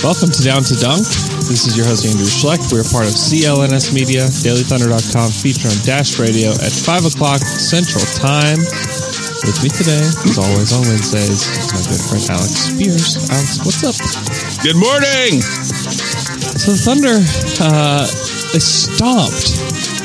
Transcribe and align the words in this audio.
Welcome 0.00 0.32
to 0.32 0.40
Down 0.40 0.64
to 0.64 0.72
Dunk. 0.80 1.04
This 1.44 1.68
is 1.68 1.76
your 1.76 1.84
host, 1.84 2.08
Andrew 2.08 2.24
Schlecht. 2.24 2.72
We're 2.72 2.88
part 2.88 3.04
of 3.04 3.12
CLNS 3.12 3.92
Media, 3.92 4.24
DailyThunder.com, 4.40 5.28
feature 5.28 5.68
on 5.68 5.76
Dash 5.84 6.16
Radio 6.16 6.56
at 6.56 6.72
5 6.72 7.12
o'clock 7.12 7.44
Central 7.44 8.00
Time. 8.16 8.56
With 9.44 9.60
me 9.60 9.68
today, 9.68 10.00
as 10.00 10.40
always 10.40 10.72
on 10.72 10.88
Wednesdays, 10.88 11.44
is 11.52 11.68
my 11.76 11.84
good 11.84 12.00
friend 12.00 12.24
Alex 12.32 12.72
Spears. 12.72 13.28
Alex, 13.28 13.60
what's 13.60 13.84
up? 13.84 13.92
Good 14.64 14.80
morning. 14.80 15.44
So 15.44 16.72
the 16.72 16.80
Thunder, 16.80 17.20
uh, 17.60 18.08
they 18.56 18.64
stomped 18.64 19.52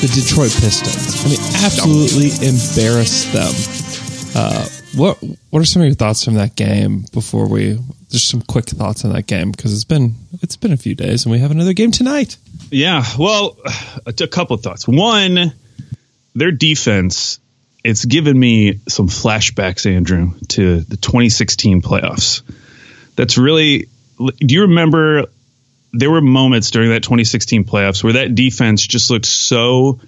the 0.04 0.12
Detroit 0.12 0.52
Pistons. 0.60 1.24
I 1.24 1.32
mean, 1.32 1.44
absolutely 1.64 2.36
embarrassed 2.44 3.32
them. 3.32 3.56
Uh, 4.36 4.68
what 4.96 5.18
What 5.50 5.62
are 5.62 5.66
some 5.66 5.82
of 5.82 5.88
your 5.88 5.96
thoughts 5.96 6.24
from 6.24 6.36
that 6.36 6.56
game 6.56 7.06
before 7.14 7.48
we 7.48 7.80
just 8.10 8.30
some 8.30 8.42
quick 8.42 8.66
thoughts 8.66 9.04
on 9.06 9.14
that 9.14 9.28
game 9.28 9.52
because 9.52 9.74
it's 9.74 9.84
been 9.84 10.16
it's 10.42 10.56
been 10.56 10.72
a 10.72 10.78
few 10.78 10.96
days 10.96 11.26
and 11.26 11.32
we 11.32 11.40
have 11.40 11.52
another 11.52 11.74
game 11.74 11.92
tonight. 11.92 12.38
Yeah, 12.72 13.04
well, 13.18 13.58
a, 14.06 14.14
a 14.24 14.28
couple 14.28 14.56
of 14.56 14.64
thoughts. 14.64 14.88
One, 14.88 15.54
their 16.34 16.52
defense. 16.52 17.40
It's 17.84 18.04
given 18.04 18.40
me 18.40 18.80
some 18.88 19.10
flashbacks, 19.10 19.86
Andrew, 19.86 20.34
to 20.50 20.80
the 20.80 20.98
2016 20.98 21.84
playoffs. 21.84 22.42
That's 23.16 23.38
really. 23.38 23.88
Do 24.18 24.56
you 24.56 24.62
remember? 24.62 25.26
There 25.94 26.10
were 26.12 26.20
moments 26.20 26.72
during 26.72 26.90
that 26.90 27.04
2016 27.04 27.64
playoffs 27.64 28.04
where 28.04 28.14
that 28.14 28.36
defense 28.36 28.86
just 28.86 29.10
looked 29.10 29.28
so 29.28 30.00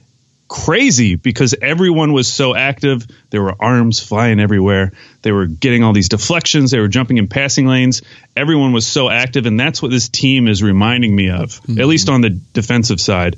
crazy 0.47 1.15
because 1.15 1.55
everyone 1.61 2.13
was 2.13 2.27
so 2.27 2.55
active. 2.55 3.05
There 3.29 3.41
were 3.41 3.55
arms 3.59 3.99
flying 3.99 4.39
everywhere. 4.39 4.93
They 5.21 5.31
were 5.31 5.45
getting 5.45 5.83
all 5.83 5.93
these 5.93 6.09
deflections. 6.09 6.71
They 6.71 6.79
were 6.79 6.87
jumping 6.87 7.17
in 7.17 7.27
passing 7.27 7.67
lanes. 7.67 8.01
Everyone 8.35 8.71
was 8.71 8.87
so 8.87 9.09
active, 9.09 9.45
and 9.45 9.59
that's 9.59 9.81
what 9.81 9.91
this 9.91 10.09
team 10.09 10.47
is 10.47 10.63
reminding 10.63 11.15
me 11.15 11.29
of, 11.29 11.49
mm-hmm. 11.61 11.79
at 11.79 11.87
least 11.87 12.09
on 12.09 12.21
the 12.21 12.29
defensive 12.29 13.01
side. 13.01 13.35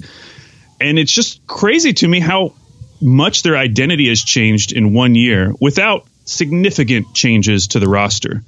And 0.80 1.00
it's 1.00 1.12
just 1.12 1.46
crazy 1.48 1.94
to 1.94 2.08
me 2.08 2.20
how 2.20 2.54
much 3.02 3.44
their 3.44 3.58
identity 3.58 4.10
has 4.10 4.22
changed 4.22 4.72
in 4.72 4.94
one 4.94 5.16
year 5.16 5.54
without 5.60 6.08
significant 6.26 7.14
changes 7.14 7.68
to 7.70 7.80
the 7.80 7.88
roster. 7.88 8.44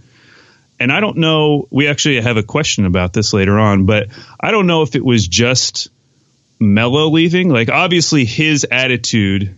And 0.80 0.92
I 0.92 1.00
don't 1.00 1.18
know, 1.18 1.68
we 1.70 1.88
actually 1.88 2.22
have 2.22 2.38
a 2.38 2.44
question 2.44 2.86
about 2.86 3.14
this 3.14 3.34
later 3.34 3.58
on, 3.58 3.86
but 3.86 4.08
I 4.40 4.52
don't 4.52 4.68
know 4.68 4.82
if 4.82 4.96
it 4.96 5.04
was 5.04 5.28
just– 5.28 5.90
Melo 6.62 7.10
leaving, 7.10 7.50
like 7.50 7.70
obviously 7.70 8.24
his 8.24 8.66
attitude, 8.70 9.56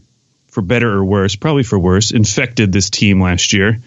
for 0.47 0.61
better 0.61 0.89
or 0.89 1.03
worse, 1.03 1.35
probably 1.35 1.63
for 1.63 1.77
worse, 1.77 2.11
infected 2.11 2.71
this 2.71 2.89
team 2.89 3.21
last 3.21 3.53
year, 3.53 3.79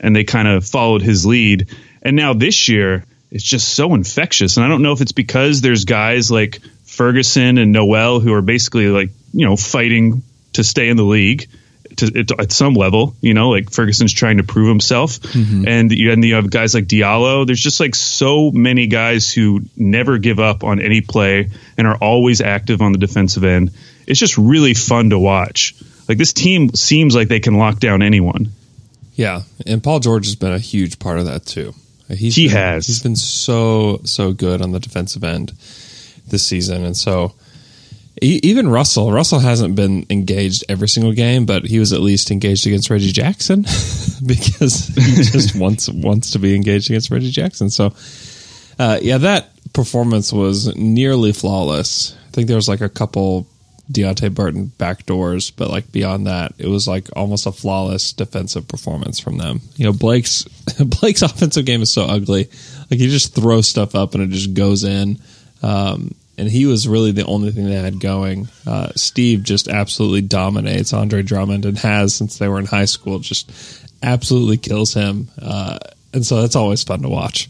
and 0.00 0.14
they 0.14 0.24
kind 0.24 0.48
of 0.48 0.66
followed 0.66 1.02
his 1.02 1.24
lead. 1.24 1.68
And 2.02 2.16
now 2.16 2.34
this 2.34 2.68
year, 2.68 3.04
it's 3.30 3.44
just 3.44 3.74
so 3.74 3.94
infectious. 3.94 4.56
And 4.56 4.66
I 4.66 4.68
don't 4.68 4.82
know 4.82 4.92
if 4.92 5.00
it's 5.00 5.12
because 5.12 5.60
there's 5.60 5.84
guys 5.84 6.30
like 6.30 6.60
Ferguson 6.84 7.58
and 7.58 7.72
Noel 7.72 8.20
who 8.20 8.32
are 8.34 8.42
basically 8.42 8.88
like 8.88 9.10
you 9.32 9.46
know 9.46 9.56
fighting 9.56 10.22
to 10.54 10.64
stay 10.64 10.88
in 10.88 10.96
the 10.96 11.04
league 11.04 11.48
to, 11.98 12.36
at 12.38 12.52
some 12.52 12.74
level, 12.74 13.14
you 13.20 13.34
know, 13.34 13.50
like 13.50 13.70
Ferguson's 13.70 14.12
trying 14.12 14.38
to 14.38 14.42
prove 14.42 14.68
himself, 14.68 15.20
mm-hmm. 15.20 15.66
and 15.66 15.92
you 15.92 16.12
and 16.12 16.24
you 16.24 16.34
have 16.34 16.50
guys 16.50 16.74
like 16.74 16.86
Diallo. 16.86 17.46
There's 17.46 17.60
just 17.60 17.80
like 17.80 17.94
so 17.94 18.50
many 18.50 18.86
guys 18.86 19.32
who 19.32 19.62
never 19.76 20.18
give 20.18 20.40
up 20.40 20.64
on 20.64 20.80
any 20.80 21.00
play 21.00 21.50
and 21.76 21.86
are 21.86 21.96
always 21.96 22.40
active 22.40 22.82
on 22.82 22.92
the 22.92 22.98
defensive 22.98 23.44
end. 23.44 23.72
It's 24.06 24.20
just 24.20 24.38
really 24.38 24.74
fun 24.74 25.10
to 25.10 25.18
watch. 25.18 25.74
Like 26.08 26.18
this 26.18 26.32
team 26.32 26.70
seems 26.74 27.14
like 27.14 27.28
they 27.28 27.40
can 27.40 27.54
lock 27.54 27.80
down 27.80 28.02
anyone. 28.02 28.52
Yeah, 29.14 29.42
and 29.66 29.82
Paul 29.82 30.00
George 30.00 30.26
has 30.26 30.36
been 30.36 30.52
a 30.52 30.58
huge 30.58 30.98
part 30.98 31.18
of 31.18 31.26
that 31.26 31.46
too. 31.46 31.74
He's 32.08 32.36
he 32.36 32.48
been, 32.48 32.56
has. 32.56 32.86
He's 32.86 33.02
been 33.02 33.16
so 33.16 34.00
so 34.04 34.32
good 34.32 34.60
on 34.60 34.72
the 34.72 34.80
defensive 34.80 35.24
end 35.24 35.52
this 36.28 36.44
season, 36.44 36.84
and 36.84 36.96
so 36.96 37.34
even 38.22 38.68
Russell, 38.68 39.10
Russell 39.10 39.40
hasn't 39.40 39.74
been 39.74 40.06
engaged 40.08 40.64
every 40.68 40.88
single 40.88 41.12
game, 41.12 41.46
but 41.46 41.64
he 41.64 41.78
was 41.78 41.92
at 41.92 42.00
least 42.00 42.30
engaged 42.30 42.66
against 42.66 42.90
Reggie 42.90 43.12
Jackson 43.12 43.62
because 44.26 44.86
he 44.88 45.22
just 45.22 45.56
wants 45.56 45.88
wants 45.88 46.30
to 46.32 46.38
be 46.38 46.54
engaged 46.54 46.90
against 46.90 47.10
Reggie 47.10 47.30
Jackson. 47.30 47.70
So, 47.70 47.92
uh, 48.78 48.98
yeah, 49.02 49.18
that 49.18 49.50
performance 49.72 50.32
was 50.32 50.74
nearly 50.76 51.32
flawless. 51.32 52.16
I 52.28 52.30
think 52.30 52.46
there 52.46 52.56
was 52.56 52.68
like 52.68 52.80
a 52.80 52.88
couple 52.88 53.48
Deonte 53.92 54.32
Burton 54.32 54.72
backdoors, 54.78 55.52
but 55.54 55.68
like 55.70 55.90
beyond 55.90 56.26
that, 56.26 56.54
it 56.58 56.68
was 56.68 56.86
like 56.86 57.08
almost 57.16 57.46
a 57.46 57.52
flawless 57.52 58.12
defensive 58.12 58.66
performance 58.68 59.18
from 59.18 59.38
them. 59.38 59.60
You 59.76 59.86
know, 59.86 59.92
Blake's 59.92 60.44
Blake's 61.00 61.22
offensive 61.22 61.66
game 61.66 61.82
is 61.82 61.92
so 61.92 62.04
ugly. 62.04 62.48
Like 62.90 63.00
he 63.00 63.08
just 63.08 63.34
throws 63.34 63.68
stuff 63.68 63.94
up 63.94 64.14
and 64.14 64.22
it 64.22 64.30
just 64.30 64.54
goes 64.54 64.84
in. 64.84 65.18
Um, 65.62 66.14
and 66.36 66.50
he 66.50 66.66
was 66.66 66.88
really 66.88 67.12
the 67.12 67.24
only 67.24 67.50
thing 67.50 67.66
they 67.66 67.74
had 67.74 68.00
going. 68.00 68.48
Uh, 68.66 68.90
Steve 68.96 69.42
just 69.42 69.68
absolutely 69.68 70.22
dominates 70.22 70.92
Andre 70.92 71.22
Drummond 71.22 71.64
and 71.64 71.78
has 71.78 72.14
since 72.14 72.38
they 72.38 72.48
were 72.48 72.58
in 72.58 72.66
high 72.66 72.84
school. 72.86 73.18
Just 73.18 73.50
absolutely 74.02 74.56
kills 74.56 74.94
him, 74.94 75.28
uh, 75.40 75.78
and 76.12 76.26
so 76.26 76.40
that's 76.40 76.56
always 76.56 76.82
fun 76.82 77.02
to 77.02 77.08
watch. 77.08 77.48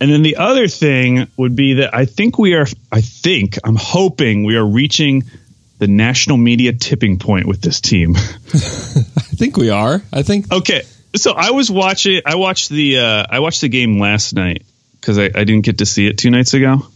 And 0.00 0.10
then 0.10 0.22
the 0.22 0.36
other 0.36 0.68
thing 0.68 1.26
would 1.36 1.56
be 1.56 1.74
that 1.74 1.94
I 1.94 2.04
think 2.04 2.38
we 2.38 2.54
are. 2.54 2.66
I 2.92 3.00
think 3.00 3.58
I'm 3.64 3.76
hoping 3.76 4.44
we 4.44 4.56
are 4.56 4.66
reaching 4.66 5.24
the 5.78 5.86
national 5.86 6.36
media 6.36 6.72
tipping 6.72 7.18
point 7.18 7.46
with 7.46 7.60
this 7.60 7.80
team. 7.80 8.14
I 8.16 8.20
think 9.38 9.56
we 9.56 9.70
are. 9.70 10.02
I 10.12 10.22
think. 10.22 10.52
Okay, 10.52 10.82
so 11.14 11.32
I 11.32 11.52
was 11.52 11.70
watching. 11.70 12.20
I 12.26 12.34
watched 12.34 12.68
the. 12.68 12.98
Uh, 12.98 13.26
I 13.30 13.40
watched 13.40 13.62
the 13.62 13.68
game 13.68 13.98
last 13.98 14.34
night 14.34 14.66
because 15.00 15.18
I, 15.18 15.24
I 15.24 15.44
didn't 15.44 15.62
get 15.62 15.78
to 15.78 15.86
see 15.86 16.06
it 16.06 16.18
two 16.18 16.30
nights 16.30 16.52
ago. 16.52 16.86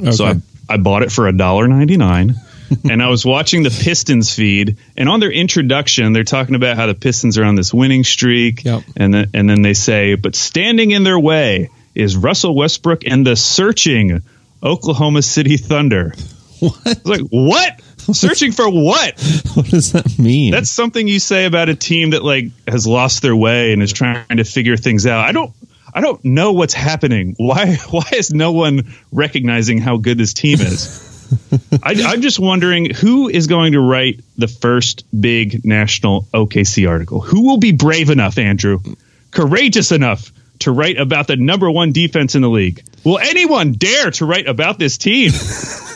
Okay. 0.00 0.12
So 0.12 0.24
I, 0.24 0.34
I 0.68 0.76
bought 0.76 1.02
it 1.02 1.12
for 1.12 1.28
a 1.28 1.36
dollar 1.36 1.68
ninety 1.68 1.96
nine. 1.96 2.34
and 2.88 3.02
I 3.02 3.08
was 3.08 3.26
watching 3.26 3.64
the 3.64 3.70
Pistons 3.70 4.32
feed, 4.32 4.76
and 4.96 5.08
on 5.08 5.18
their 5.18 5.30
introduction, 5.32 6.12
they're 6.12 6.22
talking 6.22 6.54
about 6.54 6.76
how 6.76 6.86
the 6.86 6.94
Pistons 6.94 7.36
are 7.36 7.44
on 7.44 7.56
this 7.56 7.74
winning 7.74 8.04
streak, 8.04 8.64
yep. 8.64 8.84
and 8.96 9.12
then 9.12 9.30
and 9.34 9.50
then 9.50 9.62
they 9.62 9.74
say, 9.74 10.14
but 10.14 10.34
standing 10.34 10.92
in 10.92 11.02
their 11.02 11.18
way 11.18 11.70
is 11.94 12.16
Russell 12.16 12.54
Westbrook 12.54 13.04
and 13.04 13.26
the 13.26 13.34
searching 13.34 14.22
Oklahoma 14.62 15.22
City 15.22 15.56
Thunder. 15.56 16.14
What? 16.60 17.06
Like 17.06 17.22
what? 17.30 17.80
Searching 18.12 18.52
for 18.52 18.68
what? 18.68 19.20
What 19.54 19.66
does 19.66 19.92
that 19.92 20.18
mean? 20.18 20.52
That's 20.52 20.70
something 20.70 21.08
you 21.08 21.18
say 21.18 21.46
about 21.46 21.68
a 21.68 21.74
team 21.74 22.10
that 22.10 22.22
like 22.24 22.46
has 22.68 22.86
lost 22.86 23.22
their 23.22 23.34
way 23.34 23.72
and 23.72 23.82
is 23.82 23.92
trying 23.92 24.36
to 24.36 24.44
figure 24.44 24.76
things 24.76 25.06
out. 25.06 25.26
I 25.26 25.32
don't 25.32 25.52
I 25.92 26.00
don't 26.00 26.24
know 26.24 26.52
what's 26.52 26.74
happening. 26.74 27.34
Why 27.36 27.76
why 27.90 28.08
is 28.12 28.32
no 28.32 28.52
one 28.52 28.94
recognizing 29.12 29.78
how 29.78 29.96
good 29.96 30.18
this 30.18 30.34
team 30.34 30.60
is? 30.60 31.08
I, 31.82 31.92
am 31.92 32.22
just 32.22 32.40
wondering 32.40 32.92
who 32.92 33.28
is 33.28 33.46
going 33.46 33.72
to 33.72 33.80
write 33.80 34.20
the 34.36 34.48
first 34.48 35.04
big 35.18 35.64
national 35.64 36.22
OKC 36.34 36.88
article. 36.88 37.20
Who 37.20 37.46
will 37.46 37.58
be 37.58 37.72
brave 37.72 38.10
enough, 38.10 38.36
Andrew, 38.36 38.80
courageous 39.30 39.92
enough 39.92 40.32
to 40.60 40.72
write 40.72 40.98
about 40.98 41.28
the 41.28 41.36
number 41.36 41.70
one 41.70 41.92
defense 41.92 42.34
in 42.34 42.42
the 42.42 42.50
league? 42.50 42.82
Will 43.04 43.18
anyone 43.18 43.72
dare 43.72 44.10
to 44.12 44.26
write 44.26 44.48
about 44.48 44.78
this 44.78 44.98
team? 44.98 45.30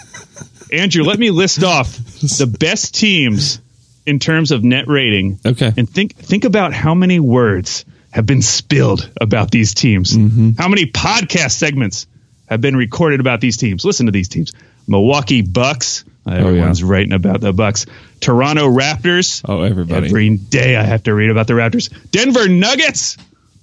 Andrew, 0.72 1.04
let 1.04 1.18
me 1.18 1.30
list 1.30 1.62
off 1.62 1.96
the 1.96 2.46
best 2.46 2.94
teams 2.94 3.60
in 4.06 4.18
terms 4.18 4.52
of 4.52 4.64
net 4.64 4.86
rating. 4.88 5.38
Okay, 5.44 5.72
and 5.76 5.88
think 5.88 6.16
think 6.16 6.44
about 6.44 6.72
how 6.72 6.94
many 6.94 7.20
words 7.20 7.84
have 8.14 8.26
been 8.26 8.42
spilled 8.42 9.10
about 9.20 9.50
these 9.50 9.74
teams? 9.74 10.16
Mm-hmm. 10.16 10.50
How 10.56 10.68
many 10.68 10.86
podcast 10.86 11.50
segments 11.50 12.06
have 12.46 12.60
been 12.60 12.76
recorded 12.76 13.18
about 13.18 13.40
these 13.40 13.56
teams? 13.56 13.84
Listen 13.84 14.06
to 14.06 14.12
these 14.12 14.28
teams: 14.28 14.52
Milwaukee 14.86 15.42
Bucks. 15.42 16.04
Everyone's 16.26 16.82
oh, 16.82 16.86
yeah. 16.86 16.92
writing 16.92 17.12
about 17.12 17.40
the 17.40 17.52
Bucks. 17.52 17.86
Toronto 18.20 18.70
Raptors. 18.70 19.42
Oh, 19.46 19.62
everybody! 19.62 20.06
Every 20.06 20.36
day 20.36 20.76
I 20.76 20.84
have 20.84 21.02
to 21.02 21.14
read 21.14 21.30
about 21.30 21.48
the 21.48 21.54
Raptors. 21.54 21.92
Denver 22.12 22.48
Nuggets. 22.48 23.16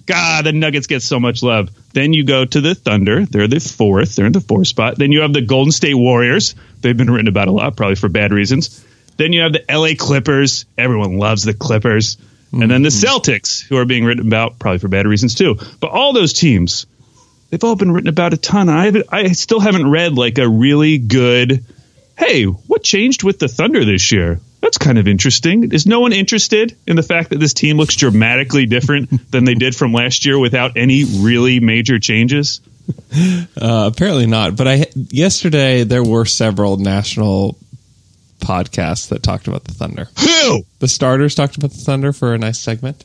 God, 0.04 0.44
the 0.44 0.52
Nuggets 0.52 0.86
get 0.86 1.00
so 1.00 1.18
much 1.18 1.42
love. 1.42 1.70
Then 1.94 2.12
you 2.12 2.24
go 2.24 2.44
to 2.44 2.60
the 2.60 2.74
Thunder. 2.74 3.24
They're 3.24 3.48
the 3.48 3.60
fourth. 3.60 4.16
They're 4.16 4.26
in 4.26 4.32
the 4.32 4.40
fourth 4.40 4.66
spot. 4.66 4.98
Then 4.98 5.12
you 5.12 5.22
have 5.22 5.32
the 5.32 5.42
Golden 5.42 5.72
State 5.72 5.94
Warriors. 5.94 6.54
They've 6.80 6.96
been 6.96 7.10
written 7.10 7.28
about 7.28 7.48
a 7.48 7.52
lot, 7.52 7.76
probably 7.76 7.94
for 7.94 8.08
bad 8.08 8.32
reasons. 8.32 8.84
Then 9.16 9.32
you 9.32 9.42
have 9.42 9.52
the 9.52 9.64
LA 9.70 9.94
Clippers. 9.96 10.66
Everyone 10.76 11.18
loves 11.18 11.44
the 11.44 11.54
Clippers. 11.54 12.18
And 12.52 12.70
then 12.70 12.82
the 12.82 12.90
Celtics, 12.90 13.66
who 13.66 13.76
are 13.78 13.84
being 13.84 14.04
written 14.04 14.26
about 14.26 14.58
probably 14.58 14.78
for 14.78 14.88
bad 14.88 15.06
reasons 15.06 15.34
too. 15.34 15.56
But 15.80 15.90
all 15.90 16.12
those 16.12 16.32
teams, 16.32 16.86
they've 17.50 17.64
all 17.64 17.76
been 17.76 17.92
written 17.92 18.08
about 18.08 18.34
a 18.34 18.36
ton. 18.36 18.68
I 18.68 18.92
I 19.08 19.32
still 19.32 19.60
haven't 19.60 19.90
read 19.90 20.14
like 20.14 20.38
a 20.38 20.48
really 20.48 20.98
good. 20.98 21.64
Hey, 22.16 22.44
what 22.44 22.84
changed 22.84 23.22
with 23.22 23.38
the 23.38 23.48
Thunder 23.48 23.84
this 23.84 24.12
year? 24.12 24.40
That's 24.60 24.78
kind 24.78 24.98
of 24.98 25.08
interesting. 25.08 25.72
Is 25.72 25.86
no 25.86 26.00
one 26.00 26.12
interested 26.12 26.76
in 26.86 26.94
the 26.94 27.02
fact 27.02 27.30
that 27.30 27.40
this 27.40 27.52
team 27.52 27.78
looks 27.78 27.96
dramatically 27.96 28.66
different 28.66 29.30
than 29.30 29.44
they 29.44 29.54
did 29.54 29.74
from 29.74 29.92
last 29.92 30.24
year 30.26 30.38
without 30.38 30.76
any 30.76 31.04
really 31.04 31.58
major 31.58 31.98
changes? 31.98 32.60
Uh, 33.60 33.90
apparently 33.92 34.26
not. 34.26 34.56
But 34.56 34.68
I 34.68 34.86
yesterday 34.94 35.84
there 35.84 36.04
were 36.04 36.26
several 36.26 36.76
national 36.76 37.56
podcasts 38.42 39.08
that 39.08 39.22
talked 39.22 39.48
about 39.48 39.64
the 39.64 39.72
Thunder. 39.72 40.08
Who? 40.18 40.64
The 40.80 40.88
starters 40.88 41.34
talked 41.34 41.56
about 41.56 41.70
the 41.70 41.78
Thunder 41.78 42.12
for 42.12 42.34
a 42.34 42.38
nice 42.38 42.58
segment. 42.58 43.04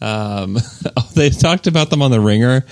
Um, 0.00 0.58
they 1.14 1.30
talked 1.30 1.66
about 1.66 1.90
them 1.90 2.02
on 2.02 2.10
the 2.10 2.20
Ringer, 2.20 2.64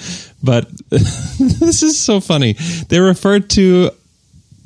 but 0.43 0.69
this 0.89 1.83
is 1.83 1.99
so 1.99 2.21
funny. 2.21 2.55
They 2.89 2.99
referred 2.99 3.50
to 3.50 3.91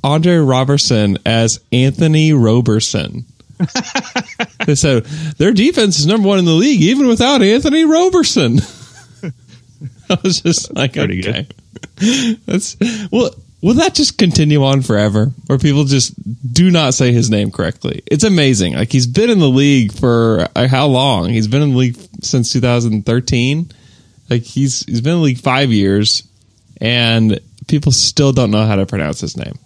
Andre 0.02 0.36
Roberson 0.36 1.18
as 1.26 1.60
Anthony 1.72 2.32
Roberson. 2.32 3.24
they 4.66 4.74
said 4.74 5.04
their 5.38 5.52
defense 5.52 5.98
is 5.98 6.06
number 6.06 6.28
one 6.28 6.38
in 6.38 6.44
the 6.44 6.52
league, 6.52 6.82
even 6.82 7.06
without 7.06 7.42
Anthony 7.42 7.84
Roberson. 7.84 8.58
I 10.08 10.18
was 10.22 10.40
just 10.40 10.72
like, 10.74 10.92
pretty 10.92 11.20
okay, 11.20 11.48
that's 12.46 12.76
well. 13.10 13.30
Will 13.62 13.74
that 13.74 13.94
just 13.94 14.18
continue 14.18 14.62
on 14.64 14.82
forever, 14.82 15.32
where 15.46 15.58
people 15.58 15.84
just 15.84 16.14
do 16.52 16.70
not 16.70 16.94
say 16.94 17.12
his 17.12 17.30
name 17.30 17.50
correctly? 17.50 18.02
It's 18.06 18.24
amazing. 18.24 18.74
Like 18.74 18.92
he's 18.92 19.06
been 19.06 19.30
in 19.30 19.38
the 19.38 19.48
league 19.48 19.92
for 19.92 20.48
uh, 20.54 20.68
how 20.68 20.86
long? 20.86 21.30
He's 21.30 21.48
been 21.48 21.62
in 21.62 21.70
the 21.70 21.76
league 21.76 21.96
since 22.22 22.52
2013. 22.52 23.72
Like 24.28 24.42
he's 24.42 24.84
he's 24.84 25.00
been 25.00 25.14
in 25.14 25.18
the 25.18 25.24
league 25.24 25.40
five 25.40 25.70
years, 25.70 26.22
and 26.80 27.40
people 27.66 27.92
still 27.92 28.32
don't 28.32 28.50
know 28.50 28.66
how 28.66 28.76
to 28.76 28.86
pronounce 28.86 29.20
his 29.20 29.36
name. 29.36 29.58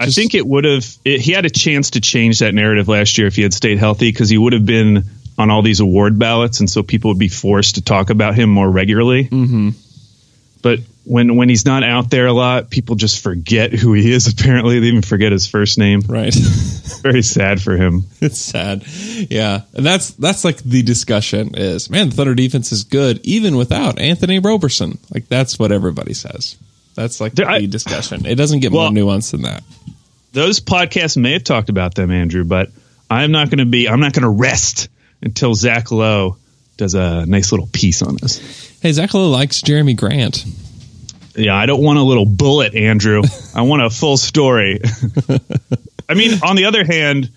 I 0.00 0.06
think 0.06 0.34
it 0.34 0.46
would 0.46 0.64
have. 0.64 0.84
He 1.04 1.32
had 1.32 1.44
a 1.44 1.50
chance 1.50 1.90
to 1.90 2.00
change 2.00 2.38
that 2.40 2.54
narrative 2.54 2.88
last 2.88 3.18
year 3.18 3.26
if 3.26 3.36
he 3.36 3.42
had 3.42 3.54
stayed 3.54 3.78
healthy, 3.78 4.10
because 4.10 4.30
he 4.30 4.38
would 4.38 4.54
have 4.54 4.66
been 4.66 5.04
on 5.38 5.50
all 5.50 5.62
these 5.62 5.80
award 5.80 6.18
ballots, 6.18 6.60
and 6.60 6.68
so 6.68 6.82
people 6.82 7.10
would 7.10 7.18
be 7.18 7.28
forced 7.28 7.76
to 7.76 7.82
talk 7.82 8.10
about 8.10 8.34
him 8.34 8.50
more 8.50 8.68
regularly. 8.68 9.24
Mm-hmm. 9.24 9.70
But 10.62 10.80
when 11.10 11.34
when 11.34 11.48
he's 11.48 11.64
not 11.66 11.82
out 11.82 12.08
there 12.08 12.26
a 12.26 12.32
lot, 12.32 12.70
people 12.70 12.94
just 12.94 13.22
forget 13.22 13.72
who 13.72 13.92
he 13.94 14.12
is. 14.12 14.28
Apparently, 14.32 14.78
they 14.78 14.86
even 14.86 15.02
forget 15.02 15.32
his 15.32 15.46
first 15.48 15.76
name. 15.76 16.02
Right. 16.06 16.32
Very 17.02 17.22
sad 17.22 17.60
for 17.60 17.76
him. 17.76 18.04
it's 18.20 18.38
sad. 18.38 18.84
Yeah. 19.28 19.62
And 19.74 19.84
that's 19.84 20.12
that's 20.12 20.44
like 20.44 20.58
the 20.58 20.82
discussion 20.82 21.54
is, 21.56 21.90
man, 21.90 22.10
the 22.10 22.14
Thunder 22.14 22.34
defense 22.34 22.70
is 22.70 22.84
good 22.84 23.20
even 23.24 23.56
without 23.56 23.98
Anthony 23.98 24.38
Roberson. 24.38 24.98
Like 25.12 25.26
that's 25.28 25.58
what 25.58 25.72
everybody 25.72 26.14
says. 26.14 26.56
That's 26.94 27.20
like 27.20 27.34
the 27.34 27.46
I- 27.46 27.66
discussion. 27.66 28.24
It 28.26 28.36
doesn't 28.36 28.60
get 28.60 28.70
Well- 28.72 28.92
more 28.92 29.04
nuanced 29.04 29.32
than 29.32 29.42
that. 29.42 29.64
Those 30.32 30.60
podcasts 30.60 31.16
may 31.16 31.32
have 31.32 31.42
talked 31.42 31.70
about 31.70 31.96
them, 31.96 32.12
Andrew, 32.12 32.44
but 32.44 32.70
I'm 33.10 33.32
not 33.32 33.50
going 33.50 33.58
to 33.58 33.64
be. 33.66 33.88
I'm 33.88 33.98
not 33.98 34.12
going 34.12 34.22
to 34.22 34.28
rest 34.28 34.88
until 35.22 35.54
Zach 35.54 35.90
Lowe 35.90 36.36
does 36.76 36.94
a 36.94 37.26
nice 37.26 37.50
little 37.50 37.68
piece 37.72 38.00
on 38.00 38.16
us. 38.22 38.38
Hey, 38.80 38.92
Zach 38.92 39.12
Lowe 39.12 39.28
likes 39.28 39.60
Jerami 39.60 39.96
Grant. 39.96 40.44
Yeah, 41.40 41.56
I 41.56 41.66
don't 41.66 41.82
want 41.82 41.98
a 41.98 42.02
little 42.02 42.26
bullet, 42.26 42.74
Andrew. 42.74 43.22
I 43.54 43.62
want 43.62 43.82
a 43.82 43.90
full 43.90 44.16
story. 44.16 44.80
I 46.08 46.14
mean, 46.14 46.40
on 46.42 46.56
the 46.56 46.66
other 46.66 46.84
hand, 46.84 47.30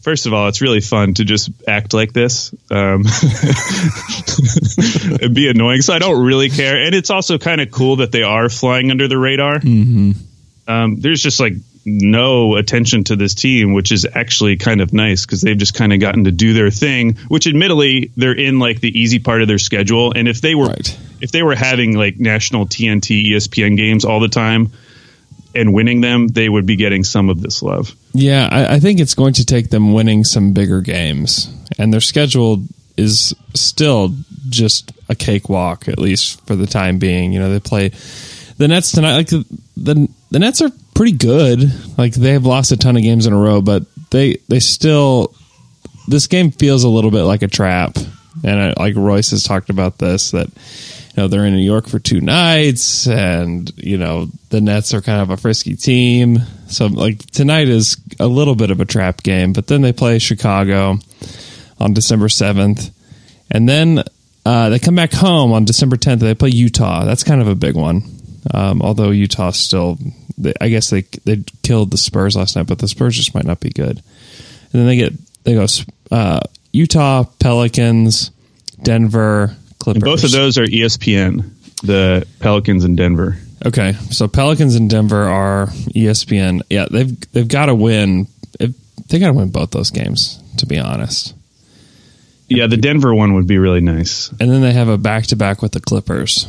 first 0.00 0.26
of 0.26 0.32
all, 0.32 0.48
it's 0.48 0.60
really 0.60 0.80
fun 0.80 1.14
to 1.14 1.24
just 1.24 1.50
act 1.66 1.94
like 1.94 2.12
this. 2.12 2.54
Um, 2.70 3.04
it'd 5.14 5.34
be 5.34 5.48
annoying, 5.48 5.82
so 5.82 5.94
I 5.94 5.98
don't 5.98 6.24
really 6.24 6.50
care. 6.50 6.84
And 6.84 6.94
it's 6.94 7.10
also 7.10 7.38
kind 7.38 7.60
of 7.60 7.70
cool 7.70 7.96
that 7.96 8.12
they 8.12 8.22
are 8.22 8.48
flying 8.48 8.90
under 8.90 9.08
the 9.08 9.18
radar. 9.18 9.58
Mm-hmm. 9.58 10.70
Um, 10.70 11.00
there's 11.00 11.22
just 11.22 11.40
like 11.40 11.54
no 11.98 12.56
attention 12.56 13.04
to 13.04 13.16
this 13.16 13.34
team, 13.34 13.72
which 13.72 13.90
is 13.92 14.06
actually 14.14 14.56
kind 14.56 14.80
of 14.80 14.92
nice 14.92 15.26
because 15.26 15.40
they've 15.40 15.56
just 15.58 15.74
kind 15.74 15.92
of 15.92 16.00
gotten 16.00 16.24
to 16.24 16.30
do 16.30 16.52
their 16.52 16.70
thing. 16.70 17.16
Which, 17.28 17.46
admittedly, 17.46 18.10
they're 18.16 18.32
in 18.38 18.58
like 18.58 18.80
the 18.80 18.98
easy 19.00 19.18
part 19.18 19.42
of 19.42 19.48
their 19.48 19.58
schedule. 19.58 20.12
And 20.14 20.28
if 20.28 20.40
they 20.40 20.54
were 20.54 20.66
Right. 20.66 20.98
if 21.20 21.32
they 21.32 21.42
were 21.42 21.54
having 21.54 21.96
like 21.96 22.18
national 22.20 22.66
TNT 22.66 23.32
ESPN 23.32 23.76
games 23.76 24.04
all 24.04 24.20
the 24.20 24.28
time 24.28 24.70
and 25.54 25.74
winning 25.74 26.00
them, 26.00 26.28
they 26.28 26.48
would 26.48 26.66
be 26.66 26.76
getting 26.76 27.02
some 27.04 27.28
of 27.28 27.40
this 27.40 27.62
love. 27.62 27.94
Yeah, 28.12 28.48
I, 28.50 28.74
I 28.76 28.80
think 28.80 29.00
it's 29.00 29.14
going 29.14 29.34
to 29.34 29.44
take 29.44 29.70
them 29.70 29.92
winning 29.92 30.24
some 30.24 30.52
bigger 30.52 30.80
games, 30.80 31.52
and 31.78 31.92
their 31.92 32.00
schedule 32.00 32.64
is 32.96 33.34
still 33.54 34.14
just 34.48 34.92
a 35.08 35.14
cakewalk, 35.14 35.88
at 35.88 35.98
least 35.98 36.44
for 36.46 36.54
the 36.54 36.66
time 36.66 36.98
being. 36.98 37.32
You 37.32 37.40
know, 37.40 37.50
they 37.52 37.60
play 37.60 37.88
the 38.58 38.68
Nets 38.68 38.92
tonight. 38.92 39.16
Like 39.16 39.28
the 39.28 39.44
the, 39.76 40.08
the 40.30 40.38
Nets 40.38 40.60
are 40.60 40.70
pretty 40.94 41.12
good. 41.12 41.72
Like 41.98 42.14
they 42.14 42.32
have 42.32 42.46
lost 42.46 42.72
a 42.72 42.76
ton 42.76 42.96
of 42.96 43.02
games 43.02 43.26
in 43.26 43.32
a 43.32 43.38
row, 43.38 43.60
but 43.60 43.84
they 44.10 44.36
they 44.48 44.60
still 44.60 45.34
this 46.08 46.26
game 46.26 46.50
feels 46.50 46.84
a 46.84 46.88
little 46.88 47.10
bit 47.10 47.22
like 47.22 47.42
a 47.42 47.48
trap. 47.48 47.96
And 48.44 48.60
I, 48.60 48.74
like 48.76 48.96
Royce 48.96 49.30
has 49.30 49.44
talked 49.44 49.70
about 49.70 49.98
this 49.98 50.30
that 50.30 50.48
you 50.48 51.16
know 51.16 51.28
they're 51.28 51.44
in 51.44 51.54
New 51.54 51.62
York 51.62 51.88
for 51.88 51.98
two 51.98 52.20
nights, 52.20 53.06
and 53.06 53.70
you 53.76 53.98
know 53.98 54.28
the 54.50 54.60
Nets 54.60 54.94
are 54.94 55.00
kind 55.00 55.20
of 55.20 55.30
a 55.30 55.36
frisky 55.36 55.76
team. 55.76 56.38
So 56.68 56.86
like 56.86 57.18
tonight 57.30 57.68
is 57.68 57.96
a 58.18 58.26
little 58.26 58.54
bit 58.54 58.70
of 58.70 58.80
a 58.80 58.84
trap 58.84 59.22
game, 59.22 59.52
but 59.52 59.66
then 59.66 59.82
they 59.82 59.92
play 59.92 60.18
Chicago 60.18 60.98
on 61.78 61.94
December 61.94 62.28
seventh, 62.28 62.90
and 63.50 63.68
then 63.68 64.04
uh, 64.46 64.68
they 64.70 64.78
come 64.78 64.94
back 64.94 65.12
home 65.12 65.52
on 65.52 65.64
December 65.64 65.96
tenth. 65.96 66.20
They 66.20 66.34
play 66.34 66.50
Utah. 66.50 67.04
That's 67.04 67.24
kind 67.24 67.40
of 67.40 67.48
a 67.48 67.54
big 67.54 67.74
one. 67.74 68.02
Um, 68.54 68.80
although 68.80 69.10
Utah 69.10 69.50
still, 69.50 69.98
I 70.60 70.68
guess 70.68 70.90
they 70.90 71.02
they 71.24 71.44
killed 71.62 71.90
the 71.90 71.98
Spurs 71.98 72.36
last 72.36 72.56
night, 72.56 72.66
but 72.66 72.78
the 72.78 72.88
Spurs 72.88 73.16
just 73.16 73.34
might 73.34 73.44
not 73.44 73.60
be 73.60 73.70
good. 73.70 74.02
And 74.72 74.80
then 74.80 74.86
they 74.86 74.96
get 74.96 75.12
they 75.44 75.54
go 75.54 75.66
uh, 76.10 76.40
Utah, 76.72 77.24
Pelicans, 77.38 78.30
Denver, 78.82 79.56
Clippers. 79.78 80.02
Both 80.02 80.24
of 80.24 80.32
those 80.32 80.58
are 80.58 80.64
ESPN, 80.64 81.50
the 81.82 82.26
Pelicans 82.38 82.84
and 82.84 82.96
Denver. 82.96 83.36
Okay, 83.64 83.92
so 84.10 84.26
Pelicans 84.26 84.74
and 84.74 84.88
Denver 84.88 85.28
are 85.28 85.66
ESPN. 85.66 86.62
Yeah, 86.70 86.86
they've 86.90 87.32
they've 87.32 87.48
got 87.48 87.66
to 87.66 87.74
win. 87.74 88.26
They 88.58 89.18
got 89.18 89.28
to 89.28 89.32
win 89.32 89.50
both 89.50 89.72
those 89.72 89.90
games, 89.90 90.40
to 90.58 90.66
be 90.66 90.78
honest. 90.78 91.34
Yeah, 92.48 92.66
the 92.66 92.76
Denver 92.76 93.14
one 93.14 93.34
would 93.34 93.46
be 93.46 93.58
really 93.58 93.80
nice. 93.80 94.30
And 94.40 94.50
then 94.50 94.60
they 94.60 94.72
have 94.72 94.88
a 94.88 94.98
back 94.98 95.26
to 95.28 95.36
back 95.36 95.62
with 95.62 95.72
the 95.72 95.80
Clippers. 95.80 96.46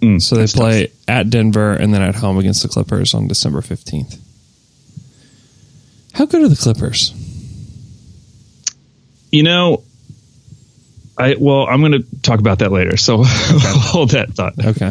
Mm, 0.00 0.20
So 0.20 0.34
they 0.36 0.42
that's 0.42 0.52
play 0.52 0.92
at 1.08 1.30
Denver 1.30 1.72
and 1.72 1.92
then 1.94 2.02
at 2.02 2.14
home 2.16 2.38
against 2.38 2.62
the 2.62 2.68
Clippers 2.68 3.14
on 3.14 3.28
December 3.28 3.60
fifteenth. 3.62 4.18
How 6.12 6.26
good 6.26 6.42
are 6.42 6.48
the 6.48 6.56
Clippers? 6.56 7.12
You 9.32 9.42
know, 9.42 9.82
I 11.18 11.36
well, 11.38 11.66
I'm 11.66 11.80
going 11.80 11.92
to 11.92 12.04
talk 12.22 12.40
about 12.40 12.60
that 12.60 12.72
later. 12.72 12.96
So 12.96 13.22
hold 13.24 14.10
that 14.10 14.30
thought. 14.30 14.54
Okay, 14.64 14.90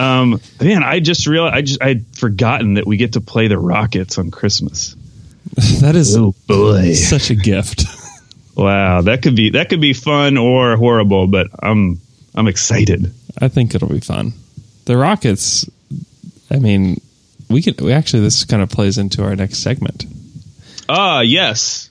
Um, 0.00 0.40
man, 0.60 0.82
I 0.82 1.00
just 1.00 1.26
realized 1.26 1.54
I 1.54 1.62
just 1.62 1.82
I'd 1.82 2.06
forgotten 2.16 2.74
that 2.74 2.86
we 2.86 2.96
get 2.96 3.14
to 3.14 3.20
play 3.20 3.48
the 3.48 3.58
Rockets 3.58 4.18
on 4.18 4.30
Christmas. 4.30 4.94
that 5.80 5.96
is 5.96 6.16
Oh 6.16 6.34
boy! 6.46 6.92
such 6.94 7.30
a 7.30 7.34
gift. 7.34 7.84
Wow, 8.58 9.02
that 9.02 9.22
could 9.22 9.36
be 9.36 9.50
that 9.50 9.68
could 9.68 9.80
be 9.80 9.92
fun 9.92 10.36
or 10.36 10.74
horrible, 10.76 11.28
but 11.28 11.46
I'm 11.62 12.00
I'm 12.34 12.48
excited. 12.48 13.14
I 13.40 13.48
think 13.48 13.74
it'll 13.74 13.88
be 13.88 14.00
fun. 14.00 14.32
The 14.84 14.96
Rockets. 14.96 15.68
I 16.50 16.58
mean, 16.58 17.00
we 17.48 17.62
could. 17.62 17.80
We 17.80 17.92
actually 17.92 18.22
this 18.22 18.44
kind 18.44 18.62
of 18.62 18.70
plays 18.70 18.98
into 18.98 19.22
our 19.22 19.36
next 19.36 19.58
segment. 19.58 20.04
Ah, 20.88 21.20
yes, 21.20 21.90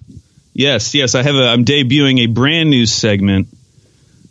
yes, 0.54 0.94
yes. 0.96 1.16
I 1.16 1.24
have 1.24 1.36
a. 1.36 1.48
I'm 1.48 1.66
debuting 1.66 2.20
a 2.20 2.28
brand 2.28 2.70
new 2.70 2.86
segment. 2.86 3.48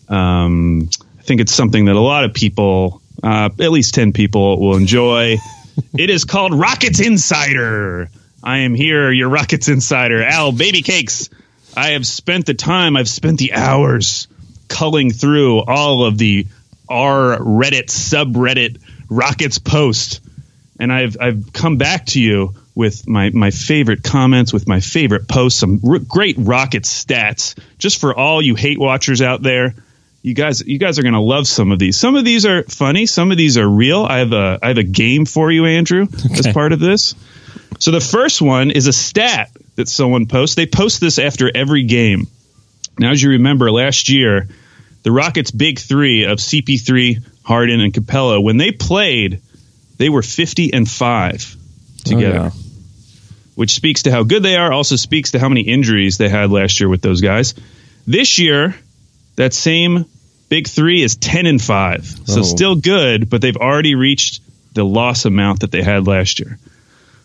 Um, 0.08 0.90
I 1.18 1.22
think 1.22 1.40
it's 1.40 1.52
something 1.52 1.86
that 1.86 1.96
a 1.96 2.00
lot 2.00 2.24
of 2.24 2.34
people, 2.34 3.00
uh, 3.22 3.50
at 3.58 3.70
least 3.70 3.94
ten 3.94 4.12
people, 4.12 4.60
will 4.60 4.76
enjoy. 4.76 5.36
it 5.96 6.10
is 6.10 6.24
called 6.24 6.54
Rockets 6.54 7.00
Insider. 7.00 8.08
I 8.42 8.58
am 8.58 8.74
here, 8.74 9.10
your 9.10 9.28
Rockets 9.28 9.68
Insider, 9.68 10.22
Al 10.22 10.52
Baby 10.52 10.82
Cakes. 10.82 11.30
I 11.76 11.90
have 11.90 12.06
spent 12.06 12.46
the 12.46 12.54
time, 12.54 12.96
I've 12.96 13.08
spent 13.08 13.38
the 13.38 13.52
hours 13.52 14.28
culling 14.68 15.10
through 15.10 15.62
all 15.62 16.04
of 16.04 16.16
the 16.16 16.46
R 16.88 17.38
Reddit 17.38 17.86
subreddit 17.86 18.80
Rockets 19.08 19.58
post 19.58 20.20
and 20.78 20.92
I've 20.92 21.16
I've 21.20 21.52
come 21.52 21.76
back 21.76 22.06
to 22.06 22.20
you 22.20 22.54
with 22.74 23.08
my 23.08 23.30
my 23.30 23.50
favorite 23.50 24.02
comments, 24.02 24.52
with 24.52 24.68
my 24.68 24.80
favorite 24.80 25.28
posts, 25.28 25.60
some 25.60 25.80
r- 25.86 25.98
great 25.98 26.36
rocket 26.38 26.84
stats, 26.84 27.58
just 27.78 28.00
for 28.00 28.14
all 28.14 28.42
you 28.42 28.54
hate 28.54 28.78
watchers 28.78 29.22
out 29.22 29.42
there. 29.42 29.74
You 30.22 30.34
guys, 30.34 30.66
you 30.66 30.78
guys 30.78 30.98
are 30.98 31.02
gonna 31.02 31.22
love 31.22 31.46
some 31.46 31.70
of 31.72 31.78
these. 31.78 31.96
Some 31.96 32.16
of 32.16 32.24
these 32.24 32.46
are 32.46 32.64
funny. 32.64 33.06
Some 33.06 33.30
of 33.30 33.38
these 33.38 33.56
are 33.58 33.68
real. 33.68 34.04
I 34.04 34.18
have 34.18 34.32
a 34.32 34.58
I 34.62 34.68
have 34.68 34.78
a 34.78 34.82
game 34.82 35.24
for 35.24 35.50
you, 35.50 35.64
Andrew, 35.66 36.06
as 36.32 36.48
part 36.48 36.72
of 36.72 36.80
this. 36.80 37.14
So 37.78 37.90
the 37.90 38.00
first 38.00 38.42
one 38.42 38.70
is 38.70 38.86
a 38.86 38.92
stat 38.92 39.50
that 39.76 39.88
someone 39.88 40.26
posts. 40.26 40.56
They 40.56 40.66
post 40.66 41.00
this 41.00 41.18
after 41.18 41.50
every 41.54 41.84
game. 41.84 42.26
Now, 42.98 43.10
as 43.10 43.22
you 43.22 43.30
remember, 43.30 43.70
last 43.70 44.08
year, 44.08 44.48
the 45.06 45.12
Rockets' 45.12 45.52
big 45.52 45.78
three 45.78 46.24
of 46.24 46.38
CP3, 46.38 47.22
Harden, 47.44 47.80
and 47.80 47.94
Capela, 47.94 48.42
when 48.42 48.56
they 48.56 48.72
played, 48.72 49.40
they 49.98 50.08
were 50.08 50.20
50 50.20 50.74
and 50.74 50.90
5 50.90 51.56
together, 52.04 52.38
Oh, 52.38 52.42
yeah. 52.46 52.50
which 53.54 53.70
speaks 53.70 54.02
to 54.02 54.10
how 54.10 54.24
good 54.24 54.42
they 54.42 54.56
are, 54.56 54.72
also 54.72 54.96
speaks 54.96 55.30
to 55.30 55.38
how 55.38 55.48
many 55.48 55.60
injuries 55.60 56.18
they 56.18 56.28
had 56.28 56.50
last 56.50 56.80
year 56.80 56.88
with 56.88 57.02
those 57.02 57.20
guys. 57.20 57.54
This 58.04 58.40
year, 58.40 58.74
that 59.36 59.54
same 59.54 60.06
big 60.48 60.66
three 60.66 61.04
is 61.04 61.14
10 61.14 61.46
and 61.46 61.62
5. 61.62 62.04
So 62.24 62.40
Oh. 62.40 62.42
still 62.42 62.74
good, 62.74 63.30
but 63.30 63.40
they've 63.40 63.56
already 63.56 63.94
reached 63.94 64.40
the 64.74 64.84
loss 64.84 65.24
amount 65.24 65.60
that 65.60 65.70
they 65.70 65.82
had 65.82 66.08
last 66.08 66.40
year. 66.40 66.58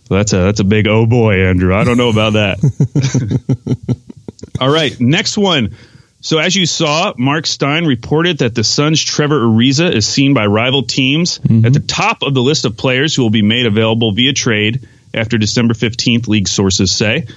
So 0.08 0.18
that's 0.18 0.34
a 0.34 0.38
that's 0.38 0.60
a 0.60 0.64
big 0.66 0.88
oh 0.88 1.08
boy, 1.08 1.48
Andrew. 1.48 1.74
I 1.74 1.84
don't 1.84 1.98
know 1.98 2.10
about 2.10 2.34
that. 2.34 2.60
All 4.60 4.70
right, 4.70 5.00
next 5.02 5.36
one. 5.36 5.76
So 6.22 6.38
as 6.38 6.56
you 6.56 6.68
saw, 6.68 7.14
Mark 7.18 7.48
Stein 7.48 7.86
reported 7.86 8.40
that 8.40 8.54
the 8.54 8.64
Suns' 8.64 9.04
Trevor 9.04 9.42
Ariza 9.42 9.92
is 9.92 10.08
seen 10.08 10.34
by 10.34 10.46
rival 10.46 10.84
teams 10.84 11.40
mm-hmm. 11.40 11.66
at 11.66 11.74
the 11.74 11.80
top 11.80 12.22
of 12.22 12.36
the 12.36 12.42
list 12.42 12.66
of 12.66 12.78
players 12.78 13.16
who 13.16 13.24
will 13.24 13.32
be 13.32 13.42
made 13.42 13.66
available 13.66 14.12
via 14.12 14.32
trade 14.32 14.88
after 15.14 15.40
December 15.40 15.74
15th, 15.74 16.28
league 16.28 16.48
sources 16.48 16.92
say. 16.92 17.28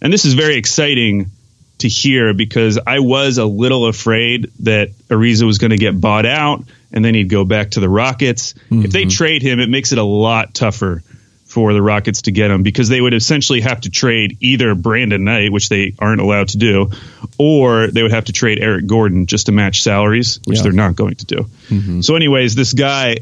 And 0.00 0.12
this 0.12 0.24
is 0.24 0.34
very 0.34 0.56
exciting 0.56 1.30
to 1.78 1.88
hear 1.88 2.32
because 2.32 2.78
I 2.86 3.00
was 3.00 3.38
a 3.38 3.44
little 3.44 3.86
afraid 3.86 4.52
that 4.60 4.90
Ariza 5.08 5.42
was 5.42 5.58
going 5.58 5.72
to 5.72 5.76
get 5.76 6.00
bought 6.00 6.26
out 6.26 6.64
and 6.92 7.04
then 7.04 7.14
he'd 7.14 7.28
go 7.28 7.44
back 7.44 7.72
to 7.72 7.80
the 7.80 7.88
Rockets. 7.88 8.54
If 8.70 8.92
they 8.92 9.02
mm-hmm. 9.02 9.10
trade 9.10 9.42
him, 9.42 9.58
it 9.58 9.68
makes 9.68 9.90
it 9.90 9.98
a 9.98 10.04
lot 10.04 10.54
tougher 10.54 11.02
for 11.52 11.74
the 11.74 11.82
Rockets 11.82 12.22
to 12.22 12.32
get 12.32 12.50
him 12.50 12.62
because 12.62 12.88
they 12.88 12.98
would 13.00 13.12
essentially 13.12 13.60
have 13.60 13.82
to 13.82 13.90
trade 13.90 14.38
either 14.40 14.74
Brandon 14.74 15.22
Knight, 15.22 15.52
which 15.52 15.68
they 15.68 15.92
aren't 15.98 16.22
allowed 16.22 16.48
to 16.48 16.56
do, 16.58 16.90
or 17.38 17.88
they 17.88 18.02
would 18.02 18.10
have 18.12 18.24
to 18.24 18.32
trade 18.32 18.58
Eric 18.58 18.86
Gordon 18.86 19.26
just 19.26 19.46
to 19.46 19.52
match 19.52 19.82
salaries, 19.82 20.40
which 20.46 20.56
Yeah. 20.58 20.62
they're 20.62 20.72
not 20.72 20.96
going 20.96 21.16
to 21.16 21.26
do. 21.26 22.02
So, 22.02 22.16
anyways, 22.16 22.54
this 22.54 22.72
guy 22.72 23.16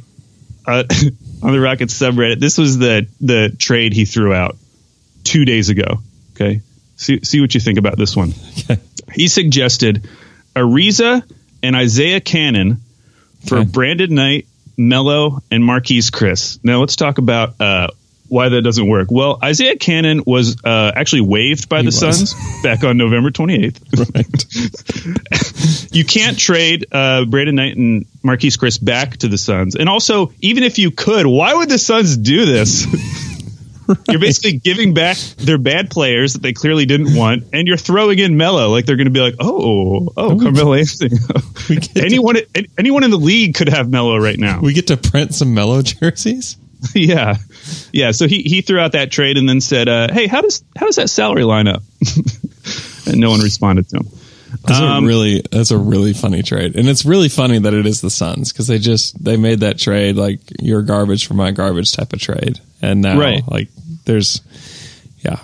uh, 0.65 0.85
on 1.43 1.53
the 1.53 1.59
Rockets 1.61 1.99
subreddit, 1.99 2.39
this 2.39 2.57
was 2.57 2.79
the 2.79 3.09
the 3.21 3.51
trade 3.59 3.93
he 3.95 4.05
threw 4.05 4.33
out 4.33 4.57
two 5.25 5.45
days 5.45 5.69
ago. 5.69 5.99
Okay, 6.37 6.61
see 6.97 7.25
see 7.25 7.41
what 7.41 7.53
you 7.55 7.61
think 7.61 7.79
about 7.79 7.97
this 7.99 8.15
one. 8.17 8.33
He 9.13 9.27
suggested 9.27 10.09
Ariza 10.55 11.25
and 11.65 11.75
Isaiah 11.75 12.21
Canaan 12.21 12.81
for 13.47 13.59
Okay. 13.59 13.69
Brandon 13.69 14.15
Knight, 14.15 14.47
Melo, 14.77 15.41
and 15.51 15.65
Marquese 15.65 16.11
Chriss. 16.13 16.61
Now 16.63 16.79
let's 16.79 16.95
talk 16.95 17.19
about 17.19 17.61
uh, 17.61 17.89
why 18.31 18.49
that 18.49 18.63
doesn't 18.63 18.89
work. 18.89 19.09
Well, 19.11 19.39
Isaiah 19.43 19.77
Canaan 19.77 20.23
was 20.25 20.57
uh, 20.65 20.93
actually 20.95 21.23
waived 21.23 21.69
by 21.69 21.83
the 21.83 21.87
was. 21.87 21.99
Suns 21.99 22.35
back 22.63 22.85
on 22.85 22.97
November 22.97 23.31
28th. 23.31 24.15
Right. 24.15 25.93
you 25.93 26.05
can't 26.05 26.39
trade 26.39 26.87
uh, 26.93 27.25
Brandon 27.25 27.57
Knight 27.57 27.77
and 27.77 28.07
Marquese 28.25 28.57
Chriss 28.59 28.83
back 28.83 29.17
to 29.19 29.29
the 29.29 29.37
Suns. 29.37 29.75
And 29.75 29.89
also, 29.89 30.33
even 30.41 30.63
if 30.63 30.79
you 30.79 30.93
could, 30.93 31.27
why 31.27 31.55
would 31.55 31.69
the 31.69 31.79
Suns 31.79 32.17
do 32.17 32.47
this? 32.47 32.87
You're 34.09 34.21
basically 34.21 34.59
giving 34.59 34.95
back 34.95 35.17
their 35.17 35.59
bad 35.59 35.91
players 35.91 36.35
that 36.35 36.43
they 36.43 36.53
clearly 36.53 36.87
didn't 36.87 37.17
want, 37.17 37.47
and 37.53 37.67
you're 37.67 37.77
throwing 37.77 38.21
in 38.21 38.37
Melo. 38.37 38.69
Like 38.69 38.87
they're 38.87 38.95
going 38.95 39.07
to 39.07 39.11
be 39.11 39.21
like, 39.21 39.35
oh, 39.41 40.13
oh, 40.17 40.39
Carmelo 40.39 40.75
Anthony. 40.75 41.17
Get 41.67 41.83
to- 41.83 42.05
anyone, 42.05 42.37
anyone 42.79 43.03
in 43.03 43.11
the 43.11 43.17
league 43.17 43.57
could 43.57 43.69
have 43.69 43.91
Melo 43.91 44.17
right 44.17 44.39
now. 44.39 44.61
We 44.61 44.75
get 44.75 44.87
to 44.89 44.97
print 44.97 45.35
some 45.35 45.55
Melo 45.55 45.83
jerseys. 45.83 46.57
yeah, 46.95 47.37
yeah. 47.93 48.11
So 48.13 48.27
he 48.27 48.43
he 48.43 48.61
threw 48.63 48.79
out 48.79 48.93
that 48.93 49.11
trade 49.11 49.37
and 49.37 49.49
then 49.49 49.61
said, 49.61 49.89
uh, 49.89 50.09
"Hey, 50.13 50.27
how 50.27 50.41
does 50.41 50.65
how 50.77 50.87
does 50.87 50.97
that 50.97 51.11
salary 51.11 51.45
line 51.45 51.69
up?" 51.69 51.83
and 53.07 53.19
no 53.21 53.31
one 53.31 53.41
responded 53.41 53.89
to 53.91 53.99
him. 53.99 54.09
That's 54.67 54.81
Um, 54.81 55.05
a 55.05 55.07
really 55.07 55.43
that's 55.51 55.71
a 55.71 55.79
really 55.79 56.13
funny 56.13 56.43
trade, 56.43 56.75
and 56.77 56.89
it's 56.89 57.05
really 57.05 57.29
funny 57.29 57.59
that 57.59 57.73
it 57.75 57.87
is 57.87 58.01
the 58.01 58.11
Suns 58.11 58.53
because 58.53 58.67
they 58.67 58.79
just 58.79 59.23
they 59.23 59.37
made 59.37 59.61
that 59.61 59.79
trade 59.79 60.17
like 60.17 60.41
your 60.61 60.83
garbage 60.83 61.27
for 61.27 61.35
my 61.35 61.51
garbage 61.53 61.93
type 61.93 62.13
of 62.13 62.19
trade, 62.21 62.59
and 62.83 63.01
now 63.03 63.19
Right. 63.19 63.47
like 63.47 63.69
there's 64.07 64.41
yeah. 65.25 65.39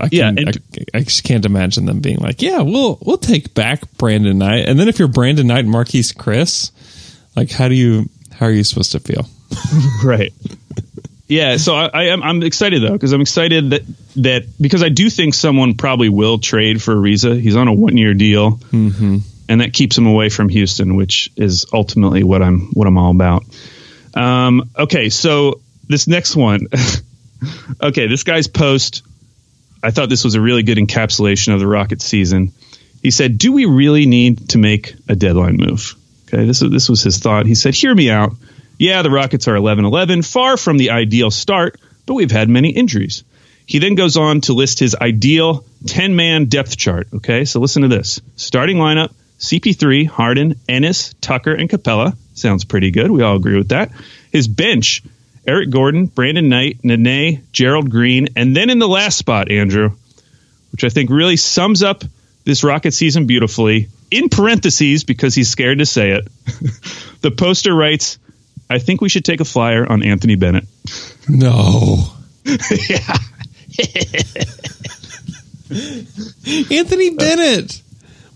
I 0.00 0.08
Yeah, 0.10 0.32
can, 0.32 0.38
and- 0.48 0.58
I, 0.94 0.98
I 0.98 1.00
just 1.02 1.24
can't 1.24 1.44
imagine 1.44 1.84
them 1.84 2.00
being 2.00 2.18
like, 2.18 2.40
yeah, 2.42 2.60
we'll 2.62 2.98
we'll 3.02 3.18
take 3.18 3.54
back 3.54 3.82
Brandon 3.98 4.38
Knight, 4.38 4.66
and 4.66 4.80
then 4.80 4.88
if 4.88 4.98
you're 4.98 5.08
Brandon 5.08 5.46
Knight 5.46 5.64
and 5.66 5.72
Marquese 5.74 6.14
Chriss, 6.16 6.70
like 7.36 7.50
how 7.52 7.68
do 7.68 7.74
you 7.74 8.08
how 8.32 8.46
are 8.46 8.50
you 8.52 8.64
supposed 8.64 8.92
to 8.92 9.00
feel? 9.00 9.28
right. 10.04 10.32
Yeah, 11.30 11.58
so 11.58 11.76
I, 11.76 11.90
I 11.92 12.02
am 12.06 12.24
I'm 12.24 12.42
excited 12.42 12.82
though 12.82 12.92
because 12.92 13.12
I'm 13.12 13.20
excited 13.20 13.70
that 13.70 13.82
that 14.16 14.46
because 14.60 14.82
I 14.82 14.88
do 14.88 15.08
think 15.08 15.34
someone 15.34 15.74
probably 15.74 16.08
will 16.08 16.38
trade 16.38 16.82
for 16.82 16.96
Ariza. 16.96 17.40
He's 17.40 17.54
on 17.54 17.68
a 17.68 17.72
one 17.72 17.96
year 17.96 18.14
deal, 18.14 18.56
mm-hmm. 18.56 19.18
and 19.48 19.60
that 19.60 19.72
keeps 19.72 19.96
him 19.96 20.06
away 20.06 20.28
from 20.28 20.48
Houston, 20.48 20.96
which 20.96 21.30
is 21.36 21.66
ultimately 21.72 22.24
what 22.24 22.42
I'm 22.42 22.72
what 22.72 22.88
I'm 22.88 22.98
all 22.98 23.12
about. 23.12 23.44
Um, 24.12 24.70
okay, 24.76 25.08
so 25.08 25.60
this 25.86 26.08
next 26.08 26.34
one, 26.34 26.66
okay, 27.80 28.08
this 28.08 28.24
guy's 28.24 28.48
post. 28.48 29.02
I 29.84 29.92
thought 29.92 30.08
this 30.08 30.24
was 30.24 30.34
a 30.34 30.40
really 30.40 30.64
good 30.64 30.78
encapsulation 30.78 31.54
of 31.54 31.60
the 31.60 31.66
Rockets 31.68 32.04
season. 32.04 32.52
He 33.04 33.12
said, 33.12 33.38
"Do 33.38 33.52
we 33.52 33.66
really 33.66 34.06
need 34.06 34.48
to 34.50 34.58
make 34.58 34.96
a 35.08 35.14
deadline 35.14 35.58
move?" 35.58 35.94
Okay, 36.26 36.44
this 36.44 36.60
was 36.60 36.72
this 36.72 36.88
was 36.88 37.04
his 37.04 37.18
thought. 37.18 37.46
He 37.46 37.54
said, 37.54 37.76
"Hear 37.76 37.94
me 37.94 38.10
out. 38.10 38.32
Yeah, 38.80 39.02
the 39.02 39.10
Rockets 39.10 39.46
are 39.46 39.54
11-11, 39.56 40.24
far 40.24 40.56
from 40.56 40.78
the 40.78 40.92
ideal 40.92 41.30
start, 41.30 41.78
but 42.06 42.14
we've 42.14 42.30
had 42.30 42.48
many 42.48 42.70
injuries." 42.70 43.24
He 43.66 43.78
then 43.78 43.94
goes 43.94 44.16
on 44.16 44.40
to 44.42 44.54
list 44.54 44.78
his 44.78 44.96
ideal 44.96 45.66
10-man 45.84 46.46
depth 46.46 46.78
chart. 46.78 47.08
Okay, 47.12 47.44
so 47.44 47.60
listen 47.60 47.82
to 47.82 47.88
this: 47.88 48.22
starting 48.36 48.78
lineup: 48.78 49.12
CP3, 49.38 50.06
Harden, 50.06 50.54
Ennis, 50.66 51.14
Tucker, 51.20 51.52
and 51.52 51.68
Capela. 51.68 52.16
Sounds 52.32 52.64
pretty 52.64 52.90
good. 52.90 53.10
We 53.10 53.22
all 53.22 53.36
agree 53.36 53.58
with 53.58 53.68
that. 53.68 53.90
His 54.32 54.48
bench: 54.48 55.02
Eric 55.46 55.68
Gordon, 55.68 56.06
Brandon 56.06 56.48
Knight, 56.48 56.82
Nene, 56.82 57.42
Gerald 57.52 57.90
Green, 57.90 58.28
and 58.34 58.56
then 58.56 58.70
in 58.70 58.78
the 58.78 58.88
last 58.88 59.18
spot, 59.18 59.50
Andrew, 59.50 59.90
which 60.72 60.84
I 60.84 60.88
think 60.88 61.10
really 61.10 61.36
sums 61.36 61.82
up 61.82 62.02
this 62.44 62.64
Rocket 62.64 62.94
season 62.94 63.26
beautifully. 63.26 63.88
In 64.10 64.30
parentheses, 64.30 65.04
because 65.04 65.34
he's 65.34 65.50
scared 65.50 65.80
to 65.80 65.86
say 65.86 66.12
it, 66.12 66.28
the 67.20 67.30
poster 67.30 67.74
writes, 67.74 68.18
I 68.70 68.78
think 68.78 69.00
we 69.00 69.08
should 69.08 69.24
take 69.24 69.40
a 69.40 69.44
flyer 69.44 69.84
on 69.90 70.02
Anthony 70.02 70.36
Bennett. 70.36 70.64
No, 71.28 72.04
yeah. 72.88 73.16
Anthony 76.70 77.14
Bennett. 77.14 77.82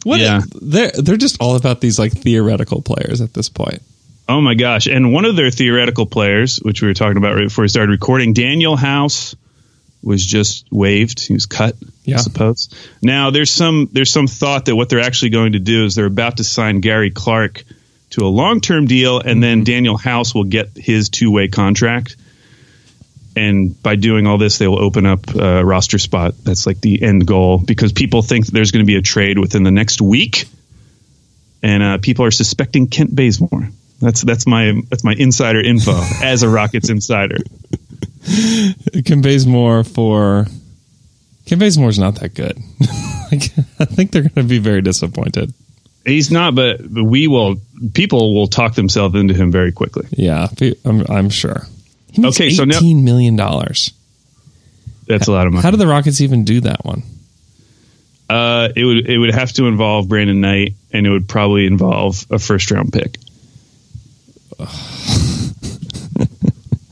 What? 0.05 0.21
Yeah. 0.21 0.43
They're 0.61 0.93
they're 0.93 1.17
just 1.17 1.41
all 1.41 1.57
about 1.57 1.81
these 1.81 1.99
like 1.99 2.12
theoretical 2.12 2.83
players 2.83 3.21
at 3.21 3.33
this 3.33 3.49
point. 3.49 3.83
Oh 4.29 4.41
my 4.41 4.55
gosh. 4.55 4.87
And 4.87 5.12
one 5.12 5.25
of 5.25 5.37
their 5.37 5.50
theoretical 5.50 6.07
players, 6.07 6.59
which 6.59 6.81
we 6.83 6.88
were 6.88 6.95
talking 6.95 7.17
about 7.17 7.35
right 7.35 7.45
before 7.45 7.62
we 7.62 7.69
started 7.69 7.91
recording, 7.93 8.35
Danuel 8.35 8.79
House 8.79 9.35
was 10.03 10.25
just 10.25 10.67
waived. 10.71 11.21
He 11.26 11.33
was 11.35 11.47
cut, 11.47 11.76
Yeah. 12.05 12.17
I 12.17 12.19
suppose. 12.19 12.69
Now 13.03 13.31
there's 13.31 13.50
some 13.50 13.88
there's 13.93 14.11
some 14.11 14.26
thought 14.26 14.67
that 14.67 14.76
what 14.76 14.88
they're 14.91 15.00
actually 15.00 15.31
going 15.31 15.53
to 15.53 15.59
do 15.59 15.85
is 15.87 15.95
they're 15.95 16.07
about 16.07 16.37
to 16.38 16.45
sign 16.45 16.81
Gary 16.81 17.11
Clark 17.11 17.64
to 18.14 18.25
a 18.25 18.28
long 18.28 18.61
term 18.61 18.87
deal 18.87 19.21
and 19.21 19.42
then 19.42 19.64
Danuel 19.64 20.00
House 20.00 20.35
will 20.35 20.44
get 20.44 20.71
his 20.76 21.09
two 21.09 21.30
way 21.30 21.49
contract. 21.49 22.16
And 23.37 23.80
by 23.83 23.97
doing 23.97 24.28
all 24.28 24.38
this, 24.38 24.59
they 24.59 24.68
will 24.68 24.80
open 24.80 25.06
up 25.06 25.35
a 25.35 25.64
roster 25.64 25.99
spot. 25.99 26.35
That's 26.44 26.66
like 26.66 26.80
the 26.80 27.02
end 27.02 27.26
goal 27.26 27.59
because 27.59 27.92
people 27.92 28.23
think 28.23 28.47
there's 28.47 28.71
going 28.71 28.85
to 28.85 28.87
be 28.87 28.97
a 28.97 29.02
trade 29.02 29.40
within 29.40 29.64
the 29.64 29.73
next 29.73 30.00
week, 30.00 30.44
and 31.61 31.83
uh, 31.83 31.99
people 31.99 32.25
are 32.26 32.30
suspecting 32.30 32.87
Kent 32.87 33.12
Bazemore. 33.14 33.71
That's 34.00 34.23
that's 34.23 34.47
my 34.47 34.80
that's 34.88 35.02
my 35.02 35.14
insider 35.18 35.61
info 35.61 36.00
as 36.23 36.44
a 36.44 36.49
Rockets 36.49 36.90
insider. 36.90 37.38
Kent 39.04 39.23
Bazemore 39.25 39.83
for 39.83 40.47
Kim 41.44 41.61
is 41.61 41.76
not 41.99 42.21
that 42.21 42.35
good. 42.35 42.56
I 43.80 43.85
think 43.85 44.12
they're 44.12 44.23
going 44.23 44.35
to 44.35 44.44
be 44.44 44.59
very 44.59 44.80
disappointed. 44.80 45.52
He's 46.06 46.30
not, 46.30 46.54
but, 46.54 46.80
we 46.82 47.26
will. 47.28 47.56
People 47.94 48.34
will 48.34 48.46
talk 48.46 48.75
themselves 48.75 49.14
into 49.14 49.32
him 49.34 49.50
very 49.50 49.73
quickly. 49.73 50.06
Yeah, 50.11 50.49
I'm, 50.84 51.00
I'm 51.08 51.30
sure. 51.30 51.66
He 52.12 52.20
makes 52.20 52.37
Okay, 52.37 52.50
so 52.50 52.64
now- 52.64 52.80
million 52.80 53.37
dollars. 53.37 53.92
That's 55.06 55.26
a 55.28 55.32
lot 55.32 55.46
of 55.46 55.52
money. 55.52 55.62
How 55.62 55.70
do 55.70 55.76
the 55.76 55.87
Rockets 55.87 56.20
even 56.23 56.44
do 56.44 56.61
that 56.62 56.84
one? 56.84 57.02
Uh, 58.28 58.68
it 58.75 58.84
would 58.84 59.06
it 59.08 59.18
would 59.18 59.34
have 59.34 59.52
to 59.54 59.66
involve 59.66 60.08
Brandon 60.08 60.40
Knight, 60.40 60.75
and 60.92 61.06
it 61.06 61.11
would 61.11 61.28
probably 61.28 61.66
involve 61.66 62.25
a 62.30 62.38
first 62.38 62.70
round 62.70 62.90
pick 62.92 63.16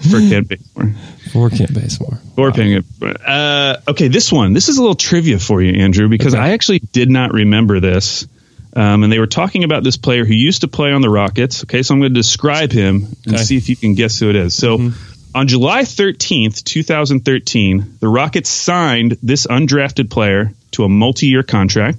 for 0.02 0.18
Kent 0.20 0.48
Bazemore. 0.48 0.94
For 1.32 1.48
Kent 1.50 1.72
Bazemore. 1.74 2.18
Or 2.36 2.52
paying 2.52 2.72
it. 2.72 2.84
Uh, 3.26 3.78
okay, 3.88 4.08
this 4.08 4.30
one. 4.32 4.52
This 4.52 4.68
is 4.68 4.76
a 4.76 4.80
little 4.82 4.94
trivia 4.96 5.38
for 5.38 5.62
you, 5.62 5.80
Andrew, 5.82 6.08
because 6.08 6.34
Okay. 6.34 6.42
I 6.42 6.50
actually 6.50 6.80
did 6.80 7.08
not 7.10 7.32
remember 7.32 7.80
this. 7.80 8.26
Um, 8.74 9.02
and 9.04 9.12
they 9.12 9.18
were 9.18 9.26
talking 9.26 9.64
about 9.64 9.84
this 9.84 9.96
player 9.96 10.24
who 10.24 10.34
used 10.34 10.62
to 10.62 10.68
play 10.68 10.92
on 10.92 11.02
the 11.02 11.10
Rockets. 11.10 11.62
Okay, 11.64 11.82
so 11.82 11.94
I'm 11.94 12.00
going 12.00 12.14
to 12.14 12.18
describe 12.20 12.72
him 12.72 13.06
and 13.26 13.34
Okay. 13.34 13.44
see 13.44 13.56
if 13.56 13.68
you 13.68 13.76
can 13.76 13.94
guess 13.94 14.18
who 14.18 14.30
it 14.30 14.36
is. 14.36 14.54
So 14.54 14.92
on 15.34 15.46
July 15.48 15.82
13th, 15.82 16.62
2013, 16.64 17.98
the 18.00 18.08
Rockets 18.08 18.48
signed 18.50 19.18
this 19.22 19.46
undrafted 19.46 20.10
player 20.10 20.52
to 20.72 20.84
a 20.84 20.88
multi-year 20.88 21.42
contract. 21.42 21.98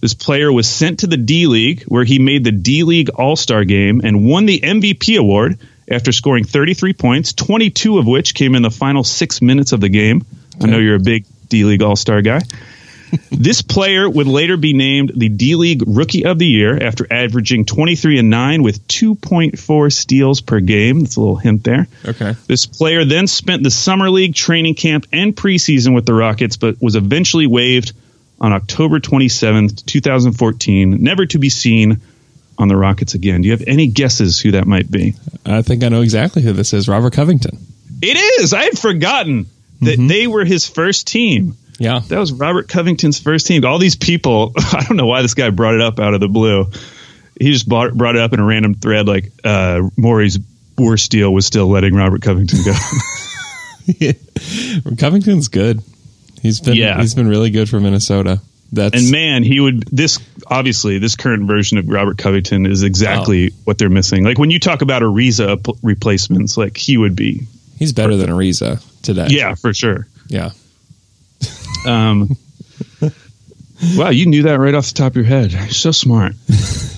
This 0.00 0.14
player 0.14 0.50
was 0.50 0.66
sent 0.66 1.00
to 1.00 1.06
the 1.06 1.16
D 1.18 1.46
League, 1.46 1.82
where 1.84 2.04
he 2.04 2.18
made 2.18 2.42
the 2.44 2.52
D 2.52 2.82
League 2.84 3.10
All 3.10 3.36
Star 3.36 3.64
game 3.64 4.00
and 4.02 4.24
won 4.26 4.46
the 4.46 4.60
MVP 4.60 5.18
award 5.18 5.58
after 5.90 6.12
scoring 6.12 6.44
33 6.44 6.94
points, 6.94 7.32
22 7.34 7.98
of 7.98 8.06
which 8.06 8.34
came 8.34 8.54
in 8.54 8.62
the 8.62 8.70
final 8.70 9.04
six 9.04 9.42
minutes 9.42 9.72
of 9.72 9.80
the 9.80 9.88
game. 9.90 10.24
I 10.62 10.66
know 10.66 10.78
you're 10.78 10.96
a 10.96 11.00
big 11.00 11.24
D 11.48 11.64
League 11.64 11.82
All 11.82 11.96
Star 11.96 12.22
guy. 12.22 12.40
This 13.30 13.62
player 13.62 14.08
would 14.08 14.26
later 14.26 14.56
be 14.56 14.72
named 14.72 15.12
the 15.14 15.28
D 15.28 15.54
League 15.54 15.82
Rookie 15.86 16.24
of 16.24 16.38
the 16.38 16.46
Year 16.46 16.82
after 16.82 17.06
averaging 17.10 17.64
23 17.64 18.18
and 18.18 18.30
9 18.30 18.62
with 18.62 18.86
2.4 18.88 19.92
steals 19.92 20.40
per 20.40 20.60
game. 20.60 21.00
That's 21.00 21.16
a 21.16 21.20
little 21.20 21.36
hint 21.36 21.64
there. 21.64 21.86
Okay. 22.04 22.34
This 22.46 22.66
player 22.66 23.04
then 23.04 23.26
spent 23.26 23.62
the 23.62 23.70
summer 23.70 24.10
league 24.10 24.34
training 24.34 24.74
camp 24.74 25.06
and 25.12 25.34
preseason 25.34 25.94
with 25.94 26.06
the 26.06 26.14
Rockets, 26.14 26.56
but 26.56 26.80
was 26.80 26.96
eventually 26.96 27.46
waived 27.46 27.92
on 28.40 28.52
October 28.52 29.00
27th, 29.00 29.84
2014, 29.86 31.02
never 31.02 31.26
to 31.26 31.38
be 31.38 31.50
seen 31.50 32.00
on 32.56 32.68
the 32.68 32.76
Rockets 32.76 33.14
again. 33.14 33.42
Do 33.42 33.48
you 33.48 33.52
have 33.52 33.64
any 33.66 33.86
guesses 33.86 34.40
who 34.40 34.52
that 34.52 34.66
might 34.66 34.90
be? 34.90 35.14
I 35.46 35.62
think 35.62 35.84
I 35.84 35.88
know 35.88 36.02
exactly 36.02 36.42
who 36.42 36.52
this 36.52 36.72
is. 36.72 36.88
Robert 36.88 37.12
Covington. 37.12 37.58
It 38.02 38.16
is. 38.40 38.52
I 38.52 38.64
had 38.64 38.78
forgotten 38.78 39.46
that 39.80 39.98
mm-hmm. 39.98 40.06
they 40.08 40.26
were 40.26 40.44
his 40.44 40.68
first 40.68 41.06
team. 41.06 41.56
Yeah. 41.78 42.00
That 42.08 42.18
was 42.18 42.32
Robert 42.32 42.68
Covington's 42.68 43.20
first 43.20 43.46
team. 43.46 43.64
All 43.64 43.78
these 43.78 43.96
people, 43.96 44.52
I 44.56 44.84
don't 44.86 44.96
know 44.96 45.06
why 45.06 45.22
this 45.22 45.34
guy 45.34 45.50
brought 45.50 45.74
it 45.74 45.80
up 45.80 45.98
out 46.00 46.14
of 46.14 46.20
the 46.20 46.28
blue. 46.28 46.66
He 47.40 47.52
just 47.52 47.68
brought, 47.68 47.94
brought 47.94 48.16
it 48.16 48.20
up 48.22 48.32
in 48.32 48.40
a 48.40 48.44
random 48.44 48.74
thread 48.74 49.06
like 49.06 49.32
uh, 49.44 49.82
Morey's 49.96 50.38
worst 50.76 51.10
deal 51.10 51.32
was 51.32 51.46
still 51.46 51.68
letting 51.68 51.94
Robert 51.94 52.22
Covington 52.22 52.58
go. 52.64 52.72
Covington's 54.98 55.48
good. 55.48 55.80
He's 56.42 56.60
been 56.60 56.76
Yeah. 56.76 57.00
he's 57.00 57.14
been 57.14 57.28
really 57.28 57.50
good 57.50 57.68
for 57.68 57.80
Minnesota. 57.80 58.40
That's 58.70 59.00
And 59.00 59.10
man, 59.10 59.42
he 59.44 59.60
would 59.60 59.84
this 59.84 60.18
obviously 60.46 60.98
this 60.98 61.16
current 61.16 61.46
version 61.46 61.78
of 61.78 61.88
Robert 61.88 62.18
Covington 62.18 62.66
is 62.66 62.82
exactly 62.82 63.52
what 63.64 63.78
they're 63.78 63.88
missing. 63.88 64.24
Like 64.24 64.38
when 64.38 64.50
you 64.50 64.58
talk 64.58 64.82
about 64.82 65.02
Ariza 65.02 65.64
p- 65.64 65.72
replacements, 65.82 66.56
like 66.56 66.76
he 66.76 66.96
would 66.98 67.16
be. 67.16 67.46
he's 67.78 67.92
better 67.92 68.16
than 68.16 68.28
Ariza 68.30 68.82
today. 69.02 69.28
Yeah, 69.30 69.54
for 69.54 69.72
sure. 69.72 70.06
Yeah. 70.28 70.50
Um, 71.86 72.36
wow, 73.96 74.10
you 74.10 74.26
knew 74.26 74.42
that 74.44 74.58
right 74.58 74.74
off 74.74 74.88
the 74.88 74.94
top 74.94 75.12
of 75.12 75.16
your 75.16 75.24
head. 75.24 75.52
You're 75.52 75.68
so 75.70 75.90
smart. 75.92 76.34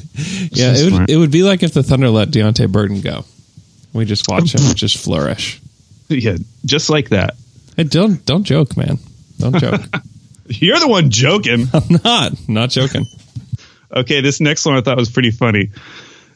Yeah, 0.53 0.75
So 0.75 0.81
it 0.81 0.85
would 0.85 0.93
smart. 0.95 1.11
it 1.11 1.17
would 1.17 1.31
be 1.31 1.43
like 1.45 1.63
if 1.63 1.73
the 1.73 1.83
Thunder 1.83 2.11
let 2.11 2.29
Deonte 2.29 2.71
Burton 2.71 3.01
go. 3.01 3.25
We 3.95 4.05
just 4.05 4.29
watch 4.29 4.55
him 4.55 4.61
just 4.75 4.99
flourish. 4.99 5.61
yeah, 6.09 6.37
just 6.67 6.91
like 6.91 7.09
that. 7.11 7.37
Hey, 7.77 7.85
don't 7.85 8.23
don't 8.27 8.43
joke, 8.45 8.77
man. 8.77 8.99
Don't 9.39 9.57
joke. 9.59 9.81
You're 10.47 10.79
the 10.79 10.89
one 10.89 11.11
joking. 11.11 11.69
I'm 11.73 12.01
not 12.05 12.33
not 12.49 12.69
joking. 12.71 13.07
Okay, 13.95 14.21
this 14.21 14.41
next 14.41 14.67
one 14.67 14.75
I 14.77 14.83
thought 14.83 14.99
was 14.99 15.09
pretty 15.11 15.31
funny. 15.31 15.71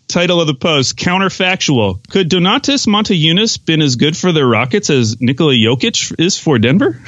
Title 0.09 0.41
of 0.41 0.47
the 0.47 0.55
post: 0.55 0.97
Counterfactual. 0.97 2.09
Could 2.09 2.31
Donatas 2.31 2.87
Motiejunas 2.87 3.63
been 3.67 3.83
as 3.83 3.97
good 3.97 4.17
for 4.17 4.33
the 4.33 4.47
Rockets 4.47 4.89
as 4.89 5.21
Nikola 5.21 5.53
Jokic 5.53 6.15
is 6.19 6.39
for 6.39 6.59
Denver? 6.59 6.99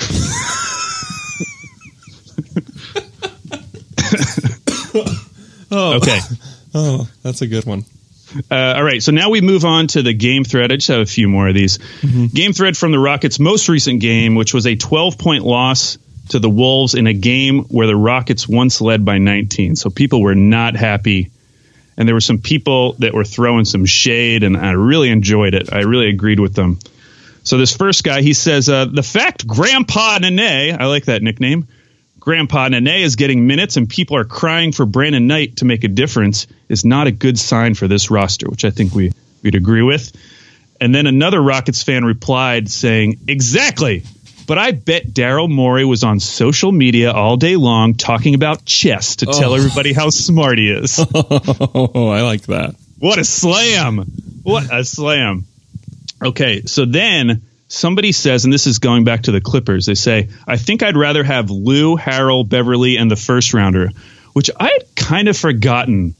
Oh, 5.71 5.97
Okay. 5.97 6.19
oh, 6.75 7.09
that's 7.23 7.43
a 7.43 7.47
good 7.47 7.65
one. 7.65 7.85
Uh, 8.51 8.75
all 8.77 8.83
right, 8.85 9.03
so 9.03 9.13
now 9.13 9.31
we 9.31 9.41
move 9.41 9.65
on 9.65 9.87
to 9.89 10.03
the 10.03 10.13
game 10.13 10.45
thread. 10.45 10.71
I 10.73 10.77
just 10.77 10.89
have 10.89 11.01
a 11.01 11.07
few 11.07 11.29
more 11.29 11.49
of 11.49 11.55
these. 11.55 11.79
Game 12.35 12.53
thread 12.53 12.77
from 12.77 12.93
the 12.93 12.99
Rockets' 12.99 13.39
most 13.39 13.69
recent 13.69 14.01
game, 14.01 14.35
which 14.35 14.53
was 14.53 14.67
a 14.67 14.75
12 14.77 15.17
point 15.19 15.45
loss 15.45 15.99
to 16.31 16.39
the 16.39 16.51
Wolves 16.51 16.95
in 16.95 17.07
a 17.07 17.13
game 17.13 17.65
where 17.65 17.87
the 17.87 17.97
Rockets 17.97 18.49
once 18.49 18.81
led 18.81 19.05
by 19.05 19.19
19. 19.19 19.77
So 19.77 19.91
people 19.91 20.21
were 20.21 20.35
not 20.35 20.77
happy. 20.77 21.31
And 21.97 22.07
there 22.07 22.15
were 22.15 22.21
some 22.21 22.39
people 22.39 22.93
that 22.95 23.15
were 23.15 23.25
throwing 23.25 23.65
some 23.65 23.87
shade, 23.87 24.43
and 24.43 24.57
I 24.57 24.73
really 24.73 25.09
enjoyed 25.09 25.55
it. 25.55 25.73
I 25.73 25.81
really 25.81 26.09
agreed 26.09 26.41
with 26.41 26.55
them. 26.55 26.79
So 27.43 27.59
this 27.59 27.75
first 27.75 28.03
guy, 28.05 28.23
he 28.23 28.35
says, 28.35 28.69
uh, 28.69 28.85
the 28.87 29.05
fact 29.05 29.47
Grandpa 29.47 30.19
Nene, 30.19 30.77
I 30.79 30.87
like 30.87 31.05
that 31.07 31.23
nickname, 31.23 31.69
Grandpa 32.27 32.67
Nene 32.67 32.89
is 32.89 33.15
getting 33.15 33.47
minutes 33.47 33.77
and 33.77 33.89
people 33.89 34.17
are 34.17 34.25
crying 34.25 34.73
for 34.73 34.85
Brandon 34.85 35.29
Knight 35.29 35.59
to 35.59 35.65
make 35.65 35.85
a 35.85 35.89
difference 35.89 36.49
is 36.69 36.85
not 36.85 37.07
a 37.07 37.13
good 37.13 37.39
sign 37.39 37.75
for 37.75 37.87
this 37.87 38.11
roster, 38.11 38.51
which 38.51 38.65
I 38.65 38.71
think 38.71 38.93
we, 38.93 39.13
we'd 39.45 39.55
agree 39.55 39.83
with. 39.83 40.11
And 40.81 40.93
then 40.93 41.07
another 41.07 41.41
Rockets 41.41 41.85
fan 41.85 42.05
replied 42.05 42.69
saying, 42.69 43.21
Exactly. 43.29 44.03
But 44.49 44.59
I 44.59 44.73
bet 44.73 45.07
Daryl 45.07 45.49
Morey 45.49 45.85
was 45.85 46.03
on 46.03 46.19
social 46.19 46.73
media 46.73 47.13
all 47.13 47.37
day 47.37 47.55
long 47.55 47.95
talking 47.95 48.35
about 48.35 48.65
chess 48.65 49.17
to 49.17 49.27
tell 49.27 49.53
oh. 49.53 49.55
everybody 49.55 49.93
how 49.93 50.11
smart 50.11 50.59
he 50.59 50.69
is. 50.69 50.99
Oh, 51.15 52.09
I 52.09 52.23
like 52.23 52.43
that. 52.47 52.75
What 52.99 53.21
a 53.21 53.25
slam! 53.25 53.99
What 54.43 54.73
a 54.73 54.85
slam! 54.85 55.45
Okay, 56.21 56.63
so 56.63 56.87
then 56.87 57.46
somebody 57.69 58.13
says, 58.13 58.45
and 58.45 58.53
this 58.53 58.67
is 58.67 58.79
going 58.79 59.05
back 59.05 59.23
to 59.23 59.33
the 59.33 59.41
Clippers, 59.41 59.87
they 59.87 59.95
say, 59.95 60.29
I 60.47 60.57
think 60.57 60.83
I'd 60.83 60.97
rather 60.97 61.25
have 61.25 61.51
Lou, 61.51 61.97
Harrell, 61.97 62.49
Beverley, 62.49 62.97
and 62.97 63.11
the 63.11 63.17
first 63.17 63.55
rounder, 63.55 63.91
which 64.33 64.51
I 64.59 64.71
had 64.71 64.95
kind 64.95 65.29
of 65.29 65.37
forgotten 65.37 66.15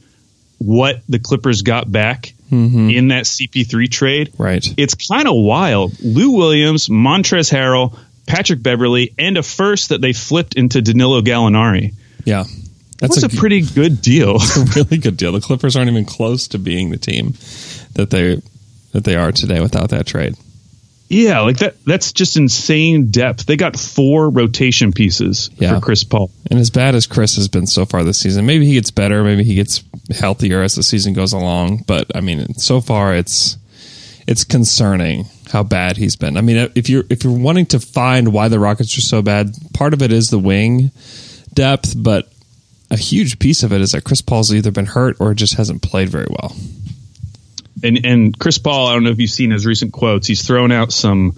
what 0.57 1.01
the 1.07 1.19
Clippers 1.19 1.61
got 1.61 1.91
back 1.91 2.33
mm-hmm. 2.51 2.89
in 2.89 3.09
that 3.09 3.25
CP3 3.25 3.89
trade. 3.89 4.33
Right. 4.37 4.65
It's 4.77 4.95
kind 4.95 5.27
of 5.27 5.35
wild. 5.35 5.99
Lou 6.01 6.31
Williams, 6.31 6.89
Montrezl 6.89 7.51
Harrell, 7.53 7.97
Patrick 8.25 8.61
Beverley, 8.61 9.13
and 9.17 9.37
a 9.37 9.43
first 9.43 9.89
that 9.89 10.01
they 10.01 10.13
flipped 10.13 10.55
into 10.55 10.81
Danilo 10.81 11.21
Gallinari. 11.21 11.93
Yeah. 12.25 12.43
That's 12.99 13.21
That's 13.21 13.33
a, 13.35 13.37
pretty 13.37 13.61
good 13.61 14.01
deal. 14.01 14.35
a 14.41 14.65
really 14.75 14.97
good 14.97 15.17
deal. 15.17 15.31
The 15.31 15.39
Clippers 15.39 15.75
aren't 15.75 15.89
even 15.89 16.05
close 16.05 16.47
to 16.49 16.59
being 16.59 16.89
the 16.89 16.97
team 16.97 17.35
that 17.93 18.09
they 18.09 18.41
that 18.93 19.03
they 19.03 19.15
are 19.15 19.31
today 19.31 19.61
without 19.61 19.89
that 19.89 20.07
trade. 20.07 20.35
Yeah, 21.09 21.39
like 21.41 21.57
that. 21.59 21.83
That's 21.85 22.11
just 22.11 22.35
insane 22.35 23.11
depth. 23.11 23.45
They 23.45 23.55
got 23.55 23.79
four 23.79 24.29
rotation 24.29 24.91
pieces 24.91 25.49
Yeah. 25.57 25.75
for 25.75 25.81
Chris 25.85 26.03
Paul. 26.03 26.29
And 26.51 26.59
as 26.59 26.69
bad 26.69 26.95
as 26.95 27.07
Chris 27.07 27.35
has 27.37 27.47
been 27.47 27.65
so 27.67 27.85
far 27.85 28.03
this 28.03 28.17
season, 28.19 28.45
maybe 28.45 28.65
he 28.65 28.73
gets 28.73 28.91
better, 28.91 29.23
maybe 29.23 29.43
he 29.43 29.55
gets 29.55 29.83
healthier 30.19 30.61
as 30.61 30.75
the 30.75 30.83
season 30.83 31.13
goes 31.13 31.31
along. 31.33 31.83
But 31.87 32.13
I 32.15 32.21
mean, 32.21 32.55
so 32.55 32.81
far 32.81 33.15
it's 33.15 33.57
it's 34.27 34.43
concerning 34.43 35.25
how 35.51 35.63
bad 35.63 35.95
he's 35.95 36.17
been. 36.17 36.35
I 36.35 36.41
mean, 36.41 36.69
if 36.75 36.89
you're 36.89 37.05
if 37.09 37.23
you're 37.23 37.37
wanting 37.37 37.67
to 37.67 37.79
find 37.79 38.33
why 38.33 38.49
the 38.49 38.59
Rockets 38.59 38.97
are 38.97 39.01
so 39.01 39.21
bad, 39.21 39.51
part 39.73 39.93
of 39.93 40.01
it 40.01 40.11
is 40.11 40.29
the 40.29 40.39
wing 40.39 40.91
depth, 41.53 41.93
but 41.97 42.29
a 42.91 42.97
huge 42.97 43.39
piece 43.39 43.63
of 43.63 43.71
it 43.71 43.79
is 43.81 43.91
that 43.93 44.03
Chris 44.03 44.21
Paul's 44.21 44.53
either 44.53 44.71
been 44.71 44.85
hurt 44.85 45.15
or 45.19 45.33
just 45.33 45.55
hasn't 45.55 45.81
played 45.81 46.09
very 46.09 46.27
well. 46.29 46.55
And 47.83 48.05
and 48.05 48.37
Chris 48.39 48.57
Paul, 48.57 48.87
I 48.87 48.93
don't 48.93 49.03
know 49.03 49.11
if 49.11 49.19
you've 49.19 49.29
seen 49.31 49.51
his 49.51 49.65
recent 49.65 49.93
quotes. 49.93 50.27
He's 50.27 50.45
thrown 50.45 50.71
out 50.71 50.91
some 50.91 51.35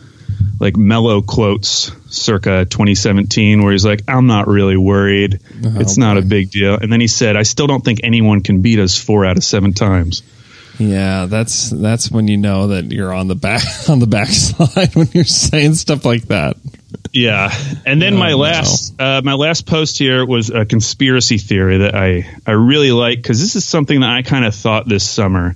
like 0.59 0.75
mellow 0.77 1.21
quotes 1.21 1.91
circa 2.09 2.65
2017 2.65 3.61
where 3.63 3.71
he's 3.71 3.85
like, 3.85 4.01
I'm 4.07 4.27
not 4.27 4.47
really 4.47 4.77
worried. 4.77 5.39
it's 5.61 5.97
not 5.97 6.17
a 6.17 6.21
big 6.21 6.51
deal. 6.51 6.75
And 6.75 6.91
then 6.91 7.01
he 7.01 7.07
said, 7.07 7.35
I 7.35 7.43
still 7.43 7.67
don't 7.67 7.83
think 7.83 8.01
anyone 8.03 8.41
can 8.41 8.61
beat 8.61 8.79
us 8.79 8.97
four 8.97 9.25
out 9.25 9.37
of 9.37 9.43
seven 9.43 9.73
times. 9.73 10.21
Yeah, 10.77 11.25
that's 11.25 11.69
that's 11.71 12.09
when 12.09 12.29
you 12.29 12.37
know 12.37 12.67
that 12.67 12.89
you're 12.91 13.13
on 13.13 13.27
the 13.27 13.35
back 13.35 13.63
on 13.89 13.99
the 13.99 14.07
backslide 14.07 14.95
when 14.95 15.09
you're 15.13 15.25
saying 15.25 15.75
stuff 15.75 16.05
like 16.05 16.23
that. 16.27 16.55
Yeah, 17.11 17.51
and 17.85 18.01
then 18.01 18.13
Oh, 18.13 18.17
my 18.17 18.29
no. 18.31 18.37
last 18.37 18.95
uh, 18.99 19.21
my 19.23 19.33
last 19.33 19.65
post 19.65 19.97
here 19.97 20.25
was 20.25 20.51
a 20.51 20.65
conspiracy 20.65 21.37
theory 21.37 21.79
that 21.79 21.95
I 21.95 22.29
I 22.47 22.51
really 22.51 22.91
like 22.93 23.17
because 23.17 23.41
this 23.41 23.55
is 23.57 23.65
something 23.65 23.99
that 24.01 24.09
I 24.09 24.21
kind 24.21 24.45
of 24.45 24.55
thought 24.55 24.87
this 24.87 25.07
summer, 25.09 25.55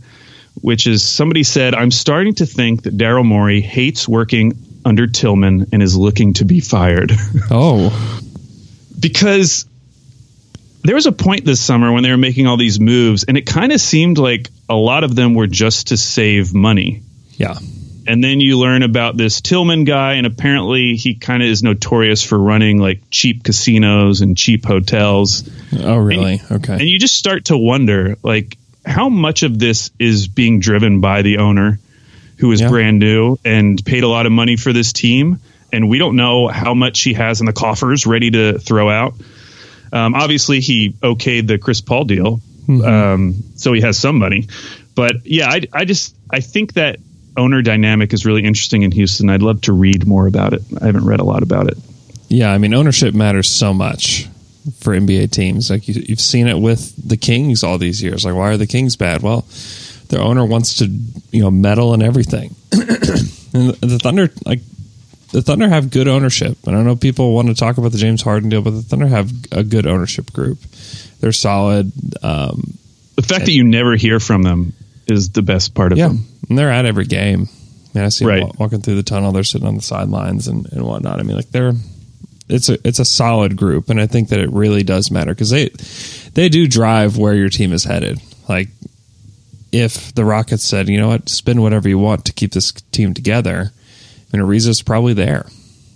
which 0.62 0.88
is 0.88 1.04
somebody 1.04 1.44
said 1.44 1.74
I'm 1.76 1.92
starting 1.92 2.36
to 2.36 2.46
think 2.46 2.84
that 2.84 2.98
Daryl 2.98 3.26
Morey 3.26 3.62
hates 3.62 4.08
working 4.08 4.58
under 4.86 5.08
Tilman 5.08 5.68
and 5.72 5.82
is 5.82 5.96
looking 5.96 6.34
to 6.36 6.46
be 6.46 6.60
fired 6.60 7.12
Oh, 7.52 7.92
because 9.00 9.66
there 10.84 10.96
was 10.96 11.06
a 11.06 11.12
point 11.14 11.46
this 11.46 11.62
summer 11.62 11.92
when 11.92 12.04
they 12.04 12.12
were 12.12 12.18
making 12.18 12.48
all 12.48 12.58
these 12.58 12.80
moves 12.80 13.24
and 13.24 13.38
it 13.38 13.46
kind 13.46 13.72
of 13.72 13.80
seemed 13.80 14.18
like 14.18 14.50
a 14.70 14.76
lot 14.76 15.04
of 15.04 15.16
them 15.16 15.34
were 15.34 15.48
just 15.48 15.88
to 15.88 15.98
save 15.98 16.54
money 16.54 17.02
yeah. 17.38 17.58
and 18.08 18.24
then 18.24 18.40
you 18.40 18.60
learn 18.60 18.84
about 18.84 19.18
this 19.18 19.42
Tilman 19.42 19.84
guy, 19.86 20.14
and 20.14 20.28
apparently 20.28 20.96
he 20.96 21.16
kind 21.16 21.42
of 21.42 21.50
is 21.50 21.64
notorious 21.64 22.24
for 22.24 22.38
running 22.38 22.78
like 22.80 23.02
cheap 23.10 23.44
casinos 23.44 24.22
and 24.22 24.38
cheap 24.38 24.66
hotels. 24.66 25.50
Oh, 25.78 25.98
really? 25.98 26.42
Okay. 26.52 26.74
And 26.74 26.84
you 26.84 27.00
just 27.00 27.16
start 27.16 27.46
to 27.46 27.58
wonder, 27.58 28.18
like, 28.24 28.58
how 28.86 29.10
much 29.10 29.44
of 29.44 29.58
this 29.60 29.92
is 30.00 30.28
being 30.28 30.60
driven 30.60 31.00
by 31.02 31.22
the 31.22 31.38
owner, 31.38 31.80
who 32.38 32.52
is 32.52 32.62
Yeah. 32.62 32.70
brand 32.70 33.00
new 33.00 33.38
and 33.46 33.84
paid 33.86 34.04
a 34.04 34.08
lot 34.08 34.26
of 34.26 34.32
money 34.32 34.56
for 34.58 34.74
this 34.74 34.92
team, 34.94 35.38
and 35.72 35.90
we 35.90 35.98
don't 35.98 36.16
know 36.16 36.48
how 36.48 36.74
much 36.74 37.02
he 37.02 37.14
has 37.14 37.40
in 37.40 37.46
the 37.46 37.54
coffers 37.54 38.06
ready 38.06 38.32
to 38.32 38.60
throw 38.60 38.90
out. 38.90 39.14
Um, 39.92 40.16
obviously, 40.16 40.60
he 40.60 40.90
okayed 41.02 41.48
the 41.48 41.58
Chris 41.58 41.82
Paul 41.82 42.06
deal, 42.06 42.42
um, 42.68 43.36
so 43.56 43.74
he 43.74 43.82
has 43.82 43.98
some 43.98 44.18
money. 44.18 44.48
But 44.96 45.26
yeah, 45.26 45.50
I, 45.50 45.62
I 45.72 45.86
just 45.86 46.16
I 46.30 46.40
think 46.40 46.74
that 46.74 46.98
owner 47.38 47.62
dynamic 47.62 48.14
is 48.14 48.26
really 48.26 48.44
interesting 48.44 48.84
in 48.84 48.92
Houston. 48.92 49.30
I'd 49.30 49.42
love 49.42 49.62
to 49.62 49.74
read 49.74 50.06
more 50.06 50.28
about 50.28 50.54
it. 50.54 50.62
I 50.82 50.86
haven't 50.88 51.06
read 51.06 51.20
a 51.20 51.24
lot 51.24 51.42
about 51.44 51.68
it. 51.68 51.78
Yeah, 52.30 52.52
I 52.52 52.58
mean, 52.58 52.74
ownership 52.74 53.14
matters 53.14 53.50
so 53.50 53.74
much 53.74 54.28
for 54.80 54.94
NBA 54.94 55.32
teams. 55.32 55.70
Like 55.70 55.88
you, 55.88 55.96
you've 56.08 56.22
seen 56.22 56.48
it 56.48 56.58
with 56.60 56.96
the 57.08 57.18
Kings 57.18 57.64
all 57.64 57.78
these 57.78 58.02
years. 58.02 58.26
Like 58.26 58.36
why 58.36 58.50
are 58.52 58.58
the 58.58 58.68
Kings 58.68 58.96
bad? 58.96 59.22
Well, 59.22 59.46
their 60.10 60.22
owner 60.22 60.46
wants 60.46 60.78
to 60.78 60.86
you 61.32 61.42
know 61.42 61.52
meddle 61.52 61.94
in 61.94 62.02
everything. 62.02 62.56
and 62.72 63.74
the 63.82 64.00
Thunder 64.02 64.30
like 64.46 64.60
the 65.32 65.42
Thunder 65.42 65.68
have 65.68 65.90
good 65.90 66.08
ownership. 66.08 66.58
And 66.68 66.76
I 66.78 66.84
know 66.84 66.96
people 66.96 67.34
want 67.34 67.48
to 67.48 67.56
talk 67.56 67.78
about 67.78 67.92
the 67.92 67.98
James 67.98 68.22
Harden 68.22 68.50
deal, 68.50 68.62
but 68.62 68.72
the 68.72 68.82
Thunder 68.84 69.08
have 69.08 69.32
a 69.52 69.64
good 69.64 69.88
ownership 69.88 70.32
group. 70.32 70.60
They're 71.20 71.32
solid. 71.32 71.92
Um, 72.24 72.78
The 73.16 73.24
fact 73.24 73.46
that 73.46 73.52
you 73.52 73.64
never 73.64 73.96
hear 73.96 74.20
from 74.20 74.44
them 74.44 74.74
is 75.08 75.32
the 75.32 75.42
best 75.42 75.74
part 75.74 75.92
of 75.92 75.98
yeah, 75.98 76.10
them. 76.10 76.26
and 76.50 76.58
they're 76.58 76.70
at 76.72 76.86
every 76.86 77.06
game. 77.06 77.48
I 77.50 77.98
mean, 78.00 78.06
I 78.06 78.10
see 78.10 78.26
Right. 78.26 78.42
them 78.46 78.52
walking 78.60 78.82
through 78.82 78.96
the 78.96 79.04
tunnel. 79.04 79.32
They're 79.32 79.44
sitting 79.44 79.68
on 79.68 79.76
the 79.76 79.82
sidelines 79.82 80.48
and, 80.48 80.66
and 80.72 80.84
whatnot. 80.86 81.20
I 81.20 81.24
mean, 81.24 81.36
like 81.36 81.50
they're 81.50 81.74
it's 82.50 82.70
a 82.70 82.78
it's 82.88 83.00
a 83.00 83.06
solid 83.06 83.56
group, 83.56 83.90
and 83.90 84.00
I 84.00 84.08
think 84.08 84.30
that 84.30 84.40
it 84.40 84.52
really 84.52 84.84
does 84.84 85.12
matter 85.12 85.34
because 85.34 85.50
they 85.50 85.70
they 86.34 86.50
do 86.50 86.68
drive 86.68 87.18
where 87.18 87.34
your 87.34 87.50
team 87.50 87.74
is 87.74 87.84
headed. 87.84 88.20
Like 88.48 88.70
if 89.72 90.14
the 90.14 90.26
Rockets 90.26 90.64
said, 90.64 90.88
you 90.88 91.00
know 91.00 91.08
what, 91.08 91.30
spend 91.30 91.62
whatever 91.62 91.90
you 91.90 91.98
want 91.98 92.26
to 92.26 92.34
keep 92.34 92.52
this 92.52 92.72
team 92.72 93.14
together, 93.14 93.72
and 94.32 94.42
Ariza's 94.42 94.82
probably 94.82 95.14
there. 95.14 95.48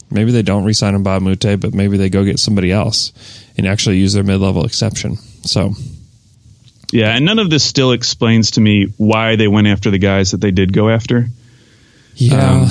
Maybe 0.10 0.32
they 0.32 0.42
don't 0.42 0.64
re-sign 0.64 0.96
him 0.96 1.04
Bob 1.04 1.22
Mute, 1.22 1.60
but 1.60 1.74
maybe 1.74 1.98
they 1.98 2.10
go 2.10 2.24
get 2.24 2.40
somebody 2.40 2.72
else 2.72 3.12
and 3.58 3.68
actually 3.68 3.98
use 3.98 4.14
their 4.14 4.24
mid-level 4.24 4.64
exception. 4.66 5.18
So 5.44 5.74
Yeah, 6.94 7.14
and 7.14 7.26
none 7.26 7.40
of 7.40 7.50
this 7.50 7.66
still 7.66 7.92
explains 7.92 8.52
to 8.52 8.62
me 8.62 8.94
why 8.96 9.36
they 9.36 9.50
went 9.50 9.68
after 9.68 9.92
the 9.92 9.98
guys 9.98 10.32
that 10.32 10.40
they 10.40 10.52
did 10.52 10.72
go 10.72 10.90
after. 10.90 11.28
yeah, 12.16 12.62
um, 12.62 12.70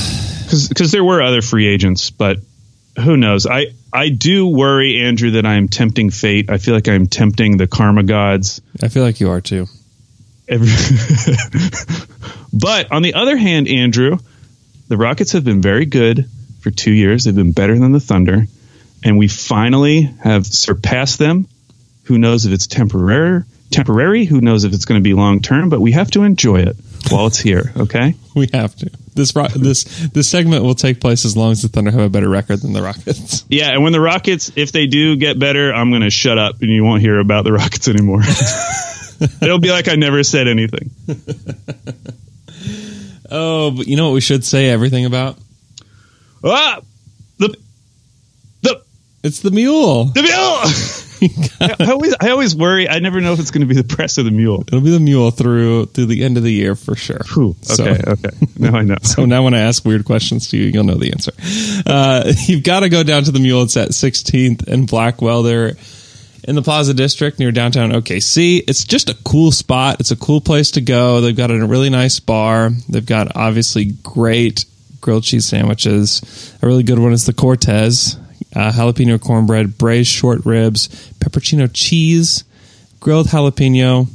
Because 0.68 0.92
there 0.92 1.04
were 1.04 1.20
other 1.20 1.42
free 1.42 1.66
agents, 1.66 2.10
but 2.10 2.38
who 3.02 3.16
knows? 3.16 3.46
I, 3.46 3.66
I 3.92 4.08
do 4.08 4.46
worry, 4.46 5.00
Andrew, 5.02 5.32
that 5.32 5.46
I 5.46 5.54
am 5.54 5.68
tempting 5.68 6.10
fate. 6.10 6.50
I 6.50 6.58
feel 6.58 6.74
like 6.74 6.88
I'm 6.88 7.06
tempting 7.06 7.56
the 7.56 7.66
karma 7.66 8.02
gods. 8.02 8.60
I 8.82 8.88
feel 8.88 9.02
like 9.02 9.20
you 9.20 9.30
are 9.30 9.40
too. 9.40 9.66
But 12.56 12.90
on 12.90 13.02
the 13.02 13.14
other 13.14 13.36
hand, 13.36 13.68
Andrew, 13.68 14.18
the 14.88 14.96
Rockets 14.96 15.32
have 15.32 15.44
been 15.44 15.60
very 15.60 15.84
good 15.84 16.26
for 16.60 16.70
two 16.70 16.92
years. 16.92 17.24
They've 17.24 17.34
been 17.34 17.52
better 17.52 17.78
than 17.78 17.92
the 17.92 18.00
Thunder, 18.00 18.46
and 19.04 19.18
we 19.18 19.28
finally 19.28 20.02
have 20.22 20.46
surpassed 20.46 21.18
them. 21.18 21.48
Who 22.04 22.16
knows 22.16 22.46
if 22.46 22.52
it's 22.52 22.66
temporary? 22.66 23.42
Temporary. 23.70 24.24
Who 24.24 24.40
knows 24.40 24.64
if 24.64 24.72
it's 24.72 24.86
going 24.86 25.00
to 25.00 25.04
be 25.04 25.12
long 25.12 25.40
term? 25.40 25.68
But 25.68 25.80
we 25.80 25.92
have 25.92 26.10
to 26.12 26.22
enjoy 26.22 26.60
it 26.60 26.76
while 27.10 27.26
it's 27.26 27.38
here. 27.38 27.72
Okay. 27.76 28.14
We 28.34 28.48
have 28.52 28.74
to. 28.76 28.90
This 29.14 29.34
ro- 29.34 29.48
this 29.48 29.84
this 30.08 30.28
segment 30.28 30.62
will 30.64 30.74
take 30.74 31.00
place 31.00 31.24
as 31.24 31.36
long 31.36 31.52
as 31.52 31.62
the 31.62 31.68
Thunder 31.68 31.90
have 31.90 32.00
a 32.00 32.08
better 32.10 32.28
record 32.28 32.60
than 32.60 32.72
the 32.74 32.82
Rockets. 32.82 33.44
Yeah, 33.48 33.70
and 33.72 33.82
when 33.82 33.92
the 33.92 34.00
Rockets, 34.00 34.52
if 34.56 34.72
they 34.72 34.86
do 34.86 35.16
get 35.16 35.38
better, 35.38 35.72
I'm 35.72 35.90
going 35.90 36.02
to 36.02 36.10
shut 36.10 36.36
up 36.38 36.60
and 36.60 36.70
you 36.70 36.84
won't 36.84 37.00
hear 37.00 37.18
about 37.18 37.44
the 37.44 37.52
Rockets 37.52 37.88
anymore. 37.88 38.22
It'll 39.42 39.58
be 39.58 39.70
like 39.70 39.88
I 39.88 39.94
never 39.94 40.22
said 40.22 40.48
anything. 40.48 40.90
Oh, 43.28 43.72
but 43.72 43.88
you 43.88 43.96
know 43.96 44.06
what 44.06 44.14
we 44.14 44.20
should 44.20 44.44
say 44.44 44.68
everything 44.68 45.04
about? 45.04 45.36
Ah, 46.44 46.80
the 47.38 47.56
the 48.62 48.80
It's 49.24 49.40
the 49.40 49.50
mule. 49.50 50.04
the 50.04 50.22
mule. 50.22 51.05
I, 51.60 51.90
always 51.90 52.14
I 52.20 52.30
always 52.30 52.54
worry. 52.54 52.88
I 52.88 52.98
never 52.98 53.20
know 53.20 53.32
if 53.32 53.40
it's 53.40 53.50
going 53.50 53.66
to 53.66 53.72
be 53.74 53.80
the 53.80 53.84
press 53.96 54.18
or 54.18 54.22
the 54.22 54.30
mule. 54.30 54.62
It'll 54.66 54.80
be 54.80 54.90
the 54.90 55.00
mule 55.00 55.30
through 55.30 55.86
through 55.86 56.06
the 56.06 56.24
end 56.24 56.36
of 56.36 56.42
the 56.42 56.52
year 56.52 56.74
for 56.74 56.94
sure. 56.96 57.20
Whew, 57.34 57.56
So- 57.62 57.84
okay, 57.86 58.02
okay. 58.06 58.30
Now 58.58 58.76
I 58.78 58.82
know. 58.82 58.96
So 59.02 59.24
now 59.26 59.44
when 59.44 59.54
I 59.54 59.60
ask 59.60 59.84
weird 59.84 60.04
questions 60.04 60.48
to 60.50 60.56
you, 60.56 60.64
you'll 60.66 60.84
know 60.84 60.94
the 60.96 61.12
answer. 61.12 61.32
Uh, 61.86 62.32
you've 62.46 62.62
got 62.64 62.80
to 62.80 62.88
go 62.88 63.02
down 63.02 63.24
to 63.24 63.30
the 63.30 63.40
Mule. 63.40 63.62
It's 63.62 63.76
at 63.76 63.90
16th 63.90 64.66
and 64.66 64.88
Blackwell. 64.88 65.42
They're 65.42 65.74
in 66.48 66.54
the 66.54 66.62
Plaza 66.62 66.94
District 66.94 67.38
near 67.38 67.52
downtown 67.52 67.90
OKC. 67.90 68.62
It's 68.66 68.84
just 68.84 69.10
a 69.10 69.14
cool 69.24 69.50
spot. 69.52 70.00
It's 70.00 70.10
a 70.12 70.16
cool 70.16 70.40
place 70.40 70.70
to 70.72 70.80
go. 70.80 71.20
They've 71.20 71.36
got 71.36 71.50
a 71.50 71.66
really 71.66 71.90
nice 71.90 72.18
bar. 72.20 72.70
They've 72.88 73.04
got 73.04 73.36
obviously 73.36 73.86
great 74.02 74.64
grilled 75.00 75.24
cheese 75.24 75.46
sandwiches. 75.46 76.54
A 76.62 76.66
really 76.66 76.82
good 76.82 76.98
one 76.98 77.12
is 77.12 77.26
the 77.26 77.32
Cortez, 77.32 78.16
uh, 78.56 78.72
jalapeno 78.72 79.20
cornbread, 79.20 79.76
braised 79.76 80.10
short 80.10 80.44
ribs, 80.46 80.88
peppercino 81.20 81.70
cheese, 81.72 82.42
grilled 83.00 83.28
jalapeno, 83.28 84.06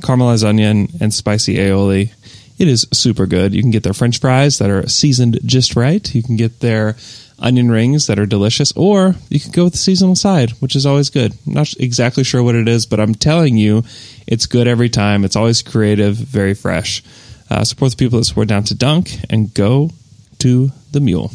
caramelized 0.00 0.44
onion, 0.44 0.88
and 1.00 1.14
spicy 1.14 1.56
aioli. 1.56 2.12
It 2.58 2.68
is 2.68 2.86
super 2.92 3.26
good. 3.26 3.54
You 3.54 3.62
can 3.62 3.70
get 3.70 3.84
their 3.84 3.94
french 3.94 4.18
fries 4.18 4.58
that 4.58 4.70
are 4.70 4.86
seasoned 4.88 5.38
just 5.46 5.76
right. 5.76 6.14
You 6.14 6.22
can 6.22 6.36
get 6.36 6.60
their 6.60 6.96
onion 7.38 7.70
rings 7.70 8.08
that 8.08 8.18
are 8.18 8.26
delicious, 8.26 8.72
or 8.72 9.14
you 9.28 9.38
can 9.38 9.52
go 9.52 9.64
with 9.64 9.74
the 9.74 9.78
seasonal 9.78 10.16
side, 10.16 10.50
which 10.60 10.74
is 10.74 10.84
always 10.84 11.08
good. 11.08 11.32
I'm 11.46 11.54
not 11.54 11.72
exactly 11.78 12.24
sure 12.24 12.42
what 12.42 12.56
it 12.56 12.68
is, 12.68 12.86
but 12.86 13.00
I'm 13.00 13.14
telling 13.14 13.56
you, 13.56 13.84
it's 14.26 14.46
good 14.46 14.66
every 14.66 14.90
time. 14.90 15.24
It's 15.24 15.36
always 15.36 15.62
creative, 15.62 16.16
very 16.16 16.54
fresh. 16.54 17.02
Uh, 17.48 17.64
support 17.64 17.92
the 17.92 17.96
people 17.96 18.18
that 18.18 18.24
support 18.24 18.48
Down 18.48 18.64
to 18.64 18.74
Dunk 18.74 19.10
and 19.30 19.54
go 19.54 19.90
to 20.40 20.70
the 20.90 21.00
Mule. 21.00 21.30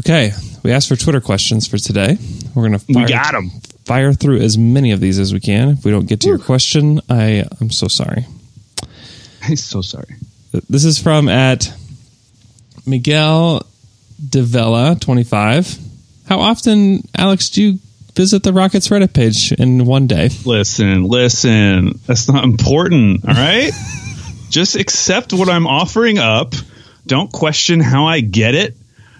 Okay, 0.00 0.32
we 0.62 0.72
asked 0.72 0.88
for 0.88 0.96
Twitter 0.96 1.20
questions 1.20 1.66
for 1.66 1.78
today. 1.78 2.16
We're 2.54 2.68
going 2.68 2.78
to 2.78 2.84
We 2.88 3.04
got 3.04 3.34
'em. 3.34 3.50
Fire 3.84 4.12
through 4.12 4.40
as 4.40 4.56
many 4.58 4.92
of 4.92 5.00
these 5.00 5.18
as 5.18 5.32
we 5.32 5.40
can. 5.40 5.70
If 5.70 5.84
we 5.84 5.90
don't 5.90 6.06
get 6.06 6.20
to 6.20 6.28
your 6.28 6.38
question, 6.38 7.00
I 7.08 7.40
I 7.40 7.48
am 7.60 7.70
so 7.70 7.88
sorry. 7.88 8.26
I'm 9.42 9.56
so 9.72 9.80
sorry. 9.82 10.14
This 10.68 10.84
is 10.84 10.98
from 10.98 11.28
at 11.28 11.72
Miguel 12.86 13.62
Devella 14.22 15.00
twenty 15.00 15.24
five. 15.24 15.76
How 16.28 16.40
often, 16.40 17.02
Alex, 17.16 17.48
do 17.50 17.62
you 17.62 17.78
visit 18.14 18.42
the 18.42 18.52
Rockets 18.52 18.88
Reddit 18.88 19.14
page 19.14 19.52
in 19.52 19.86
one 19.86 20.06
day? 20.06 20.28
Listen, 20.44 21.04
listen. 21.04 21.98
That's 22.06 22.28
not 22.28 22.44
important. 22.44 23.26
All 23.26 23.34
right. 23.34 23.72
Just 24.50 24.76
accept 24.76 25.32
what 25.32 25.48
I'm 25.48 25.66
offering 25.66 26.18
up. 26.18 26.54
Don't 27.06 27.32
question 27.32 27.80
how 27.80 28.06
I 28.06 28.20
get 28.20 28.54
it. 28.54 28.76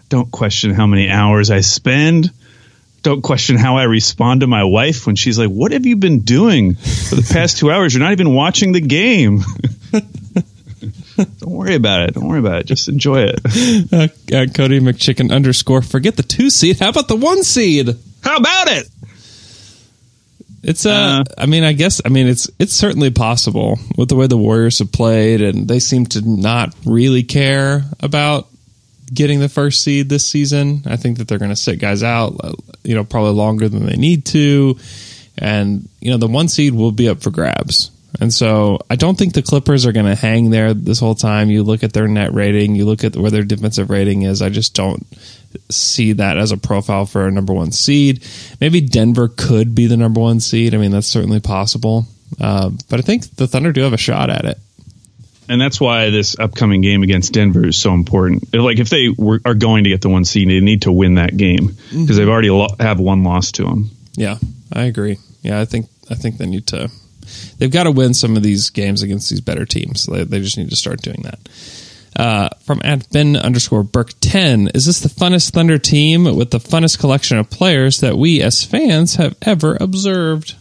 Don't 0.09 0.31
question 0.31 0.73
how 0.73 0.87
many 0.87 1.11
hours 1.11 1.51
I 1.51 1.61
spend. 1.61 2.31
Don't 3.03 3.23
question 3.23 3.57
how 3.57 3.77
I 3.77 3.85
respond 3.85 4.40
to 4.40 4.47
my 4.47 4.64
wife 4.64 5.07
when 5.07 5.16
she's 5.16 5.38
like, 5.38 5.51
What 5.51 5.73
have 5.73 5.87
you 5.87 5.97
been 5.97 6.21
doing 6.21 6.75
for 6.75 7.14
the 7.14 7.29
past 7.31 7.59
two 7.59 7.71
hours? 7.71 7.94
You're 7.94 8.03
not 8.03 8.12
even 8.12 8.35
watching 8.35 8.73
the 8.73 8.81
game. 8.81 9.40
Don't 11.16 11.51
worry 11.51 11.75
about 11.75 12.03
it. 12.03 12.14
Don't 12.14 12.29
worry 12.29 12.38
about 12.38 12.61
it. 12.61 12.66
Just 12.66 12.88
enjoy 12.88 13.23
it. 13.23 13.40
Uh, 13.90 14.09
uh, 14.35 14.47
Cody 14.55 14.81
McChicken 14.81 15.33
underscore. 15.33 15.81
Forget 15.83 16.16
the 16.16 16.23
two 16.23 16.51
seed. 16.51 16.79
How 16.79 16.90
about 16.90 17.09
the 17.09 17.16
one 17.16 17.42
seed? 17.42 17.88
How 18.23 18.37
about 18.37 18.68
it? 18.68 18.88
It's 20.62 20.85
uh, 20.85 20.90
Uh. 20.90 21.25
I 21.38 21.47
mean, 21.47 21.64
I 21.64 21.73
guess, 21.73 22.01
I 22.05 22.09
mean, 22.11 22.27
it's 22.27 22.51
it's 22.59 22.73
certainly 22.75 23.11
possible 23.11 23.79
with 23.97 24.09
the 24.09 24.16
way 24.16 24.27
the 24.27 24.37
Warriors 24.37 24.81
have 24.81 24.92
played, 24.92 25.40
and 25.40 25.66
they 25.66 25.79
seem 25.79 26.07
to 26.07 26.21
not 26.23 26.75
really 26.85 27.23
care 27.23 27.85
about 28.01 28.49
getting 29.12 29.40
the 29.40 29.49
first 29.49 29.83
seed 29.83 30.09
this 30.09 30.27
season. 30.27 30.83
I 30.87 30.97
think 30.97 31.18
that 31.18 31.29
they're 31.29 31.38
going 31.38 31.51
to 31.51 31.57
sit 31.57 31.79
guys 31.79 32.03
out, 32.03 32.37
uh, 32.42 32.53
you 32.85 32.94
know, 32.94 33.05
probably 33.05 33.33
longer 33.33 33.68
than 33.68 33.87
they 33.87 33.97
need 33.97 34.27
to, 34.27 34.79
and 35.37 35.88
you 36.01 36.11
know, 36.11 36.18
the 36.18 36.27
one 36.27 36.49
seed 36.49 36.75
will 36.75 36.92
be 36.92 37.09
up 37.09 37.23
for 37.23 37.31
grabs. 37.31 37.90
And 38.21 38.33
so 38.33 38.79
I 38.88 38.97
don't 38.97 39.16
think 39.16 39.35
the 39.35 39.42
Clippers 39.42 39.85
are 39.85 39.92
going 39.92 40.07
to 40.07 40.14
hang 40.14 40.51
there 40.51 40.73
this 40.73 40.99
whole 40.99 41.14
time. 41.14 41.51
You 41.51 41.62
look 41.62 41.85
at 41.85 41.92
their 41.92 42.09
net 42.09 42.33
rating, 42.33 42.75
you 42.75 42.87
look 42.87 43.05
at 43.05 43.16
where 43.16 43.31
their 43.31 43.44
defensive 43.44 43.90
rating 43.90 44.23
is. 44.23 44.40
I 44.40 44.49
just 44.49 44.75
don't 44.75 45.07
see 45.71 46.12
that 46.14 46.38
as 46.38 46.51
a 46.51 46.57
profile 46.57 47.05
for 47.05 47.27
a 47.27 47.31
number 47.31 47.53
one 47.53 47.71
seed. 47.71 48.25
Maybe 48.61 48.81
Denver 48.81 49.29
could 49.29 49.75
be 49.75 49.87
the 49.87 49.97
number 49.97 50.21
one 50.21 50.40
seed. 50.40 50.75
I 50.75 50.79
mean, 50.79 50.90
that's 50.90 51.07
certainly 51.07 51.40
possible. 51.40 52.07
Uh, 52.40 52.71
but 52.88 52.99
I 52.99 53.03
think 53.03 53.37
the 53.37 53.47
Thunder 53.47 53.73
do 53.73 53.83
have 53.83 53.92
a 53.92 53.99
shot 53.99 54.31
at 54.31 54.44
it. 54.44 54.59
And 55.49 55.61
that's 55.61 55.81
why 55.81 56.11
this 56.11 56.39
upcoming 56.39 56.81
game 56.81 57.03
against 57.03 57.33
Denver 57.33 57.67
is 57.67 57.77
so 57.77 57.95
important. 57.95 58.55
Like 58.55 58.79
if 58.79 58.91
they 58.91 59.09
were, 59.09 59.41
are 59.45 59.55
going 59.55 59.85
to 59.85 59.91
get 59.91 60.03
the 60.03 60.09
one 60.09 60.25
seed, 60.25 60.49
they 60.49 60.61
need 60.61 60.83
to 60.83 60.93
win 60.93 61.15
that 61.15 61.37
game 61.37 61.77
because 61.91 62.17
they've 62.17 62.29
already 62.29 62.51
lo- 62.51 62.75
have 62.79 63.01
one 63.01 63.25
loss 63.25 63.53
to 63.53 63.65
them. 63.65 63.91
Yeah, 64.15 64.39
I 64.73 64.85
agree. 64.85 65.19
Yeah, 65.43 65.61
I 65.61 65.65
think 65.65 65.87
I 66.11 66.15
think 66.15 66.39
they 66.39 66.47
need 66.47 66.67
to. 66.69 66.91
They've 67.59 67.71
got 67.71 67.85
to 67.85 67.91
win 67.91 68.15
some 68.15 68.37
of 68.37 68.43
these 68.43 68.71
games 68.71 69.03
against 69.03 69.31
these 69.31 69.41
better 69.41 69.65
teams. 69.65 70.07
They, 70.07 70.25
they 70.25 70.41
just 70.41 70.57
need 70.57 70.71
to 70.71 70.77
start 70.77 71.03
doing 71.03 71.23
that. 71.23 71.39
Uh, 72.17 72.49
from 72.63 72.81
at 72.85 73.09
Ben 73.11 73.37
underscore 73.37 73.83
Burke 73.83 74.13
ten, 74.21 74.69
is 74.75 74.87
this 74.87 75.01
the 75.01 75.09
funnest 75.09 75.51
Thunder 75.51 75.79
team 75.79 76.25
with 76.25 76.51
the 76.51 76.59
funnest 76.59 76.99
collection 76.99 77.39
of 77.39 77.51
players 77.51 78.01
that 78.01 78.17
we 78.17 78.43
as 78.43 78.65
fans 78.65 79.17
have 79.17 79.37
ever 79.43 79.77
observed? 79.81 80.55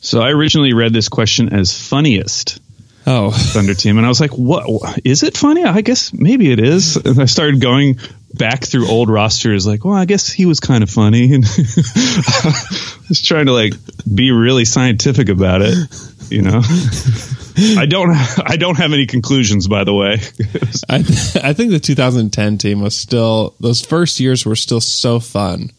So 0.00 0.20
I 0.20 0.30
originally 0.30 0.72
read 0.72 0.92
this 0.92 1.08
question 1.08 1.52
as 1.52 1.76
funniest 1.76 2.58
Oh, 3.12 3.30
Thunder 3.34 3.74
team, 3.74 3.96
and 3.96 4.06
I 4.06 4.08
was 4.08 4.20
like, 4.20 4.30
"What 4.38 5.00
is 5.04 5.24
it 5.24 5.36
funny? 5.36 5.64
I 5.64 5.80
guess 5.80 6.12
maybe 6.12 6.52
it 6.52 6.60
is." 6.60 6.94
And 6.94 7.20
I 7.20 7.24
started 7.24 7.60
going 7.60 7.98
back 8.34 8.64
through 8.64 8.86
old 8.86 9.10
rosters, 9.10 9.66
like, 9.66 9.84
"Well, 9.84 9.96
I 9.96 10.04
guess 10.04 10.30
he 10.30 10.46
was 10.46 10.60
kind 10.60 10.84
of 10.84 10.90
funny," 10.90 11.34
and 11.34 11.44
just 11.44 13.26
trying 13.26 13.46
to 13.46 13.52
like 13.52 13.72
be 14.14 14.30
really 14.30 14.64
scientific 14.64 15.28
about 15.28 15.60
it, 15.60 15.76
you 16.28 16.42
know. 16.42 16.62
I 17.76 17.86
don't. 17.86 18.14
I 18.48 18.54
don't 18.54 18.78
have 18.78 18.92
any 18.92 19.06
conclusions, 19.06 19.66
by 19.66 19.82
the 19.82 19.92
way. 19.92 20.12
I, 20.88 21.02
th- 21.02 21.44
I 21.44 21.52
think 21.52 21.72
the 21.72 21.80
2010 21.80 22.58
team 22.58 22.80
was 22.80 22.94
still 22.94 23.56
those 23.58 23.84
first 23.84 24.20
years 24.20 24.46
were 24.46 24.54
still 24.54 24.80
so 24.80 25.18
fun 25.18 25.70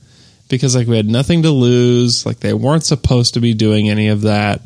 because 0.50 0.76
like 0.76 0.88
we 0.88 0.98
had 0.98 1.08
nothing 1.08 1.44
to 1.44 1.52
lose. 1.52 2.26
Like 2.26 2.42
they 2.42 2.54
weren't 2.54 2.84
supposed 2.84 3.36
to 3.36 3.40
be 3.40 3.54
doing 3.54 3.90
any 3.90 4.10
of 4.10 4.24
that. 4.24 4.64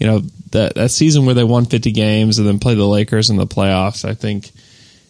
You 0.00 0.08
know 0.08 0.22
that 0.52 0.74
that 0.74 0.90
season 0.90 1.26
where 1.26 1.34
they 1.34 1.44
won 1.44 1.66
50 1.66 1.92
games 1.92 2.38
and 2.38 2.46
then 2.46 2.58
play 2.58 2.74
the 2.74 2.86
Lakers 2.86 3.30
in 3.30 3.36
the 3.36 3.46
playoffs. 3.46 4.04
I 4.04 4.14
think 4.14 4.50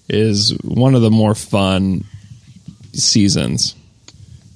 is 0.09 0.57
one 0.63 0.95
of 0.95 1.03
the 1.03 1.11
more 1.11 1.35
fun 1.35 2.05
seasons. 2.95 3.75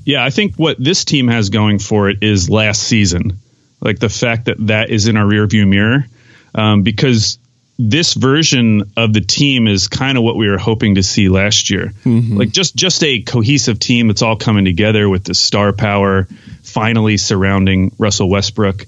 Yeah, 0.05 0.25
I 0.25 0.31
think 0.31 0.57
what 0.57 0.83
this 0.83 1.05
team 1.05 1.29
has 1.29 1.51
going 1.51 1.79
for 1.79 2.09
it 2.09 2.23
is 2.23 2.51
last 2.51 2.83
season, 2.83 3.39
like 3.81 3.99
the 3.99 4.09
fact 4.09 4.47
that 4.47 4.67
that 4.67 4.91
is 4.91 5.07
in 5.07 5.17
our 5.17 5.25
rearview 5.25 5.69
mirror, 5.69 6.07
um, 6.55 6.83
because 6.83 7.39
this 7.79 8.15
version 8.15 8.93
of 8.97 9.13
the 9.13 9.21
team 9.21 9.67
is 9.67 9.89
kind 9.89 10.19
of 10.19 10.25
what 10.25 10.37
we 10.37 10.49
were 10.49 10.59
hoping 10.59 10.97
to 10.97 11.03
see 11.03 11.29
last 11.29 11.71
year. 11.71 11.93
Mm-hmm. 12.05 12.37
Like 12.37 12.51
just 12.51 12.75
just 12.77 13.03
a 13.03 13.23
cohesive 13.23 13.79
team 13.79 14.09
that's 14.09 14.23
all 14.23 14.37
coming 14.37 14.65
together 14.65 15.09
with 15.09 15.25
the 15.25 15.35
star 15.35 15.73
power 15.73 16.27
finally 16.63 17.17
surrounding 17.17 17.95
Russell 17.99 18.29
Westbrook, 18.29 18.87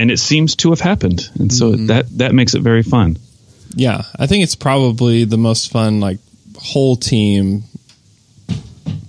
and 0.00 0.10
it 0.10 0.18
seems 0.18 0.56
to 0.56 0.70
have 0.70 0.80
happened, 0.80 1.28
and 1.38 1.52
so 1.52 1.72
mm-hmm. 1.72 1.86
that 1.86 2.06
that 2.18 2.34
makes 2.34 2.54
it 2.54 2.62
very 2.62 2.82
fun. 2.82 3.18
Yeah, 3.74 4.02
I 4.18 4.26
think 4.26 4.42
it's 4.42 4.56
probably 4.56 5.24
the 5.24 5.36
most 5.36 5.70
fun 5.70 6.00
like 6.00 6.18
whole 6.56 6.96
team 6.96 7.64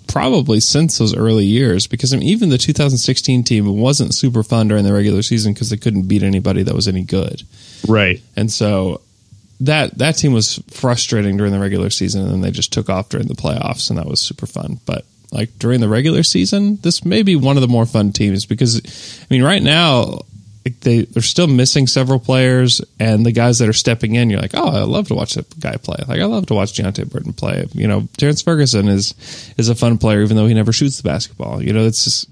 probably 0.09 0.59
since 0.59 0.97
those 0.97 1.15
early 1.15 1.45
years 1.45 1.87
because 1.87 2.13
I 2.13 2.17
mean, 2.17 2.27
even 2.27 2.49
the 2.49 2.57
2016 2.57 3.45
team 3.45 3.65
wasn't 3.79 4.13
super 4.13 4.43
fun 4.43 4.67
during 4.67 4.83
the 4.83 4.91
regular 4.91 5.21
season 5.21 5.53
because 5.53 5.69
they 5.69 5.77
couldn't 5.77 6.09
beat 6.09 6.23
anybody 6.23 6.63
that 6.63 6.75
was 6.75 6.89
any 6.89 7.03
good. 7.03 7.43
Right. 7.87 8.21
And 8.35 8.51
so 8.51 8.99
that 9.61 9.97
that 9.99 10.17
team 10.17 10.33
was 10.33 10.61
frustrating 10.71 11.37
during 11.37 11.53
the 11.53 11.59
regular 11.59 11.89
season 11.89 12.23
and 12.23 12.31
then 12.31 12.41
they 12.41 12.51
just 12.51 12.73
took 12.73 12.89
off 12.89 13.07
during 13.07 13.27
the 13.27 13.35
playoffs 13.35 13.89
and 13.89 13.97
that 13.97 14.07
was 14.07 14.19
super 14.19 14.45
fun. 14.45 14.81
But 14.85 15.05
like 15.31 15.57
during 15.57 15.79
the 15.79 15.87
regular 15.87 16.23
season, 16.23 16.79
this 16.81 17.05
may 17.05 17.23
be 17.23 17.37
one 17.37 17.55
of 17.55 17.61
the 17.61 17.69
more 17.69 17.85
fun 17.85 18.11
teams 18.11 18.45
because 18.45 18.81
I 19.21 19.33
mean 19.33 19.43
right 19.43 19.63
now 19.63 20.19
they 20.63 21.03
they're 21.03 21.23
still 21.23 21.47
missing 21.47 21.87
several 21.87 22.19
players, 22.19 22.81
and 22.99 23.25
the 23.25 23.31
guys 23.31 23.59
that 23.59 23.69
are 23.69 23.73
stepping 23.73 24.15
in, 24.15 24.29
you're 24.29 24.41
like, 24.41 24.53
oh, 24.53 24.67
I 24.67 24.83
love 24.83 25.07
to 25.07 25.15
watch 25.15 25.33
that 25.33 25.59
guy 25.59 25.75
play. 25.77 25.97
Like 26.07 26.21
I 26.21 26.25
love 26.25 26.47
to 26.47 26.53
watch 26.53 26.73
Deonte 26.73 27.09
Burton 27.09 27.33
play. 27.33 27.65
You 27.73 27.87
know, 27.87 28.07
Terrance 28.17 28.41
Ferguson 28.41 28.87
is 28.87 29.15
is 29.57 29.69
a 29.69 29.75
fun 29.75 29.97
player, 29.97 30.21
even 30.21 30.37
though 30.37 30.45
he 30.45 30.53
never 30.53 30.71
shoots 30.71 30.97
the 30.97 31.09
basketball. 31.09 31.63
You 31.63 31.73
know, 31.73 31.85
it's 31.85 32.03
just, 32.03 32.29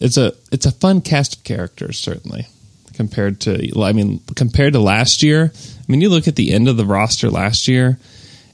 it's 0.00 0.16
a 0.16 0.32
it's 0.50 0.66
a 0.66 0.72
fun 0.72 1.00
cast 1.00 1.36
of 1.36 1.44
characters, 1.44 1.98
certainly 1.98 2.46
compared 2.94 3.40
to 3.40 3.80
I 3.80 3.92
mean 3.92 4.20
compared 4.34 4.72
to 4.72 4.80
last 4.80 5.22
year. 5.22 5.52
I 5.54 5.92
mean, 5.92 6.00
you 6.00 6.08
look 6.08 6.26
at 6.26 6.36
the 6.36 6.52
end 6.52 6.68
of 6.68 6.76
the 6.76 6.84
roster 6.84 7.30
last 7.30 7.68
year, 7.68 7.98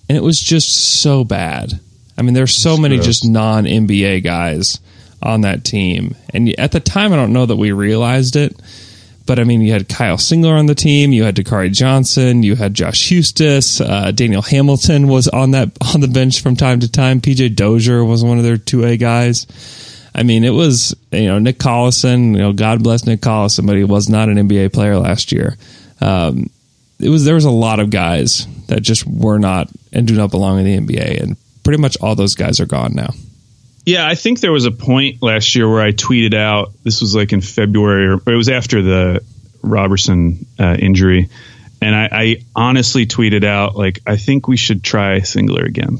and 0.09 0.19
it 0.19 0.23
was 0.23 0.39
just 0.39 1.01
so 1.01 1.25
bad. 1.25 1.81
I 2.17 2.23
mean, 2.23 2.35
there's 2.35 2.57
so 2.57 2.77
many 2.77 2.99
just 2.99 3.25
non 3.25 3.65
NBA 3.65 4.23
guys 4.23 4.81
on 5.23 5.41
that 5.41 5.65
team, 5.65 6.15
and 6.35 6.55
at 6.59 6.73
the 6.73 6.81
time, 6.81 7.15
I 7.15 7.17
don't 7.17 7.33
know 7.33 7.47
that 7.47 7.57
we 7.57 7.73
realized 7.73 8.37
it 8.37 8.55
but 9.27 9.39
I 9.39 9.45
mean, 9.45 9.63
you 9.63 9.73
had 9.73 9.89
Kyle 9.89 10.17
Singler 10.17 10.59
on 10.59 10.67
the 10.67 10.75
team, 10.75 11.13
you 11.13 11.25
had 11.25 11.37
Dakari 11.37 11.73
Johnson, 11.73 12.43
you 12.43 12.57
had 12.57 12.75
Josh 12.75 13.09
Huestis, 13.09 13.81
uh, 13.81 14.11
Daniel 14.11 14.43
Hamilton 14.43 15.09
was 15.09 15.29
on 15.29 15.53
that 15.53 15.71
on 15.95 16.01
the 16.01 16.09
bench 16.09 16.43
from 16.43 16.57
time 16.57 16.81
to 16.81 16.91
time. 16.91 17.21
PJ 17.21 17.57
Dozier 17.57 18.05
was 18.05 18.23
one 18.23 18.39
of 18.39 18.45
their 18.45 18.57
two 18.59 18.85
A 18.85 18.97
guys. 18.97 19.47
I 20.15 20.23
mean, 20.23 20.45
it 20.45 20.51
was 20.51 20.95
you 21.11 21.27
know 21.27 21.39
Nick 21.39 21.59
Collison. 21.59 22.33
You 22.33 22.39
know, 22.39 22.53
God 22.53 22.83
bless 22.83 23.07
Nick 23.07 23.21
Collison, 23.21 23.67
but 23.67 23.77
he 23.77 23.85
was 23.85 24.09
not 24.09 24.29
an 24.29 24.37
NBA 24.37 24.73
player 24.73 24.99
last 24.99 25.33
year. 25.33 25.57
Um, 26.01 26.51
it 27.01 27.09
was 27.09 27.25
there 27.25 27.35
was 27.35 27.45
a 27.45 27.51
lot 27.51 27.81
of 27.81 27.91
guys 27.91 28.47
that 28.67 28.83
just 28.83 29.07
were 29.07 29.39
not 29.39 29.69
and 29.93 30.07
do 30.07 30.15
not 30.17 30.31
belong 30.31 30.59
in 30.59 30.65
the 30.65 30.95
NBA, 30.95 31.23
and 31.23 31.37
pretty 31.65 31.81
much 31.81 31.97
all 32.01 32.15
those 32.15 32.35
guys 32.35 32.61
are 32.61 32.67
gone 32.67 32.95
now. 32.95 33.11
Yeah, 33.85 34.07
I 34.07 34.15
think 34.15 34.41
there 34.41 34.53
was 34.53 34.65
a 34.65 34.71
point 34.71 35.23
last 35.23 35.55
year 35.55 35.71
where 35.71 35.83
I 35.83 35.93
tweeted 35.93 36.35
out. 36.35 36.73
This 36.83 37.01
was 37.01 37.15
like 37.15 37.33
in 37.33 37.43
February, 37.43 38.09
or 38.09 38.33
it 38.33 38.37
was 38.37 38.49
after 38.49 38.83
the 38.83 39.25
Roberson 39.63 40.47
uh, 40.59 40.77
injury, 40.79 41.29
and 41.83 41.95
I, 41.95 42.09
I, 42.11 42.37
honestly 42.57 43.07
tweeted 43.07 43.45
out 43.45 43.77
like, 43.77 44.01
"I 44.07 44.17
think 44.17 44.49
we 44.49 44.57
should 44.57 44.83
try 44.83 45.19
Singler 45.21 45.67
again." 45.67 45.99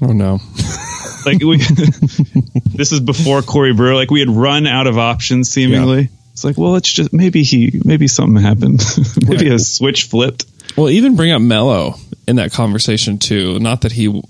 Oh 0.00 0.12
no! 0.12 0.40
like 1.26 1.42
we, 1.42 1.58
this 2.74 2.92
is 2.92 3.00
before 3.00 3.42
Corey 3.42 3.74
Brewer. 3.74 3.94
Like 3.94 4.10
we 4.10 4.20
had 4.20 4.30
run 4.30 4.66
out 4.66 4.86
of 4.86 4.96
options 4.96 5.50
seemingly. 5.50 6.02
Yeah. 6.02 6.08
It's 6.32 6.44
like, 6.44 6.56
well, 6.56 6.76
it's 6.76 6.92
just 6.92 7.12
maybe 7.12 7.42
he, 7.42 7.80
maybe 7.84 8.06
something 8.06 8.40
happened. 8.40 8.80
maybe 9.26 9.50
right. 9.50 9.56
a 9.56 9.58
switch 9.58 10.04
flipped. 10.04 10.46
Well, 10.76 10.88
even 10.88 11.16
bring 11.16 11.32
up 11.32 11.42
Melo 11.42 11.96
in 12.28 12.36
that 12.36 12.52
conversation 12.52 13.18
too. 13.18 13.58
Not 13.58 13.80
that 13.80 13.90
he 13.90 14.22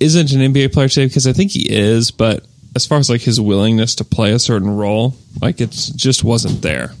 isn't 0.00 0.32
an 0.32 0.40
NBA 0.52 0.72
player 0.72 0.88
today 0.88 1.06
because 1.06 1.26
I 1.26 1.32
think 1.32 1.52
he 1.52 1.70
is, 1.70 2.10
but 2.10 2.44
as 2.74 2.86
far 2.86 2.98
as 2.98 3.10
like 3.10 3.20
his 3.20 3.40
willingness 3.40 3.94
to 3.96 4.04
play 4.04 4.32
a 4.32 4.38
certain 4.38 4.70
role, 4.70 5.14
like 5.40 5.60
it 5.60 5.70
just 5.70 6.24
wasn't 6.24 6.62
there. 6.62 6.92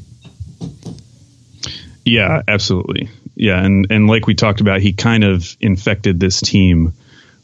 Yeah, 2.04 2.42
absolutely. 2.48 3.08
Yeah, 3.34 3.64
and 3.64 3.86
and 3.90 4.06
like 4.06 4.26
we 4.26 4.34
talked 4.34 4.60
about, 4.60 4.80
he 4.80 4.92
kind 4.92 5.24
of 5.24 5.56
infected 5.60 6.20
this 6.20 6.40
team 6.40 6.92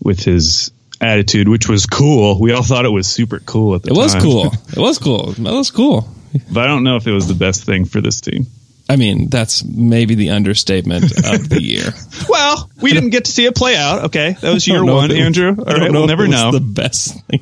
with 0.03 0.21
his 0.21 0.71
attitude, 1.01 1.49
which 1.49 1.69
was 1.69 1.87
cool. 1.87 2.39
We 2.41 2.53
all 2.53 2.63
thought 2.63 2.85
it 2.85 2.91
was 2.91 3.07
super 3.07 3.39
cool 3.41 3.75
at 3.75 3.83
the 3.83 3.91
time. 3.91 3.99
it 4.05 4.09
time. 4.09 4.15
was 4.15 4.23
cool. 4.23 4.53
It 4.77 4.79
was 4.79 4.99
cool. 4.99 5.31
It 5.33 5.39
was 5.39 5.71
cool. 5.71 6.09
But 6.53 6.65
I 6.65 6.67
don't 6.67 6.85
know 6.85 6.97
if 6.97 7.07
it 7.07 7.13
was 7.13 7.29
the 7.29 7.35
best 7.35 7.65
thing 7.65 7.85
for 7.87 8.01
this 8.01 8.21
team. 8.21 8.47
I 8.89 8.97
mean, 8.97 9.29
that's 9.29 9.65
maybe 9.65 10.15
the 10.15 10.31
understatement 10.31 11.05
of 11.05 11.49
the 11.49 11.61
year. 11.61 11.93
well, 12.29 12.71
we 12.81 12.93
didn't 12.93 13.11
get 13.11 13.25
to 13.25 13.33
see 13.33 13.45
it 13.45 13.57
play 13.57 13.77
out. 13.77 14.05
Okay, 14.07 14.37
that 14.41 14.55
was 14.55 14.67
year 14.67 14.85
one, 14.85 15.11
Andrew. 15.11 15.57
All 15.59 15.65
right, 15.65 15.91
we'll 15.91 16.07
never 16.07 16.29
know. 16.29 16.53
The 16.53 16.61
best 16.61 17.21
thing 17.27 17.41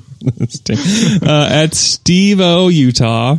uh, 1.23 1.49
at 1.51 1.75
Steve 1.75 2.41
O, 2.41 2.69
Utah. 2.69 3.37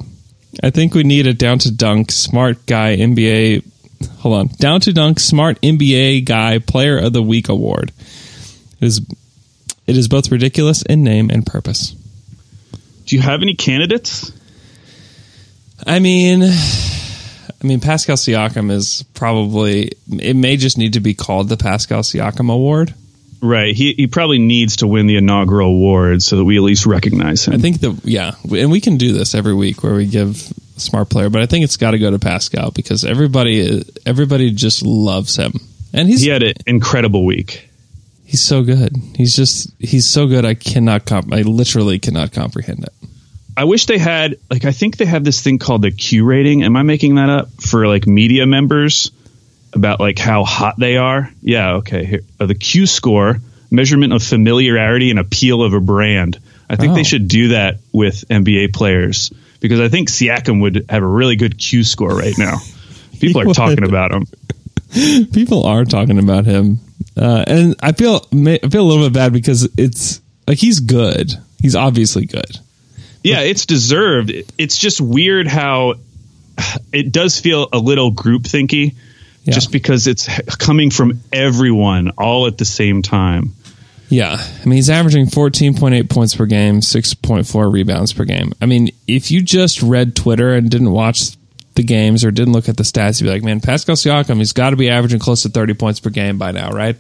I 0.63 0.69
think 0.69 0.93
we 0.93 1.03
need 1.03 1.27
a 1.27 1.33
down 1.33 1.59
to 1.59 1.71
dunk 1.71 2.11
smart 2.11 2.65
guy 2.65 2.95
NBA. 2.95 3.65
Hold 4.19 4.35
on, 4.35 4.47
down 4.59 4.81
to 4.81 4.93
dunk 4.93 5.19
smart 5.19 5.59
NBA 5.61 6.25
guy 6.25 6.59
player 6.59 6.97
of 6.97 7.13
the 7.13 7.23
week 7.23 7.49
award. 7.49 7.91
It 8.79 8.85
is 8.85 9.01
it 9.87 9.97
is 9.97 10.07
both 10.07 10.31
ridiculous 10.31 10.83
in 10.83 11.03
name 11.03 11.29
and 11.29 11.45
purpose. 11.45 11.95
Do 13.05 13.15
you 13.15 13.21
have 13.21 13.41
any 13.41 13.55
candidates? 13.55 14.31
I 15.85 15.99
mean, 15.99 16.41
I 17.65 17.67
mean, 17.67 17.79
Pascal 17.79 18.15
Siakam 18.15 18.69
is 18.69 19.03
probably, 19.15 19.93
it 20.07 20.35
may 20.35 20.55
just 20.55 20.77
need 20.77 20.93
to 20.93 20.99
be 20.99 21.15
called 21.15 21.49
the 21.49 21.57
Pascal 21.57 22.01
Siakam 22.01 22.53
Award. 22.53 22.93
Right. 23.41 23.75
He, 23.75 23.93
he 23.93 24.05
probably 24.05 24.37
needs 24.37 24.75
to 24.77 24.87
win 24.87 25.07
the 25.07 25.17
inaugural 25.17 25.69
award 25.69 26.21
so 26.21 26.35
that 26.35 26.43
we 26.43 26.57
at 26.57 26.61
least 26.61 26.85
recognize 26.85 27.47
him. 27.47 27.55
I 27.55 27.57
think 27.57 27.79
that, 27.79 28.01
yeah. 28.03 28.33
And 28.55 28.69
we 28.69 28.81
can 28.81 28.97
do 28.97 29.13
this 29.13 29.33
every 29.33 29.55
week 29.55 29.81
where 29.81 29.95
we 29.95 30.05
give 30.05 30.35
a 30.77 30.79
smart 30.79 31.09
player, 31.09 31.31
but 31.31 31.41
I 31.41 31.47
think 31.47 31.63
it's 31.63 31.77
got 31.77 31.91
to 31.91 31.97
go 31.97 32.11
to 32.11 32.19
Pascal 32.19 32.69
because 32.69 33.03
everybody, 33.03 33.83
everybody 34.05 34.51
just 34.51 34.83
loves 34.83 35.35
him. 35.35 35.53
And 35.91 36.07
he's, 36.07 36.21
he 36.21 36.29
had 36.29 36.43
an 36.43 36.53
incredible 36.67 37.25
week. 37.25 37.67
He's 38.25 38.43
so 38.43 38.61
good. 38.61 38.95
He's 39.15 39.35
just, 39.35 39.71
he's 39.79 40.05
so 40.05 40.27
good. 40.27 40.45
I 40.45 40.53
cannot, 40.53 41.07
comp- 41.07 41.33
I 41.33 41.41
literally 41.41 41.97
cannot 41.97 42.31
comprehend 42.31 42.83
it. 42.83 42.93
I 43.57 43.63
wish 43.63 43.85
they 43.85 43.97
had 43.97 44.37
like 44.49 44.65
I 44.65 44.71
think 44.71 44.97
they 44.97 45.05
have 45.05 45.23
this 45.23 45.41
thing 45.41 45.59
called 45.59 45.81
the 45.81 45.91
Q 45.91 46.25
rating. 46.25 46.63
Am 46.63 46.75
I 46.75 46.83
making 46.83 47.15
that 47.15 47.29
up 47.29 47.49
for 47.61 47.87
like 47.87 48.05
media 48.05 48.45
members 48.45 49.11
about 49.73 49.99
like 49.99 50.19
how 50.19 50.43
hot 50.43 50.75
they 50.77 50.97
are? 50.97 51.31
Yeah, 51.41 51.75
okay. 51.75 52.05
Here, 52.05 52.19
uh, 52.39 52.47
the 52.47 52.55
Q 52.55 52.85
score, 52.85 53.37
measurement 53.71 54.11
of 54.13 54.21
familiarity 54.21 55.09
and 55.09 55.19
appeal 55.19 55.61
of 55.63 55.73
a 55.73 55.79
brand. 55.79 56.39
I 56.69 56.75
think 56.75 56.91
oh. 56.91 56.95
they 56.95 57.03
should 57.03 57.27
do 57.27 57.49
that 57.49 57.77
with 57.93 58.25
NBA 58.27 58.73
players 58.73 59.31
because 59.61 59.79
I 59.79 59.87
think 59.87 60.09
Siakam 60.09 60.61
would 60.61 60.87
have 60.89 61.03
a 61.03 61.07
really 61.07 61.37
good 61.37 61.57
Q 61.57 61.83
score 61.83 62.15
right 62.15 62.37
now. 62.37 62.57
People 63.19 63.41
are 63.41 63.53
talking 63.53 63.85
about 63.85 64.11
him. 64.11 64.25
People 65.31 65.63
are 65.63 65.85
talking 65.85 66.19
about 66.19 66.45
him, 66.45 66.79
uh, 67.17 67.43
and 67.47 67.75
I 67.81 67.93
feel 67.93 68.27
I 68.33 68.57
feel 68.69 68.81
a 68.81 68.87
little 68.87 69.05
bit 69.05 69.13
bad 69.13 69.31
because 69.31 69.69
it's 69.77 70.21
like 70.47 70.57
he's 70.57 70.81
good. 70.81 71.31
He's 71.61 71.75
obviously 71.75 72.25
good 72.25 72.59
yeah, 73.25 73.41
it's 73.41 73.65
deserved. 73.65 74.31
It's 74.57 74.77
just 74.77 75.01
weird 75.01 75.47
how 75.47 75.95
it 76.93 77.11
does 77.11 77.39
feel 77.39 77.67
a 77.73 77.79
little 77.79 78.11
group 78.11 78.43
thinky, 78.43 78.95
yeah. 79.43 79.53
just 79.53 79.71
because 79.71 80.07
it's 80.07 80.27
coming 80.57 80.91
from 80.91 81.19
everyone 81.31 82.11
all 82.17 82.47
at 82.47 82.57
the 82.57 82.65
same 82.65 83.01
time. 83.01 83.53
Yeah, 84.09 84.37
I 84.37 84.65
mean 84.65 84.75
he's 84.75 84.91
averaging 84.91 85.25
14.8 85.25 86.09
points 86.09 86.35
per 86.35 86.45
game, 86.45 86.81
6.4 86.81 87.73
rebounds 87.73 88.13
per 88.13 88.23
game. 88.23 88.53
I 88.61 88.67
mean, 88.67 88.89
if 89.07 89.31
you 89.31 89.41
just 89.41 89.81
read 89.81 90.15
Twitter 90.15 90.53
and 90.53 90.69
didn't 90.69 90.91
watch 90.91 91.35
the 91.73 91.83
games 91.83 92.23
or 92.23 92.31
didn't 92.31 92.53
look 92.53 92.69
at 92.69 92.77
the 92.77 92.83
stats, 92.83 93.19
you'd 93.19 93.27
be 93.27 93.33
like, 93.33 93.43
man, 93.43 93.61
Pascal 93.61 93.95
Siakam, 93.95 94.37
he's 94.37 94.53
got 94.53 94.69
to 94.69 94.75
be 94.75 94.89
averaging 94.89 95.19
close 95.19 95.41
to 95.43 95.49
30 95.49 95.73
points 95.73 95.99
per 95.99 96.11
game 96.11 96.37
by 96.37 96.51
now, 96.51 96.69
right? 96.69 96.95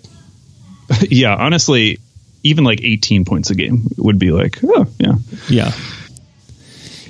yeah, 1.09 1.35
honestly, 1.35 1.99
even 2.43 2.63
like 2.63 2.83
18 2.83 3.25
points 3.25 3.49
a 3.51 3.55
game 3.55 3.87
would 3.97 4.19
be 4.19 4.31
like, 4.31 4.59
oh, 4.63 4.87
yeah. 4.99 5.13
Yeah. 5.49 5.71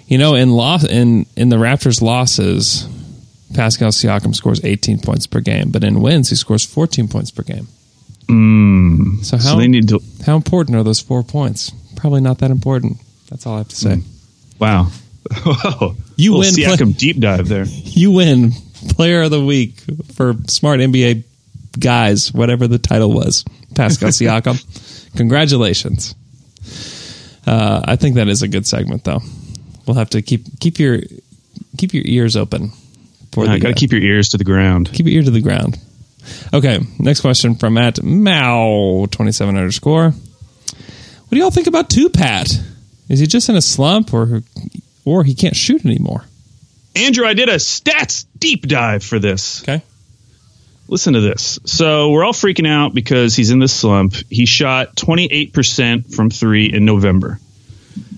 You 0.07 0.17
know, 0.17 0.35
in 0.35 0.51
loss 0.51 0.83
in 0.83 1.25
in 1.35 1.49
the 1.49 1.55
Raptors' 1.57 2.01
losses, 2.01 2.87
Pascal 3.53 3.89
Siakam 3.89 4.35
scores 4.35 4.63
18 4.63 4.99
points 4.99 5.25
per 5.27 5.39
game, 5.39 5.71
but 5.71 5.83
in 5.83 6.01
wins 6.01 6.29
he 6.29 6.35
scores 6.35 6.63
14 6.65 7.07
points 7.07 7.31
per 7.31 7.43
game. 7.43 7.67
Mm, 8.27 9.23
so 9.23 9.37
how 9.37 9.53
so 9.53 9.57
they 9.57 9.67
need 9.67 9.87
to 9.89 9.99
how 10.25 10.35
important 10.35 10.77
are 10.77 10.83
those 10.83 10.99
four 10.99 11.23
points? 11.23 11.71
Probably 11.95 12.21
not 12.21 12.39
that 12.39 12.51
important. 12.51 12.97
That's 13.29 13.45
all 13.45 13.55
I 13.55 13.57
have 13.59 13.69
to 13.69 13.75
say. 13.75 13.95
Mm. 13.95 14.03
Wow. 14.59 14.83
Whoa. 15.43 15.95
You 16.15 16.37
win 16.37 16.53
play- 16.53 16.91
deep 16.93 17.19
dive 17.19 17.47
there. 17.47 17.65
You 17.95 18.11
win 18.11 18.51
Player 18.89 19.23
of 19.23 19.31
the 19.31 19.43
Week 19.43 19.79
for 20.13 20.35
Smart 20.47 20.79
NBA 20.79 21.23
Guys, 21.79 22.33
whatever 22.33 22.67
the 22.67 22.77
title 22.77 23.11
was. 23.11 23.43
Pascal 23.73 24.09
Siakam. 24.11 24.61
Congratulations. 25.15 26.13
Uh, 27.47 27.81
I 27.85 27.95
think 27.95 28.15
that 28.15 28.27
is 28.27 28.41
a 28.41 28.47
good 28.47 28.65
segment, 28.67 29.03
though. 29.03 29.21
We'll 29.87 29.95
have 29.95 30.09
to 30.11 30.21
keep 30.21 30.59
keep 30.59 30.79
your 30.79 30.99
keep 31.77 31.93
your 31.93 32.03
ears 32.05 32.35
open 32.35 32.71
for 33.31 33.47
I 33.47 33.53
the 33.53 33.59
got 33.59 33.67
to 33.69 33.73
uh, 33.73 33.77
keep 33.77 33.91
your 33.91 34.01
ears 34.01 34.29
to 34.29 34.37
the 34.37 34.43
ground. 34.43 34.91
keep 34.91 35.05
your 35.05 35.15
ear 35.15 35.23
to 35.23 35.31
the 35.31 35.41
ground. 35.41 35.79
Okay, 36.53 36.79
next 36.99 37.21
question 37.21 37.55
from 37.55 37.77
at 37.77 38.01
Mao 38.03 39.05
twenty 39.11 39.31
seven 39.31 39.57
underscore. 39.57 40.09
What 40.09 41.29
do 41.29 41.37
y'all 41.37 41.51
think 41.51 41.67
about 41.67 41.89
two 41.89 42.09
Pat? 42.09 42.49
Is 43.09 43.19
he 43.19 43.27
just 43.27 43.49
in 43.49 43.55
a 43.55 43.61
slump, 43.61 44.13
or 44.13 44.41
or 45.03 45.23
he 45.23 45.35
can't 45.35 45.55
shoot 45.55 45.85
anymore? 45.85 46.23
Andrew, 46.95 47.27
I 47.27 47.33
did 47.33 47.49
a 47.49 47.55
stats 47.55 48.25
deep 48.37 48.67
dive 48.67 49.03
for 49.03 49.19
this. 49.19 49.61
Okay, 49.63 49.83
Listen 50.87 51.13
to 51.13 51.21
this. 51.21 51.59
So 51.65 52.11
we're 52.11 52.23
all 52.23 52.33
freaking 52.33 52.67
out 52.67 52.93
because 52.93 53.35
he's 53.35 53.49
in 53.49 53.59
this 53.59 53.73
slump. 53.73 54.13
He 54.29 54.45
shot 54.45 54.95
28% 54.95 56.13
from 56.15 56.29
three 56.29 56.71
in 56.71 56.85
November. 56.85 57.39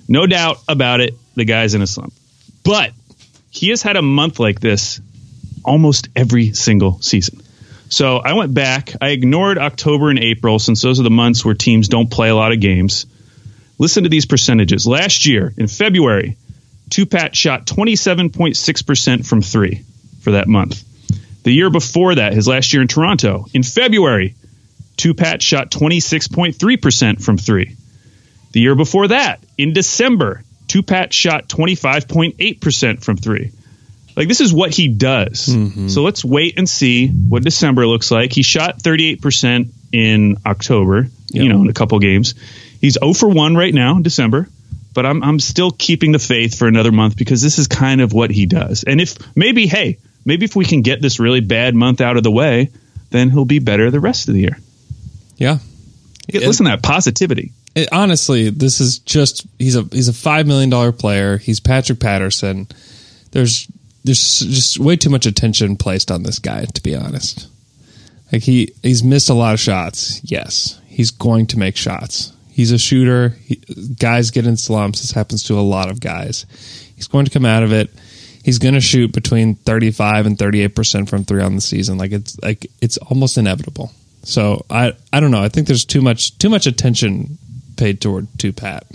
No 0.09 0.27
doubt 0.27 0.57
about 0.67 0.99
it, 0.99 1.15
the 1.37 1.45
guy's 1.45 1.73
in 1.73 1.81
a 1.81 1.87
slump. 1.87 2.13
But 2.63 2.91
he 3.49 3.69
has 3.69 3.81
had 3.81 3.95
a 3.95 4.01
month 4.01 4.39
like 4.39 4.59
this 4.59 4.99
almost 5.63 6.09
every 6.15 6.53
single 6.53 6.99
season. 7.01 7.41
So 7.89 8.17
I 8.17 8.33
went 8.33 8.53
back. 8.53 8.93
I 8.99 9.09
ignored 9.09 9.57
October 9.57 10.09
and 10.09 10.19
April 10.19 10.59
since 10.59 10.81
those 10.81 10.99
are 10.99 11.03
the 11.03 11.09
months 11.09 11.45
where 11.45 11.53
teams 11.53 11.87
don't 11.87 12.11
play 12.11 12.29
a 12.29 12.35
lot 12.35 12.51
of 12.51 12.59
games. 12.59 13.05
Listen 13.77 14.03
to 14.03 14.09
these 14.09 14.25
percentages. 14.25 14.85
Last 14.85 15.25
year, 15.25 15.53
in 15.57 15.67
February, 15.67 16.35
Tupat 16.89 17.35
shot 17.35 17.65
27.6% 17.65 19.25
from 19.25 19.41
three 19.41 19.83
for 20.21 20.31
that 20.31 20.47
month. 20.47 20.83
The 21.43 21.53
year 21.53 21.69
before 21.69 22.15
that, 22.15 22.33
his 22.33 22.47
last 22.47 22.73
year 22.73 22.81
in 22.81 22.87
Toronto, 22.87 23.45
in 23.53 23.63
February, 23.63 24.35
Tupat 24.97 25.41
shot 25.41 25.69
26.3% 25.69 27.23
from 27.23 27.37
three. 27.37 27.75
The 28.51 28.61
year 28.61 28.75
before 28.75 29.09
that, 29.09 29.43
in 29.57 29.73
December, 29.73 30.43
Tupat 30.67 31.13
shot 31.13 31.47
25.8% 31.47 33.03
from 33.03 33.17
three. 33.17 33.51
Like, 34.15 34.27
this 34.27 34.41
is 34.41 34.51
what 34.51 34.71
he 34.73 34.87
does. 34.87 35.47
Mm-hmm. 35.47 35.89
So 35.89 36.01
let's 36.01 36.25
wait 36.25 36.57
and 36.57 36.67
see 36.67 37.07
what 37.07 37.43
December 37.43 37.85
looks 37.85 38.09
like. 38.09 38.33
He 38.33 38.41
shot 38.41 38.79
38% 38.79 39.69
in 39.91 40.37
October, 40.45 41.07
you 41.31 41.49
know, 41.49 41.61
in 41.61 41.69
a 41.69 41.73
couple 41.73 41.99
games. 41.99 42.33
He's 42.81 42.97
0 42.99 43.13
for 43.13 43.29
1 43.29 43.55
right 43.55 43.73
now 43.73 43.95
in 43.97 44.03
December, 44.03 44.47
but 44.93 45.05
I'm, 45.05 45.23
I'm 45.23 45.39
still 45.39 45.71
keeping 45.71 46.11
the 46.11 46.19
faith 46.19 46.57
for 46.57 46.67
another 46.67 46.91
month 46.91 47.15
because 47.15 47.41
this 47.41 47.59
is 47.59 47.67
kind 47.67 48.01
of 48.01 48.11
what 48.11 48.31
he 48.31 48.47
does. 48.47 48.83
And 48.83 48.99
if 48.99 49.17
maybe, 49.35 49.67
hey, 49.67 49.99
maybe 50.25 50.45
if 50.45 50.55
we 50.55 50.65
can 50.65 50.81
get 50.81 51.01
this 51.01 51.19
really 51.19 51.41
bad 51.41 51.75
month 51.75 52.01
out 52.01 52.17
of 52.17 52.23
the 52.23 52.31
way, 52.31 52.71
then 53.11 53.29
he'll 53.29 53.45
be 53.45 53.59
better 53.59 53.91
the 53.91 53.99
rest 53.99 54.27
of 54.27 54.33
the 54.33 54.41
year. 54.41 54.57
yeah. 56.27 56.47
Listen 56.47 56.65
to 56.65 56.71
that 56.71 56.83
positivity. 56.83 57.53
It, 57.77 57.89
honestly, 57.91 58.49
this 58.49 58.81
is 58.81 58.97
just 58.97 59.45
he's 59.59 59.75
a 59.75 59.83
he's 59.83 60.07
a 60.07 60.13
five 60.13 60.47
million 60.47 60.69
dollar 60.69 60.91
player. 60.91 61.37
He's 61.37 61.59
Patrick 61.59 61.99
Patterson. 61.99 62.67
There's 63.31 63.67
there's 64.03 64.39
just 64.39 64.79
way 64.79 64.95
too 64.95 65.11
much 65.11 65.27
attention 65.27 65.77
placed 65.77 66.09
on 66.09 66.23
this 66.23 66.39
guy. 66.39 66.65
To 66.65 66.81
be 66.81 66.95
honest, 66.95 67.47
like 68.31 68.41
he 68.41 68.73
he's 68.81 69.03
missed 69.03 69.29
a 69.29 69.35
lot 69.35 69.53
of 69.53 69.59
shots. 69.59 70.19
Yes, 70.23 70.81
he's 70.87 71.11
going 71.11 71.45
to 71.47 71.59
make 71.59 71.77
shots. 71.77 72.33
He's 72.49 72.71
a 72.71 72.79
shooter. 72.79 73.29
He, 73.45 73.57
guys 73.99 74.31
get 74.31 74.47
in 74.47 74.57
slumps. 74.57 75.01
This 75.01 75.11
happens 75.11 75.43
to 75.43 75.59
a 75.59 75.61
lot 75.61 75.91
of 75.91 75.99
guys. 75.99 76.47
He's 76.95 77.07
going 77.07 77.25
to 77.25 77.31
come 77.31 77.45
out 77.45 77.61
of 77.61 77.71
it. 77.71 77.91
He's 78.43 78.57
going 78.57 78.73
to 78.73 78.81
shoot 78.81 79.11
between 79.11 79.53
35 79.53 80.25
and 80.25 80.39
38 80.39 80.75
percent 80.75 81.09
from 81.09 81.25
three 81.25 81.43
on 81.43 81.53
the 81.53 81.61
season. 81.61 81.99
Like 81.99 82.11
it's 82.11 82.41
like 82.41 82.65
it's 82.81 82.97
almost 82.97 83.37
inevitable. 83.37 83.91
So 84.23 84.65
I 84.67 84.93
I 85.13 85.19
don't 85.19 85.29
know. 85.29 85.43
I 85.43 85.49
think 85.49 85.67
there's 85.67 85.85
too 85.85 86.01
much 86.01 86.35
too 86.39 86.49
much 86.49 86.65
attention 86.65 87.37
paid 87.77 88.01
toward 88.01 88.27
to 88.39 88.51
Pat. 88.53 88.85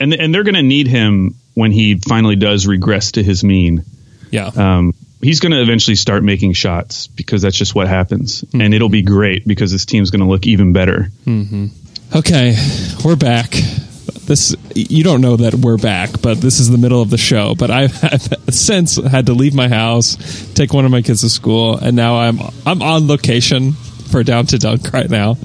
And, 0.00 0.12
and 0.12 0.34
they're 0.34 0.44
going 0.44 0.54
to 0.54 0.62
need 0.62 0.86
him 0.86 1.34
when 1.54 1.72
he 1.72 1.98
finally 1.98 2.36
does 2.36 2.66
regress 2.66 3.12
to 3.12 3.22
his 3.22 3.42
mean. 3.42 3.84
Yeah. 4.30 4.46
um, 4.46 4.94
he's 5.22 5.40
going 5.40 5.52
to 5.52 5.60
eventually 5.62 5.96
start 5.96 6.22
making 6.22 6.52
shots 6.52 7.06
because 7.06 7.42
that's 7.42 7.56
just 7.56 7.74
what 7.74 7.88
happens, 7.88 8.44
and 8.54 8.74
it'll 8.74 8.88
be 8.88 9.02
great 9.02 9.46
because 9.46 9.72
this 9.72 9.84
team's 9.84 10.10
going 10.10 10.20
to 10.20 10.26
look 10.26 10.46
even 10.46 10.72
better. 10.72 11.08
Okay, 12.14 12.56
we're 13.04 13.16
back. 13.16 13.50
This 14.24 14.54
you 14.74 15.04
don't 15.04 15.20
know 15.20 15.36
that 15.36 15.54
we're 15.54 15.78
back, 15.78 16.20
but 16.20 16.38
this 16.38 16.60
is 16.60 16.70
the 16.70 16.78
middle 16.78 17.00
of 17.00 17.10
the 17.10 17.18
show. 17.18 17.54
But 17.54 17.70
I've, 17.70 18.04
I've 18.04 18.54
since 18.54 18.96
had 18.96 19.26
to 19.26 19.32
leave 19.32 19.54
my 19.54 19.68
house, 19.68 20.16
take 20.54 20.72
one 20.72 20.84
of 20.84 20.90
my 20.90 21.02
kids 21.02 21.22
to 21.22 21.30
school, 21.30 21.76
and 21.76 21.96
now 21.96 22.16
I'm 22.18 22.38
I'm 22.66 22.82
on 22.82 23.08
location 23.08 23.72
for 24.08 24.22
Down 24.22 24.46
to 24.46 24.58
Dunk 24.58 24.92
right 24.92 25.08
now 25.08 25.36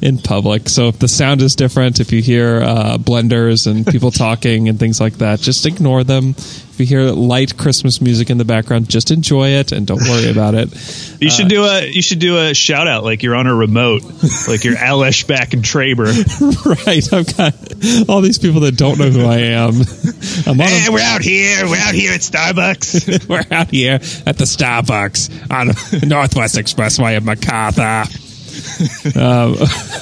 in 0.00 0.18
public. 0.18 0.68
So 0.68 0.88
if 0.88 0.98
the 0.98 1.08
sound 1.08 1.42
is 1.42 1.54
different, 1.54 2.00
if 2.00 2.12
you 2.12 2.22
hear 2.22 2.62
uh, 2.62 2.98
blenders 2.98 3.66
and 3.70 3.86
people 3.86 4.10
talking 4.24 4.68
and 4.68 4.78
things 4.78 5.00
like 5.00 5.14
that, 5.14 5.40
just 5.40 5.66
ignore 5.66 6.04
them. 6.04 6.34
If 6.74 6.80
you 6.80 6.86
hear 6.86 7.02
light 7.12 7.56
Christmas 7.56 8.00
music 8.00 8.30
in 8.30 8.38
the 8.38 8.44
background, 8.44 8.88
just 8.90 9.12
enjoy 9.12 9.50
it 9.50 9.70
and 9.70 9.86
don't 9.86 10.02
worry 10.02 10.28
about 10.28 10.56
it. 10.56 10.70
You 11.24 11.30
should 11.30 11.48
do 11.48 11.64
a 11.64 11.86
you 11.86 12.02
should 12.02 12.18
do 12.18 12.36
a 12.36 12.52
shout 12.52 12.86
out 12.86 13.02
like 13.02 13.22
you're 13.22 13.36
on 13.36 13.46
a 13.46 13.54
remote, 13.54 14.02
like 14.48 14.62
you're 14.64 14.76
Al 14.76 15.00
back 15.00 15.54
in 15.54 15.62
Traber. 15.62 16.04
right, 16.86 17.12
I've 17.14 17.34
got 17.36 18.10
all 18.10 18.20
these 18.20 18.38
people 18.38 18.60
that 18.60 18.76
don't 18.76 18.98
know 18.98 19.08
who 19.08 19.24
I 19.24 19.38
am. 19.38 19.70
I'm 20.46 20.60
on 20.60 20.66
a- 20.68 20.92
we're 20.92 21.00
out 21.00 21.22
here. 21.22 21.64
We're 21.66 21.78
out 21.78 21.94
here 21.94 22.12
at 22.12 22.20
Starbucks. 22.20 23.26
We're 23.26 23.56
out 23.56 23.70
here 23.70 23.94
at 24.26 24.36
the 24.36 24.44
Starbucks 24.44 25.50
on 25.50 25.68
Northwest 26.08 26.56
Expressway 26.56 27.16
of 27.16 27.24
MacArthur. 27.24 28.04
um, 29.18 29.54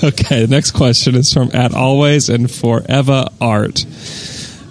okay, 0.02 0.46
the 0.46 0.48
next 0.50 0.72
question 0.72 1.14
is 1.14 1.32
from 1.32 1.50
at 1.54 1.72
always 1.74 2.28
and 2.28 2.50
forever 2.50 3.26
art. 3.40 3.84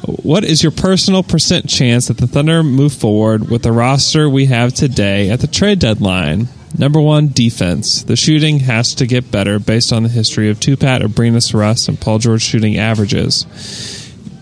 What 0.06 0.44
is 0.44 0.64
your 0.64 0.72
personal 0.72 1.22
percent 1.22 1.70
chance 1.70 2.08
that 2.08 2.18
the 2.18 2.28
Thunder 2.28 2.64
move 2.64 2.94
forward 2.94 3.50
with 3.50 3.62
the 3.62 3.72
roster 3.72 4.30
we 4.30 4.46
have 4.46 4.74
today 4.74 5.30
at 5.30 5.40
the 5.42 5.48
trade 5.48 5.80
deadline? 5.80 6.48
Number 6.78 7.00
one, 7.00 7.28
defense. 7.28 8.04
The 8.04 8.16
shooting 8.16 8.60
has 8.60 8.96
to 8.96 9.06
get 9.06 9.30
better 9.30 9.60
based 9.60 9.94
on 9.94 10.04
the 10.04 10.10
history 10.10 10.50
of 10.50 10.60
Tupat, 10.60 11.02
Abrines, 11.02 11.54
Russ, 11.54 11.88
and 11.88 12.00
Paul 12.00 12.18
George 12.18 12.42
shooting 12.42 12.78
averages. 12.78 13.46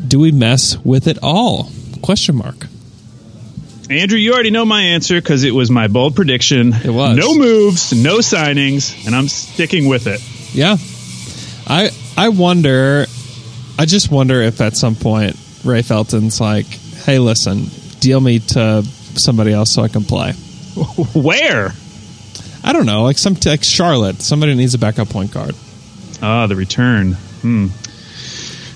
Do 0.08 0.19
we 0.19 0.32
mess 0.32 0.78
with 0.78 1.08
it 1.08 1.17
all? 1.22 1.72
Question 2.02 2.38
mark. 2.38 2.67
Andrew, 3.89 4.19
you 4.19 4.34
already 4.34 4.52
know 4.52 4.65
my 4.65 4.82
answer 4.84 5.19
because 5.19 5.43
it 5.43 5.52
was 5.52 5.72
my 5.72 5.88
bold 5.88 6.15
prediction. 6.15 6.74
It 6.74 6.91
was. 6.91 7.17
no 7.17 7.36
moves, 7.36 7.91
no 7.91 8.19
signings, 8.19 9.06
and 9.08 9.15
I'm 9.15 9.28
sticking 9.28 9.88
with 9.88 10.06
it. 10.08 10.22
Yeah. 10.54 10.78
I 11.67 11.89
I 12.15 12.30
wonder 12.30 13.08
I 13.78 13.86
just 13.86 14.12
wonder 14.12 14.41
if 14.41 14.62
at 14.62 14.78
some 14.78 14.95
point 14.95 15.36
Ray 15.63 15.82
Felton's 15.82 16.39
like, 16.39 16.65
"Hey, 16.65 17.19
listen, 17.19 17.65
deal 18.00 18.19
me 18.19 18.39
to 18.39 18.84
somebody 19.15 19.54
else 19.54 19.72
so 19.72 19.84
I 19.84 19.88
can 19.88 20.04
play." 20.04 20.32
Where? 21.13 21.72
I 22.63 22.74
don't 22.74 22.86
know, 22.86 23.04
like 23.04 23.17
some 23.17 23.36
like 23.45 23.63
Charlotte, 23.63 24.22
somebody 24.22 24.54
needs 24.56 24.74
a 24.74 24.78
backup 24.78 25.10
point 25.10 25.32
guard. 25.32 25.56
Ah, 26.22 26.48
the 26.48 26.56
return. 26.56 27.13
Hmm. 27.13 27.67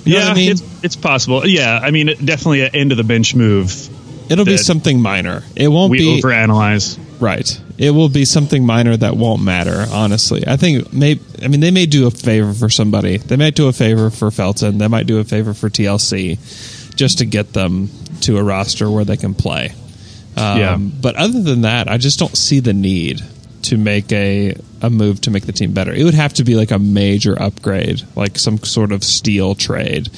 You 0.06 0.14
know 0.16 0.20
yeah, 0.20 0.28
I 0.30 0.34
mean? 0.34 0.52
it's, 0.52 0.84
it's 0.84 0.96
possible. 0.96 1.46
Yeah, 1.48 1.80
I 1.82 1.92
mean, 1.92 2.08
definitely 2.24 2.62
an 2.62 2.72
end 2.74 2.92
of 2.92 2.98
the 2.98 3.04
bench 3.04 3.36
move. 3.36 3.72
It'll 4.32 4.46
be 4.46 4.58
something 4.58 5.02
minor. 5.02 5.44
It 5.56 5.68
won't 5.68 5.92
We 5.92 5.98
be 6.00 6.22
overanalyze. 6.22 6.98
right. 7.20 7.62
It 7.78 7.92
will 7.92 8.10
be 8.10 8.24
something 8.26 8.66
minor 8.66 8.96
that 8.96 9.16
won't 9.18 9.42
matter. 9.44 9.86
Honestly, 9.92 10.44
I 10.48 10.56
think 10.56 10.94
may. 10.94 11.20
I 11.42 11.48
mean, 11.50 11.60
they 11.60 11.72
may 11.72 11.86
do 11.86 12.08
a 12.08 12.12
favor 12.12 12.54
for 12.54 12.70
somebody. 12.70 13.18
They 13.18 13.36
might 13.36 13.56
do 13.56 13.68
a 13.68 13.74
favor 13.74 14.10
for 14.10 14.32
Felton. 14.32 14.78
They 14.78 14.88
might 14.88 15.08
do 15.08 15.20
a 15.20 15.24
favor 15.24 15.54
for 15.54 15.70
TLC, 15.70 16.38
just 16.96 17.20
to 17.20 17.26
get 17.26 17.54
them 17.54 17.90
to 18.22 18.38
a 18.38 18.44
roster 18.44 18.90
where 18.90 19.06
they 19.06 19.18
can 19.18 19.34
play. 19.34 19.74
Um, 20.36 20.60
Yeah. 20.60 20.78
But 20.78 21.16
other 21.16 21.42
than 21.42 21.62
that, 21.62 21.88
I 21.88 21.98
just 21.98 22.20
don't 22.20 22.36
see 22.36 22.60
the 22.60 22.74
need 22.74 23.22
to 23.64 23.78
make 23.78 24.12
a 24.12 24.56
a 24.82 24.90
move 24.90 25.22
to 25.22 25.32
make 25.32 25.46
the 25.46 25.54
team 25.54 25.74
better. 25.74 25.94
It 25.94 26.04
would 26.04 26.14
have 26.14 26.34
to 26.36 26.44
be 26.44 26.56
like 26.56 26.72
a 26.72 26.80
major 26.80 27.42
upgrade, 27.42 28.04
like 28.16 28.38
some 28.38 28.58
sort 28.60 28.92
of 28.92 29.04
steal 29.04 29.56
trade. 29.56 30.10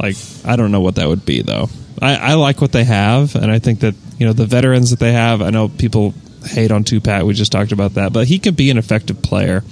Like 0.00 0.16
I 0.44 0.56
don't 0.56 0.70
know 0.70 0.80
what 0.80 0.94
that 0.96 1.08
would 1.08 1.26
be 1.26 1.42
though. 1.42 1.68
I, 2.00 2.16
I 2.16 2.34
like 2.34 2.60
what 2.60 2.72
they 2.72 2.84
have, 2.84 3.34
and 3.36 3.50
I 3.50 3.58
think 3.58 3.80
that 3.80 3.94
you 4.18 4.26
know 4.26 4.32
the 4.32 4.46
veterans 4.46 4.90
that 4.90 4.98
they 4.98 5.12
have. 5.12 5.42
I 5.42 5.50
know 5.50 5.68
people 5.68 6.14
hate 6.44 6.70
on 6.70 6.84
Tupat. 6.84 7.24
We 7.24 7.34
just 7.34 7.52
talked 7.52 7.72
about 7.72 7.94
that, 7.94 8.12
but 8.12 8.26
he 8.26 8.38
can 8.38 8.54
be 8.54 8.70
an 8.70 8.78
effective 8.78 9.22
player. 9.22 9.62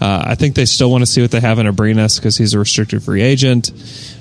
Uh, 0.00 0.22
I 0.26 0.34
think 0.34 0.54
they 0.54 0.66
still 0.66 0.90
want 0.90 1.02
to 1.02 1.06
see 1.06 1.22
what 1.22 1.30
they 1.30 1.40
have 1.40 1.58
in 1.58 1.66
Abrines 1.66 2.16
because 2.18 2.36
he's 2.36 2.52
a 2.52 2.58
restricted 2.58 3.02
free 3.02 3.22
agent, 3.22 3.70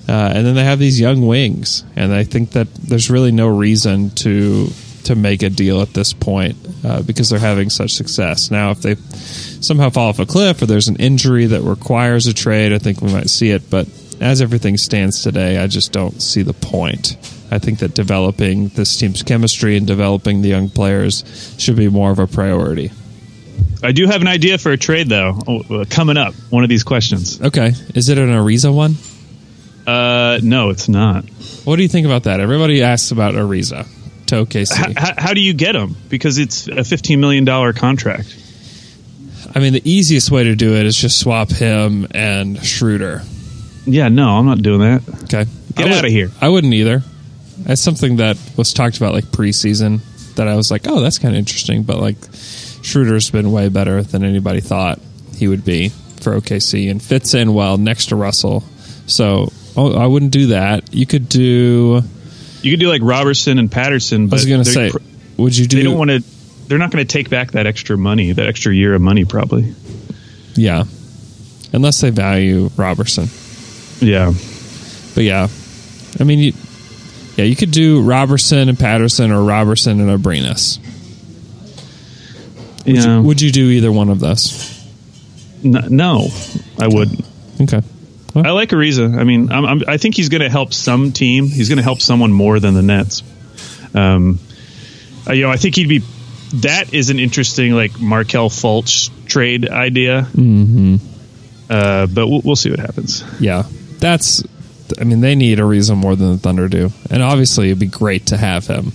uh, 0.08 0.32
and 0.34 0.46
then 0.46 0.56
they 0.56 0.64
have 0.64 0.80
these 0.80 1.00
young 1.00 1.28
wings, 1.28 1.84
and 1.96 2.14
I 2.14 2.24
think 2.24 2.52
that 2.52 2.74
there's 2.76 3.10
really 3.10 3.32
no 3.32 3.48
reason 3.48 4.12
to 4.12 4.70
to 5.06 5.16
make 5.16 5.44
a 5.44 5.50
deal 5.50 5.82
at 5.82 5.94
this 5.94 6.14
point 6.14 6.58
uh, 6.84 7.02
because 7.02 7.30
they're 7.30 7.40
having 7.40 7.70
such 7.70 7.92
success. 7.92 8.52
Now, 8.52 8.72
if 8.72 8.82
they 8.82 8.96
somehow 8.96 9.90
fall 9.90 10.10
off 10.10 10.20
a 10.20 10.26
cliff 10.26 10.62
or 10.62 10.66
there's 10.66 10.88
an 10.88 10.98
injury 10.98 11.46
that 11.48 11.62
requires 11.62 12.28
a 12.28 12.34
trade, 12.34 12.74
I 12.74 12.80
think 12.80 13.02
we 13.02 13.12
might 13.12 13.30
see 13.30 13.52
it. 13.52 13.70
But 13.70 13.88
as 14.20 14.42
everything 14.42 14.78
stands 14.78 15.22
today, 15.22 15.58
I 15.58 15.68
just 15.68 15.92
don't 15.92 16.22
see 16.22 16.42
the 16.42 16.54
point. 16.54 17.18
I 17.52 17.60
think 17.60 17.80
that 17.80 17.94
developing 17.94 18.70
this 18.70 18.98
team's 18.98 19.24
chemistry 19.24 19.78
and 19.78 19.86
developing 19.86 20.42
the 20.42 20.50
young 20.50 20.70
players 20.70 21.24
should 21.60 21.76
be 21.76 21.90
more 21.90 22.12
of 22.12 22.20
a 22.20 22.28
priority. 22.28 22.92
I 23.86 23.92
do 23.92 24.08
have 24.08 24.22
an 24.22 24.28
idea 24.28 24.58
for 24.58 24.72
a 24.72 24.78
trade 24.78 25.10
though 25.10 25.40
oh, 25.48 25.82
uh, 25.82 25.86
coming 25.90 26.18
up. 26.18 26.34
One 26.50 26.64
of 26.64 26.70
these 26.70 26.84
questions. 26.84 27.42
Okay, 27.42 27.74
is 27.94 28.10
it 28.10 28.18
an 28.18 28.30
Ariza 28.30 28.74
one? 28.74 28.96
Uh, 29.86 30.40
no, 30.42 30.72
it's 30.72 30.90
not. 30.90 31.26
What 31.64 31.76
do 31.76 31.84
you 31.84 31.88
think 31.88 32.06
about 32.06 32.24
that? 32.24 32.40
Everybody 32.40 32.82
asks 32.82 33.12
about 33.12 33.36
Ariza 33.36 33.88
to 34.28 34.36
OKC. 34.36 34.98
How 34.98 35.34
do 35.34 35.42
you 35.42 35.54
get 35.54 35.76
him? 35.76 35.96
Because 36.10 36.38
it's 36.38 36.68
a 36.68 36.84
fifteen 36.84 37.20
million 37.20 37.46
dollar 37.46 37.74
contract. 37.74 38.36
I 39.54 39.60
mean, 39.60 39.74
the 39.74 39.90
easiest 39.90 40.32
way 40.32 40.44
to 40.46 40.56
do 40.56 40.76
it 40.76 40.86
is 40.86 40.96
just 40.96 41.20
swap 41.20 41.50
him 41.50 42.08
and 42.12 42.64
Schroeder. 42.64 43.22
Yeah, 43.86 44.10
no, 44.10 44.30
I'm 44.30 44.46
not 44.46 44.62
doing 44.62 44.82
that. 44.82 45.02
Okay, 45.26 45.46
Get 45.76 45.92
out 45.92 46.06
of 46.06 46.12
here. 46.12 46.32
I 46.42 46.50
wouldn't 46.50 46.74
either. 46.74 47.04
That's 47.60 47.82
something 47.82 48.18
that 48.18 48.38
was 48.58 48.74
talked 48.74 48.98
about 48.98 49.14
like 49.14 49.26
preseason. 49.26 50.02
That 50.36 50.48
I 50.48 50.56
was 50.56 50.72
like, 50.72 50.88
oh, 50.88 51.00
that's 51.00 51.20
kind 51.20 51.34
of 51.34 51.40
interesting. 51.40 51.84
But 51.84 52.00
like, 52.00 52.18
Schroeder's 52.86 53.32
been 53.32 53.52
way 53.52 53.70
better 53.70 54.04
than 54.04 54.24
anybody 54.24 54.62
thought 54.62 55.00
he 55.36 55.48
would 55.48 55.66
be 55.66 55.90
for 56.22 56.40
OKC, 56.40 56.90
and 56.90 57.02
fits 57.02 57.34
in 57.34 57.54
well 57.54 57.78
next 57.78 58.08
to 58.08 58.16
Russell. 58.16 58.62
So 59.08 59.52
oh, 59.76 59.98
I 59.98 60.06
wouldn't 60.06 60.32
do 60.32 60.48
that. 60.48 60.94
You 60.94 61.06
could 61.06 61.28
do. 61.28 62.02
You 62.62 62.72
could 62.72 62.80
do 62.80 62.90
like 62.90 63.02
Roberson 63.04 63.60
and 63.60 63.72
Patterson. 63.72 64.28
But 64.28 64.36
I 64.36 64.38
was 64.38 64.46
going 64.46 64.64
to 64.64 64.70
say, 64.70 64.92
pr- 64.92 64.98
would 65.38 65.58
you 65.58 65.68
do? 65.68 65.78
they 65.78 65.84
don't 65.84 65.98
want 65.98 66.12
to. 66.12 66.24
They're 66.68 66.78
not 66.78 66.92
going 66.92 67.06
to 67.06 67.12
take 67.12 67.30
back 67.30 67.52
that 67.52 67.68
extra 67.68 67.98
money, 67.98 68.32
that 68.32 68.48
extra 68.48 68.74
year 68.74 68.96
of 68.96 69.02
money, 69.02 69.26
probably. 69.26 69.74
Yeah, 70.56 70.86
unless 71.74 72.02
they 72.02 72.10
value 72.10 72.70
Roberson. 72.76 73.28
Yeah, 74.00 74.34
But 75.14 75.24
yeah, 75.24 75.48
I 76.20 76.24
mean, 76.24 76.40
you, 76.40 76.54
yeah, 77.38 77.46
you 77.46 77.56
could 77.56 77.72
do 77.72 78.02
Roberson 78.02 78.68
and 78.68 78.78
Patterson 78.78 79.32
or 79.32 79.44
Roberson 79.44 80.02
and 80.02 80.10
Abrines. 80.10 80.80
Would, 82.86 82.96
yeah. 82.96 83.18
you, 83.18 83.24
would 83.24 83.42
you 83.42 83.52
do 83.52 83.70
either 83.70 83.92
one 83.92 84.10
of 84.10 84.20
those? 84.20 84.84
N- 85.64 85.88
no, 85.90 86.30
I 86.80 86.88
wouldn't. 86.88 87.26
Okay. 87.62 87.82
I 88.36 88.52
like 88.52 88.70
Ariza. 88.70 89.18
I 89.18 89.24
mean, 89.24 89.52
I'm, 89.52 89.66
I'm, 89.66 89.82
I 89.88 89.98
think 89.98 90.16
he's 90.16 90.30
going 90.30 90.42
to 90.42 90.50
help 90.50 90.74
some 90.74 91.14
team. 91.14 91.48
He's 91.48 91.70
going 91.70 91.78
to 91.78 91.84
help 91.84 92.02
someone 92.02 92.34
more 92.34 92.60
than 92.60 92.74
the 92.74 92.82
Nets. 92.82 93.24
Um, 93.94 94.40
uh, 95.28 95.34
you 95.34 95.44
know, 95.44 95.52
I 95.52 95.58
think 95.58 95.76
he'd 95.76 95.88
be. 95.88 96.04
That 96.56 96.94
is 96.94 97.10
an 97.10 97.20
interesting 97.20 97.74
like 97.74 98.00
Markelle 98.00 98.50
Fultz 98.50 99.10
trade 99.26 99.70
idea. 99.70 100.28
Mm-hmm. 100.34 100.96
Uh, 101.70 102.08
but 102.08 102.28
we'll, 102.28 102.42
we'll 102.44 102.56
see 102.56 102.70
what 102.70 102.80
happens. 102.80 103.24
Yeah, 103.40 103.64
that's. 104.00 104.44
I 105.00 105.06
mean, 105.06 105.22
they 105.22 105.36
need 105.36 105.60
a 105.60 105.66
reason 105.66 105.98
more 105.98 106.16
than 106.16 106.34
the 106.34 106.38
Thunder 106.38 106.68
do, 106.68 106.92
and 107.10 107.24
obviously 107.24 107.68
it'd 107.68 107.80
be 107.80 107.88
great 107.88 108.28
to 108.28 108.38
have 108.38 108.68
him. 108.68 108.92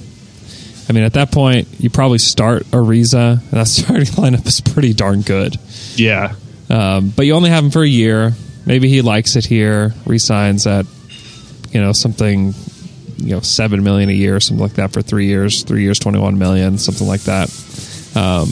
I 0.89 0.93
mean, 0.93 1.05
at 1.05 1.13
that 1.15 1.31
point, 1.31 1.69
you 1.79 1.91
probably 1.91 2.19
start 2.19 2.65
Ariza, 2.67 3.41
and 3.41 3.51
that 3.51 3.67
starting 3.69 4.07
lineup 4.07 4.47
is 4.47 4.61
pretty 4.61 4.93
darn 4.93 5.23
good. 5.23 5.57
Yeah, 5.97 6.35
Um, 6.69 7.11
but 7.11 7.27
you 7.27 7.35
only 7.35 7.51
have 7.51 7.65
him 7.65 7.71
for 7.71 7.83
a 7.83 7.89
year. 7.89 8.33
Maybe 8.67 8.89
he 8.89 9.03
likes 9.03 9.37
it 9.37 9.45
here, 9.45 9.95
resigns 10.07 10.67
at 10.67 10.87
you 11.71 11.81
know 11.81 11.93
something, 11.93 12.55
you 13.17 13.35
know 13.35 13.41
seven 13.41 13.83
million 13.83 14.09
a 14.09 14.13
year 14.13 14.37
or 14.37 14.41
something 14.41 14.63
like 14.63 14.75
that 14.75 14.93
for 14.93 15.03
three 15.03 15.27
years. 15.27 15.63
Three 15.63 15.83
years, 15.83 15.99
twenty 15.99 16.19
one 16.19 16.39
million, 16.39 16.79
something 16.79 17.07
like 17.07 17.23
that. 17.23 17.49
Um, 18.15 18.51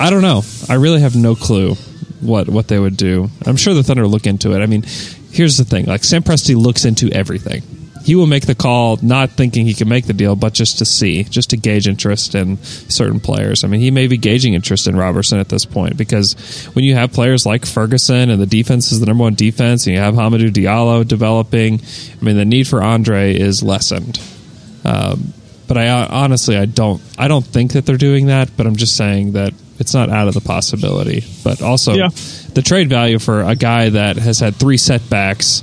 I 0.00 0.10
don't 0.10 0.22
know. 0.22 0.42
I 0.68 0.74
really 0.74 1.00
have 1.00 1.16
no 1.16 1.34
clue 1.34 1.74
what 2.20 2.48
what 2.48 2.68
they 2.68 2.78
would 2.78 2.96
do. 2.96 3.30
I'm 3.46 3.56
sure 3.56 3.74
the 3.74 3.82
Thunder 3.82 4.06
look 4.06 4.26
into 4.26 4.54
it. 4.54 4.60
I 4.62 4.66
mean, 4.66 4.82
here's 5.30 5.56
the 5.56 5.64
thing: 5.64 5.86
like 5.86 6.04
Sam 6.04 6.22
Presti 6.22 6.56
looks 6.56 6.84
into 6.84 7.10
everything. 7.12 7.62
He 8.08 8.14
will 8.14 8.26
make 8.26 8.46
the 8.46 8.54
call, 8.54 8.98
not 9.02 9.32
thinking 9.32 9.66
he 9.66 9.74
can 9.74 9.86
make 9.86 10.06
the 10.06 10.14
deal, 10.14 10.34
but 10.34 10.54
just 10.54 10.78
to 10.78 10.86
see, 10.86 11.24
just 11.24 11.50
to 11.50 11.58
gauge 11.58 11.86
interest 11.86 12.34
in 12.34 12.56
certain 12.62 13.20
players. 13.20 13.64
I 13.64 13.68
mean, 13.68 13.82
he 13.82 13.90
may 13.90 14.06
be 14.06 14.16
gauging 14.16 14.54
interest 14.54 14.86
in 14.86 14.96
Roberson 14.96 15.38
at 15.38 15.50
this 15.50 15.66
point 15.66 15.98
because 15.98 16.32
when 16.72 16.86
you 16.86 16.94
have 16.94 17.12
players 17.12 17.44
like 17.44 17.66
Ferguson 17.66 18.30
and 18.30 18.40
the 18.40 18.46
defense 18.46 18.92
is 18.92 19.00
the 19.00 19.04
number 19.04 19.24
one 19.24 19.34
defense, 19.34 19.86
and 19.86 19.94
you 19.94 20.00
have 20.00 20.14
Hamidou 20.14 20.50
Diallo 20.52 21.06
developing, 21.06 21.82
I 22.18 22.24
mean, 22.24 22.38
the 22.38 22.46
need 22.46 22.66
for 22.66 22.82
Andre 22.82 23.34
is 23.38 23.62
lessened. 23.62 24.18
Um, 24.86 25.34
but 25.66 25.76
I 25.76 25.90
honestly, 26.06 26.56
I 26.56 26.64
don't, 26.64 27.02
I 27.18 27.28
don't 27.28 27.44
think 27.44 27.74
that 27.74 27.84
they're 27.84 27.98
doing 27.98 28.28
that. 28.28 28.56
But 28.56 28.66
I'm 28.66 28.76
just 28.76 28.96
saying 28.96 29.32
that 29.32 29.52
it's 29.78 29.92
not 29.92 30.08
out 30.08 30.28
of 30.28 30.32
the 30.32 30.40
possibility. 30.40 31.24
But 31.44 31.60
also, 31.60 31.92
Yeah. 31.92 32.08
the 32.54 32.62
trade 32.62 32.88
value 32.88 33.18
for 33.18 33.42
a 33.42 33.54
guy 33.54 33.90
that 33.90 34.16
has 34.16 34.40
had 34.40 34.56
three 34.56 34.78
setbacks 34.78 35.62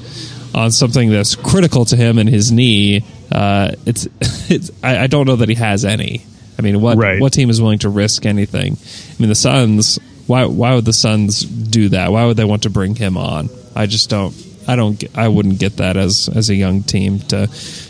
on 0.56 0.72
something 0.72 1.12
that's 1.12 1.36
critical 1.36 1.86
to 1.86 1.96
him 1.96 2.18
and 2.18 2.28
his 2.28 2.52
knee, 2.52 3.04
uh, 3.32 3.74
it's, 3.86 4.08
it's. 4.50 4.72
I, 4.84 5.00
I 5.04 5.08
don't 5.08 5.28
know 5.28 5.36
that 5.36 5.50
he 5.50 5.56
has 5.56 5.86
any. 5.86 6.26
I 6.58 6.62
mean, 6.62 6.80
what 6.82 6.98
Right. 6.98 7.20
what 7.20 7.34
team 7.34 7.50
is 7.50 7.62
willing 7.62 7.80
to 7.80 7.90
risk 7.90 8.26
anything? 8.26 8.78
I 8.78 9.16
mean, 9.22 9.30
the 9.30 9.36
Suns. 9.36 10.00
Why 10.28 10.46
why 10.46 10.74
would 10.74 10.86
the 10.86 10.94
Suns 10.94 11.42
do 11.42 11.90
that? 11.90 12.12
Why 12.12 12.26
would 12.26 12.38
they 12.38 12.46
want 12.46 12.64
to 12.64 12.70
bring 12.72 12.96
him 12.96 13.18
on? 13.18 13.50
I 13.76 13.86
just 13.86 14.10
don't. 14.10 14.34
I 14.68 14.76
don't. 14.76 15.04
I 15.16 15.28
wouldn't 15.28 15.60
get 15.60 15.78
that 15.78 15.98
as 15.98 16.30
as 16.34 16.50
a 16.50 16.56
young 16.56 16.82
team 16.84 17.20
to 17.30 17.48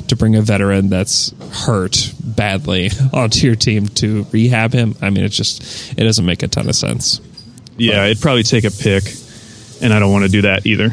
to 0.08 0.16
bring 0.18 0.36
a 0.36 0.42
veteran 0.42 0.90
that's 0.90 1.32
hurt 1.66 2.12
badly 2.22 2.90
onto 3.14 3.46
your 3.48 3.56
team 3.56 3.88
to 3.88 4.26
rehab 4.32 4.74
him. 4.74 4.96
I 5.02 5.12
mean, 5.12 5.24
it's 5.24 5.38
just 5.38 5.94
it 5.98 6.04
doesn't 6.04 6.26
make 6.26 6.42
a 6.44 6.48
ton 6.50 6.68
of 6.68 6.76
sense. 6.76 7.22
yeah. 7.78 8.06
It'd 8.06 8.22
probably 8.22 8.44
take 8.44 8.64
a 8.66 8.72
pick, 8.72 9.04
and 9.82 9.94
I 9.94 10.00
don't 10.00 10.12
want 10.12 10.26
to 10.26 10.32
do 10.32 10.42
that 10.42 10.66
either. 10.66 10.90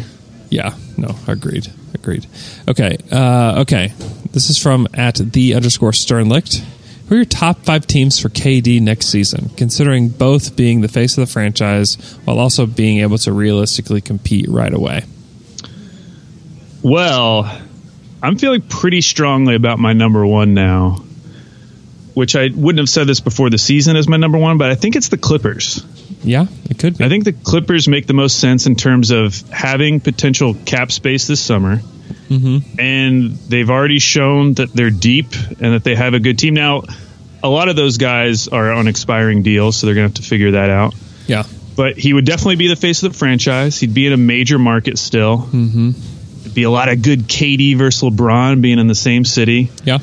Yeah, 0.53 0.75
no, 0.99 1.17
agreed, 1.27 1.67
agreed. 1.95 2.27
Okay, 2.69 2.99
uh, 3.11 3.63
okay. 3.63 3.95
This 4.33 4.51
is 4.51 4.59
from 4.59 4.87
at 4.93 5.15
the 5.15 5.55
underscore 5.55 5.93
Sternlicht. 5.93 6.59
Who 7.09 7.15
are 7.15 7.17
your 7.17 7.25
top 7.25 7.65
five 7.65 7.87
teams 7.87 8.19
for 8.19 8.29
KD 8.29 8.83
next 8.83 9.07
season, 9.07 9.49
considering 9.57 10.11
both 10.11 10.55
being 10.55 10.83
the 10.83 10.89
face 10.89 11.17
of 11.17 11.27
the 11.27 11.33
franchise 11.33 11.95
while 12.27 12.39
also 12.39 12.67
being 12.67 12.99
able 12.99 13.17
to 13.19 13.33
realistically 13.33 14.03
compete 14.03 14.47
right 14.47 14.73
away? 14.73 15.05
Well, 16.83 17.51
I'm 18.23 18.37
feeling 18.37 18.61
pretty 18.61 19.01
strongly 19.01 19.55
about 19.55 19.79
my 19.79 19.95
number 19.95 20.27
one 20.27 20.53
now, 20.53 21.03
which 22.13 22.37
I 22.37 22.51
wouldn't 22.55 22.79
have 22.79 22.91
said 22.91 23.07
this 23.07 23.21
before 23.21 23.49
the 23.49 23.57
season 23.57 23.97
as 23.97 24.07
my 24.07 24.19
number 24.19 24.37
one, 24.37 24.59
but 24.59 24.71
I 24.71 24.75
think 24.75 24.97
it's 24.97 25.09
the 25.09 25.17
Clippers. 25.17 25.83
Yeah, 26.23 26.47
it 26.71 26.79
could 26.79 26.99
be. 26.99 27.05
I 27.05 27.09
think 27.09 27.25
the 27.25 27.33
Clippers 27.33 27.89
make 27.89 28.07
the 28.07 28.15
most 28.15 28.39
sense 28.39 28.67
in 28.67 28.77
terms 28.77 29.11
of 29.11 29.41
having 29.51 30.01
potential 30.01 30.55
cap 30.55 30.93
space 30.93 31.27
this 31.27 31.41
summer. 31.41 31.77
Mm-hmm. 32.29 32.81
And 32.81 33.33
they've 33.33 33.69
already 33.69 33.99
shown 33.99 34.55
that 34.55 34.73
they're 34.73 34.91
deep 34.91 35.35
and 35.35 35.75
that 35.75 35.85
they 35.85 35.95
have 35.95 36.15
a 36.15 36.21
good 36.21 36.39
team. 36.39 36.55
Now, 36.55 36.83
a 37.43 37.49
lot 37.49 37.69
of 37.69 37.77
those 37.77 37.99
guys 37.99 38.49
are 38.49 38.73
on 38.73 38.89
expiring 38.89 39.43
deals, 39.43 39.77
so 39.77 39.87
they're 39.87 39.95
going 39.95 40.09
to 40.11 40.15
have 40.15 40.25
to 40.25 40.29
figure 40.29 40.53
that 40.53 40.71
out. 40.71 40.95
yeah, 41.27 41.45
But 41.77 41.99
he 41.99 42.13
would 42.13 42.25
definitely 42.25 42.57
be 42.57 42.69
the 42.69 42.77
face 42.77 43.03
of 43.03 43.13
the 43.13 43.19
franchise. 43.19 43.79
He'd 43.79 43.95
be 43.95 44.07
in 44.07 44.13
a 44.13 44.17
major 44.19 44.59
market 44.59 44.99
still. 44.99 45.39
Mm-hmm. 45.39 45.91
It'd 46.41 46.55
be 46.55 46.63
a 46.63 46.71
lot 46.71 46.89
of 46.89 47.03
good 47.03 47.21
KD 47.21 47.77
versus 47.77 48.03
LeBron 48.03 48.63
being 48.63 48.79
in 48.79 48.87
the 48.87 48.95
same 48.95 49.25
city. 49.25 49.71
yeah, 49.85 49.99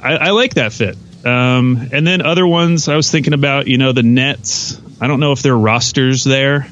I, 0.00 0.16
I 0.16 0.30
like 0.30 0.54
that 0.54 0.72
fit. 0.72 0.96
Um, 1.24 1.88
and 1.92 2.06
then 2.06 2.22
other 2.22 2.46
ones 2.46 2.88
I 2.88 2.96
was 2.96 3.10
thinking 3.10 3.32
about, 3.32 3.66
you 3.68 3.78
know, 3.78 3.92
the 3.92 4.02
Nets. 4.02 4.80
I 5.02 5.08
don't 5.08 5.18
know 5.18 5.32
if 5.32 5.42
their 5.42 5.56
rosters 5.56 6.22
there, 6.22 6.68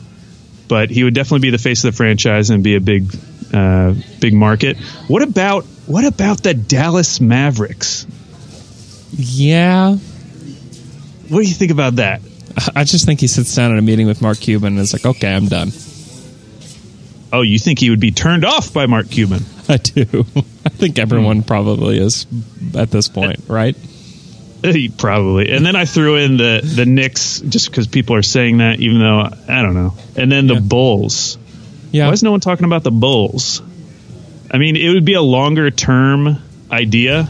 but 0.69 0.89
he 0.89 1.03
would 1.03 1.15
definitely 1.15 1.49
be 1.49 1.51
the 1.51 1.59
face 1.59 1.83
of 1.83 1.93
the 1.93 1.97
franchise 1.97 2.51
and 2.51 2.63
be 2.63 2.77
a 2.77 2.81
big, 2.81 3.13
uh, 3.53 3.93
big 4.21 4.35
market. 4.35 4.77
What 5.09 5.23
about 5.23 5.65
what 5.87 6.05
about 6.05 6.41
the 6.45 6.55
Dallas 6.55 7.21
Mavericks? 7.21 8.07
yeah. 9.17 9.97
What 9.97 11.43
do 11.43 11.49
you 11.49 11.55
think 11.55 11.73
about 11.73 11.97
that? 11.97 12.21
I 12.77 12.85
just 12.85 13.05
think 13.05 13.19
he 13.19 13.27
sits 13.27 13.53
down 13.53 13.73
at 13.73 13.79
a 13.79 13.83
meeting 13.83 14.07
with 14.07 14.23
Mark 14.23 14.39
Cuban 14.39 14.75
and 14.75 14.79
is 14.79 14.93
like, 14.93 15.05
"Okay, 15.05 15.35
I'm 15.35 15.47
done." 15.47 15.73
Oh, 17.33 17.43
you 17.43 17.59
think 17.59 17.81
he 17.81 17.91
would 17.91 17.99
be 18.01 18.13
turned 18.13 18.45
off 18.45 18.73
by 18.73 18.87
Mark 18.87 19.11
Cuban? 19.11 19.45
I 19.69 19.77
do. 19.79 20.05
I 20.65 20.69
think 20.69 21.01
everyone 21.01 21.43
probably 21.43 21.99
is 21.99 22.27
at 22.77 22.93
this 22.93 23.09
point, 23.09 23.41
right? 23.49 23.77
Probably. 24.99 25.51
And 25.51 25.65
then 25.65 25.77
I 25.77 25.85
threw 25.85 26.17
in 26.17 26.37
the 26.37 26.61
the 26.63 26.87
Knicks 26.87 27.41
just 27.41 27.71
because 27.71 27.87
people 27.87 28.17
are 28.17 28.23
saying 28.23 28.59
that, 28.59 28.81
even 28.81 28.99
though 28.99 29.21
I 29.49 29.63
don't 29.63 29.75
know. 29.75 29.95
And 30.17 30.31
then 30.31 30.47
the 30.47 30.55
Yeah. 30.55 30.61
Bulls. 30.61 31.39
Yeah, 31.93 32.07
Why 32.07 32.13
is 32.13 32.23
no 32.23 32.31
one 32.31 32.41
talking 32.41 32.65
about 32.67 32.85
the 32.85 32.91
Bulls? 32.93 33.63
I 34.51 34.59
mean, 34.59 34.77
it 34.77 34.89
would 34.91 35.05
be 35.05 35.15
a 35.15 35.23
longer 35.23 35.71
term 35.71 36.39
idea. 36.71 37.29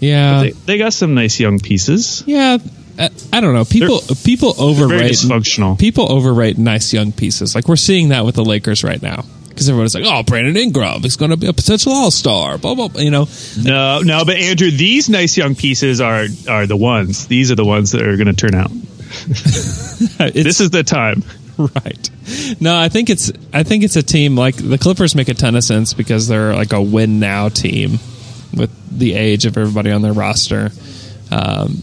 yeah. 0.00 0.42
They, 0.42 0.50
they 0.50 0.78
got 0.78 0.92
some 0.92 1.14
nice 1.14 1.40
young 1.40 1.58
pieces. 1.58 2.22
Yeah, 2.26 2.58
I, 2.98 3.10
I 3.32 3.40
don't 3.40 3.54
know. 3.54 3.64
People 3.64 4.00
people 4.24 4.52
Very 4.54 4.68
overrate 4.70 5.12
dysfunctional. 5.12 5.78
people 5.78 6.10
overrate 6.12 6.56
nice 6.58 6.92
young 6.92 7.10
pieces. 7.12 7.54
Like 7.54 7.68
we're 7.68 7.76
seeing 7.76 8.10
that 8.10 8.24
with 8.24 8.34
the 8.36 8.44
Lakers 8.44 8.84
right 8.84 9.00
now 9.02 9.24
because 9.56 9.68
everyone's 9.70 9.94
like, 9.94 10.04
"Oh, 10.06 10.22
Brandon 10.22 10.54
Ingram 10.56 11.04
is 11.06 11.16
going 11.16 11.30
to 11.30 11.36
be 11.38 11.46
a 11.46 11.52
potential 11.54 11.92
All 11.92 12.10
Star." 12.10 12.58
Blah 12.58 12.74
blah. 12.74 12.88
blah, 12.88 13.00
You 13.00 13.10
know, 13.10 13.26
No, 13.58 14.00
no, 14.02 14.24
but 14.26 14.36
Andrew, 14.36 14.70
these 14.70 15.08
nice 15.08 15.36
young 15.36 15.54
pieces 15.54 16.00
are 16.02 16.26
are 16.48 16.66
the 16.66 16.76
ones. 16.76 17.26
These 17.26 17.50
are 17.50 17.54
the 17.56 17.64
ones 17.64 17.92
that 17.92 18.02
are 18.02 18.16
going 18.16 18.26
to 18.26 18.34
turn 18.34 18.54
out. 18.54 18.70
This 20.34 20.60
is 20.60 20.70
the 20.70 20.82
time. 20.84 21.22
right. 21.58 22.10
No, 22.60 22.78
I 22.78 22.90
think 22.90 23.08
it's 23.08 23.32
I 23.52 23.62
think 23.62 23.82
it's 23.82 23.96
a 23.96 24.02
team 24.02 24.36
like 24.36 24.56
the 24.56 24.76
Clippers 24.76 25.14
make 25.14 25.28
a 25.28 25.34
ton 25.34 25.56
of 25.56 25.64
sense 25.64 25.94
because 25.94 26.28
they're 26.28 26.54
like 26.54 26.72
a 26.74 26.82
win 26.82 27.18
now 27.18 27.48
team. 27.48 27.92
with 28.54 28.70
the 28.98 29.14
age 29.14 29.46
of 29.46 29.56
everybody 29.56 29.90
on 29.90 30.02
their 30.02 30.12
roster. 30.12 30.70
Um, 31.30 31.82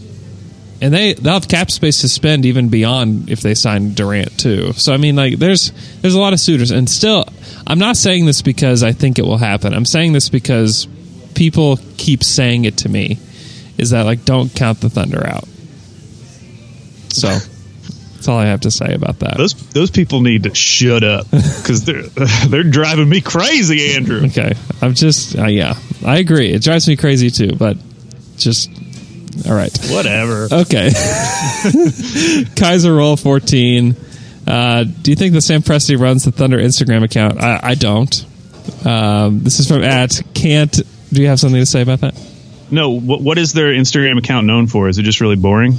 and 0.80 0.92
they 0.92 1.14
they'll 1.14 1.34
have 1.34 1.48
cap 1.48 1.70
space 1.70 2.00
to 2.00 2.08
spend 2.08 2.44
even 2.44 2.68
beyond 2.68 3.30
if 3.30 3.40
they 3.40 3.54
sign 3.54 3.94
Durant 3.94 4.38
too. 4.38 4.72
So 4.74 4.92
I 4.92 4.96
mean, 4.96 5.16
like 5.16 5.38
there's 5.38 5.72
there's 6.00 6.14
a 6.14 6.20
lot 6.20 6.32
of 6.32 6.40
suitors, 6.40 6.70
and 6.70 6.88
still, 6.88 7.24
I'm 7.66 7.78
not 7.78 7.96
saying 7.96 8.26
this 8.26 8.42
because 8.42 8.82
I 8.82 8.92
think 8.92 9.18
it 9.18 9.22
will 9.22 9.38
happen. 9.38 9.74
I'm 9.74 9.84
saying 9.84 10.12
this 10.12 10.28
because 10.28 10.86
people 11.34 11.78
keep 11.96 12.24
saying 12.24 12.64
it 12.64 12.78
to 12.78 12.88
me. 12.88 13.18
Is 13.78 13.90
that 13.90 14.02
like 14.02 14.24
don't 14.24 14.54
count 14.54 14.80
the 14.80 14.90
Thunder 14.90 15.26
out? 15.26 15.46
So 17.08 17.28
that's 18.14 18.28
all 18.28 18.38
I 18.38 18.46
have 18.46 18.62
to 18.62 18.70
say 18.70 18.94
about 18.94 19.20
that. 19.20 19.36
Those 19.36 19.54
those 19.70 19.90
people 19.90 20.20
need 20.20 20.44
to 20.44 20.54
shut 20.54 21.04
up 21.04 21.30
because 21.30 21.84
they're 21.84 22.02
they're 22.48 22.62
driving 22.62 23.08
me 23.08 23.20
crazy, 23.20 23.94
Andrew. 23.94 24.24
Okay, 24.26 24.54
I'm 24.82 24.94
just 24.94 25.38
uh, 25.38 25.46
yeah, 25.46 25.74
I 26.04 26.18
agree. 26.18 26.50
It 26.50 26.62
drives 26.62 26.88
me 26.88 26.96
crazy 26.96 27.30
too, 27.30 27.54
but 27.56 27.76
just 28.36 28.70
all 29.46 29.54
right. 29.54 29.76
Whatever. 29.90 30.48
Okay. 30.50 30.90
Kaiser 32.56 32.94
roll 32.94 33.16
14. 33.16 33.96
Uh, 34.46 34.84
do 34.84 35.10
you 35.10 35.16
think 35.16 35.32
the 35.32 35.40
Sam 35.40 35.62
Presti 35.62 35.98
runs 35.98 36.24
the 36.24 36.32
Thunder 36.32 36.58
Instagram 36.58 37.02
account? 37.02 37.40
I, 37.40 37.60
I 37.62 37.74
don't. 37.74 38.24
Um, 38.84 39.40
this 39.42 39.60
is 39.60 39.68
from 39.68 39.82
at 39.82 40.20
can't. 40.34 40.72
Do 41.12 41.22
you 41.22 41.28
have 41.28 41.40
something 41.40 41.60
to 41.60 41.66
say 41.66 41.82
about 41.82 42.00
that? 42.00 42.14
No, 42.70 42.90
what, 42.90 43.20
what 43.20 43.38
is 43.38 43.52
their 43.52 43.72
Instagram 43.72 44.18
account 44.18 44.46
known 44.46 44.66
for? 44.66 44.88
Is 44.88 44.98
it 44.98 45.02
just 45.02 45.20
really 45.20 45.36
boring? 45.36 45.74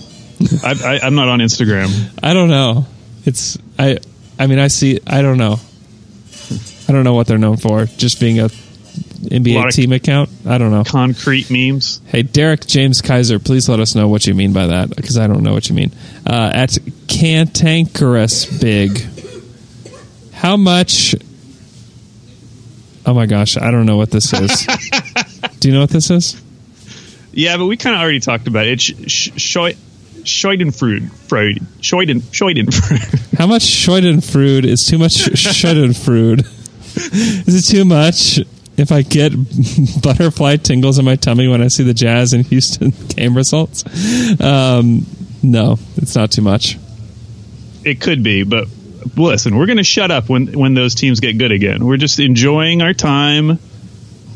I, 0.63 0.75
I, 0.83 0.99
I'm 1.05 1.15
not 1.15 1.27
on 1.27 1.39
Instagram. 1.39 2.19
I 2.21 2.33
don't 2.33 2.49
know. 2.49 2.85
It's 3.25 3.57
I. 3.79 3.99
I 4.37 4.47
mean, 4.47 4.59
I 4.59 4.67
see. 4.67 4.99
I 5.07 5.21
don't 5.21 5.37
know. 5.37 5.59
I 6.87 6.91
don't 6.91 7.03
know 7.03 7.13
what 7.13 7.27
they're 7.27 7.37
known 7.37 7.57
for. 7.57 7.85
Just 7.85 8.19
being 8.19 8.39
A 8.39 8.49
NBA 9.15 9.71
team 9.71 9.91
account. 9.91 10.29
I 10.45 10.57
don't 10.57 10.71
know. 10.71 10.83
Concrete 10.83 11.49
memes. 11.49 12.01
Hey, 12.07 12.23
Derek 12.23 12.65
James 12.65 13.01
Kaiser, 13.01 13.39
please 13.39 13.67
let 13.67 13.79
us 13.79 13.95
know 13.95 14.07
what 14.07 14.25
you 14.27 14.33
mean 14.33 14.53
by 14.53 14.67
that 14.67 14.95
because 14.95 15.17
I 15.17 15.27
don't 15.27 15.43
know 15.43 15.53
what 15.53 15.69
you 15.69 15.75
mean. 15.75 15.91
Uh, 16.25 16.51
at 16.53 16.77
Cantankerous 17.07 18.45
Big, 18.59 19.05
how 20.33 20.57
much? 20.57 21.15
Oh 23.05 23.13
my 23.13 23.25
gosh, 23.25 23.57
I 23.57 23.71
don't 23.71 23.85
know 23.85 23.97
what 23.97 24.11
this 24.11 24.33
is. 24.33 24.65
Do 25.59 25.67
you 25.69 25.73
know 25.73 25.81
what 25.81 25.89
this 25.89 26.09
is? 26.09 26.41
Yeah, 27.31 27.57
but 27.57 27.65
we 27.65 27.77
kind 27.77 27.95
of 27.95 28.01
already 28.01 28.19
talked 28.19 28.47
about 28.47 28.65
it. 28.65 28.81
Sh- 28.81 28.93
sh- 29.07 29.31
Scheu- 29.37 29.75
Schadenfreude. 30.23 31.11
Freud. 31.11 31.57
Scheuden. 31.81 32.21
Schadenfreude. 32.21 33.37
How 33.37 33.45
much 33.47 33.63
Schadenfreude 33.63 34.65
is 34.65 34.87
too 34.87 34.97
much 34.97 35.13
Schadenfreude? 35.15 36.45
is 37.47 37.69
it 37.69 37.71
too 37.71 37.85
much 37.85 38.39
if 38.77 38.91
I 38.91 39.01
get 39.03 39.31
butterfly 40.01 40.57
tingles 40.57 40.97
in 40.99 41.05
my 41.05 41.15
tummy 41.15 41.47
when 41.47 41.61
I 41.61 41.67
see 41.69 41.83
the 41.83 41.93
Jazz 41.93 42.33
and 42.33 42.45
Houston 42.47 42.89
game 43.09 43.35
results? 43.35 43.83
Um, 44.41 45.05
no, 45.43 45.77
it's 45.97 46.15
not 46.15 46.31
too 46.31 46.41
much. 46.41 46.77
it 47.83 48.01
could 48.01 48.23
be, 48.23 48.43
but 48.43 48.67
listen, 49.15 49.55
we're 49.57 49.67
going 49.67 49.77
to 49.77 49.83
shut 49.83 50.11
up 50.11 50.27
when 50.29 50.47
when 50.57 50.73
those 50.73 50.95
teams 50.95 51.19
get 51.19 51.37
good 51.37 51.51
again. 51.51 51.85
We're 51.85 51.97
just 51.97 52.19
enjoying 52.19 52.81
our 52.81 52.93
time. 52.93 53.59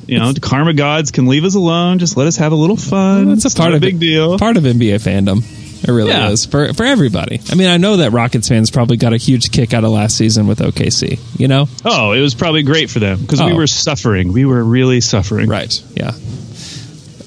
You 0.08 0.18
know, 0.18 0.32
the 0.32 0.40
karma 0.40 0.74
gods 0.74 1.12
can 1.12 1.28
leave 1.28 1.44
us 1.44 1.54
alone. 1.54 2.00
Just 2.00 2.18
let 2.18 2.26
us 2.26 2.38
have 2.38 2.52
a 2.52 2.56
little 2.56 2.78
fun. 2.78 3.30
It's 3.32 3.46
a 3.46 3.48
It's 3.48 3.56
part 3.56 3.74
of 3.74 3.78
a 3.78 3.80
big 3.80 4.00
deal. 4.00 4.40
Part 4.40 4.58
of 4.58 4.64
NBA 4.64 4.96
fandom. 4.96 5.44
It 5.90 5.94
really 5.94 6.10
Yeah. 6.12 6.30
is 6.30 6.46
for 6.46 6.74
for 6.74 6.84
everybody. 6.86 7.42
I 7.52 7.56
mean, 7.56 7.68
I 7.68 7.78
know 7.78 7.98
that 7.98 8.12
Rockets 8.12 8.48
fans 8.48 8.70
probably 8.72 8.98
got 8.98 9.12
a 9.14 9.18
huge 9.18 9.52
kick 9.52 9.74
out 9.74 9.84
of 9.84 9.92
last 9.92 10.16
season 10.18 10.48
with 10.48 10.60
OKC. 10.62 11.20
You 11.38 11.48
know, 11.48 11.68
Oh, 11.84 12.12
it 12.14 12.22
was 12.22 12.36
probably 12.36 12.64
great 12.64 12.90
for 12.90 13.00
them 13.00 13.20
because 13.20 13.42
we 13.42 13.52
Oh. 13.52 13.56
were 13.56 13.68
suffering. 13.68 14.32
We 14.34 14.46
were 14.46 14.64
really 14.64 15.02
suffering. 15.02 15.50
right? 15.50 15.82
Yeah. 15.96 16.12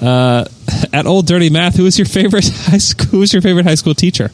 Uh, 0.00 0.44
at 0.92 1.06
Old 1.06 1.26
Dirty 1.26 1.50
Math, 1.50 1.76
who 1.76 1.84
was 1.84 1.98
your 1.98 2.06
favorite 2.06 2.48
high 2.66 2.78
school? 2.78 3.06
Who 3.06 3.18
was 3.18 3.32
your 3.32 3.42
favorite 3.42 3.66
high 3.66 3.76
school 3.76 3.94
teacher? 3.94 4.30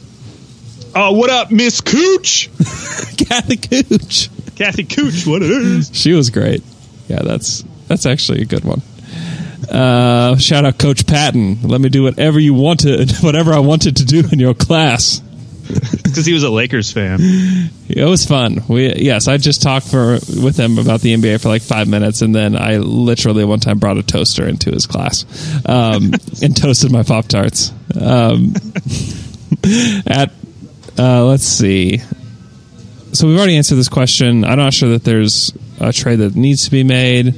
Oh, 0.95 1.11
what 1.11 1.29
up, 1.29 1.51
Miss 1.51 1.81
Cooch? 1.81 2.49
Kathy 3.17 3.57
Cooch. 3.57 4.29
Kathy 4.55 4.83
Cooch, 4.83 5.27
what 5.27 5.43
it 5.43 5.51
is? 5.51 5.91
She 5.93 6.13
was 6.13 6.29
great. 6.31 6.63
Yeah, 7.07 7.21
that's 7.21 7.63
that's 7.87 8.05
actually 8.05 8.41
a 8.41 8.45
good 8.45 8.63
one. 8.63 8.81
Uh, 9.69 10.37
shout 10.37 10.65
out 10.65 10.77
Coach 10.77 11.05
Patton. 11.05 11.61
Let 11.63 11.79
me 11.79 11.89
do 11.89 12.03
whatever 12.03 12.39
you 12.39 12.53
wanted, 12.53 13.11
whatever 13.21 13.53
I 13.53 13.59
wanted 13.59 13.97
to 13.97 14.05
do 14.05 14.23
in 14.31 14.39
your 14.39 14.53
class. 14.53 15.21
Because 16.09 16.25
he 16.25 16.33
was 16.33 16.41
a 16.41 16.49
Lakers 16.49 16.91
fan. 16.91 17.19
It 17.87 18.03
was 18.03 18.25
fun. 18.25 18.63
We 18.67 18.91
yes, 18.95 19.27
I 19.27 19.37
just 19.37 19.61
talked 19.61 19.87
for 19.87 20.13
with 20.13 20.57
him 20.57 20.79
about 20.79 21.01
the 21.01 21.13
NBA 21.13 21.39
for 21.39 21.49
like 21.49 21.61
five 21.61 21.87
minutes, 21.87 22.23
and 22.23 22.33
then 22.33 22.55
I 22.55 22.77
literally 22.77 23.45
one 23.45 23.59
time 23.59 23.77
brought 23.77 23.99
a 23.99 24.03
toaster 24.03 24.47
into 24.47 24.71
his 24.71 24.87
class 24.87 25.25
um, 25.67 26.11
and 26.41 26.57
toasted 26.57 26.91
my 26.91 27.03
pop 27.03 27.27
tarts. 27.27 27.71
Um, 27.95 28.53
at 30.07 30.31
uh, 30.97 31.25
let's 31.25 31.43
see. 31.43 31.99
So 33.13 33.27
we've 33.27 33.37
already 33.37 33.57
answered 33.57 33.75
this 33.75 33.89
question. 33.89 34.43
I'm 34.45 34.57
not 34.57 34.73
sure 34.73 34.89
that 34.89 35.03
there's 35.03 35.53
a 35.79 35.93
trade 35.93 36.17
that 36.17 36.35
needs 36.35 36.65
to 36.65 36.71
be 36.71 36.83
made. 36.83 37.35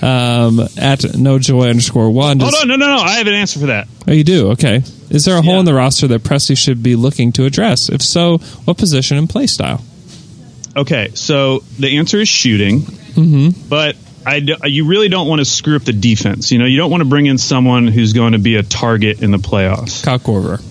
Um, 0.00 0.60
at 0.76 1.16
no 1.16 1.38
joy 1.38 1.68
underscore 1.70 2.10
one. 2.10 2.38
Hold 2.40 2.54
on, 2.54 2.68
no, 2.68 2.76
no, 2.76 2.86
no. 2.86 3.02
I 3.02 3.16
have 3.18 3.26
an 3.26 3.34
answer 3.34 3.58
for 3.60 3.66
that. 3.66 3.88
Oh, 4.06 4.12
you 4.12 4.22
do? 4.24 4.50
Okay. 4.52 4.82
Is 5.10 5.24
there 5.24 5.36
a 5.36 5.42
hole 5.42 5.54
Yeah. 5.54 5.60
in 5.60 5.64
the 5.64 5.74
roster 5.74 6.06
that 6.08 6.22
Presti 6.22 6.56
should 6.56 6.82
be 6.82 6.94
looking 6.94 7.32
to 7.32 7.44
address? 7.46 7.88
If 7.88 8.02
so, 8.02 8.38
what 8.64 8.76
position 8.76 9.16
and 9.16 9.28
play 9.28 9.46
style? 9.46 9.82
Okay, 10.76 11.10
so 11.14 11.64
the 11.78 11.96
answer 11.98 12.20
is 12.20 12.28
shooting, 12.28 12.82
mm-hmm. 12.82 13.68
but 13.68 13.96
I 14.24 14.40
d- 14.40 14.54
you 14.66 14.86
really 14.86 15.08
don't 15.08 15.26
want 15.26 15.40
to 15.40 15.44
screw 15.44 15.74
up 15.74 15.82
the 15.82 15.92
defense. 15.92 16.52
You 16.52 16.58
know, 16.58 16.66
you 16.66 16.76
don't 16.76 16.90
want 16.90 17.00
to 17.00 17.08
bring 17.08 17.26
in 17.26 17.38
someone 17.38 17.88
who's 17.88 18.12
going 18.12 18.32
to 18.34 18.38
be 18.38 18.54
a 18.56 18.62
target 18.62 19.22
in 19.22 19.30
the 19.32 19.38
playoffs. 19.38 20.04
Kyle 20.04 20.18
Korver, 20.20 20.62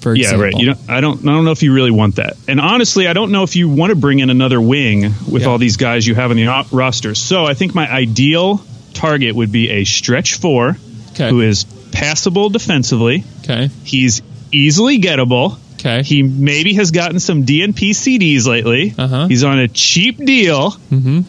for 0.00 0.14
Yeah, 0.14 0.22
example. 0.22 0.44
right. 0.44 0.54
You 0.56 0.66
don't, 0.66 0.78
I 0.90 1.00
don't. 1.00 1.20
I 1.28 1.32
don't 1.32 1.44
know 1.44 1.50
if 1.52 1.62
you 1.62 1.72
really 1.72 1.90
want 1.90 2.16
that. 2.16 2.36
And 2.48 2.60
honestly, 2.60 3.06
I 3.06 3.12
don't 3.12 3.32
know 3.32 3.42
if 3.42 3.56
you 3.56 3.68
want 3.68 3.90
to 3.90 3.96
bring 3.96 4.18
in 4.20 4.30
another 4.30 4.60
wing 4.60 5.02
with 5.30 5.42
Yeah. 5.42 5.48
all 5.48 5.58
these 5.58 5.76
guys 5.76 6.06
you 6.06 6.14
have 6.14 6.30
on 6.30 6.36
the 6.36 6.48
o- 6.48 6.66
roster. 6.72 7.14
So 7.14 7.44
I 7.44 7.54
think 7.54 7.74
my 7.74 7.90
ideal 7.90 8.62
target 8.94 9.34
would 9.34 9.52
be 9.52 9.70
a 9.70 9.84
stretch 9.84 10.34
four 10.34 10.76
Okay. 11.12 11.28
who 11.30 11.40
is 11.40 11.64
passable 11.92 12.50
defensively. 12.50 13.24
Okay. 13.44 13.68
He's 13.84 14.22
easily 14.52 15.00
gettable. 15.00 15.58
Okay. 15.74 16.02
He 16.02 16.22
maybe 16.22 16.74
has 16.74 16.90
gotten 16.90 17.20
some 17.20 17.44
DNP 17.44 17.90
CDs 17.94 18.46
lately. 18.46 18.94
Uh-huh. 18.98 19.26
He's 19.28 19.44
on 19.44 19.58
a 19.58 19.68
cheap 19.68 20.18
deal. 20.18 20.72
Mm-hmm. 20.72 21.20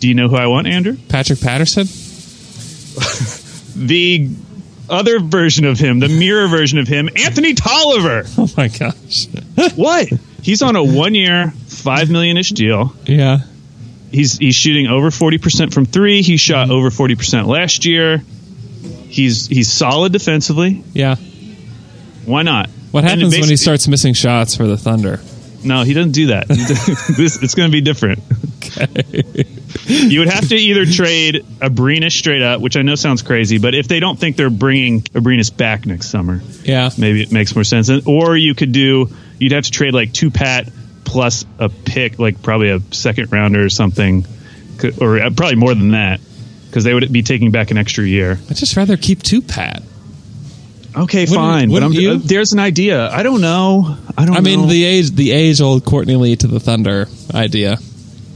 Do 0.00 0.08
you 0.08 0.14
know 0.14 0.28
who 0.28 0.36
I 0.36 0.46
want, 0.48 0.66
Andrew? 0.66 0.96
Patrick 1.08 1.40
Patterson? 1.40 1.86
The 3.76 4.28
other 4.88 5.20
version 5.20 5.64
of 5.64 5.78
him, 5.78 5.98
the 6.00 6.08
mirror 6.08 6.48
version 6.48 6.78
of 6.78 6.88
him, 6.88 7.08
Anthony 7.16 7.54
Tolliver. 7.54 8.24
Oh 8.38 8.48
my 8.56 8.68
gosh. 8.68 9.26
What? 9.76 10.08
He's 10.42 10.60
on 10.62 10.76
a 10.76 10.84
one-year, 10.84 11.50
five 11.68 12.10
million-ish 12.10 12.50
deal. 12.50 12.94
yeah. 13.04 13.38
He's 14.10 14.36
he's 14.38 14.54
shooting 14.54 14.86
over 14.86 15.10
forty 15.10 15.38
percent 15.38 15.74
from 15.74 15.86
three. 15.86 16.22
He 16.22 16.36
shot 16.36 16.70
over 16.70 16.90
forty 16.90 17.16
percent 17.16 17.48
last 17.48 17.84
year. 17.84 18.18
He's 19.08 19.46
he's 19.48 19.72
solid 19.72 20.12
defensively. 20.12 20.84
Yeah. 20.92 21.16
Why 22.24 22.42
not? 22.42 22.68
What 22.92 23.02
happens 23.02 23.32
when 23.36 23.48
he 23.48 23.56
starts 23.56 23.88
missing 23.88 24.14
shots 24.14 24.54
for 24.54 24.66
the 24.68 24.76
Thunder? 24.76 25.20
No, 25.64 25.82
he 25.82 25.94
doesn't 25.94 26.12
do 26.12 26.28
that. 26.28 26.46
this 27.16 27.42
it's 27.42 27.54
going 27.56 27.68
to 27.68 27.72
be 27.72 27.80
different. 27.80 28.20
You 29.86 30.20
would 30.20 30.28
have 30.28 30.48
to 30.48 30.54
either 30.56 30.86
trade 30.86 31.44
Abrines 31.60 32.12
straight 32.12 32.42
up, 32.42 32.60
which 32.60 32.76
I 32.76 32.82
know 32.82 32.94
sounds 32.94 33.22
crazy, 33.22 33.58
but 33.58 33.74
if 33.74 33.86
they 33.88 34.00
don't 34.00 34.18
think 34.18 34.36
they're 34.36 34.48
bringing 34.50 35.02
Abrines 35.02 35.54
back 35.54 35.84
next 35.86 36.08
summer, 36.08 36.40
Yeah. 36.64 36.90
maybe 36.96 37.22
it 37.22 37.32
makes 37.32 37.54
more 37.54 37.64
sense. 37.64 37.90
Or 38.06 38.36
you 38.36 38.54
could 38.54 38.72
do 38.72 39.10
you'd 39.38 39.52
have 39.52 39.64
to 39.64 39.70
trade 39.70 39.92
like 39.94 40.12
two 40.12 40.30
pat 40.30 40.68
plus 41.04 41.44
a 41.58 41.68
pick, 41.68 42.18
like 42.18 42.42
probably 42.42 42.70
a 42.70 42.80
second 42.92 43.30
rounder 43.32 43.64
or 43.64 43.68
something, 43.68 44.24
or 45.00 45.20
uh, 45.20 45.30
probably 45.30 45.56
more 45.56 45.74
than 45.74 45.90
that, 45.90 46.20
because 46.66 46.84
they 46.84 46.94
would 46.94 47.12
be 47.12 47.22
taking 47.22 47.50
back 47.50 47.70
an 47.70 47.76
extra 47.76 48.04
year. 48.06 48.38
I'd 48.48 48.56
just 48.56 48.76
rather 48.76 48.96
keep 48.96 49.22
two 49.22 49.42
Pat. 49.42 49.82
Okay, 50.96 51.22
Wouldn't- 51.22 51.36
fine. 51.36 51.70
But 51.70 51.82
I'm, 51.82 51.88
wouldn't 51.90 51.94
you? 52.02 52.10
uh, 52.12 52.18
there's 52.22 52.52
an 52.52 52.60
idea. 52.60 53.08
I 53.10 53.22
don't 53.24 53.40
know. 53.40 53.96
I 54.16 54.24
don't. 54.24 54.36
I 54.36 54.40
mean 54.40 54.62
know. 54.62 54.66
the 54.68 54.84
age 54.84 55.10
the 55.10 55.32
age 55.32 55.60
old 55.60 55.84
Courtney 55.84 56.14
Lee 56.16 56.36
to 56.36 56.46
the 56.46 56.60
Thunder 56.60 57.08
idea. 57.34 57.78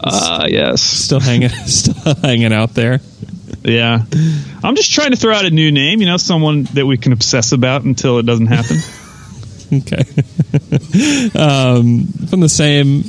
Uh, 0.01 0.47
yes. 0.49 0.83
Still 0.83 1.21
hanging 1.21 1.49
still 1.67 2.15
hanging 2.23 2.53
out 2.53 2.75
there. 2.75 3.01
Yeah. 3.65 4.03
I'm 4.63 4.77
just 4.77 4.93
trying 4.93 5.11
to 5.11 5.17
throw 5.17 5.35
out 5.35 5.45
a 5.45 5.51
new 5.51 5.71
name, 5.73 6.01
you 6.01 6.07
know, 6.07 6.17
someone 6.17 6.65
that 6.75 6.87
we 6.87 6.97
can 6.97 7.13
obsess 7.13 7.53
about 7.53 7.83
until 7.85 8.19
it 8.19 8.27
doesn't 8.27 8.47
happen. 8.47 8.77
Okay. 9.71 9.99
um, 11.39 12.07
from 12.31 12.41
the 12.41 12.49
same 12.49 13.03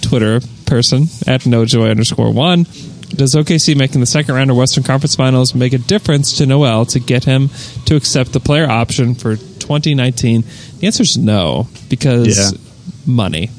Twitter 0.00 0.40
person 0.64 1.04
at 1.26 1.40
nojoy 1.40 1.90
underscore 1.90 2.32
one. 2.32 2.64
Does 3.08 3.34
OKC 3.34 3.76
making 3.76 3.98
the 4.00 4.06
second 4.06 4.34
round 4.36 4.50
of 4.50 4.56
Western 4.56 4.84
Conference 4.84 5.16
Finals 5.16 5.56
make 5.56 5.72
a 5.72 5.78
difference 5.78 6.38
to 6.38 6.46
Noel 6.46 6.86
to 6.86 7.00
get 7.00 7.24
him 7.24 7.48
to 7.86 7.96
accept 7.96 8.32
the 8.32 8.38
player 8.38 8.70
option 8.70 9.16
for 9.16 9.34
2019? 9.34 10.44
The 10.78 10.86
answer 10.86 11.02
is 11.02 11.18
no, 11.18 11.66
because 11.88 12.52
Yeah. 12.52 12.58
money. 13.04 13.50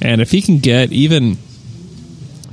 And 0.00 0.20
if 0.20 0.30
he 0.30 0.42
can 0.42 0.58
get 0.60 0.92
even 0.92 1.38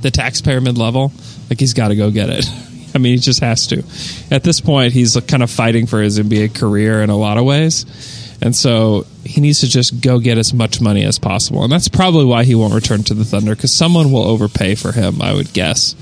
the 0.02 0.10
taxpayer 0.10 0.60
mid 0.60 0.78
level, 0.78 1.12
like 1.48 1.60
he's 1.60 1.74
got 1.74 1.88
to 1.88 1.96
go 1.96 2.10
get 2.10 2.28
it. 2.30 2.46
I 2.94 2.98
mean, 2.98 3.14
he 3.14 3.18
just 3.18 3.40
has 3.40 3.66
to. 3.68 3.82
At 4.30 4.42
this 4.42 4.60
point, 4.60 4.92
he's 4.92 5.18
kind 5.26 5.42
of 5.42 5.50
fighting 5.50 5.86
for 5.86 6.02
his 6.02 6.18
NBA 6.18 6.54
career 6.54 7.02
in 7.02 7.08
a 7.08 7.16
lot 7.16 7.38
of 7.38 7.44
ways. 7.44 7.86
And 8.42 8.54
so 8.54 9.06
he 9.24 9.40
needs 9.40 9.60
to 9.60 9.68
just 9.68 10.00
go 10.00 10.18
get 10.18 10.36
as 10.36 10.52
much 10.52 10.80
money 10.80 11.04
as 11.04 11.18
possible. 11.18 11.62
And 11.62 11.72
that's 11.72 11.88
probably 11.88 12.24
why 12.24 12.44
he 12.44 12.54
won't 12.54 12.74
return 12.74 13.04
to 13.04 13.14
the 13.14 13.24
Thunder 13.24 13.54
because 13.54 13.72
someone 13.72 14.10
will 14.10 14.24
overpay 14.24 14.74
for 14.74 14.90
him, 14.92 15.22
I 15.22 15.32
would 15.32 15.52
guess. 15.52 15.94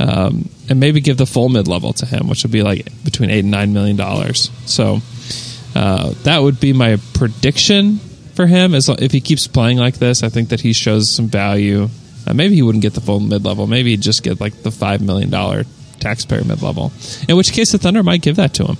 Um, 0.00 0.48
and 0.68 0.80
maybe 0.80 1.00
give 1.00 1.18
the 1.18 1.26
full 1.26 1.48
mid 1.48 1.68
level 1.68 1.92
to 1.94 2.06
him, 2.06 2.28
which 2.28 2.42
would 2.42 2.50
be 2.50 2.62
like 2.62 2.88
between 3.04 3.30
eight 3.30 3.40
and 3.40 3.52
nine 3.52 3.72
million 3.72 3.96
dollars. 3.96 4.50
So 4.66 5.00
uh, 5.76 6.14
that 6.24 6.42
would 6.42 6.58
be 6.58 6.72
my 6.72 6.98
prediction 7.14 7.98
for 8.34 8.46
him. 8.46 8.74
As 8.74 8.88
if 8.88 9.12
he 9.12 9.20
keeps 9.20 9.46
playing 9.46 9.78
like 9.78 9.98
this, 9.98 10.24
I 10.24 10.30
think 10.30 10.48
that 10.48 10.60
he 10.60 10.72
shows 10.72 11.08
some 11.10 11.28
value. 11.28 11.88
Uh, 12.26 12.34
maybe 12.34 12.54
he 12.54 12.62
wouldn't 12.62 12.82
get 12.82 12.94
the 12.94 13.00
full 13.00 13.20
mid 13.20 13.44
level. 13.44 13.66
Maybe 13.66 13.90
he'd 13.90 14.00
just 14.00 14.22
get 14.22 14.40
like 14.40 14.62
the 14.62 14.70
five 14.70 15.00
million 15.00 15.30
dollar 15.30 15.64
taxpayer 16.00 16.44
mid 16.44 16.62
level. 16.62 16.92
In 17.28 17.36
which 17.36 17.52
case, 17.52 17.72
the 17.72 17.78
Thunder 17.78 18.02
might 18.02 18.22
give 18.22 18.36
that 18.36 18.54
to 18.54 18.64
him. 18.64 18.76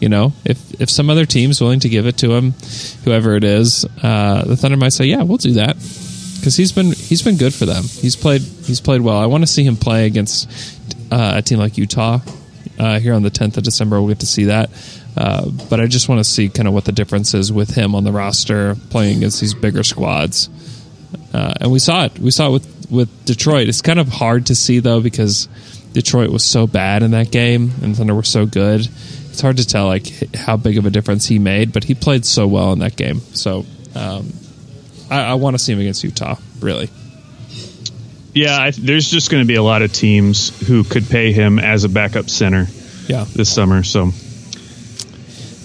You 0.00 0.08
know, 0.08 0.32
if 0.44 0.80
if 0.80 0.90
some 0.90 1.08
other 1.08 1.24
team's 1.24 1.60
willing 1.60 1.80
to 1.80 1.88
give 1.88 2.06
it 2.06 2.18
to 2.18 2.34
him, 2.34 2.52
whoever 3.04 3.36
it 3.36 3.44
is, 3.44 3.84
uh, 4.02 4.44
the 4.44 4.56
Thunder 4.56 4.76
might 4.76 4.92
say, 4.92 5.06
"Yeah, 5.06 5.22
we'll 5.22 5.38
do 5.38 5.52
that," 5.52 5.76
because 6.36 6.56
he's 6.56 6.72
been 6.72 6.92
he's 6.92 7.22
been 7.22 7.36
good 7.36 7.54
for 7.54 7.64
them. 7.64 7.84
He's 7.84 8.16
played 8.16 8.42
he's 8.42 8.80
played 8.80 9.00
well. 9.00 9.18
I 9.18 9.26
want 9.26 9.42
to 9.42 9.46
see 9.46 9.64
him 9.64 9.76
play 9.76 10.06
against 10.06 10.50
uh, 11.10 11.34
a 11.36 11.42
team 11.42 11.58
like 11.58 11.78
Utah 11.78 12.20
uh, 12.78 12.98
here 12.98 13.14
on 13.14 13.22
the 13.22 13.30
10th 13.30 13.56
of 13.56 13.62
December. 13.62 14.00
We'll 14.00 14.08
get 14.08 14.20
to 14.20 14.26
see 14.26 14.44
that. 14.44 14.70
Uh, 15.16 15.48
but 15.70 15.80
I 15.80 15.86
just 15.86 16.08
want 16.08 16.18
to 16.18 16.24
see 16.24 16.48
kind 16.48 16.66
of 16.66 16.74
what 16.74 16.84
the 16.84 16.92
difference 16.92 17.34
is 17.34 17.52
with 17.52 17.74
him 17.74 17.94
on 17.94 18.04
the 18.04 18.12
roster 18.12 18.74
playing 18.90 19.18
against 19.18 19.40
these 19.40 19.54
bigger 19.54 19.84
squads. 19.84 20.48
Uh, 21.32 21.54
and 21.60 21.72
we 21.72 21.78
saw 21.78 22.04
it. 22.04 22.18
We 22.18 22.30
saw 22.30 22.48
it 22.48 22.52
with 22.52 22.90
with 22.90 23.24
Detroit. 23.24 23.68
It's 23.68 23.82
kind 23.82 23.98
of 23.98 24.08
hard 24.08 24.46
to 24.46 24.54
see 24.54 24.80
though 24.80 25.00
because 25.00 25.48
Detroit 25.92 26.30
was 26.30 26.44
so 26.44 26.66
bad 26.66 27.02
in 27.02 27.12
that 27.12 27.30
game 27.30 27.72
and 27.82 27.96
Thunder 27.96 28.14
were 28.14 28.22
so 28.22 28.46
good 28.46 28.88
it's 29.34 29.40
hard 29.40 29.56
to 29.56 29.66
tell 29.66 29.88
like 29.88 30.32
how 30.36 30.56
big 30.56 30.78
of 30.78 30.86
a 30.86 30.90
difference 30.90 31.26
he 31.26 31.40
made, 31.40 31.72
but 31.72 31.82
he 31.82 31.96
played 31.96 32.24
so 32.24 32.46
well 32.46 32.72
in 32.72 32.78
that 32.78 32.94
game. 32.94 33.18
So 33.18 33.66
um, 33.96 34.32
I, 35.10 35.22
I 35.22 35.34
want 35.34 35.54
to 35.54 35.58
see 35.58 35.72
him 35.72 35.80
against 35.80 36.04
Utah. 36.04 36.36
Really. 36.60 36.88
Yeah, 38.32 38.56
I, 38.56 38.70
there's 38.70 39.10
just 39.10 39.32
going 39.32 39.42
to 39.42 39.46
be 39.46 39.56
a 39.56 39.62
lot 39.62 39.82
of 39.82 39.92
teams 39.92 40.56
who 40.68 40.84
could 40.84 41.08
pay 41.08 41.32
him 41.32 41.58
as 41.58 41.82
a 41.82 41.88
backup 41.88 42.30
center. 42.30 42.68
Yeah. 43.08 43.24
this 43.34 43.52
summer. 43.52 43.82
So 43.82 44.10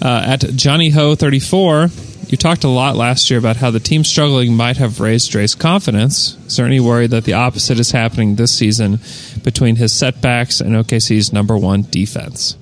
uh, 0.02 0.24
at 0.26 0.40
Johnny 0.56 0.90
Ho 0.90 1.14
34, 1.14 1.86
you 2.30 2.36
talked 2.36 2.62
a 2.62 2.68
lot 2.68 2.94
last 2.94 3.28
year 3.28 3.38
about 3.40 3.56
how 3.56 3.72
the 3.72 3.80
team 3.80 4.04
struggling 4.04 4.54
might 4.54 4.76
have 4.76 5.00
raised 5.00 5.32
Dre's 5.32 5.56
confidence. 5.56 6.36
Is 6.46 6.56
there 6.56 6.66
any 6.66 6.78
worry 6.78 7.08
that 7.08 7.24
the 7.24 7.32
opposite 7.32 7.80
is 7.80 7.90
happening 7.90 8.36
this 8.36 8.56
season 8.56 9.00
between 9.42 9.76
his 9.76 9.92
setbacks 9.92 10.60
and 10.60 10.76
OKC's 10.76 11.32
number 11.32 11.58
one 11.58 11.82
defense? 11.82 12.56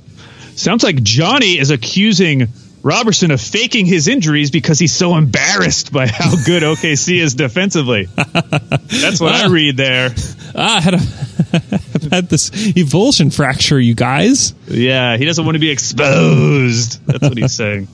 Sounds 0.54 0.82
like 0.82 1.02
Johnny 1.02 1.58
is 1.58 1.70
accusing 1.70 2.48
Roberson 2.82 3.30
of 3.30 3.40
faking 3.40 3.84
his 3.84 4.08
injuries 4.08 4.50
because 4.50 4.78
he's 4.78 4.94
so 4.94 5.16
embarrassed 5.16 5.92
by 5.92 6.06
how 6.06 6.30
good 6.46 6.62
OKC 6.62 7.20
is 7.20 7.34
defensively. 7.34 8.06
That's 8.06 9.20
what 9.20 9.34
I 9.34 9.48
read 9.48 9.76
there. 9.76 10.14
Ah, 10.54 10.76
I 10.78 10.80
had, 10.80 10.94
a, 10.94 10.96
I've 11.52 12.10
had 12.10 12.28
this 12.30 12.48
avulsion 12.50 13.34
fracture, 13.34 13.78
you 13.78 13.94
guys. 13.94 14.54
Yeah, 14.66 15.18
he 15.18 15.26
doesn't 15.26 15.44
want 15.44 15.56
to 15.56 15.60
be 15.60 15.70
exposed. 15.70 17.04
That's 17.06 17.22
what 17.22 17.36
he's 17.36 17.54
saying. 17.54 17.88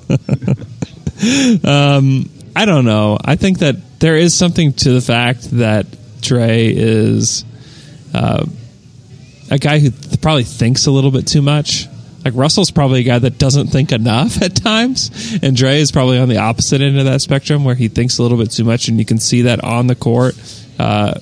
Um, 1.65 2.29
I 2.57 2.65
don't 2.67 2.85
know. 2.85 3.19
I 3.23 3.37
think 3.37 3.59
that 3.61 3.77
there 4.01 4.17
is 4.17 4.35
something 4.35 4.73
to 4.75 4.93
the 4.93 5.01
fact 5.01 5.51
that 5.53 5.87
Dre 6.21 6.73
is 6.75 7.45
uh, 8.13 8.47
a 9.51 9.59
guy 9.59 9.79
who 9.79 9.91
th- 9.91 10.21
probably 10.21 10.45
thinks 10.45 10.87
a 10.87 10.91
little 10.91 11.11
bit 11.11 11.27
too 11.27 11.43
much. 11.43 11.87
Like 12.25 12.35
Russell's 12.37 12.71
probably 12.71 13.01
a 13.01 13.05
guy 13.05 13.19
that 13.19 13.39
doesn't 13.39 13.69
think 13.69 13.93
enough 13.93 14.41
at 14.43 14.57
times, 14.57 15.39
and 15.43 15.57
Dre 15.57 15.81
is 15.81 15.93
probably 15.93 16.19
on 16.19 16.29
the 16.29 16.39
opposite 16.39 16.81
end 16.81 16.99
of 16.99 17.05
that 17.05 17.21
spectrum 17.21 17.65
where 17.65 17.75
he 17.75 17.89
thinks 17.89 18.19
a 18.19 18.23
little 18.23 18.39
bit 18.39 18.51
too 18.51 18.65
much, 18.65 18.89
and 18.89 18.99
you 18.99 19.05
can 19.05 19.19
see 19.19 19.43
that 19.43 19.63
on 19.63 19.87
the 19.87 19.95
court. 19.95 20.35
Uh, 20.79 21.19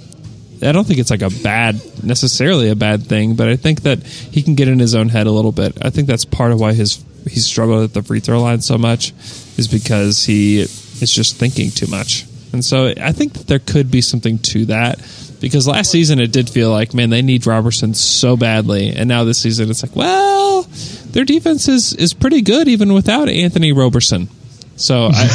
I 0.62 0.70
don't 0.70 0.86
think 0.86 1.00
it's 1.00 1.10
like 1.10 1.22
a 1.22 1.30
bad, 1.42 1.80
necessarily 2.04 2.68
a 2.68 2.76
bad 2.76 3.06
thing, 3.06 3.34
but 3.34 3.48
I 3.48 3.56
think 3.56 3.82
that 3.82 4.04
he 4.04 4.42
can 4.42 4.54
get 4.54 4.68
in 4.68 4.78
his 4.78 4.94
own 4.94 5.08
head 5.08 5.26
a 5.26 5.32
little 5.32 5.50
bit. 5.50 5.76
I 5.82 5.90
think 5.90 6.06
that's 6.06 6.24
part 6.24 6.52
of 6.52 6.60
why 6.60 6.72
his 6.72 7.02
he's 7.28 7.46
struggled 7.46 7.84
at 7.84 7.92
the 7.92 8.02
free 8.02 8.20
throw 8.20 8.40
line 8.42 8.60
so 8.60 8.78
much, 8.78 9.12
is 9.58 9.68
because 9.68 10.24
he 10.24 10.60
is 10.60 11.12
just 11.12 11.36
thinking 11.36 11.70
too 11.70 11.86
much. 11.86 12.26
And 12.52 12.64
so 12.64 12.92
I 13.00 13.12
think 13.12 13.32
that 13.34 13.46
there 13.46 13.58
could 13.58 13.90
be 13.90 14.00
something 14.00 14.38
to 14.38 14.66
that 14.66 14.98
because 15.40 15.66
last 15.66 15.90
season 15.90 16.20
it 16.20 16.32
did 16.32 16.48
feel 16.48 16.70
like, 16.70 16.94
man, 16.94 17.10
they 17.10 17.22
need 17.22 17.46
Roberson 17.46 17.94
so 17.94 18.36
badly, 18.36 18.90
and 18.90 19.08
now 19.08 19.24
this 19.24 19.38
season 19.38 19.70
it's 19.70 19.82
like, 19.82 19.96
well, 19.96 20.62
their 21.10 21.24
defense 21.24 21.68
is 21.68 21.92
is 21.94 22.14
pretty 22.14 22.42
good 22.42 22.68
even 22.68 22.92
without 22.92 23.28
Anthony 23.28 23.72
Roberson. 23.72 24.28
So 24.76 25.08
I 25.12 25.28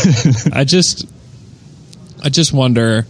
I 0.54 0.64
just 0.64 1.06
I 2.24 2.30
just 2.30 2.54
wonder 2.54 3.06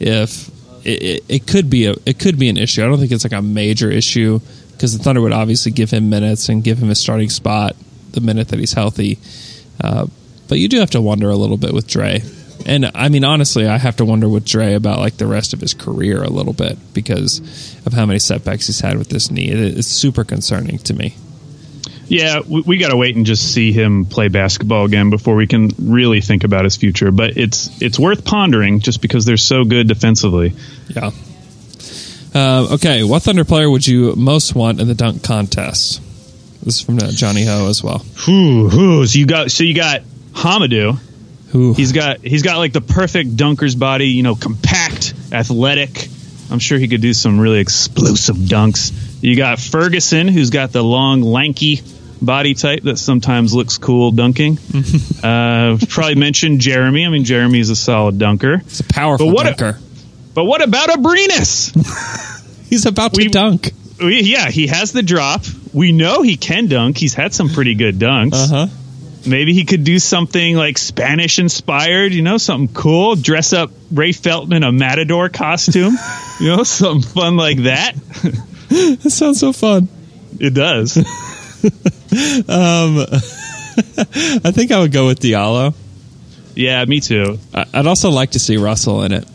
if 0.00 0.48
it, 0.84 1.02
it, 1.02 1.24
it, 1.28 1.46
could 1.46 1.70
be 1.70 1.86
a 1.86 1.94
it 2.04 2.18
could 2.18 2.38
be 2.38 2.48
an 2.48 2.56
issue. 2.56 2.82
I 2.82 2.86
don't 2.86 2.98
think 2.98 3.12
it's 3.12 3.24
like 3.24 3.32
a 3.32 3.42
major 3.42 3.90
issue 3.90 4.40
because 4.72 4.96
the 4.96 5.02
Thunder 5.02 5.20
would 5.20 5.32
obviously 5.32 5.72
give 5.72 5.90
him 5.90 6.10
minutes 6.10 6.48
and 6.48 6.64
give 6.64 6.78
him 6.78 6.90
a 6.90 6.94
starting 6.94 7.30
spot 7.30 7.76
the 8.12 8.20
minute 8.20 8.48
that 8.48 8.58
he's 8.58 8.72
healthy. 8.72 9.18
Uh, 9.80 10.06
but 10.48 10.58
you 10.58 10.68
do 10.68 10.80
have 10.80 10.90
to 10.90 11.00
wonder 11.00 11.30
a 11.30 11.36
little 11.36 11.56
bit 11.56 11.72
with 11.72 11.86
Dre. 11.86 12.22
And 12.66 12.90
I 12.94 13.08
mean, 13.08 13.24
honestly, 13.24 13.66
I 13.66 13.78
have 13.78 13.96
to 13.96 14.04
wonder 14.04 14.28
with 14.28 14.44
Dre 14.44 14.74
about 14.74 14.98
like 14.98 15.16
the 15.16 15.26
rest 15.26 15.52
of 15.52 15.60
his 15.60 15.74
career 15.74 16.22
a 16.22 16.30
little 16.30 16.52
bit 16.52 16.78
because 16.94 17.40
of 17.86 17.92
how 17.92 18.06
many 18.06 18.18
setbacks 18.18 18.66
he's 18.66 18.80
had 18.80 18.98
with 18.98 19.08
this 19.08 19.30
knee. 19.30 19.48
It's 19.48 19.88
super 19.88 20.24
concerning 20.24 20.78
to 20.78 20.94
me. 20.94 21.16
Yeah, 22.06 22.40
we, 22.46 22.60
we 22.62 22.76
got 22.76 22.90
to 22.90 22.96
wait 22.96 23.16
and 23.16 23.24
just 23.24 23.54
see 23.54 23.72
him 23.72 24.04
play 24.04 24.28
basketball 24.28 24.84
again 24.84 25.10
before 25.10 25.34
we 25.34 25.46
can 25.46 25.70
really 25.78 26.20
think 26.20 26.44
about 26.44 26.64
his 26.64 26.76
future. 26.76 27.10
But 27.10 27.36
it's 27.36 27.80
it's 27.80 27.98
worth 27.98 28.24
pondering 28.24 28.80
just 28.80 29.00
because 29.00 29.24
they're 29.24 29.36
so 29.36 29.64
good 29.64 29.88
defensively. 29.88 30.54
Yeah. 30.88 31.10
Uh, 32.34 32.74
okay, 32.74 33.02
what 33.02 33.22
Thunder 33.22 33.44
player 33.44 33.70
would 33.70 33.86
you 33.86 34.14
most 34.16 34.54
want 34.54 34.80
in 34.80 34.88
the 34.88 34.94
dunk 34.94 35.22
contest? 35.22 36.00
This 36.62 36.76
is 36.76 36.80
from 36.80 36.98
uh, 36.98 37.10
Johnny 37.10 37.44
Ho 37.44 37.68
as 37.68 37.82
well. 37.82 38.04
Ooh, 38.28 38.70
ooh, 38.72 39.06
so 39.06 39.18
you 39.18 39.26
got 39.26 39.50
so 39.50 39.64
you 39.64 39.74
got 39.74 40.02
Hamidou. 40.32 40.98
Ooh. 41.54 41.74
He's 41.74 41.92
got 41.92 42.20
he's 42.20 42.42
got 42.42 42.58
like 42.58 42.72
the 42.72 42.80
perfect 42.80 43.36
dunker's 43.36 43.74
body, 43.74 44.08
you 44.08 44.22
know, 44.22 44.34
compact, 44.34 45.14
athletic. 45.32 46.08
I'm 46.50 46.58
sure 46.58 46.78
he 46.78 46.86
could 46.86 47.00
do 47.00 47.14
some 47.14 47.40
really 47.40 47.60
explosive 47.60 48.36
dunks. 48.36 48.92
You 49.22 49.36
got 49.36 49.58
Ferguson, 49.58 50.28
who's 50.28 50.50
got 50.50 50.72
the 50.72 50.82
long, 50.82 51.22
lanky 51.22 51.80
body 52.20 52.54
type 52.54 52.82
that 52.84 52.98
sometimes 52.98 53.54
looks 53.54 53.78
cool 53.78 54.12
dunking. 54.12 54.58
uh, 55.22 55.78
probably 55.88 56.14
mentioned 56.14 56.60
Jerami. 56.60 57.06
I 57.06 57.10
mean, 57.10 57.24
Jerami 57.24 57.58
is 57.58 57.70
a 57.70 57.76
solid 57.76 58.18
dunker. 58.18 58.58
He's 58.58 58.80
a 58.80 58.84
powerful 58.84 59.28
but 59.28 59.34
what 59.34 59.44
dunker. 59.44 59.78
A, 59.78 60.34
but 60.34 60.44
what 60.44 60.62
about 60.62 60.90
Abrines? 60.90 61.72
He's 62.68 62.86
about 62.86 63.14
to 63.14 63.18
we, 63.18 63.28
dunk. 63.28 63.72
We, 63.98 64.22
yeah, 64.22 64.50
he 64.50 64.68
has 64.68 64.92
the 64.92 65.02
drop. 65.02 65.42
We 65.72 65.92
know 65.92 66.22
he 66.22 66.36
can 66.36 66.66
dunk. 66.66 66.98
He's 66.98 67.14
had 67.14 67.32
some 67.32 67.48
pretty 67.48 67.74
good 67.74 67.98
dunks. 67.98 68.34
Uh 68.34 68.46
huh. 68.46 68.66
Maybe 69.24 69.54
he 69.54 69.64
could 69.64 69.84
do 69.84 69.98
something 69.98 70.56
like 70.56 70.78
Spanish 70.78 71.38
inspired, 71.38 72.12
you 72.12 72.22
know, 72.22 72.38
something 72.38 72.74
cool. 72.74 73.14
Dress 73.14 73.52
up 73.52 73.70
Ray 73.92 74.12
Felton 74.12 74.52
in 74.52 74.64
a 74.64 74.72
matador 74.72 75.28
costume, 75.28 75.96
you 76.40 76.48
know, 76.48 76.64
something 76.64 77.02
fun 77.02 77.36
like 77.36 77.58
that. 77.58 77.92
that 78.68 79.10
sounds 79.10 79.38
so 79.38 79.52
fun. 79.52 79.88
It 80.40 80.54
does. 80.54 80.96
um, 82.48 83.06
I 84.44 84.50
think 84.50 84.72
I 84.72 84.80
would 84.80 84.92
go 84.92 85.06
with 85.06 85.20
Diallo. 85.20 85.74
Yeah, 86.54 86.84
me 86.84 87.00
too. 87.00 87.38
I'd 87.54 87.86
also 87.86 88.10
like 88.10 88.32
to 88.32 88.38
see 88.38 88.56
Russell 88.56 89.04
in 89.04 89.12
it. 89.12 89.26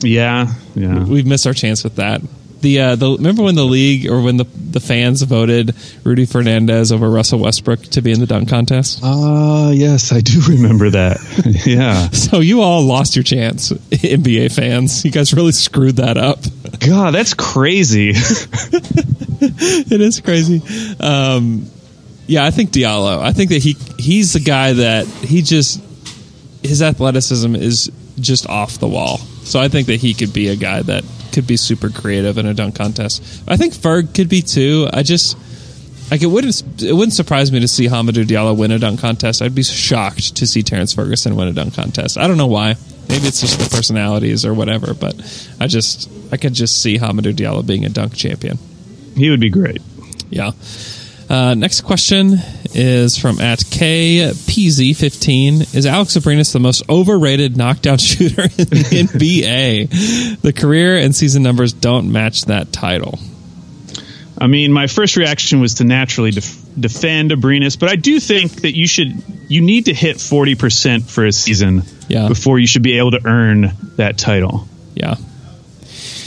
Yeah, 0.00 0.52
yeah. 0.74 1.04
We've 1.04 1.26
missed 1.26 1.46
our 1.46 1.54
chance 1.54 1.84
with 1.84 1.96
that. 1.96 2.20
The 2.60 2.80
uh, 2.80 2.96
the 2.96 3.12
remember 3.12 3.44
when 3.44 3.54
the 3.54 3.64
league 3.64 4.10
or 4.10 4.20
when 4.20 4.36
the 4.36 4.44
the 4.44 4.80
fans 4.80 5.22
voted 5.22 5.74
Rudy 6.04 6.26
Fernandez 6.26 6.90
over 6.90 7.08
Russell 7.08 7.38
Westbrook 7.38 7.82
to 7.82 8.02
be 8.02 8.10
in 8.10 8.20
the 8.20 8.26
dunk 8.26 8.48
contest? 8.48 9.00
Ah, 9.02 9.66
uh, 9.66 9.70
yes, 9.70 10.12
I 10.12 10.20
do 10.20 10.40
remember 10.48 10.90
that. 10.90 11.18
yeah. 11.66 12.10
so 12.10 12.40
you 12.40 12.60
all 12.60 12.82
lost 12.82 13.14
your 13.16 13.22
chance, 13.22 13.70
NBA 13.90 14.54
fans. 14.54 15.04
You 15.04 15.10
guys 15.10 15.32
really 15.32 15.52
screwed 15.52 15.96
that 15.96 16.16
up. 16.16 16.40
God, 16.80 17.14
that's 17.14 17.34
crazy. 17.34 18.10
it 18.14 20.00
is 20.00 20.20
crazy. 20.20 20.62
Um, 20.98 21.66
yeah, 22.26 22.44
I 22.44 22.50
think 22.50 22.70
Diallo. 22.70 23.20
I 23.20 23.32
think 23.32 23.50
that 23.50 23.62
he 23.62 23.76
he's 23.98 24.32
the 24.32 24.40
guy 24.40 24.72
that 24.74 25.06
he 25.06 25.42
just 25.42 25.80
his 26.62 26.82
athleticism 26.82 27.54
is 27.54 27.90
just 28.20 28.48
off 28.48 28.78
the 28.78 28.88
wall. 28.88 29.18
So 29.44 29.60
I 29.60 29.68
think 29.68 29.86
that 29.86 30.00
he 30.00 30.12
could 30.12 30.32
be 30.32 30.48
a 30.48 30.56
guy 30.56 30.82
that 30.82 31.04
could 31.38 31.46
be 31.46 31.56
super 31.56 31.88
creative 31.88 32.36
in 32.36 32.46
a 32.46 32.52
dunk 32.52 32.74
contest. 32.74 33.22
I 33.46 33.56
think 33.56 33.72
Ferg 33.72 34.12
could 34.12 34.28
be 34.28 34.42
too. 34.42 34.88
I 34.92 35.04
just 35.04 35.38
like 36.10 36.20
it 36.20 36.26
wouldn't 36.26 36.82
it 36.82 36.92
wouldn't 36.92 37.12
surprise 37.12 37.52
me 37.52 37.60
to 37.60 37.68
see 37.68 37.86
Hamidou 37.86 38.24
Diallo 38.24 38.58
win 38.58 38.72
a 38.72 38.78
dunk 38.80 38.98
contest. 38.98 39.40
I'd 39.40 39.54
be 39.54 39.62
shocked 39.62 40.34
to 40.38 40.48
see 40.48 40.64
Terrance 40.64 40.92
Ferguson 40.92 41.36
win 41.36 41.46
a 41.46 41.52
dunk 41.52 41.74
contest. 41.74 42.18
I 42.18 42.26
don't 42.26 42.38
know 42.38 42.48
why. 42.48 42.74
Maybe 43.08 43.28
it's 43.28 43.40
just 43.40 43.60
the 43.60 43.70
personalities 43.76 44.44
or 44.44 44.52
whatever, 44.52 44.94
but 44.94 45.14
I 45.60 45.68
just 45.68 46.10
I 46.32 46.38
could 46.38 46.54
just 46.54 46.82
see 46.82 46.98
Hamidou 46.98 47.34
Diallo 47.34 47.64
being 47.64 47.84
a 47.84 47.88
dunk 47.88 48.16
champion. 48.16 48.58
He 49.14 49.30
would 49.30 49.38
be 49.38 49.50
great. 49.50 49.80
Yeah. 50.30 50.50
Uh, 51.30 51.54
next 51.54 51.82
question 51.82 52.38
is 52.74 53.16
from 53.18 53.40
at 53.40 53.58
KPZ15. 53.60 55.74
Is 55.74 55.86
Alex 55.86 56.16
Abrines 56.16 56.52
the 56.52 56.60
most 56.60 56.88
overrated 56.88 57.56
knockdown 57.56 57.98
shooter 57.98 58.42
in 58.42 58.48
the 58.48 59.08
NBA? 59.88 60.40
The 60.42 60.52
career 60.52 60.96
and 60.98 61.14
season 61.14 61.42
numbers 61.42 61.72
don't 61.72 62.12
match 62.12 62.44
that 62.46 62.72
title. 62.72 63.18
I 64.40 64.46
mean, 64.46 64.72
my 64.72 64.86
first 64.86 65.16
reaction 65.16 65.60
was 65.60 65.74
to 65.74 65.84
naturally 65.84 66.30
def- 66.30 66.64
defend 66.78 67.32
Abrines, 67.32 67.76
but 67.78 67.88
I 67.88 67.96
do 67.96 68.20
think 68.20 68.62
that 68.62 68.76
you 68.76 68.86
should 68.86 69.20
you 69.48 69.60
need 69.62 69.86
to 69.86 69.94
hit 69.94 70.20
forty 70.20 70.54
percent 70.54 71.10
for 71.10 71.26
a 71.26 71.32
season 71.32 71.82
Yeah. 72.06 72.28
before 72.28 72.58
you 72.60 72.66
should 72.68 72.82
be 72.84 72.98
able 72.98 73.10
to 73.12 73.26
earn 73.26 73.72
that 73.96 74.16
title. 74.18 74.68
Yeah. 74.94 75.16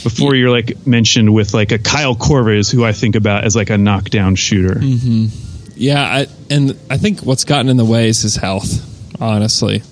Before 0.02 0.34
you're 0.34 0.50
like 0.50 0.84
mentioned 0.86 1.32
with 1.32 1.54
like 1.54 1.70
a 1.72 1.78
Kyle 1.78 2.14
Korver 2.16 2.54
is 2.58 2.70
who 2.70 2.84
I 2.84 2.92
think 2.92 3.14
about 3.16 3.44
as 3.44 3.54
like 3.56 3.70
a 3.70 3.78
knockdown 3.78 4.34
shooter. 4.34 4.74
Mm-hmm. 4.74 5.28
Yeah, 5.82 6.00
I, 6.00 6.26
and 6.48 6.78
I 6.88 6.96
think 6.96 7.22
what's 7.22 7.42
gotten 7.42 7.68
in 7.68 7.76
the 7.76 7.84
way 7.84 8.08
is 8.08 8.22
his 8.22 8.36
health. 8.36 8.88
Honestly, 9.20 9.82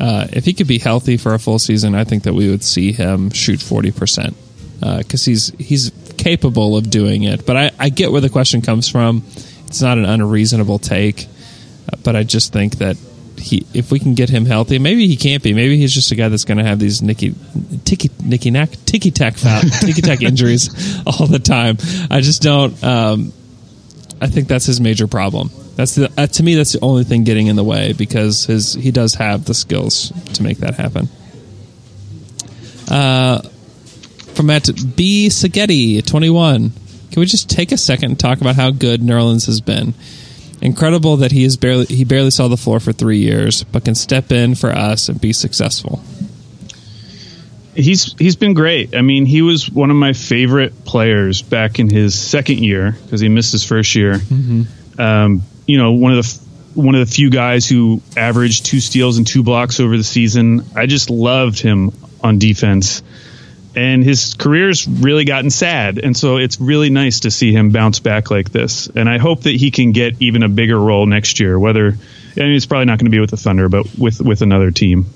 uh, 0.00 0.26
if 0.32 0.46
he 0.46 0.54
could 0.54 0.66
be 0.66 0.78
healthy 0.78 1.18
for 1.18 1.34
a 1.34 1.38
full 1.38 1.58
season, 1.58 1.94
I 1.94 2.04
think 2.04 2.22
that 2.22 2.32
we 2.32 2.48
would 2.48 2.64
see 2.64 2.92
him 2.92 3.28
shoot 3.28 3.60
forty 3.60 3.90
percent 3.90 4.34
because 4.80 5.26
he's 5.26 5.48
he's 5.58 5.92
capable 6.16 6.78
of 6.78 6.88
doing 6.88 7.24
it. 7.24 7.44
But 7.44 7.56
I, 7.58 7.70
I 7.78 7.88
get 7.90 8.10
where 8.10 8.22
the 8.22 8.30
question 8.30 8.62
comes 8.62 8.88
from. 8.88 9.22
It's 9.66 9.82
not 9.82 9.98
an 9.98 10.06
unreasonable 10.06 10.78
take, 10.78 11.26
uh, 11.92 11.98
but 12.02 12.16
I 12.16 12.22
just 12.22 12.54
think 12.54 12.78
that 12.78 12.96
he 13.38 13.66
if 13.74 13.92
we 13.92 13.98
can 13.98 14.14
get 14.14 14.30
him 14.30 14.46
healthy, 14.46 14.78
maybe 14.78 15.08
he 15.08 15.16
can't 15.16 15.42
be. 15.42 15.52
Maybe 15.52 15.76
he's 15.76 15.92
just 15.92 16.10
a 16.10 16.14
guy 16.14 16.30
that's 16.30 16.46
going 16.46 16.58
to 16.58 16.64
have 16.64 16.78
these 16.78 17.02
nicky 17.02 17.34
ticky 17.84 18.10
nicky 18.24 18.50
knack 18.50 18.70
ticky 18.86 19.10
tack 19.10 19.36
ticky 19.80 20.00
tack 20.00 20.22
injuries 20.22 20.70
all 21.06 21.26
the 21.26 21.38
time. 21.38 21.76
I 22.10 22.22
just 22.22 22.40
don't. 22.40 22.82
Um, 22.82 23.34
I 24.20 24.26
think 24.26 24.48
that's 24.48 24.66
his 24.66 24.80
major 24.80 25.06
problem. 25.06 25.50
That's 25.76 25.94
the 25.94 26.12
uh, 26.16 26.26
to 26.26 26.42
me 26.42 26.54
that's 26.54 26.72
the 26.72 26.80
only 26.82 27.04
thing 27.04 27.24
getting 27.24 27.46
in 27.46 27.56
the 27.56 27.64
way 27.64 27.92
because 27.92 28.44
his 28.44 28.74
he 28.74 28.90
does 28.90 29.14
have 29.14 29.44
the 29.44 29.54
skills 29.54 30.12
to 30.34 30.42
make 30.42 30.58
that 30.58 30.74
happen. 30.74 31.08
Uh, 32.90 33.42
from 34.34 34.50
at 34.50 34.68
B 34.96 35.28
Sagetti 35.28 36.04
twenty 36.04 36.30
one, 36.30 36.70
can 37.10 37.20
we 37.20 37.26
just 37.26 37.48
take 37.48 37.70
a 37.70 37.76
second 37.76 38.10
and 38.10 38.18
talk 38.18 38.40
about 38.40 38.56
how 38.56 38.70
good 38.70 39.00
Nerlens 39.00 39.46
has 39.46 39.60
been? 39.60 39.94
Incredible 40.60 41.18
that 41.18 41.30
he 41.30 41.44
is 41.44 41.56
barely 41.56 41.86
he 41.86 42.04
barely 42.04 42.30
saw 42.30 42.48
the 42.48 42.56
floor 42.56 42.80
for 42.80 42.92
three 42.92 43.18
years, 43.18 43.62
but 43.62 43.84
can 43.84 43.94
step 43.94 44.32
in 44.32 44.56
for 44.56 44.70
us 44.70 45.08
and 45.08 45.20
be 45.20 45.32
successful. 45.32 46.02
He's 47.78 48.12
he's 48.18 48.34
been 48.34 48.54
great. 48.54 48.96
I 48.96 49.02
mean, 49.02 49.24
he 49.24 49.40
was 49.40 49.70
one 49.70 49.90
of 49.90 49.96
my 49.96 50.12
favorite 50.12 50.84
players 50.84 51.42
back 51.42 51.78
in 51.78 51.88
his 51.88 52.18
second 52.18 52.58
year 52.58 52.96
because 53.04 53.20
he 53.20 53.28
missed 53.28 53.52
his 53.52 53.64
first 53.64 53.94
year. 53.94 54.14
Um, 54.98 55.42
you 55.64 55.78
know, 55.78 55.92
one 55.92 56.12
of 56.12 56.24
the 56.24 56.48
one 56.74 56.96
of 56.96 57.08
the 57.08 57.14
few 57.14 57.30
guys 57.30 57.68
who 57.68 58.02
averaged 58.16 58.66
two 58.66 58.80
steals 58.80 59.16
and 59.16 59.24
two 59.24 59.44
blocks 59.44 59.78
over 59.78 59.96
the 59.96 60.02
season. 60.02 60.64
I 60.74 60.86
just 60.86 61.08
loved 61.08 61.60
him 61.60 61.92
on 62.20 62.40
defense, 62.40 63.04
and 63.76 64.02
his 64.02 64.34
career's 64.34 64.88
really 64.88 65.24
gotten 65.24 65.50
sad. 65.50 65.98
And 65.98 66.16
so 66.16 66.38
it's 66.38 66.60
really 66.60 66.90
nice 66.90 67.20
to 67.20 67.30
see 67.30 67.52
him 67.52 67.70
bounce 67.70 68.00
back 68.00 68.28
like 68.28 68.50
this. 68.50 68.88
And 68.88 69.08
I 69.08 69.18
hope 69.18 69.42
that 69.42 69.54
he 69.54 69.70
can 69.70 69.92
get 69.92 70.20
even 70.20 70.42
a 70.42 70.48
bigger 70.48 70.78
role 70.80 71.06
next 71.06 71.38
year. 71.38 71.56
Whether 71.56 71.96
I 72.36 72.40
mean, 72.40 72.54
it's 72.54 72.66
probably 72.66 72.86
not 72.86 72.98
going 72.98 73.06
to 73.06 73.14
be 73.14 73.20
with 73.20 73.30
the 73.30 73.36
Thunder, 73.36 73.68
but 73.68 73.86
with 73.96 74.20
with 74.20 74.42
another 74.42 74.72
team. 74.72 75.06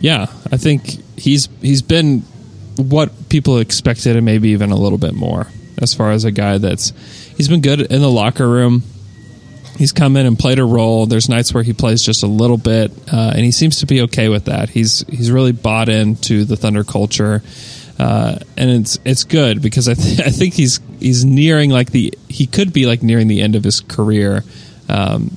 Yeah, 0.00 0.26
I 0.50 0.56
think 0.56 0.96
he's 1.20 1.48
he's 1.60 1.82
been 1.82 2.20
what 2.76 3.28
people 3.28 3.58
expected 3.58 4.16
and 4.16 4.24
maybe 4.24 4.50
even 4.50 4.70
a 4.70 4.76
little 4.76 4.98
bit 4.98 5.14
more 5.14 5.46
as 5.78 5.94
far 5.94 6.12
as 6.12 6.24
a 6.24 6.30
guy 6.30 6.58
that's 6.58 6.92
he's 7.36 7.48
been 7.48 7.60
good 7.60 7.80
in 7.80 8.00
the 8.00 8.10
locker 8.10 8.48
room. 8.48 8.82
He's 9.76 9.92
come 9.92 10.16
in 10.16 10.26
and 10.26 10.38
played 10.38 10.58
a 10.58 10.64
role. 10.64 11.06
There's 11.06 11.28
nights 11.28 11.54
where 11.54 11.62
he 11.62 11.72
plays 11.72 12.02
just 12.02 12.22
a 12.22 12.26
little 12.26 12.58
bit, 12.58 12.90
uh, 13.10 13.32
and 13.34 13.44
he 13.44 13.50
seems 13.50 13.78
to 13.78 13.86
be 13.86 14.02
okay 14.02 14.28
with 14.28 14.46
that. 14.46 14.68
He's 14.68 15.00
he's 15.08 15.30
really 15.30 15.52
bought 15.52 15.88
into 15.88 16.44
the 16.44 16.56
Thunder 16.56 16.84
culture, 16.84 17.42
uh, 17.98 18.38
and 18.58 18.70
it's 18.70 18.98
it's 19.04 19.24
good 19.24 19.62
because 19.62 19.88
I 19.88 19.94
th- 19.94 20.20
I 20.26 20.30
think 20.30 20.54
he's 20.54 20.80
he's 20.98 21.24
nearing 21.24 21.70
like 21.70 21.92
the 21.92 22.12
he 22.28 22.46
could 22.46 22.72
be 22.72 22.86
like 22.86 23.02
nearing 23.02 23.28
the 23.28 23.40
end 23.40 23.56
of 23.56 23.64
his 23.64 23.80
career. 23.80 24.44
Um, 24.88 25.36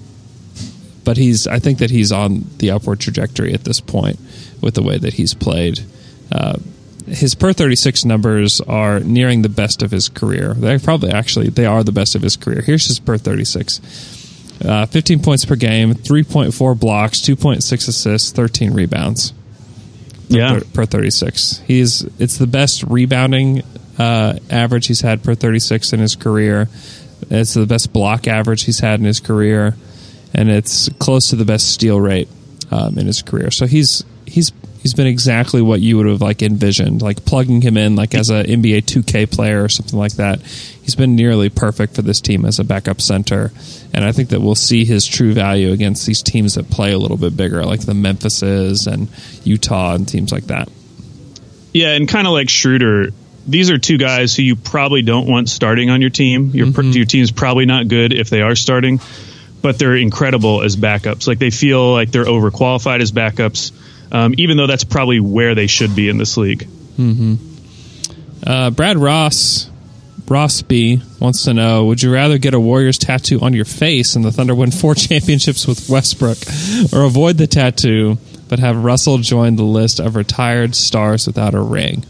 but 1.05 1.17
he's 1.17 1.47
I 1.47 1.59
think 1.59 1.79
that 1.79 1.89
he's 1.89 2.11
on 2.11 2.45
the 2.57 2.71
upward 2.71 2.99
trajectory 2.99 3.53
at 3.53 3.63
this 3.63 3.79
point 3.79 4.19
with 4.63 4.75
the 4.75 4.83
way 4.83 4.97
that 4.97 5.13
he's 5.13 5.33
played. 5.33 5.81
Uh, 6.31 6.57
his 7.07 7.35
per 7.35 7.51
36 7.51 8.05
numbers 8.05 8.61
are 8.61 8.99
nearing 9.01 9.41
the 9.41 9.49
best 9.49 9.83
of 9.83 9.91
his 9.91 10.07
career. 10.09 10.53
They're 10.53 10.79
probably 10.79 11.11
actually 11.11 11.49
they 11.49 11.65
are 11.65 11.83
the 11.83 11.91
best 11.91 12.15
of 12.15 12.21
his 12.21 12.37
career. 12.37 12.61
Here's 12.61 12.87
his 12.87 12.99
per 12.99 13.17
36. 13.17 13.81
Uh, 14.63 14.85
15 14.85 15.21
points 15.21 15.43
per 15.43 15.55
game, 15.57 15.93
3.4 15.93 16.79
blocks, 16.79 17.19
2.6 17.19 17.87
assists, 17.87 18.31
13 18.31 18.73
rebounds 18.73 19.33
Yeah, 20.29 20.59
per, 20.59 20.65
per 20.73 20.85
36. 20.85 21.59
He's 21.67 22.03
it's 22.19 22.37
the 22.37 22.47
best 22.47 22.83
rebounding 22.83 23.63
uh, 23.99 24.39
average 24.49 24.87
he's 24.87 25.01
had 25.01 25.23
per 25.23 25.35
36 25.35 25.91
in 25.93 25.99
his 25.99 26.15
career. 26.15 26.69
It's 27.29 27.53
the 27.53 27.65
best 27.65 27.91
block 27.91 28.27
average 28.27 28.63
he's 28.63 28.79
had 28.79 28.99
in 28.99 29.05
his 29.05 29.19
career, 29.19 29.75
and 30.33 30.49
it's 30.49 30.87
close 30.99 31.29
to 31.31 31.35
the 31.35 31.45
best 31.45 31.71
steal 31.73 31.99
rate 31.99 32.29
um, 32.71 32.97
in 32.97 33.07
his 33.07 33.21
career. 33.21 33.51
So 33.51 33.65
he's 33.65 34.03
he's 34.33 34.51
he's 34.81 34.93
been 34.95 35.07
exactly 35.07 35.61
what 35.61 35.79
you 35.79 35.95
would 35.95 36.07
have 36.07 36.21
like 36.21 36.41
envisioned, 36.41 37.01
like 37.01 37.23
plugging 37.23 37.61
him 37.61 37.77
in 37.77 37.95
like 37.95 38.15
as 38.15 38.29
a 38.31 38.43
NBA 38.43 38.81
2K 38.83 39.31
player 39.31 39.63
or 39.63 39.69
something 39.69 39.97
like 39.97 40.13
that. 40.13 40.41
He's 40.41 40.95
been 40.95 41.15
nearly 41.15 41.49
perfect 41.49 41.95
for 41.95 42.01
this 42.01 42.19
team 42.19 42.43
as 42.43 42.59
a 42.59 42.63
backup 42.63 42.99
center, 42.99 43.51
and 43.93 44.03
I 44.03 44.11
think 44.11 44.29
that 44.29 44.41
we'll 44.41 44.55
see 44.55 44.83
his 44.85 45.05
true 45.05 45.33
value 45.33 45.71
against 45.71 46.05
these 46.05 46.21
teams 46.23 46.55
that 46.55 46.69
play 46.69 46.91
a 46.91 46.97
little 46.97 47.15
bit 47.17 47.37
bigger, 47.37 47.63
like 47.63 47.81
the 47.85 47.93
Memphises 47.93 48.87
and 48.87 49.07
Utah 49.45 49.93
and 49.95 50.07
teams 50.07 50.31
like 50.31 50.45
that. 50.47 50.67
Yeah, 51.71 51.93
and 51.95 52.07
kind 52.09 52.27
of 52.27 52.33
like 52.33 52.49
Schroeder, 52.49 53.11
these 53.47 53.69
are 53.71 53.77
two 53.77 53.97
guys 53.97 54.35
who 54.35 54.43
you 54.43 54.55
probably 54.55 55.03
don't 55.03 55.27
want 55.27 55.47
starting 55.49 55.89
on 55.89 56.01
your 56.01 56.09
team. 56.09 56.51
Your 56.53 56.67
Mm-hmm. 56.67 56.91
your 56.91 57.05
team's 57.05 57.31
probably 57.31 57.65
not 57.65 57.87
good 57.87 58.13
if 58.13 58.29
they 58.29 58.41
are 58.41 58.55
starting, 58.55 58.99
but 59.61 59.79
they're 59.79 59.95
incredible 59.95 60.61
as 60.63 60.75
backups. 60.75 61.27
Like 61.27 61.39
they 61.39 61.49
feel 61.49 61.93
like 61.93 62.11
they're 62.11 62.25
overqualified 62.25 63.01
as 63.01 63.11
backups, 63.11 63.71
um, 64.13 64.33
even 64.37 64.55
though 64.55 64.67
that's 64.67 64.85
probably 64.85 65.19
where 65.19 65.55
they 65.55 65.67
should 65.67 65.95
be 65.95 66.07
in 66.07 66.17
this 66.17 66.37
league. 66.37 66.67
Uh, 68.45 68.69
Brad 68.69 68.97
Ross, 68.97 69.69
Ross 70.27 70.61
B 70.61 71.01
wants 71.19 71.43
to 71.43 71.53
know: 71.53 71.85
Would 71.85 72.01
you 72.01 72.13
rather 72.13 72.37
get 72.37 72.53
a 72.53 72.59
Warriors 72.59 72.97
tattoo 72.97 73.41
on 73.41 73.53
your 73.53 73.65
face 73.65 74.15
and 74.15 74.23
the 74.23 74.31
Thunder 74.31 74.55
win 74.55 74.71
four 74.71 74.95
championships 74.95 75.67
with 75.67 75.89
Westbrook, 75.89 76.37
or 76.93 77.03
avoid 77.03 77.37
the 77.37 77.47
tattoo 77.47 78.17
but 78.53 78.59
have 78.59 78.83
Russell 78.83 79.17
join 79.17 79.55
the 79.55 79.63
list 79.63 79.99
of 79.99 80.15
retired 80.15 80.75
stars 80.75 81.25
without 81.25 81.55
a 81.55 81.59
ring? 81.59 82.05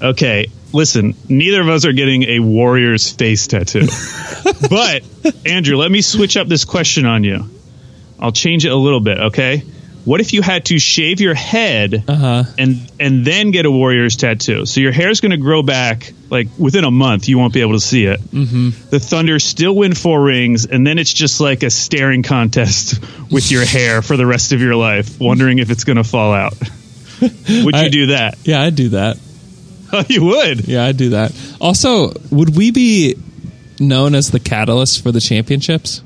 Okay, 0.00 0.46
listen, 0.72 1.16
neither 1.28 1.60
of 1.60 1.68
us 1.68 1.84
are 1.84 1.92
getting 1.92 2.22
a 2.22 2.38
Warriors 2.38 3.10
face 3.10 3.48
tattoo. 3.48 3.88
but, 4.70 5.02
Andrew, 5.44 5.76
let 5.76 5.90
me 5.90 6.00
switch 6.00 6.36
up 6.36 6.46
this 6.46 6.64
question 6.64 7.06
on 7.06 7.24
you. 7.24 7.50
I'll 8.20 8.30
change 8.30 8.64
it 8.64 8.70
a 8.70 8.76
little 8.76 9.00
bit, 9.00 9.18
okay? 9.18 9.64
What 10.04 10.20
if 10.20 10.32
you 10.32 10.40
had 10.42 10.64
to 10.66 10.78
shave 10.78 11.20
your 11.20 11.34
head 11.34 12.04
Uh-huh. 12.08 12.44
and 12.58 12.90
and 12.98 13.24
then 13.24 13.50
get 13.50 13.66
a 13.66 13.70
Warriors 13.70 14.16
tattoo? 14.16 14.64
So 14.66 14.80
your 14.80 14.92
hair's 14.92 15.20
going 15.20 15.32
to 15.32 15.36
grow 15.36 15.62
back 15.62 16.12
like 16.30 16.48
within 16.58 16.84
a 16.84 16.90
month. 16.90 17.28
You 17.28 17.36
won't 17.38 17.52
be 17.52 17.60
able 17.60 17.74
to 17.74 17.80
see 17.80 18.04
it. 18.06 18.20
Mm-hmm. 18.20 18.88
The 18.90 18.98
Thunder 18.98 19.38
still 19.38 19.74
win 19.76 19.94
four 19.94 20.22
rings, 20.22 20.64
and 20.66 20.86
then 20.86 20.98
it's 20.98 21.12
just 21.12 21.40
like 21.40 21.62
a 21.62 21.70
staring 21.70 22.22
contest 22.22 22.98
with 23.30 23.50
your 23.50 23.64
hair 23.66 24.00
for 24.02 24.16
the 24.16 24.26
rest 24.26 24.52
of 24.52 24.60
your 24.62 24.74
life, 24.74 25.20
wondering 25.20 25.58
if 25.58 25.70
it's 25.70 25.84
going 25.84 25.98
to 25.98 26.04
fall 26.04 26.32
out. 26.32 26.54
Would 27.20 27.76
you 27.76 27.90
do 27.90 28.06
that? 28.06 28.38
Yeah, 28.44 28.62
I'd 28.62 28.76
do 28.76 28.90
that. 28.90 29.18
Oh, 29.92 30.04
you 30.08 30.24
would. 30.24 30.68
Yeah, 30.68 30.84
I'd 30.84 30.96
do 30.96 31.08
that. 31.10 31.32
Also, 31.60 32.12
would 32.30 32.54
we 32.56 32.70
be 32.70 33.16
known 33.80 34.14
as 34.14 34.30
the 34.30 34.38
catalyst 34.38 35.02
for 35.02 35.10
the 35.10 35.20
championships? 35.20 36.00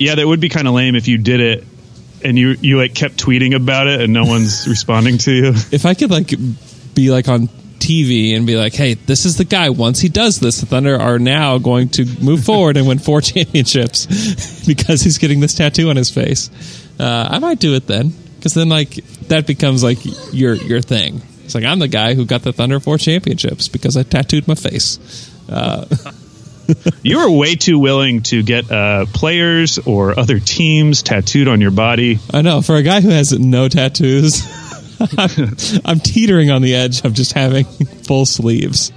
Yeah, 0.00 0.16
that 0.16 0.26
would 0.26 0.40
be 0.40 0.48
kind 0.48 0.66
of 0.66 0.74
lame 0.74 0.96
if 0.96 1.06
you 1.06 1.16
did 1.16 1.38
it 1.38 1.64
and 2.24 2.38
you 2.38 2.56
you 2.60 2.78
like 2.78 2.94
kept 2.94 3.16
tweeting 3.16 3.54
about 3.54 3.86
it 3.86 4.00
and 4.00 4.12
no 4.12 4.24
one's 4.24 4.68
responding 4.74 5.18
to 5.18 5.32
you. 5.32 5.48
if 5.72 5.86
I 5.86 5.94
could 5.94 6.10
like 6.10 6.30
be 6.94 7.10
like 7.10 7.28
on 7.28 7.48
TV 7.78 8.36
and 8.36 8.46
be 8.46 8.56
like, 8.56 8.74
"Hey, 8.74 8.94
this 8.94 9.24
is 9.24 9.36
the 9.36 9.44
guy. 9.44 9.70
Once 9.70 10.00
he 10.00 10.08
does 10.08 10.38
this, 10.38 10.60
the 10.60 10.66
Thunder 10.66 11.00
are 11.00 11.18
now 11.18 11.58
going 11.58 11.88
to 11.90 12.04
move 12.22 12.44
forward 12.44 12.76
and 12.76 12.86
win 12.86 12.98
four 12.98 13.20
championships 13.22 14.64
because 14.66 15.02
he's 15.02 15.18
getting 15.18 15.40
this 15.40 15.54
tattoo 15.54 15.90
on 15.90 15.96
his 15.96 16.10
face." 16.10 16.50
Uh, 16.98 17.28
I 17.30 17.38
might 17.38 17.58
do 17.58 17.74
it 17.74 17.86
then 17.86 18.12
because 18.36 18.54
then 18.54 18.68
like 18.68 18.90
that 19.28 19.46
becomes 19.46 19.82
like 19.82 19.98
your 20.32 20.54
your 20.54 20.82
thing. 20.82 21.22
It's 21.44 21.54
like 21.54 21.64
I'm 21.64 21.78
the 21.78 21.88
guy 21.88 22.14
who 22.14 22.26
got 22.26 22.42
the 22.42 22.52
Thunder 22.52 22.78
four 22.78 22.98
championships 22.98 23.68
because 23.68 23.96
I 23.96 24.02
tattooed 24.02 24.46
my 24.46 24.54
face. 24.54 24.98
You 27.02 27.18
are 27.18 27.30
way 27.30 27.54
too 27.56 27.78
willing 27.78 28.22
to 28.24 28.42
get 28.42 28.70
uh, 28.70 29.06
players 29.06 29.78
or 29.78 30.18
other 30.18 30.38
teams 30.38 31.02
tattooed 31.02 31.48
on 31.48 31.60
your 31.60 31.70
body. 31.70 32.18
I 32.32 32.42
know 32.42 32.62
for 32.62 32.76
a 32.76 32.82
guy 32.82 33.00
who 33.00 33.10
has 33.10 33.38
no 33.38 33.68
tattoos, 33.68 34.42
I'm, 35.16 35.56
I'm 35.84 36.00
teetering 36.00 36.50
on 36.50 36.62
the 36.62 36.74
edge 36.74 37.04
of 37.04 37.14
just 37.14 37.32
having 37.32 37.64
full 37.64 38.26
sleeves. 38.26 38.92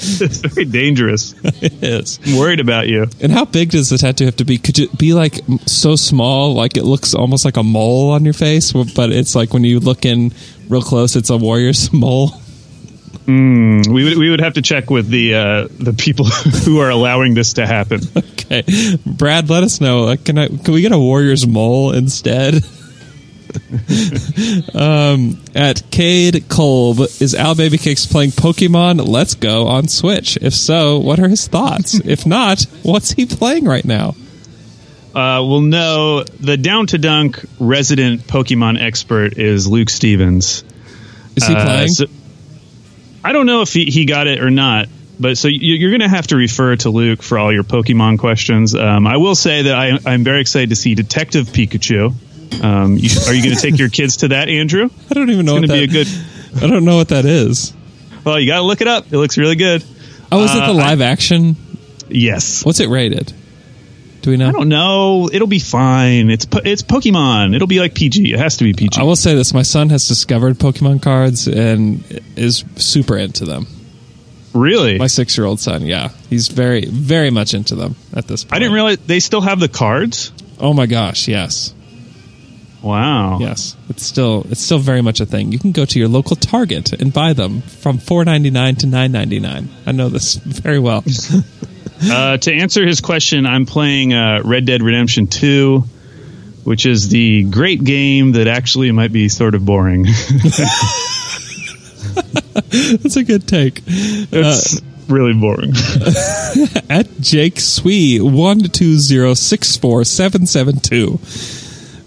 it's 0.00 0.38
very 0.38 0.64
dangerous. 0.64 1.34
it 1.42 1.82
is. 1.82 2.20
I'm 2.26 2.36
worried 2.38 2.60
about 2.60 2.88
you. 2.88 3.06
And 3.20 3.32
how 3.32 3.44
big 3.44 3.70
does 3.70 3.88
the 3.88 3.98
tattoo 3.98 4.26
have 4.26 4.36
to 4.36 4.44
be? 4.44 4.58
Could 4.58 4.78
it 4.78 4.96
be 4.98 5.14
like 5.14 5.40
so 5.66 5.96
small, 5.96 6.54
like 6.54 6.76
it 6.76 6.84
looks 6.84 7.14
almost 7.14 7.44
like 7.44 7.56
a 7.56 7.62
mole 7.62 8.10
on 8.10 8.24
your 8.24 8.34
face, 8.34 8.72
but 8.72 9.10
it's 9.10 9.34
like 9.34 9.52
when 9.52 9.64
you 9.64 9.80
look 9.80 10.04
in 10.04 10.32
real 10.68 10.82
close, 10.82 11.16
it's 11.16 11.30
a 11.30 11.36
warrior's 11.36 11.92
mole. 11.92 12.32
We 13.28 14.04
would 14.04 14.16
we 14.16 14.30
would 14.30 14.40
have 14.40 14.54
to 14.54 14.62
check 14.62 14.88
with 14.88 15.08
the 15.08 15.34
uh, 15.34 15.68
the 15.78 15.92
people 15.92 16.24
who 16.64 16.80
are 16.80 16.88
allowing 16.90 17.34
this 17.34 17.54
to 17.54 17.66
happen. 17.66 18.00
Okay, 18.50 18.96
Brad, 19.04 19.50
let 19.50 19.62
us 19.62 19.78
know. 19.78 20.04
Like, 20.04 20.24
can 20.24 20.38
I? 20.38 20.46
Can 20.48 20.72
we 20.72 20.80
get 20.80 20.92
a 20.92 20.98
warrior's 20.98 21.46
mole 21.46 21.92
instead? 21.92 22.54
um, 24.74 25.38
at 25.54 25.82
Cade 25.90 26.48
Kolb, 26.48 27.00
is 27.20 27.34
Al 27.34 27.54
Baby 27.54 27.76
Cakes 27.76 28.06
playing 28.06 28.30
Pokemon 28.30 29.06
Let's 29.06 29.34
Go 29.34 29.66
on 29.66 29.86
Switch? 29.88 30.38
If 30.40 30.54
so, 30.54 30.98
what 30.98 31.18
are 31.18 31.28
his 31.28 31.46
thoughts? 31.46 31.94
if 31.94 32.24
not, 32.24 32.62
what's 32.82 33.10
he 33.10 33.26
playing 33.26 33.66
right 33.66 33.84
now? 33.84 34.14
Uh, 35.10 35.44
well, 35.44 35.60
no, 35.60 36.22
the 36.24 36.56
down 36.56 36.86
to 36.86 36.96
dunk 36.96 37.44
resident 37.60 38.22
Pokemon 38.22 38.80
expert 38.80 39.36
is 39.36 39.66
Luke 39.66 39.90
Stevens. 39.90 40.64
Is 41.36 41.46
he 41.46 41.54
Uh, 41.54 41.64
playing? 41.64 41.88
so- 41.88 42.06
I 43.24 43.32
don't 43.32 43.46
know 43.46 43.62
if 43.62 43.72
he, 43.72 43.86
he 43.86 44.04
got 44.04 44.26
it 44.26 44.40
or 44.40 44.50
not, 44.50 44.88
but 45.18 45.36
so 45.38 45.48
you- 45.48 45.74
you're 45.74 45.90
going 45.90 46.00
to 46.00 46.08
have 46.08 46.26
to 46.28 46.36
refer 46.36 46.76
to 46.76 46.90
Luke 46.90 47.22
for 47.22 47.38
all 47.38 47.52
your 47.52 47.64
Pokemon 47.64 48.18
questions. 48.18 48.74
Um, 48.74 49.06
I 49.06 49.16
will 49.16 49.34
say 49.34 49.62
that 49.62 49.74
I, 49.74 49.98
I'm 50.06 50.24
very 50.24 50.40
excited 50.40 50.70
to 50.70 50.76
see 50.76 50.94
Detective 50.94 51.46
Pikachu. 51.48 52.14
Um, 52.62 52.96
you, 52.96 53.10
are 53.26 53.34
you 53.34 53.42
going 53.42 53.54
to 53.54 53.60
take 53.60 53.78
your 53.78 53.90
kids 53.90 54.18
to 54.18 54.28
that, 54.28 54.48
Andrew? 54.48 54.88
I 55.10 55.14
don't 55.14 55.30
even 55.30 55.44
know 55.46 55.56
It's 55.56 55.62
what 55.62 55.76
going 55.76 55.88
to 55.88 55.92
be 55.92 55.98
a 56.00 56.04
good. 56.04 56.08
I 56.62 56.66
don't 56.66 56.84
know 56.84 56.96
what 56.96 57.08
that 57.08 57.24
is. 57.24 57.72
Well, 58.24 58.40
you 58.40 58.46
got 58.46 58.56
to 58.56 58.62
look 58.62 58.80
it 58.80 58.88
up. 58.88 59.06
It 59.12 59.16
looks 59.18 59.36
really 59.38 59.56
good. 59.56 59.84
Oh, 60.32 60.44
is 60.44 60.54
it 60.54 60.62
Uh, 60.62 60.66
the 60.68 60.72
live 60.74 61.00
action? 61.00 61.56
Yes. 62.08 62.64
What's 62.64 62.80
it 62.80 62.88
rated? 62.88 63.32
Do 64.28 64.32
we 64.32 64.36
know? 64.36 64.48
I 64.50 64.52
don't 64.52 64.68
know. 64.68 65.30
It'll 65.32 65.46
be 65.48 65.58
fine. 65.58 66.28
It's 66.28 66.44
po- 66.44 66.60
it's 66.62 66.82
Pokemon. 66.82 67.54
It'll 67.56 67.66
be 67.66 67.80
like 67.80 67.94
PG. 67.94 68.30
It 68.34 68.38
has 68.38 68.58
to 68.58 68.64
be 68.64 68.74
PG. 68.74 69.00
I 69.00 69.04
will 69.04 69.16
say 69.16 69.34
this: 69.34 69.54
my 69.54 69.62
son 69.62 69.88
has 69.88 70.06
discovered 70.06 70.56
Pokemon 70.58 71.00
cards 71.00 71.48
and 71.48 72.04
is 72.36 72.62
super 72.76 73.16
into 73.16 73.46
them. 73.46 73.66
really? 74.52 74.98
My 74.98 75.06
six-year-old 75.06 75.60
son, 75.60 75.86
yeah, 75.86 76.10
he's 76.28 76.48
very, 76.48 76.84
very 76.84 77.30
much 77.30 77.54
into 77.54 77.74
them 77.74 77.96
at 78.12 78.26
this 78.28 78.44
point. 78.44 78.52
I 78.52 78.58
didn't 78.58 78.74
realize 78.74 78.98
they 78.98 79.20
still 79.20 79.40
have 79.40 79.60
the 79.60 79.68
cards. 79.68 80.30
Oh 80.60 80.74
my 80.74 80.84
gosh, 80.84 81.26
yes, 81.26 81.72
Wow. 82.82 83.38
yes, 83.40 83.76
it's 83.88 84.02
still, 84.04 84.44
it's 84.50 84.60
still 84.60 84.78
very 84.78 85.00
much 85.00 85.20
a 85.20 85.26
thing. 85.26 85.52
You 85.52 85.58
can 85.58 85.72
go 85.72 85.86
to 85.86 85.98
your 85.98 86.08
local 86.08 86.36
Target 86.36 86.92
and 86.92 87.14
buy 87.14 87.32
them 87.32 87.62
from 87.62 87.96
four 87.96 88.26
ninety 88.26 88.50
nine 88.50 88.76
to 88.76 88.86
nine 88.86 89.10
ninety 89.10 89.40
nine. 89.40 89.70
I 89.86 89.92
know 89.92 90.10
this 90.10 90.34
very 90.62 90.78
well. 90.80 91.02
Uh, 92.02 92.36
to 92.38 92.52
answer 92.52 92.86
his 92.86 93.00
question, 93.00 93.46
I'm 93.46 93.66
playing 93.66 94.12
uh, 94.14 94.42
Red 94.44 94.66
Dead 94.66 94.82
Redemption 94.82 95.26
2, 95.26 95.80
which 96.64 96.86
is 96.86 97.08
the 97.08 97.44
great 97.44 97.82
game 97.82 98.32
that 98.32 98.46
actually 98.46 98.92
might 98.92 99.12
be 99.12 99.28
sort 99.28 99.54
of 99.54 99.64
boring. 99.64 100.04
That's 102.70 103.16
a 103.16 103.24
good 103.24 103.48
take. 103.48 103.82
it's 103.86 104.80
really 105.08 105.32
boring. 105.32 105.72
at 106.90 107.08
Jake 107.20 107.58
Swee 107.60 108.20
one 108.20 108.60
two 108.60 108.98
zero 108.98 109.34
six 109.34 109.76
four 109.76 110.04
seven 110.04 110.46
seven 110.46 110.78
two. 110.80 111.18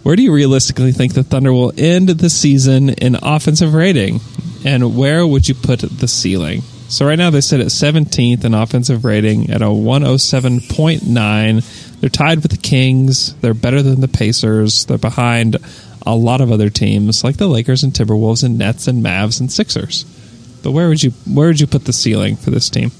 Where 0.03 0.15
do 0.15 0.23
you 0.23 0.33
realistically 0.33 0.91
think 0.91 1.13
the 1.13 1.23
Thunder 1.23 1.53
will 1.53 1.73
end 1.77 2.09
the 2.09 2.29
season 2.29 2.89
in 2.89 3.17
offensive 3.21 3.73
rating, 3.73 4.19
and 4.65 4.95
where 4.95 5.25
would 5.25 5.47
you 5.47 5.55
put 5.55 5.79
the 5.79 6.07
ceiling? 6.07 6.63
So 6.91 7.05
right 7.05 7.17
now 7.17 7.29
they 7.29 7.39
sit 7.39 7.61
at 7.61 7.67
17th 7.67 8.43
in 8.43 8.53
offensive 8.53 9.05
rating 9.05 9.49
at 9.49 9.61
a 9.61 9.67
107.9. 9.67 11.99
They're 12.01 12.09
tied 12.09 12.41
with 12.41 12.51
the 12.51 12.57
Kings. 12.57 13.33
They're 13.35 13.53
better 13.53 13.81
than 13.81 14.01
the 14.01 14.09
Pacers. 14.09 14.87
They're 14.87 14.97
behind 14.97 15.55
a 16.05 16.13
lot 16.13 16.41
of 16.41 16.51
other 16.51 16.69
teams 16.69 17.23
like 17.23 17.37
the 17.37 17.47
Lakers 17.47 17.83
and 17.83 17.93
Timberwolves 17.93 18.43
and 18.43 18.57
Nets 18.57 18.89
and 18.89 19.01
Mavs 19.01 19.39
and 19.39 19.49
Sixers. 19.49 20.03
But 20.63 20.71
where 20.71 20.89
would 20.89 21.01
you 21.01 21.11
where 21.33 21.47
would 21.47 21.61
you 21.61 21.67
put 21.67 21.85
the 21.85 21.93
ceiling 21.93 22.35
for 22.35 22.51
this 22.51 22.69
team? 22.69 22.91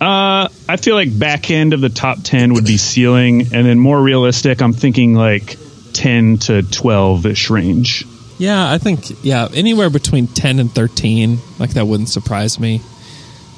Uh, 0.00 0.48
I 0.68 0.76
feel 0.76 0.94
like 0.94 1.18
back 1.18 1.50
end 1.50 1.72
of 1.72 1.80
the 1.80 1.88
top 1.88 2.18
10 2.22 2.54
would 2.54 2.66
be 2.66 2.76
ceiling, 2.76 3.52
and 3.52 3.66
then 3.66 3.80
more 3.80 4.00
realistic, 4.00 4.62
I'm 4.62 4.74
thinking 4.74 5.14
like 5.14 5.56
10 5.94 6.38
to 6.38 6.62
12 6.62 7.26
ish 7.26 7.50
range. 7.50 8.04
Yeah, 8.38 8.70
I 8.70 8.78
think 8.78 9.24
yeah, 9.24 9.48
anywhere 9.54 9.90
between 9.90 10.26
ten 10.26 10.58
and 10.58 10.70
thirteen, 10.72 11.38
like 11.58 11.70
that 11.74 11.86
wouldn't 11.86 12.08
surprise 12.08 12.58
me. 12.58 12.80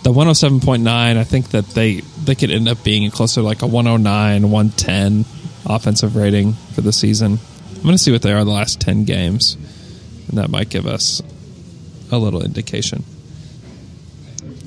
The 0.03 0.13
one 0.13 0.27
hundred 0.27 0.35
seven 0.35 0.61
point 0.61 0.83
nine, 0.83 1.17
I 1.17 1.25
think 1.25 1.51
that 1.51 1.67
they 1.69 2.01
they 2.01 2.35
could 2.35 2.51
end 2.51 2.69
up 2.69 2.85
being 2.85 3.11
closer 3.11 3.41
to 3.41 3.47
like 3.47 3.63
a 3.63 3.67
109, 3.67 4.51
110 4.51 5.25
offensive 5.67 6.15
rating 6.15 6.53
for 6.75 6.81
the 6.83 6.93
season. 6.93 7.39
I'm 7.77 7.83
going 7.83 7.95
to 7.95 7.99
see 7.99 8.13
what 8.13 8.23
they 8.23 8.33
are 8.33 8.45
the 8.45 8.51
last 8.51 8.81
ten 8.81 9.05
games, 9.05 9.57
and 10.29 10.39
that 10.39 10.51
might 10.51 10.69
give 10.69 10.87
us 10.87 11.23
a 12.13 12.19
little 12.19 12.43
indication. 12.45 13.03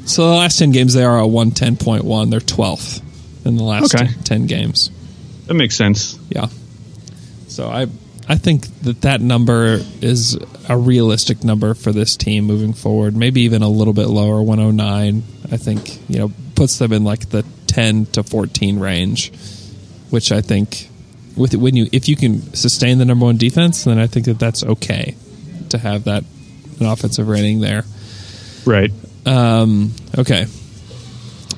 So 0.05 0.27
the 0.29 0.35
last 0.35 0.57
ten 0.57 0.71
games 0.71 0.93
they 0.95 1.03
are 1.03 1.19
a 1.19 1.27
one 1.27 1.51
ten 1.51 1.77
point 1.77 2.03
one. 2.03 2.29
They're 2.31 2.39
twelfth 2.39 3.01
in 3.45 3.57
the 3.57 3.63
last 3.63 3.93
Okay. 3.93 4.07
ten 4.23 4.47
games. 4.47 4.89
That 5.45 5.53
makes 5.53 5.75
sense. 5.75 6.17
Yeah. 6.29 6.47
So 7.47 7.69
I 7.69 7.87
I 8.29 8.35
think 8.35 8.67
that 8.81 9.01
that 9.01 9.21
number 9.21 9.79
is 10.01 10.37
a 10.69 10.77
realistic 10.77 11.43
number 11.43 11.73
for 11.73 11.91
this 11.91 12.15
team 12.15 12.45
moving 12.45 12.73
forward. 12.73 13.15
Maybe 13.15 13.41
even 13.41 13.63
a 13.63 13.69
little 13.69 13.93
bit 13.93 14.05
lower, 14.05 14.41
109. 14.43 15.23
I 15.51 15.57
think 15.57 15.99
you 16.07 16.19
know 16.19 16.31
puts 16.53 16.77
them 16.77 16.93
in 16.93 17.03
like 17.03 17.31
the 17.31 17.43
10 17.67 18.05
to 18.07 18.21
14 18.21 18.79
range, 18.79 19.33
which 20.11 20.31
I 20.31 20.41
think 20.41 20.89
with 21.35 21.55
when 21.55 21.75
you 21.75 21.87
if 21.91 22.07
you 22.07 22.15
can 22.15 22.53
sustain 22.53 22.99
the 22.99 23.05
number 23.05 23.25
one 23.25 23.37
defense, 23.37 23.85
then 23.85 23.97
I 23.97 24.05
think 24.05 24.27
that 24.27 24.37
that's 24.37 24.63
okay 24.63 25.15
to 25.69 25.79
have 25.79 26.03
that 26.03 26.23
an 26.79 26.85
offensive 26.85 27.27
rating 27.27 27.61
there. 27.61 27.83
Right. 28.63 28.91
Um, 29.25 29.91
okay. 30.17 30.45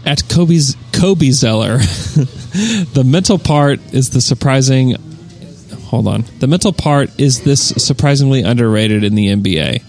At 0.05 0.27
Kobe's 0.29 0.77
Kobe 0.93 1.29
Zeller, 1.31 1.77
the 1.77 3.03
mental 3.05 3.37
part 3.37 3.79
is 3.93 4.11
the 4.11 4.21
surprising. 4.21 4.95
Hold 5.91 6.07
on. 6.07 6.23
The 6.39 6.47
mental 6.47 6.71
part 6.73 7.19
is 7.19 7.41
this 7.43 7.61
surprisingly 7.61 8.41
underrated 8.43 9.03
in 9.03 9.13
the 9.13 9.27
NBA. 9.27 9.83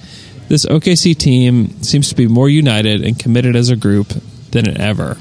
This 0.48 0.66
OKC 0.66 1.16
team 1.16 1.80
seems 1.82 2.08
to 2.10 2.14
be 2.16 2.26
more 2.26 2.48
united 2.48 3.02
and 3.04 3.16
committed 3.18 3.54
as 3.56 3.70
a 3.70 3.76
group 3.76 4.08
than 4.50 4.80
ever. 4.80 5.16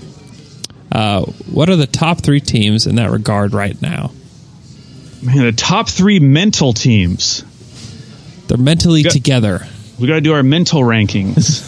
Uh, 0.91 1.21
what 1.49 1.69
are 1.69 1.75
the 1.75 1.86
top 1.88 2.21
three 2.21 2.41
teams 2.41 2.88
in 2.88 2.95
that 2.95 3.11
regard 3.11 3.53
right 3.53 3.79
now? 3.82 4.11
Man, 5.21 5.38
the 5.45 5.51
top 5.51 5.88
three 5.88 6.19
mental 6.19 6.73
teams. 6.73 7.45
They're 8.47 8.57
mentally 8.57 9.01
Yeah. 9.01 9.11
together. 9.11 9.67
We 9.99 10.07
got 10.07 10.15
to 10.15 10.21
do 10.21 10.34
our 10.34 10.41
mental 10.43 10.82
rankings. 10.82 11.67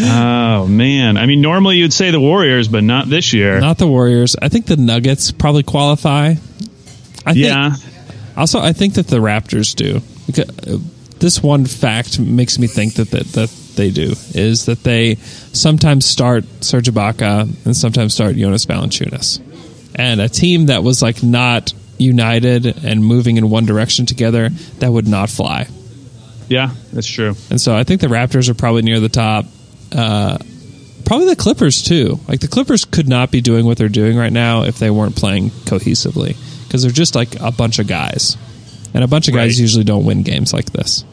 oh 0.00 0.66
man, 0.66 1.16
I 1.16 1.26
mean, 1.26 1.40
normally 1.40 1.76
you'd 1.76 1.92
say 1.92 2.10
the 2.10 2.20
Warriors, 2.20 2.66
but 2.66 2.82
not 2.82 3.08
this 3.08 3.32
year. 3.32 3.60
Not 3.60 3.78
the 3.78 3.86
Warriors. 3.86 4.34
I 4.42 4.48
think 4.48 4.66
the 4.66 4.76
Nuggets 4.76 5.30
probably 5.30 5.62
qualify. 5.62 6.34
I 7.24 7.34
think, 7.34 7.36
yeah, 7.36 7.70
Also, 8.36 8.60
I 8.60 8.72
think 8.72 8.94
that 8.94 9.08
the 9.08 9.18
Raptors 9.18 9.74
do. 9.74 10.00
Uh, 10.38 10.78
this 11.18 11.42
one 11.42 11.66
fact 11.66 12.18
makes 12.18 12.58
me 12.58 12.66
think 12.66 12.94
that, 12.94 13.10
that 13.10 13.26
that 13.32 13.50
they 13.76 13.90
do 13.90 14.14
is 14.34 14.66
that 14.66 14.82
they 14.82 15.14
sometimes 15.14 16.04
start 16.04 16.44
Serge 16.62 16.88
Ibaka 16.88 17.64
and 17.64 17.76
sometimes 17.76 18.14
start 18.14 18.36
Jonas 18.36 18.66
Valanciunas, 18.66 19.40
and 19.94 20.20
a 20.20 20.28
team 20.28 20.66
that 20.66 20.82
was 20.82 21.00
like 21.00 21.22
not 21.22 21.72
united 21.98 22.84
and 22.84 23.04
moving 23.04 23.36
in 23.36 23.48
one 23.50 23.64
direction 23.64 24.04
together 24.06 24.48
that 24.80 24.90
would 24.90 25.06
not 25.06 25.30
fly. 25.30 25.68
yeah, 26.48 26.70
that's 26.92 27.06
true. 27.06 27.34
And 27.50 27.60
so 27.60 27.74
I 27.76 27.84
think 27.84 28.00
the 28.00 28.08
Raptors 28.08 28.48
are 28.48 28.54
probably 28.54 28.82
near 28.82 28.98
the 28.98 29.08
top. 29.08 29.46
Uh, 29.94 30.38
probably 31.06 31.28
the 31.28 31.36
Clippers 31.36 31.82
too. 31.82 32.18
Like 32.26 32.40
the 32.40 32.48
Clippers 32.48 32.84
could 32.84 33.08
not 33.08 33.30
be 33.30 33.40
doing 33.40 33.64
what 33.64 33.78
they're 33.78 33.88
doing 33.88 34.16
right 34.16 34.32
now 34.32 34.64
if 34.64 34.78
they 34.78 34.90
weren't 34.90 35.14
playing 35.14 35.50
cohesively 35.50 36.36
because 36.72 36.82
they're 36.82 36.90
just 36.90 37.14
like 37.14 37.38
a 37.38 37.52
bunch 37.52 37.78
of 37.78 37.86
guys, 37.86 38.38
and 38.94 39.04
a 39.04 39.06
bunch 39.06 39.28
of 39.28 39.34
guys 39.34 39.52
Right. 39.56 39.58
usually 39.60 39.84
don't 39.84 40.06
win 40.06 40.22
games 40.22 40.54
like 40.54 40.72
this. 40.72 41.04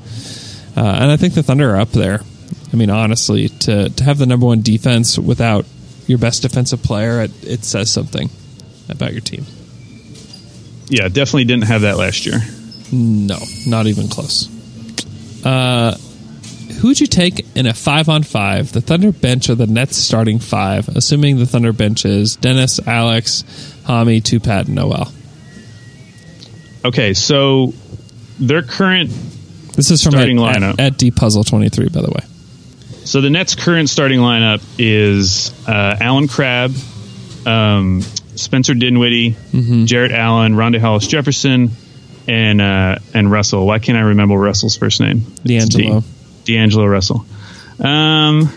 Uh, 0.78 0.80
and 0.80 1.12
I 1.12 1.18
think 1.18 1.34
the 1.34 1.44
Thunder 1.44 1.76
are 1.76 1.80
up 1.82 1.92
there. 1.92 2.22
I 2.72 2.76
mean, 2.78 2.90
honestly, 2.90 3.50
to 3.50 3.90
to 3.90 4.04
have 4.06 4.18
the 4.18 4.26
number 4.26 4.46
one 4.46 4.62
defense 4.62 5.20
without 5.20 5.66
your 6.08 6.18
best 6.18 6.44
defensive 6.44 6.82
player, 6.82 7.24
it, 7.24 7.32
it 7.44 7.66
says 7.66 7.92
something 7.92 8.30
about 8.88 9.12
your 9.12 9.22
team. 9.22 9.46
Yeah, 10.88 11.10
definitely 11.10 11.44
didn't 11.44 11.66
have 11.66 11.82
that 11.82 11.98
last 11.98 12.26
year. 12.26 12.40
No, 12.92 13.38
not 13.68 13.86
even 13.88 14.08
close. 14.08 14.48
Uh, 15.46 15.96
who'd 16.82 17.00
you 17.00 17.08
take 17.08 17.46
in 17.56 17.68
a 17.68 17.74
five 17.74 18.08
on 18.10 18.24
five? 18.24 18.72
The 18.72 18.82
Thunder 18.82 19.12
bench 19.12 19.50
or 19.50 19.56
the 19.56 19.68
Nets 19.68 19.98
starting 19.98 20.40
five? 20.40 20.88
Assuming 20.90 21.38
the 21.38 21.46
Thunder 21.46 21.74
bench 21.74 22.06
is 22.06 22.36
Dennis, 22.38 22.80
Alex, 22.88 23.44
Hami, 23.86 24.22
Tupat, 24.22 24.66
and 24.66 24.76
Noel. 24.76 25.12
Okay, 26.86 27.14
so 27.14 27.74
their 28.40 28.62
current 28.62 29.10
This 29.76 29.92
is 29.92 30.02
from 30.04 30.12
Starting 30.14 30.40
at, 30.40 30.56
lineup. 30.58 30.72
at, 30.74 30.80
at 30.80 30.98
D 30.98 31.12
Puzzle 31.12 31.44
twenty 31.44 31.70
three, 31.70 31.90
by 31.90 32.02
the 32.02 32.10
way. 32.10 32.26
So 33.06 33.22
the 33.22 33.30
Nets' 33.30 33.56
current 33.56 33.90
starting 33.90 34.20
lineup 34.20 34.62
is 34.78 35.52
uh, 35.68 35.98
Allen 36.00 36.28
Crabbe, 36.28 36.74
um, 37.46 38.02
Spencer 38.36 38.76
Dinwiddie, 38.76 39.36
Jarrett 39.86 40.12
Allen, 40.12 40.54
Rondae 40.54 40.80
Hollis 40.80 41.08
Jefferson, 41.08 41.72
and 42.28 42.62
uh, 42.62 43.00
and 43.14 43.32
Russell. 43.32 43.66
Why 43.66 43.80
can't 43.80 43.98
I 43.98 44.02
remember 44.02 44.36
Russell's 44.36 44.78
first 44.78 45.00
name? 45.02 45.22
D'Angelo. 45.44 46.02
D. 46.46 46.54
D'Angelo 46.54 46.86
Russell. 46.86 47.26
Um, 47.80 48.50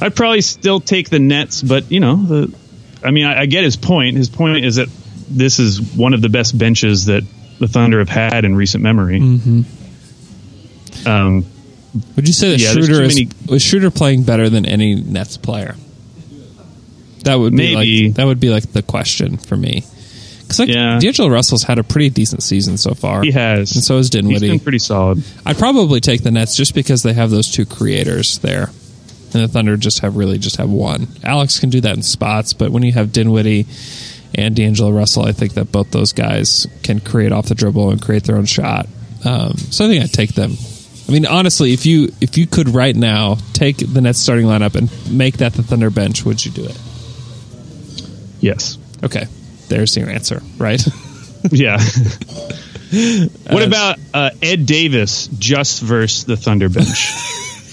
I'd 0.00 0.14
probably 0.16 0.40
still 0.40 0.80
take 0.80 1.10
the 1.10 1.18
Nets, 1.18 1.62
but 1.62 1.90
you 1.92 2.00
know, 2.00 2.16
the, 2.16 2.54
I 3.04 3.10
mean, 3.10 3.26
I, 3.26 3.40
I 3.40 3.46
get 3.46 3.62
his 3.64 3.76
point. 3.76 4.16
His 4.16 4.28
point 4.30 4.64
is 4.64 4.76
that 4.76 4.88
this 5.30 5.58
is 5.58 5.80
one 5.80 6.14
of 6.14 6.22
the 6.22 6.28
best 6.28 6.56
benches 6.56 7.06
that 7.06 7.22
the 7.58 7.68
Thunder 7.68 7.98
have 7.98 8.08
had 8.08 8.44
in 8.44 8.54
recent 8.54 8.82
memory. 8.82 9.18
Um, 11.06 11.44
Would 12.16 12.26
you 12.26 12.34
say 12.34 12.50
that 12.50 12.60
Yeah, 12.60 12.72
Schroeder 12.72 13.02
is 13.02 13.14
many- 13.14 13.28
was 13.46 13.62
Schroeder 13.62 13.90
playing 13.90 14.22
better 14.24 14.48
than 14.50 14.66
any 14.66 14.94
Nets 14.94 15.36
player? 15.36 15.74
That 17.24 17.36
would 17.36 17.52
be 17.52 17.74
Maybe. 17.74 18.06
like 18.06 18.14
that 18.14 18.26
would 18.26 18.40
be 18.40 18.50
like 18.50 18.72
the 18.72 18.82
question 18.82 19.36
for 19.38 19.56
me. 19.56 19.84
Because 20.42 20.58
like 20.60 20.68
Yeah. 20.68 20.98
D'Angelo 20.98 21.28
Russell's 21.28 21.62
had 21.64 21.78
a 21.78 21.82
pretty 21.84 22.10
decent 22.10 22.42
season 22.42 22.78
so 22.78 22.94
far. 22.94 23.22
he 23.22 23.32
has, 23.32 23.74
and 23.74 23.84
so 23.84 23.96
has 23.96 24.06
He's 24.06 24.10
Dinwiddie. 24.10 24.48
been 24.48 24.60
pretty 24.60 24.78
solid. 24.78 25.22
I'd 25.44 25.58
probably 25.58 26.00
take 26.00 26.22
the 26.22 26.30
Nets 26.30 26.56
just 26.56 26.74
because 26.74 27.02
they 27.02 27.12
have 27.12 27.30
those 27.30 27.50
two 27.50 27.66
creators 27.66 28.38
there, 28.38 28.70
and 29.34 29.42
the 29.42 29.48
Thunder 29.48 29.76
just 29.76 30.00
have 30.00 30.16
really 30.16 30.38
just 30.38 30.56
have 30.56 30.70
one. 30.70 31.08
Alex 31.24 31.58
can 31.58 31.68
do 31.70 31.80
that 31.82 31.96
in 31.96 32.02
spots, 32.02 32.52
but 32.54 32.70
when 32.70 32.82
you 32.82 32.92
have 32.92 33.12
Dinwiddie 33.12 33.66
and 34.34 34.54
D'Angelo 34.54 34.90
Russell, 34.90 35.24
I 35.24 35.32
think 35.32 35.54
that 35.54 35.72
both 35.72 35.90
those 35.90 36.12
guys 36.12 36.66
can 36.82 37.00
create 37.00 37.32
off 37.32 37.46
the 37.46 37.54
dribble 37.54 37.90
and 37.90 38.00
create 38.00 38.24
their 38.24 38.36
own 38.36 38.44
shot. 38.44 38.86
Um, 39.24 39.56
so 39.56 39.84
I 39.84 39.88
think 39.88 40.04
I'd 40.04 40.12
take 40.12 40.34
them. 40.34 40.52
I 41.08 41.12
mean, 41.12 41.26
honestly, 41.26 41.72
if 41.72 41.86
you 41.86 42.12
if 42.20 42.36
you 42.36 42.46
could 42.46 42.68
right 42.68 42.94
now 42.94 43.36
take 43.54 43.78
the 43.78 44.00
Nets 44.00 44.18
starting 44.18 44.46
lineup 44.46 44.74
and 44.74 44.90
make 45.16 45.38
that 45.38 45.54
the 45.54 45.62
Thunder 45.62 45.90
bench, 45.90 46.24
would 46.24 46.44
you 46.44 46.50
do 46.50 46.64
it? 46.64 46.78
Yes. 48.40 48.78
Okay, 49.02 49.24
there's 49.68 49.96
your 49.96 50.10
answer, 50.10 50.42
right? 50.58 50.84
Yeah. 51.52 51.78
what 53.50 53.62
about 53.62 53.98
uh, 54.12 54.30
Ed 54.42 54.66
Davis 54.66 55.28
just 55.28 55.82
versus 55.82 56.24
the 56.24 56.36
Thunder 56.36 56.68
bench? 56.68 57.12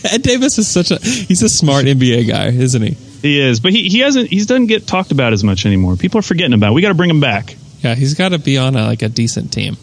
Ed 0.11 0.21
Davis 0.21 0.59
is 0.59 0.67
such 0.67 0.91
a 0.91 0.99
he's 0.99 1.41
a 1.41 1.49
smart 1.49 1.85
NBA 1.85 2.27
guy, 2.27 2.49
isn't 2.49 2.81
he? 2.81 2.95
He 3.25 3.41
is, 3.41 3.59
but 3.59 3.71
he, 3.71 3.89
he 3.89 3.99
hasn't 3.99 4.29
he 4.29 4.37
doesn't 4.37 4.67
get 4.67 4.87
talked 4.87 5.11
about 5.11 5.33
as 5.33 5.43
much 5.43 5.65
anymore. 5.65 5.95
People 5.95 6.19
are 6.19 6.23
forgetting 6.23 6.53
about. 6.53 6.71
It. 6.71 6.75
We 6.75 6.81
got 6.81 6.89
to 6.89 6.95
bring 6.95 7.09
him 7.09 7.19
back. 7.19 7.55
Yeah, 7.81 7.95
he's 7.95 8.13
got 8.13 8.29
to 8.29 8.39
be 8.39 8.57
on 8.57 8.75
a, 8.75 8.85
like 8.85 9.01
a 9.01 9.09
decent 9.09 9.51
team. 9.51 9.77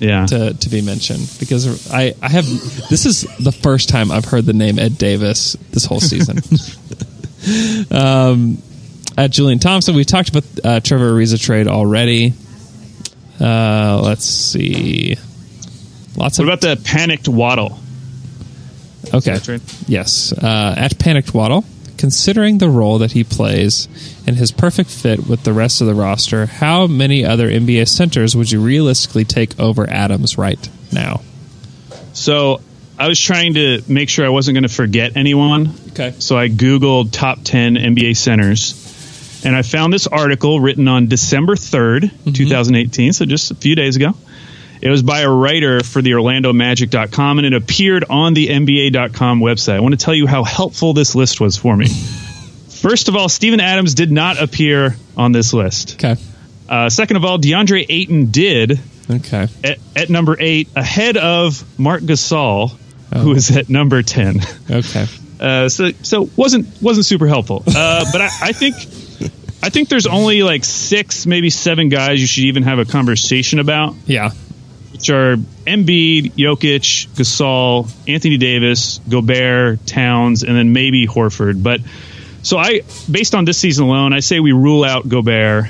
Yeah. 0.00 0.26
to, 0.26 0.54
to 0.54 0.68
be 0.68 0.80
mentioned 0.80 1.28
because 1.40 1.90
I, 1.90 2.14
I 2.22 2.28
have 2.28 2.46
this 2.88 3.04
is 3.04 3.22
the 3.40 3.50
first 3.50 3.88
time 3.88 4.12
I've 4.12 4.24
heard 4.24 4.46
the 4.46 4.52
name 4.52 4.78
Ed 4.78 4.96
Davis 4.96 5.54
this 5.72 5.84
whole 5.86 5.98
season. 5.98 6.38
um, 7.90 8.62
at 9.16 9.32
Julian 9.32 9.58
Thompson, 9.58 9.96
we 9.96 10.04
talked 10.04 10.28
about 10.28 10.44
uh, 10.64 10.80
Trevor 10.80 11.10
Ariza 11.10 11.42
trade 11.42 11.66
already. 11.66 12.32
Uh, 13.40 14.00
let's 14.04 14.24
see, 14.24 15.16
lots 16.16 16.38
what 16.38 16.44
of 16.44 16.44
about 16.46 16.60
the 16.60 16.80
panicked 16.84 17.28
Waddle? 17.28 17.80
okay. 19.12 19.38
Yes, 19.88 20.32
uh, 20.32 20.74
at 20.76 20.96
Panicked 20.98 21.34
Waddle, 21.34 21.64
considering 21.98 22.58
the 22.58 22.70
role 22.70 22.98
that 22.98 23.12
he 23.12 23.24
plays 23.24 23.88
and 24.26 24.36
his 24.36 24.52
perfect 24.52 24.90
fit 24.90 25.26
with 25.26 25.44
the 25.44 25.52
rest 25.52 25.80
of 25.80 25.86
the 25.86 25.94
roster, 25.94 26.46
how 26.46 26.86
many 26.86 27.24
other 27.24 27.50
NBA 27.50 27.88
centers 27.88 28.34
would 28.34 28.50
you 28.50 28.60
realistically 28.60 29.24
take 29.24 29.58
over 29.60 29.88
Adams 29.90 30.38
right 30.38 30.68
now? 30.92 31.20
So 32.14 32.60
I 32.98 33.08
was 33.08 33.20
trying 33.20 33.54
to 33.54 33.82
make 33.86 34.08
sure 34.08 34.24
I 34.24 34.30
wasn't 34.30 34.54
going 34.54 34.62
to 34.62 34.68
forget 34.68 35.16
anyone. 35.16 35.72
Okay. 35.90 36.14
So 36.18 36.38
I 36.38 36.48
Googled 36.48 37.10
top 37.12 37.40
10 37.44 37.74
NBA 37.74 38.16
centers. 38.16 38.86
And 39.44 39.54
I 39.54 39.62
found 39.62 39.92
this 39.92 40.08
article 40.08 40.58
written 40.58 40.88
on 40.88 41.06
December 41.06 41.54
3rd, 41.54 42.10
mm-hmm. 42.10 42.32
2018, 42.32 43.12
so 43.12 43.24
just 43.24 43.52
a 43.52 43.54
few 43.54 43.76
days 43.76 43.94
ago. 43.94 44.14
It 44.80 44.90
was 44.90 45.02
by 45.02 45.20
a 45.20 45.30
writer 45.30 45.82
for 45.82 46.00
the 46.02 46.12
OrlandoMagic.com 46.12 47.38
and 47.38 47.46
it 47.46 47.54
appeared 47.54 48.04
on 48.08 48.34
the 48.34 48.48
NBA.com 48.48 49.40
website. 49.40 49.74
I 49.76 49.80
want 49.80 49.98
to 49.98 50.04
tell 50.04 50.14
you 50.14 50.26
how 50.26 50.44
helpful 50.44 50.92
this 50.94 51.14
list 51.14 51.40
was 51.40 51.56
for 51.56 51.76
me. 51.76 51.88
First 51.88 53.08
of 53.08 53.16
all, 53.16 53.28
Steven 53.28 53.60
Adams 53.60 53.94
did 53.94 54.12
not 54.12 54.40
appear 54.40 54.96
on 55.16 55.32
this 55.32 55.52
list. 55.52 55.94
Okay. 55.94 56.20
Uh, 56.68 56.88
second 56.90 57.16
of 57.16 57.24
all, 57.24 57.38
DeAndre 57.38 57.86
Ayton 57.88 58.30
did 58.30 58.78
Okay. 59.10 59.48
at, 59.64 59.78
at 59.96 60.10
number 60.10 60.36
eight, 60.38 60.68
ahead 60.76 61.16
of 61.16 61.64
Marc 61.78 62.02
Gasol, 62.02 62.72
Oh. 63.10 63.20
who 63.20 63.32
is 63.32 63.50
at 63.56 63.68
number 63.70 64.02
10. 64.02 64.40
Okay. 64.70 65.06
Uh, 65.40 65.68
so 65.68 65.92
so 66.02 66.28
wasn't 66.34 66.66
wasn't 66.82 67.06
super 67.06 67.28
helpful. 67.28 67.62
Uh, 67.64 68.04
but 68.10 68.20
I, 68.20 68.28
I 68.42 68.52
think 68.52 68.74
I 69.62 69.70
think 69.70 69.88
there's 69.88 70.08
only 70.08 70.42
like 70.42 70.64
six, 70.64 71.26
maybe 71.26 71.48
seven 71.48 71.90
guys 71.90 72.20
you 72.20 72.26
should 72.26 72.42
even 72.46 72.64
have 72.64 72.80
a 72.80 72.84
conversation 72.84 73.60
about, 73.60 73.94
Yeah. 74.06 74.30
Which 74.98 75.10
are 75.10 75.36
Embiid, 75.36 76.32
Jokic, 76.32 77.06
Gasol, 77.10 77.88
Anthony 78.08 78.36
Davis, 78.36 78.98
Gobert, 79.08 79.86
Towns, 79.86 80.42
and 80.42 80.56
then 80.56 80.72
maybe 80.72 81.06
Horford. 81.06 81.62
But 81.62 81.82
so 82.42 82.58
I, 82.58 82.80
based 83.08 83.36
on 83.36 83.44
this 83.44 83.58
season 83.58 83.84
alone, 83.84 84.12
I 84.12 84.18
say 84.18 84.40
we 84.40 84.50
rule 84.50 84.82
out 84.82 85.08
Gobert. 85.08 85.66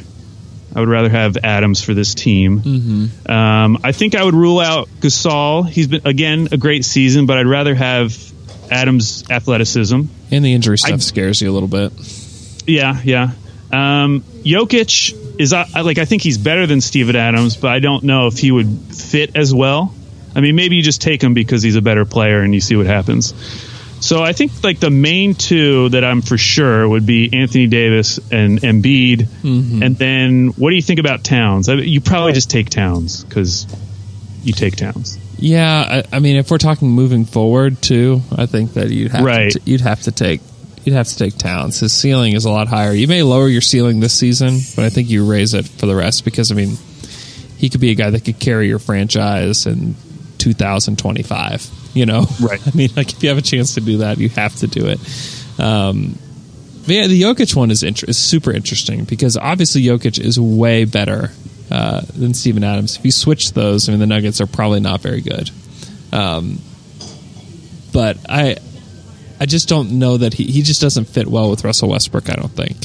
I 0.74 0.80
would 0.80 0.88
rather 0.88 1.10
have 1.10 1.36
Adams 1.36 1.82
for 1.82 1.92
this 1.92 2.14
team. 2.14 2.60
Mm-hmm. 2.60 3.30
Um, 3.30 3.78
I 3.84 3.92
think 3.92 4.14
I 4.14 4.24
would 4.24 4.34
rule 4.34 4.60
out 4.60 4.88
Gasol. 5.00 5.68
He's 5.68 5.88
been 5.88 6.06
again 6.06 6.48
a 6.52 6.56
great 6.56 6.86
season, 6.86 7.26
but 7.26 7.36
I'd 7.36 7.46
rather 7.46 7.74
have 7.74 8.16
Adams' 8.70 9.30
athleticism. 9.30 10.00
And 10.30 10.44
the 10.44 10.54
injury 10.54 10.78
stuff 10.78 10.92
I- 10.92 10.96
scares 10.96 11.42
you 11.42 11.50
a 11.50 11.52
little 11.52 11.68
bit. 11.68 11.92
Yeah, 12.66 12.98
yeah. 13.04 13.32
Um, 13.70 14.22
Jokic 14.42 15.12
is 15.38 15.52
uh, 15.52 15.64
like 15.74 15.98
I 15.98 16.04
think 16.04 16.22
he's 16.22 16.38
better 16.38 16.66
than 16.66 16.80
Steven 16.80 17.16
Adams, 17.16 17.56
but 17.56 17.70
I 17.70 17.78
don't 17.78 18.04
know 18.04 18.26
if 18.26 18.38
he 18.38 18.50
would 18.50 18.66
fit 18.94 19.36
as 19.36 19.54
well. 19.54 19.94
I 20.34 20.40
mean, 20.40 20.56
maybe 20.56 20.76
you 20.76 20.82
just 20.82 21.00
take 21.02 21.22
him 21.22 21.34
because 21.34 21.62
he's 21.62 21.76
a 21.76 21.82
better 21.82 22.04
player 22.04 22.40
and 22.40 22.54
you 22.54 22.60
see 22.60 22.76
what 22.76 22.86
happens. 22.86 23.32
So 24.00 24.22
I 24.22 24.32
think 24.32 24.52
like 24.62 24.78
the 24.78 24.90
main 24.90 25.34
two 25.34 25.88
that 25.88 26.04
I'm 26.04 26.22
for 26.22 26.38
sure 26.38 26.88
would 26.88 27.04
be 27.04 27.30
Anthony 27.32 27.66
Davis 27.66 28.18
and 28.30 28.60
Embiid, 28.60 29.26
and 29.82 29.96
then 29.96 30.48
what 30.48 30.70
do 30.70 30.76
you 30.76 30.82
think 30.82 31.00
about 31.00 31.24
Towns? 31.24 31.68
I 31.68 31.74
mean, 31.76 31.88
you 31.88 32.00
probably 32.00 32.32
just 32.32 32.48
take 32.50 32.70
Towns 32.70 33.24
because 33.24 33.66
you 34.44 34.52
take 34.52 34.76
Towns. 34.76 35.18
Yeah, 35.40 36.02
I, 36.12 36.16
I 36.16 36.18
mean, 36.20 36.36
if 36.36 36.50
we're 36.50 36.58
talking 36.58 36.88
moving 36.90 37.24
forward 37.24 37.80
too, 37.82 38.22
I 38.36 38.46
think 38.46 38.74
that 38.74 38.90
you'd 38.90 39.10
have 39.12 39.24
Right. 39.24 39.50
to, 39.52 39.60
you'd 39.64 39.80
have 39.80 40.02
to 40.02 40.12
take 40.12 40.40
you'd 40.88 40.96
have 40.96 41.08
to 41.08 41.16
take 41.16 41.36
Towns. 41.36 41.80
His 41.80 41.92
ceiling 41.92 42.34
is 42.34 42.44
a 42.46 42.50
lot 42.50 42.66
higher. 42.68 42.92
You 42.92 43.06
may 43.08 43.22
lower 43.22 43.48
your 43.48 43.60
ceiling 43.60 44.00
this 44.00 44.14
season, 44.14 44.60
but 44.74 44.84
I 44.84 44.90
think 44.90 45.10
you 45.10 45.30
raise 45.30 45.52
it 45.54 45.66
for 45.66 45.86
the 45.86 45.94
rest 45.94 46.24
because 46.24 46.50
I 46.50 46.54
mean, 46.54 46.76
he 47.58 47.68
could 47.68 47.80
be 47.80 47.90
a 47.90 47.94
guy 47.94 48.10
that 48.10 48.24
could 48.24 48.38
carry 48.38 48.68
your 48.68 48.78
franchise 48.78 49.66
in 49.66 49.94
2025. 50.38 51.70
You 51.94 52.06
know, 52.06 52.26
Right. 52.40 52.60
I 52.66 52.76
mean, 52.76 52.90
like 52.96 53.12
if 53.12 53.22
you 53.22 53.28
have 53.28 53.38
a 53.38 53.42
chance 53.42 53.74
to 53.74 53.80
do 53.80 53.98
that, 53.98 54.18
you 54.18 54.28
have 54.30 54.54
to 54.56 54.66
do 54.66 54.86
it. 54.86 54.98
Um, 55.60 56.18
yeah, 56.86 57.06
the 57.06 57.20
Jokic 57.20 57.54
one 57.54 57.70
is 57.70 57.82
inter- 57.82 58.06
is 58.08 58.16
super 58.16 58.50
interesting 58.50 59.04
because 59.04 59.36
obviously 59.36 59.82
Jokic 59.82 60.18
is 60.18 60.40
way 60.40 60.86
better 60.86 61.32
uh, 61.70 62.00
than 62.14 62.32
Steven 62.32 62.64
Adams. 62.64 62.96
If 62.96 63.04
you 63.04 63.10
switch 63.12 63.52
those, 63.52 63.88
I 63.88 63.92
mean, 63.92 64.00
the 64.00 64.06
Nuggets 64.06 64.40
are 64.40 64.46
probably 64.46 64.80
not 64.80 65.02
very 65.02 65.20
good. 65.20 65.50
Um, 66.12 66.60
but 67.92 68.16
I, 68.28 68.56
I 69.40 69.46
just 69.46 69.68
don't 69.68 69.98
know 69.98 70.16
that 70.16 70.34
he 70.34 70.44
he 70.44 70.62
just 70.62 70.80
doesn't 70.80 71.06
fit 71.06 71.26
well 71.26 71.50
with 71.50 71.64
Russell 71.64 71.90
Westbrook. 71.90 72.30
I 72.30 72.34
don't 72.34 72.50
think, 72.50 72.76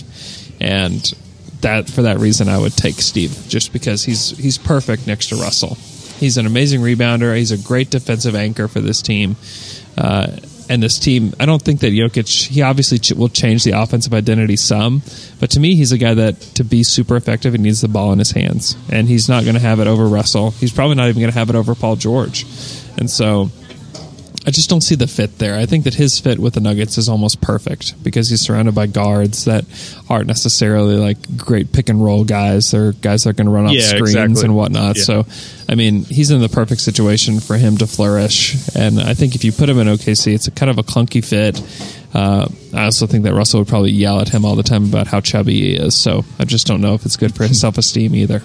and 0.60 1.01
that 1.62 1.89
for 1.89 2.04
that 2.04 2.20
reason, 2.20 2.47
I 2.49 2.58
would 2.58 2.74
take 2.74 2.95
Steve 2.95 3.45
just 3.47 3.74
because 3.74 4.04
he's 4.04 4.38
he's 4.38 4.58
perfect 4.58 5.08
next 5.08 5.30
to 5.30 5.36
Russell. 5.36 5.76
He's 6.18 6.38
an 6.38 6.45
amazing 6.45 6.82
rebounder. 6.82 7.36
He's 7.36 7.51
a 7.51 7.58
great 7.58 7.89
defensive 7.89 8.36
anchor 8.36 8.68
for 8.68 8.80
this 8.80 9.01
team. 9.01 9.36
Uh, 9.97 10.28
and 10.70 10.82
this 10.82 10.97
team, 10.97 11.34
I 11.39 11.45
don't 11.45 11.62
think 11.62 11.82
that 11.82 11.91
Jokic, 11.91 12.47
he 12.47 12.62
obviously 12.62 12.97
ch- 12.97 13.12
will 13.12 13.30
change 13.30 13.64
the 13.64 13.72
offensive 13.72 14.14
identity 14.14 14.56
some, 14.56 15.01
but 15.39 15.51
to 15.51 15.60
me, 15.60 15.76
he's 15.76 15.91
a 15.91 15.97
guy 15.97 16.14
that 16.14 16.39
to 16.56 16.64
be 16.64 16.84
super 16.84 17.16
effective, 17.16 17.54
he 17.54 17.60
needs 17.60 17.82
the 17.82 17.89
ball 17.89 18.14
in 18.14 18.20
his 18.20 18.32
hands. 18.32 18.78
And 18.89 19.08
he's 19.08 19.28
not 19.28 19.43
going 19.43 19.56
to 19.56 19.62
have 19.62 19.80
it 19.80 19.88
over 19.88 20.08
Russell. 20.08 20.51
He's 20.51 20.72
probably 20.72 20.95
not 20.95 21.10
even 21.10 21.22
going 21.22 21.32
to 21.32 21.38
have 21.38 21.49
it 21.49 21.56
over 21.56 21.76
Paul 21.76 21.97
George. 21.97 22.45
And 22.97 23.10
so 23.10 23.51
I 24.45 24.51
just 24.51 24.69
don't 24.69 24.81
see 24.81 24.95
the 24.95 25.07
fit 25.07 25.37
there. 25.39 25.57
I 25.57 25.65
think 25.65 25.85
that 25.85 25.93
his 25.93 26.19
fit 26.19 26.37
with 26.37 26.55
the 26.55 26.59
Nuggets 26.59 26.97
is 26.97 27.07
almost 27.07 27.39
perfect 27.39 28.03
because 28.03 28.29
he's 28.29 28.41
surrounded 28.41 28.75
by 28.75 28.87
guards 28.87 29.45
that 29.45 29.63
aren't 30.09 30.27
necessarily 30.27 30.97
like 30.97 31.37
great 31.37 31.71
pick 31.71 31.87
and 31.87 32.03
roll 32.03 32.25
guys. 32.25 32.71
They're 32.71 32.91
guys 32.91 33.23
that 33.23 33.29
are 33.29 33.33
going 33.33 33.45
to 33.47 33.51
run 33.53 33.67
off 33.67 33.71
Yeah, 33.73 33.83
screens 33.87 34.09
exactly. 34.15 34.43
and 34.43 34.55
whatnot. 34.55 34.97
Yeah. 34.97 35.03
So, 35.03 35.25
I 35.69 35.75
mean, 35.75 36.03
he's 36.03 36.29
in 36.29 36.41
the 36.41 36.49
perfect 36.49 36.81
situation 36.81 37.39
for 37.39 37.55
him 37.55 37.77
to 37.77 37.87
flourish. 37.87 38.55
And 38.75 38.99
I 38.99 39.13
think 39.13 39.35
if 39.35 39.45
you 39.45 39.53
put 39.53 39.69
him 39.69 39.79
in 39.79 39.87
OKC, 39.87 40.33
it's 40.35 40.47
a 40.47 40.51
kind 40.51 40.69
of 40.69 40.77
a 40.77 40.83
clunky 40.83 41.23
fit. 41.23 41.61
Uh, 42.13 42.47
I 42.73 42.83
also 42.83 43.07
think 43.07 43.23
that 43.23 43.33
Russell 43.33 43.61
would 43.61 43.69
probably 43.69 43.91
yell 43.91 44.19
at 44.19 44.27
him 44.27 44.43
all 44.43 44.55
the 44.57 44.63
time 44.63 44.83
about 44.83 45.07
how 45.07 45.21
chubby 45.21 45.53
he 45.53 45.73
is. 45.75 45.95
So 45.95 46.25
I 46.37 46.43
just 46.43 46.67
don't 46.67 46.81
know 46.81 46.95
if 46.95 47.05
it's 47.05 47.15
good 47.15 47.33
for 47.33 47.45
his 47.47 47.61
self 47.61 47.77
esteem 47.77 48.13
either. 48.13 48.41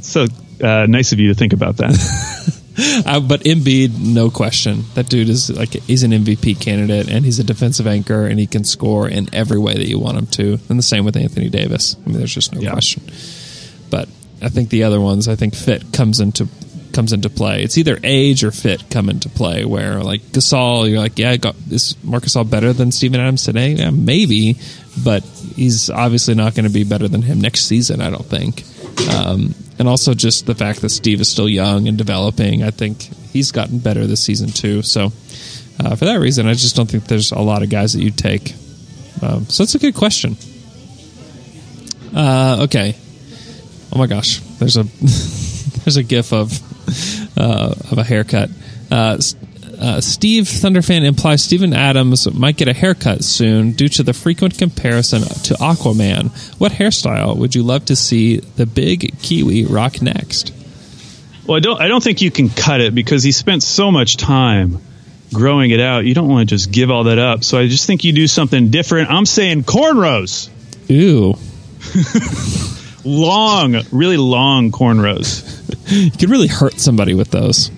So 0.00 0.24
uh, 0.62 0.86
nice 0.88 1.12
of 1.12 1.18
you 1.20 1.28
to 1.28 1.34
think 1.34 1.52
about 1.52 1.76
that. 1.76 2.54
Uh, 3.04 3.20
but 3.20 3.40
Embiid, 3.42 3.98
no 3.98 4.30
question. 4.30 4.84
That 4.94 5.08
dude 5.08 5.28
is 5.28 5.50
like 5.50 5.70
he's 5.70 6.02
an 6.04 6.12
MVP 6.12 6.60
candidate, 6.60 7.08
and 7.10 7.24
he's 7.24 7.38
a 7.38 7.44
defensive 7.44 7.86
anchor, 7.86 8.26
and 8.26 8.38
he 8.38 8.46
can 8.46 8.64
score 8.64 9.08
in 9.08 9.28
every 9.34 9.58
way 9.58 9.74
that 9.74 9.88
you 9.88 9.98
want 9.98 10.16
him 10.18 10.26
to. 10.28 10.58
And 10.68 10.78
the 10.78 10.82
same 10.82 11.04
with 11.04 11.16
Anthony 11.16 11.48
Davis. 11.48 11.96
I 12.04 12.08
mean, 12.08 12.18
there's 12.18 12.34
just 12.34 12.54
no 12.54 12.60
Yeah. 12.60 12.72
question. 12.72 13.02
But 13.90 14.08
I 14.42 14.48
think 14.48 14.68
the 14.70 14.84
other 14.84 15.00
ones, 15.00 15.26
I 15.28 15.34
think 15.36 15.54
fit 15.54 15.92
comes 15.92 16.20
into 16.20 16.48
comes 16.92 17.12
into 17.12 17.28
play. 17.30 17.62
It's 17.62 17.76
either 17.78 17.98
age 18.04 18.42
or 18.44 18.50
fit 18.50 18.88
come 18.90 19.08
into 19.08 19.28
play. 19.28 19.64
Where 19.64 20.02
like 20.02 20.22
Gasol, 20.32 20.88
you're 20.88 20.98
like, 21.00 21.18
yeah, 21.18 21.36
got, 21.36 21.56
is 21.70 21.96
Marcus 22.04 22.34
Gasol 22.34 22.48
better 22.48 22.72
than 22.72 22.92
Steven 22.92 23.20
Adams 23.20 23.44
today? 23.44 23.72
Yeah, 23.72 23.90
maybe, 23.90 24.56
but 25.02 25.22
he's 25.56 25.90
obviously 25.90 26.34
not 26.34 26.54
going 26.54 26.66
to 26.66 26.72
be 26.72 26.84
better 26.84 27.08
than 27.08 27.22
him 27.22 27.40
next 27.40 27.66
season. 27.66 28.00
I 28.00 28.10
don't 28.10 28.26
think. 28.26 28.62
Um, 29.14 29.54
and 29.78 29.88
also 29.88 30.14
just 30.14 30.46
the 30.46 30.54
fact 30.54 30.80
that 30.80 30.90
Steve 30.90 31.20
is 31.20 31.28
still 31.28 31.48
young 31.48 31.88
and 31.88 31.96
developing. 31.96 32.62
I 32.62 32.70
think 32.70 33.02
he's 33.32 33.52
gotten 33.52 33.78
better 33.78 34.06
this 34.06 34.22
season 34.22 34.50
too. 34.50 34.82
So 34.82 35.06
uh, 35.80 35.94
for 35.96 36.04
that 36.06 36.16
reason, 36.16 36.46
I 36.46 36.54
just 36.54 36.76
don't 36.76 36.90
think 36.90 37.06
there's 37.06 37.32
a 37.32 37.40
lot 37.40 37.62
of 37.62 37.70
guys 37.70 37.92
that 37.92 38.02
you 38.02 38.10
take. 38.10 38.54
Um, 39.22 39.46
so 39.46 39.62
that's 39.62 39.74
a 39.74 39.78
good 39.78 39.94
question. 39.94 40.36
Uh, 42.14 42.64
okay. 42.64 42.96
Oh 43.92 43.98
my 43.98 44.06
gosh, 44.06 44.40
there's 44.58 44.76
a 44.76 44.82
there's 45.84 45.96
a 45.96 46.02
gif 46.02 46.32
of 46.32 46.52
uh, 47.38 47.74
of 47.90 47.98
a 47.98 48.04
haircut. 48.04 48.50
Uh, 49.80 50.00
Steve 50.00 50.44
Thunderfan 50.44 51.04
implies 51.04 51.44
Steven 51.44 51.72
Adams 51.72 52.32
might 52.32 52.56
get 52.56 52.66
a 52.66 52.72
haircut 52.72 53.22
soon 53.22 53.72
due 53.72 53.88
to 53.88 54.02
the 54.02 54.12
frequent 54.12 54.58
comparison 54.58 55.22
to 55.22 55.54
Aquaman. 55.54 56.30
What 56.58 56.72
hairstyle 56.72 57.36
would 57.36 57.54
you 57.54 57.62
love 57.62 57.84
to 57.86 57.96
see 57.96 58.38
the 58.38 58.66
big 58.66 59.20
Kiwi 59.22 59.66
rock 59.66 60.02
next? 60.02 60.52
Well, 61.46 61.56
I 61.56 61.60
don't. 61.60 61.80
I 61.80 61.88
don't 61.88 62.02
think 62.02 62.20
you 62.20 62.30
can 62.30 62.50
cut 62.50 62.80
it 62.80 62.94
because 62.94 63.22
he 63.22 63.32
spent 63.32 63.62
so 63.62 63.90
much 63.90 64.16
time 64.16 64.80
growing 65.32 65.70
it 65.70 65.80
out. 65.80 66.04
You 66.04 66.14
don't 66.14 66.28
want 66.28 66.48
to 66.48 66.54
just 66.54 66.70
give 66.70 66.90
all 66.90 67.04
that 67.04 67.18
up. 67.18 67.44
So 67.44 67.58
I 67.58 67.68
just 67.68 67.86
think 67.86 68.04
you 68.04 68.12
do 68.12 68.26
something 68.26 68.70
different. 68.70 69.10
I'm 69.10 69.26
saying 69.26 69.62
cornrows, 69.62 70.50
Ooh, 70.90 71.34
long, 73.08 73.76
really 73.92 74.16
long 74.16 74.72
cornrows. 74.72 75.44
you 76.04 76.10
could 76.10 76.30
really 76.30 76.48
hurt 76.48 76.80
somebody 76.80 77.14
with 77.14 77.30
those. 77.30 77.70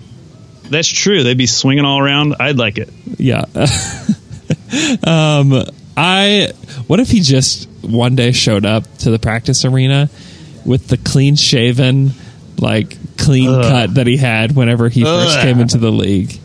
That's 0.71 0.89
true. 0.89 1.23
They'd 1.25 1.37
be 1.37 1.47
swinging 1.47 1.85
all 1.85 1.99
around. 1.99 2.37
I'd 2.41 2.57
like 2.57 2.79
it. 2.79 2.89
Yeah. 3.19 3.45
um, 5.05 5.65
I. 5.97 6.53
What 6.87 7.01
if 7.01 7.11
he 7.11 7.21
just 7.21 7.69
one 7.83 8.15
day 8.17 8.33
showed 8.33 8.65
up 8.65 8.85
to 8.99 9.11
the 9.11 9.19
practice 9.19 9.65
arena 9.65 10.09
with 10.65 10.89
the 10.89 10.97
clean 10.97 11.37
shaven, 11.37 12.13
like 12.59 12.97
clean 13.19 13.51
Ugh. 13.51 13.63
cut 13.63 13.95
that 13.97 14.07
he 14.07 14.17
had 14.17 14.55
whenever 14.55 14.89
he 14.89 15.03
first 15.03 15.41
came 15.41 15.59
into 15.61 15.79
the 15.79 15.91
league? 15.91 16.39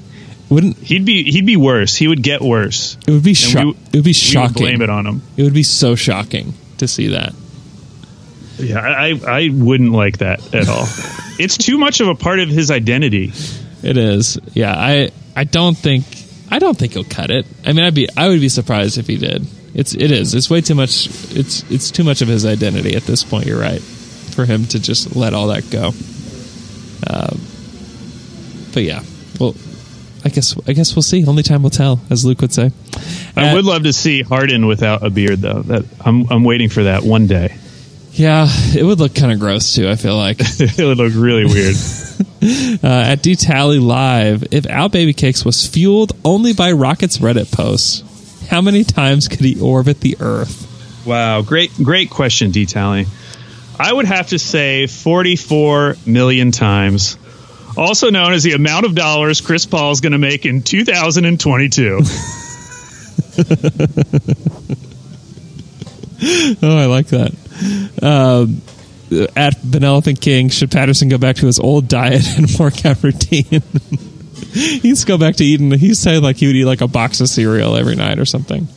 Wouldn't 0.49 0.78
He'd 0.78 1.05
be. 1.05 1.32
He'd 1.32 1.45
be 1.45 1.57
worse. 1.57 1.95
He 1.95 2.07
would 2.07 2.21
get 2.21 2.41
worse. 2.41 2.97
it 3.07 3.11
would 3.11 3.23
be 3.23 3.34
sho- 3.34 3.63
we- 3.63 3.69
it 3.71 3.76
would 3.76 3.91
be 3.91 3.99
We 4.01 4.01
would 4.09 4.15
shocking. 4.15 4.53
blame 4.63 4.82
it 4.82 4.89
on 4.89 5.05
him. 5.07 5.21
It 5.38 5.43
would 5.43 5.53
be 5.55 5.63
so 5.63 5.95
shocking 5.95 6.53
to 6.78 6.88
see 6.88 7.07
that. 7.09 7.34
Yeah, 8.57 8.80
I. 8.80 9.19
I 9.28 9.49
wouldn't 9.51 9.91
like 9.91 10.19
that 10.19 10.53
at 10.53 10.69
all. 10.69 10.86
it's 11.39 11.57
too 11.57 11.78
much 11.78 11.99
of 11.99 12.07
a 12.07 12.15
part 12.15 12.39
of 12.39 12.49
his 12.49 12.71
identity. 12.71 13.34
It 13.86 13.98
is. 13.98 14.38
Yeah, 14.54 14.74
I 14.76 15.12
I 15.36 15.44
don't 15.44 15.78
think 15.78 16.06
I 16.52 16.60
don't 16.60 16.78
think 16.78 16.94
he'll 16.94 17.04
cut 17.04 17.30
it. 17.32 17.46
I 17.66 17.74
mean, 17.74 17.86
I'd 17.86 17.94
be 17.96 18.08
I 18.18 18.28
would 18.30 18.42
be 18.42 18.50
surprised 18.50 18.98
if 18.98 19.08
he 19.08 19.18
did. 19.18 19.46
It's 19.74 19.94
it 19.94 20.12
is. 20.12 20.34
It's 20.34 20.50
way 20.50 20.62
too 20.62 20.76
much. 20.76 21.08
It's 21.36 21.70
it's 21.72 21.92
too 21.92 22.04
much 22.04 22.22
of 22.22 22.28
his 22.28 22.46
identity 22.46 22.96
at 22.96 23.04
this 23.04 23.24
point. 23.24 23.46
You're 23.46 23.60
right. 23.60 23.82
For 23.82 24.46
him 24.46 24.66
to 24.68 24.80
just 24.80 25.16
let 25.16 25.34
all 25.34 25.48
that 25.48 25.70
go. 25.70 25.88
Um, 27.08 27.40
but 28.74 28.84
yeah, 28.84 29.04
well, 29.40 29.56
I 30.26 30.30
guess 30.30 30.56
I 30.68 30.74
guess 30.74 30.96
we'll 30.96 31.04
see. 31.04 31.26
Only 31.26 31.44
time 31.44 31.62
will 31.64 31.70
tell, 31.70 32.02
as 32.10 32.26
Luke 32.26 32.42
would 32.42 32.54
say. 32.54 32.72
I 33.36 33.50
Uh, 33.50 33.54
would 33.56 33.66
love 33.66 33.84
to 33.84 33.94
see 33.94 34.22
Harden 34.24 34.66
without 34.66 35.04
a 35.06 35.10
beard, 35.10 35.40
though. 35.42 35.62
That 35.62 35.86
I'm. 36.04 36.26
I'm 36.32 36.44
waiting 36.44 36.70
for 36.70 36.84
that 36.84 37.04
one 37.04 37.28
day. 37.28 37.56
Yeah, 38.16 38.47
it 38.74 38.82
would 38.82 38.99
look 38.99 39.13
kind 39.13 39.34
of 39.34 39.39
gross 39.39 39.76
too. 39.76 39.89
I 39.89 39.97
feel 39.97 40.16
like. 40.16 40.38
it 40.39 40.78
would 40.78 40.97
look 40.97 41.11
really 41.13 41.43
weird. 41.43 41.76
uh, 42.84 43.11
at 43.11 43.22
D 43.22 43.36
Tally 43.36 43.80
Live, 43.80 44.45
if 44.51 44.66
Al 44.68 44.88
Baby 44.88 45.11
Cakes 45.11 45.43
was 45.43 45.68
fueled 45.68 46.13
only 46.24 46.53
by 46.53 46.72
Rocket's 46.72 47.18
Reddit 47.18 47.51
posts, 47.51 48.47
how 48.47 48.61
many 48.61 48.86
times 48.86 49.28
could 49.28 49.41
he 49.41 49.59
orbit 49.59 49.99
the 49.99 50.16
Earth? 50.22 51.03
Wow, 51.05 51.41
great, 51.41 51.72
great 51.76 52.09
question, 52.09 52.51
detailing. 52.51 53.07
I 53.78 53.91
would 53.91 54.05
have 54.05 54.30
to 54.30 54.39
say 54.39 54.88
44 54.88 55.97
million 56.05 56.51
times, 56.51 57.18
also 57.76 58.11
known 58.11 58.32
as 58.32 58.43
the 58.43 58.53
amount 58.53 58.86
of 58.86 58.95
dollars 58.95 59.41
Chris 59.41 59.66
Paul 59.66 59.91
is 59.91 59.99
going 59.99 60.13
to 60.13 60.18
make 60.18 60.45
in 60.45 60.61
2022. 60.61 61.99
Oh, 66.61 66.78
I 66.78 66.86
like 66.86 67.07
that. 67.07 67.32
Um, 68.01 68.61
at 69.36 69.61
Benevolent 69.63 70.19
King, 70.19 70.49
should 70.49 70.71
Patterson 70.71 71.09
go 71.09 71.17
back 71.17 71.36
to 71.38 71.45
his 71.45 71.59
old 71.59 71.88
diet 71.88 72.26
and 72.38 72.49
workout 72.59 73.03
routine? 73.03 73.61
he 74.53 74.80
needs 74.84 75.05
go 75.05 75.17
back 75.17 75.36
to 75.36 75.43
eating. 75.43 75.71
He 75.71 75.93
said 75.93 76.23
like 76.23 76.38
he 76.38 76.47
would 76.47 76.55
eat 76.55 76.65
like 76.65 76.82
a 76.82 76.88
box 76.88 77.21
of 77.21 77.30
cereal 77.30 77.76
every 77.76 77.95
night 77.95 78.19
or 78.19 78.26
something. 78.26 78.67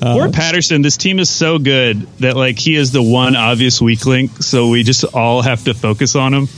Poor 0.00 0.30
Patterson, 0.32 0.82
this 0.82 0.96
team 0.96 1.20
is 1.20 1.30
so 1.30 1.58
good 1.58 2.00
that 2.18 2.36
like 2.36 2.58
he 2.58 2.74
is 2.74 2.90
the 2.90 3.02
one 3.02 3.36
obvious 3.36 3.80
weak 3.80 4.04
link, 4.04 4.42
so 4.42 4.68
we 4.68 4.82
just 4.82 5.04
all 5.04 5.42
have 5.42 5.64
to 5.64 5.74
focus 5.74 6.16
on 6.16 6.34
him. 6.34 6.48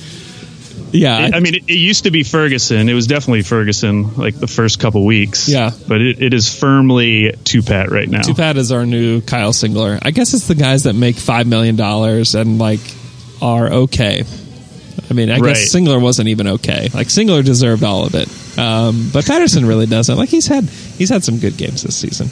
Yeah, 0.95 1.31
I, 1.35 1.41
mean, 1.41 1.57
it, 1.57 1.65
it 1.69 1.75
used 1.75 2.05
to 2.05 2.13
be 2.13 2.23
Ferguson. 2.23 2.89
It 2.89 2.95
was 2.95 3.09
definitely 3.09 3.43
Ferguson, 3.43 4.15
like 4.15 4.39
the 4.39 4.47
first 4.47 4.79
couple 4.79 5.05
weeks. 5.05 5.49
Yeah. 5.49 5.73
but 5.89 6.01
it, 6.01 6.23
it 6.23 6.33
is 6.35 6.49
firmly 6.57 7.33
Tupat 7.43 7.91
right 7.91 8.09
now. 8.09 8.21
Tupat 8.21 8.55
is 8.57 8.71
our 8.71 8.87
new 8.87 9.21
Kyle 9.21 9.53
Singler. 9.53 9.99
I 10.01 10.13
guess 10.13 10.35
it's 10.35 10.47
the 10.47 10.55
guys 10.55 10.85
that 10.85 10.95
make 10.95 11.17
five 11.17 11.49
million 11.49 11.75
dollars 11.75 12.37
and 12.37 12.59
like 12.59 12.79
are 13.43 13.69
okay. 13.73 14.23
I 15.11 15.13
mean, 15.13 15.31
I 15.31 15.39
Right. 15.39 15.55
guess 15.55 15.75
Singler 15.75 16.01
wasn't 16.01 16.29
even 16.29 16.47
okay. 16.47 16.89
Like 16.95 17.09
Singler 17.09 17.45
deserved 17.45 17.83
all 17.83 18.07
of 18.07 18.15
it, 18.15 18.29
um, 18.59 19.11
but 19.13 19.27
Patterson 19.27 19.67
really 19.67 19.87
doesn't. 19.87 20.17
Like 20.17 20.29
he's 20.29 20.47
had 20.47 20.65
he's 20.65 21.09
had 21.11 21.25
some 21.25 21.39
good 21.41 21.57
games 21.57 21.83
this 21.83 21.97
season. 21.97 22.29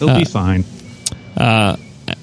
He'll 0.00 0.10
uh, 0.10 0.18
be 0.18 0.24
fine. 0.24 0.64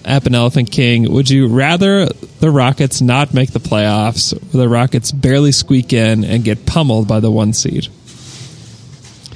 App 0.05 0.25
and 0.25 0.35
Elephant 0.35 0.71
King, 0.71 1.11
would 1.11 1.29
you 1.29 1.47
rather 1.47 2.05
the 2.05 2.51
Rockets 2.51 3.01
not 3.01 3.33
make 3.33 3.51
the 3.51 3.59
playoffs, 3.59 4.33
or 4.33 4.57
the 4.57 4.69
Rockets 4.69 5.11
barely 5.11 5.51
squeak 5.51 5.93
in 5.93 6.23
and 6.23 6.43
get 6.43 6.65
pummeled 6.65 7.07
by 7.07 7.19
the 7.19 7.31
one 7.31 7.53
seed? 7.53 7.87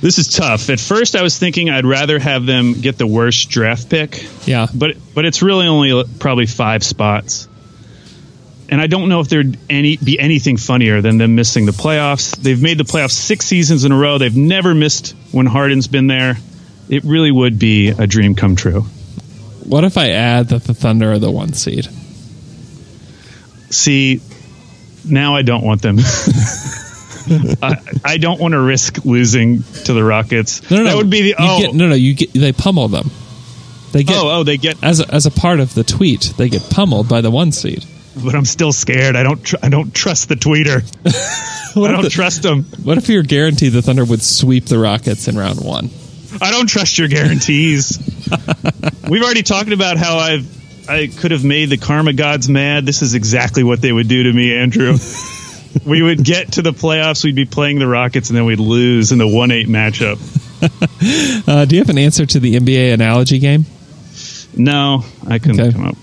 This 0.02 0.18
is 0.18 0.28
tough. 0.30 0.70
At 0.70 0.80
first, 0.80 1.16
I 1.16 1.24
was 1.24 1.38
thinking 1.38 1.70
I'd 1.70 1.86
rather 1.86 2.20
have 2.20 2.46
them 2.46 2.74
get 2.74 2.98
the 2.98 3.08
worst 3.08 3.50
draft 3.50 3.90
pick, 3.90 4.26
Yeah, 4.46 4.68
but 4.74 4.96
but 5.14 5.26
it's 5.26 5.42
really 5.42 5.68
only 5.68 5.92
uh, 5.92 6.06
probably 6.20 6.46
five 6.46 6.84
spots. 6.84 7.48
And 8.70 8.80
I 8.80 8.88
don't 8.88 9.10
know 9.10 9.20
if 9.20 9.28
there'd 9.28 9.58
any 9.70 9.98
be 9.98 10.20
anything 10.20 10.56
funnier 10.56 11.02
than 11.02 11.18
them 11.18 11.36
missing 11.36 11.66
the 11.66 11.72
playoffs. 11.72 12.36
They've 12.38 12.62
made 12.62 12.78
the 12.78 12.84
playoffs 12.84 13.12
six 13.12 13.46
seasons 13.46 13.84
in 13.84 13.92
a 13.92 13.98
row. 13.98 14.20
They've 14.20 14.36
never 14.36 14.76
missed 14.76 15.16
when 15.32 15.48
Harden's 15.48 15.88
been 15.88 16.08
there. 16.08 16.38
It 16.88 17.04
really 17.04 17.32
would 17.32 17.60
be 17.60 17.90
a 17.90 18.08
dream 18.08 18.36
come 18.36 18.56
true. 18.56 18.86
What 19.70 19.84
if 19.84 19.98
I 19.98 20.10
add 20.10 20.50
that 20.50 20.64
the 20.64 20.74
Thunder 20.74 21.12
are 21.14 21.20
the 21.20 21.32
one 21.32 21.54
seed? 21.54 21.88
See, 23.72 24.20
now 25.06 25.36
I 25.36 25.44
don't 25.44 25.64
want 25.64 25.82
them. 25.82 25.98
I, 27.62 27.76
I 28.04 28.18
don't 28.18 28.40
want 28.40 28.54
to 28.54 28.60
risk 28.60 29.06
losing 29.06 29.62
to 29.86 29.94
the 29.94 30.04
Rockets. 30.04 30.70
No, 30.72 30.78
no, 30.78 30.84
no. 30.84 30.90
That 30.90 30.98
would 30.98 31.10
be 31.12 31.22
the 31.22 31.28
You 31.30 31.36
oh 31.38 31.60
get, 31.60 31.74
no, 31.76 31.88
no. 31.88 31.96
You 31.96 32.16
get 32.16 32.34
they 32.34 32.52
pummel 32.52 32.88
them. 32.88 33.12
They 33.92 34.04
get 34.04 34.18
oh 34.18 34.40
oh 34.40 34.44
they 34.44 34.58
get. 34.58 34.84
as 34.84 35.00
a, 35.00 35.14
as 35.14 35.28
a 35.28 35.32
part 35.32 35.60
of 35.60 35.76
the 35.76 35.84
tweet. 35.84 36.34
They 36.38 36.50
get 36.50 36.68
pummeled 36.72 37.08
by 37.08 37.22
the 37.22 37.30
one 37.30 37.52
seed. 37.52 37.86
But 38.24 38.34
I'm 38.34 38.46
still 38.46 38.74
scared. 38.74 39.16
I 39.16 39.22
don't. 39.22 39.44
Tr- 39.44 39.58
I 39.62 39.70
don't 39.70 39.94
trust 39.94 40.30
the 40.30 40.36
tweeter. 40.36 40.82
I 41.86 41.92
don't 41.92 42.02
the- 42.04 42.10
trust 42.10 42.42
them. 42.42 42.64
what 42.84 42.98
if 42.98 43.08
you're 43.10 43.22
guaranteed 43.24 43.74
the 43.74 43.84
Thunder 43.84 44.04
would 44.04 44.24
sweep 44.24 44.66
the 44.66 44.80
Rockets 44.80 45.28
in 45.28 45.38
round 45.38 45.64
one? 45.64 45.92
I 46.42 46.52
don't 46.52 46.68
trust 46.68 46.98
your 46.98 47.08
guarantees. 47.08 47.98
We've 49.10 49.24
already 49.24 49.44
talked 49.44 49.72
about 49.72 49.98
how 49.98 50.18
I've 50.18 50.60
I 50.90 51.08
could 51.08 51.30
have 51.32 51.44
made 51.44 51.70
the 51.70 51.78
karma 51.78 52.14
gods 52.14 52.50
mad. 52.50 52.84
This 52.86 53.04
is 53.04 53.14
exactly 53.14 53.64
what 53.64 53.80
they 53.80 53.92
would 53.92 54.08
do 54.08 54.24
to 54.24 54.34
me, 54.34 54.56
Andrew. 54.58 54.98
we 55.86 56.02
would 56.02 56.24
get 56.24 56.54
to 56.54 56.64
the 56.64 56.72
playoffs, 56.72 57.24
we'd 57.24 57.36
be 57.36 57.46
playing 57.46 57.78
the 57.78 57.88
Rockets, 57.88 58.30
and 58.30 58.38
then 58.38 58.46
we'd 58.46 58.60
lose 58.60 59.12
in 59.12 59.20
the 59.20 59.28
one 59.28 59.52
eight 59.52 59.68
matchup. 59.68 60.20
Uh, 61.48 61.64
do 61.64 61.76
you 61.76 61.82
have 61.82 61.90
an 61.90 61.98
answer 61.98 62.26
to 62.26 62.38
the 62.38 62.56
NBA 62.56 62.94
analogy 62.94 63.40
game? 63.40 63.66
No, 64.58 65.06
I 65.28 65.38
couldn't 65.40 65.62
Okay. 65.62 65.72
come 65.72 65.86
up. 65.86 65.96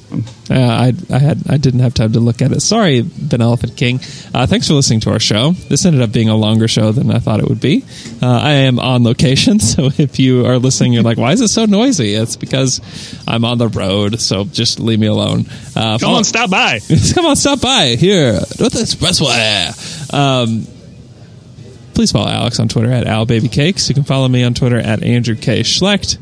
Uh, 0.48 0.54
I 0.54 0.92
I 1.12 1.18
had 1.18 1.42
I 1.48 1.56
didn't 1.58 1.80
have 1.80 1.92
time 1.94 2.12
to 2.12 2.20
look 2.20 2.40
at 2.40 2.52
it. 2.52 2.60
Sorry, 2.62 3.02
Ben 3.02 3.42
Elephant 3.42 3.76
King. 3.76 4.00
Uh, 4.32 4.46
thanks 4.46 4.68
for 4.68 4.74
listening 4.74 5.00
to 5.00 5.10
our 5.10 5.18
show. 5.18 5.50
This 5.68 5.84
ended 5.84 6.00
up 6.00 6.12
being 6.12 6.28
a 6.28 6.36
longer 6.36 6.68
show 6.68 6.92
than 6.92 7.10
I 7.10 7.18
thought 7.18 7.40
it 7.40 7.48
would 7.48 7.60
be. 7.60 7.84
Uh, 8.22 8.26
I 8.28 8.52
am 8.52 8.78
on 8.78 9.02
location, 9.02 9.58
so 9.60 9.90
if 9.98 10.18
you 10.20 10.46
are 10.46 10.58
listening, 10.58 10.92
you're 10.92 11.02
like, 11.02 11.18
"Why 11.18 11.32
is 11.32 11.40
it 11.40 11.48
so 11.48 11.66
noisy?" 11.66 12.14
It's 12.14 12.36
because 12.36 12.80
I'm 13.26 13.44
on 13.44 13.58
the 13.58 13.68
road. 13.68 14.20
So 14.20 14.44
just 14.44 14.78
leave 14.80 15.00
me 15.00 15.08
alone. 15.08 15.46
Uh, 15.74 15.98
Come 15.98 15.98
follow- 15.98 16.16
on, 16.18 16.24
stop 16.24 16.48
by. 16.48 16.78
Come 17.14 17.26
on, 17.26 17.36
stop 17.36 17.60
by 17.60 17.96
here. 17.96 18.32
North 18.34 18.74
Expressway. 18.74 20.14
Um, 20.14 20.66
please 21.94 22.12
follow 22.12 22.28
Alex 22.28 22.60
on 22.60 22.68
Twitter 22.68 22.92
at 22.92 23.06
AlBabyCakes. 23.06 23.88
You 23.88 23.94
can 23.94 24.04
follow 24.04 24.28
me 24.28 24.44
on 24.44 24.54
Twitter 24.54 24.78
at 24.78 25.02
Andrew 25.02 25.34
K. 25.34 25.60
Schlecht. 25.62 26.18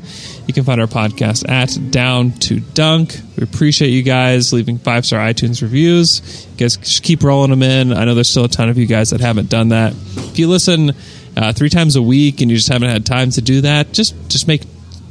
You 0.47 0.53
can 0.53 0.65
find 0.65 0.81
our 0.81 0.87
podcast 0.87 1.49
at 1.49 1.91
Down 1.91 2.33
to 2.33 2.61
Dunk. 2.61 3.17
We 3.37 3.45
appreciate 3.45 3.89
you 3.89 4.03
guys 4.03 4.53
leaving 4.53 4.79
five 4.79 5.07
star 5.07 5.21
iTunes 5.21 5.63
reviews. 5.63 6.47
You 6.51 6.57
guys 6.57 6.77
keep 6.77 7.23
rolling 7.23 7.51
them 7.51 7.63
in. 7.63 7.93
I 7.93 8.05
know 8.05 8.15
there's 8.15 8.29
still 8.29 8.45
a 8.45 8.49
ton 8.49 8.69
of 8.69 8.77
you 8.77 8.87
guys 8.87 9.11
that 9.11 9.21
haven't 9.21 9.49
done 9.49 9.71
that. 9.71 9.93
If 9.93 10.39
you 10.39 10.49
listen 10.49 10.93
uh, 11.37 11.53
three 11.53 11.71
times 11.71 11.97
a 11.97 12.03
week 12.03 12.41
and 12.41 12.51
you 12.51 12.57
just 12.57 12.69
haven't 12.69 12.91
had 12.91 13.07
time 13.07 13.31
to 13.31 13.41
do 13.41 13.63
that, 13.63 13.93
just 13.93 14.15
just 14.29 14.47
make 14.47 14.63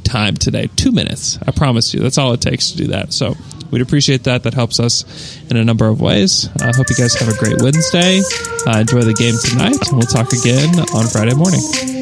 time 0.04 0.36
today. 0.36 0.68
Two 0.76 0.92
minutes. 0.92 1.38
I 1.46 1.50
promise 1.50 1.92
you. 1.92 2.00
That's 2.00 2.18
all 2.18 2.32
it 2.32 2.40
takes 2.40 2.70
to 2.70 2.76
do 2.76 2.86
that. 2.88 3.12
So 3.12 3.34
we'd 3.70 3.82
appreciate 3.82 4.24
that. 4.24 4.44
That 4.44 4.54
helps 4.54 4.78
us 4.78 5.40
in 5.50 5.56
a 5.56 5.64
number 5.64 5.88
of 5.88 6.00
ways. 6.00 6.48
I 6.60 6.68
uh, 6.68 6.72
hope 6.74 6.88
you 6.90 6.96
guys 6.96 7.14
have 7.14 7.28
a 7.28 7.36
great 7.38 7.60
Wednesday. 7.60 8.20
Uh, 8.66 8.78
enjoy 8.78 9.02
the 9.02 9.14
game 9.14 9.34
tonight, 9.42 9.88
and 9.88 9.98
we'll 9.98 10.06
talk 10.06 10.32
again 10.32 10.78
on 10.94 11.06
Friday 11.08 11.34
morning. 11.34 11.93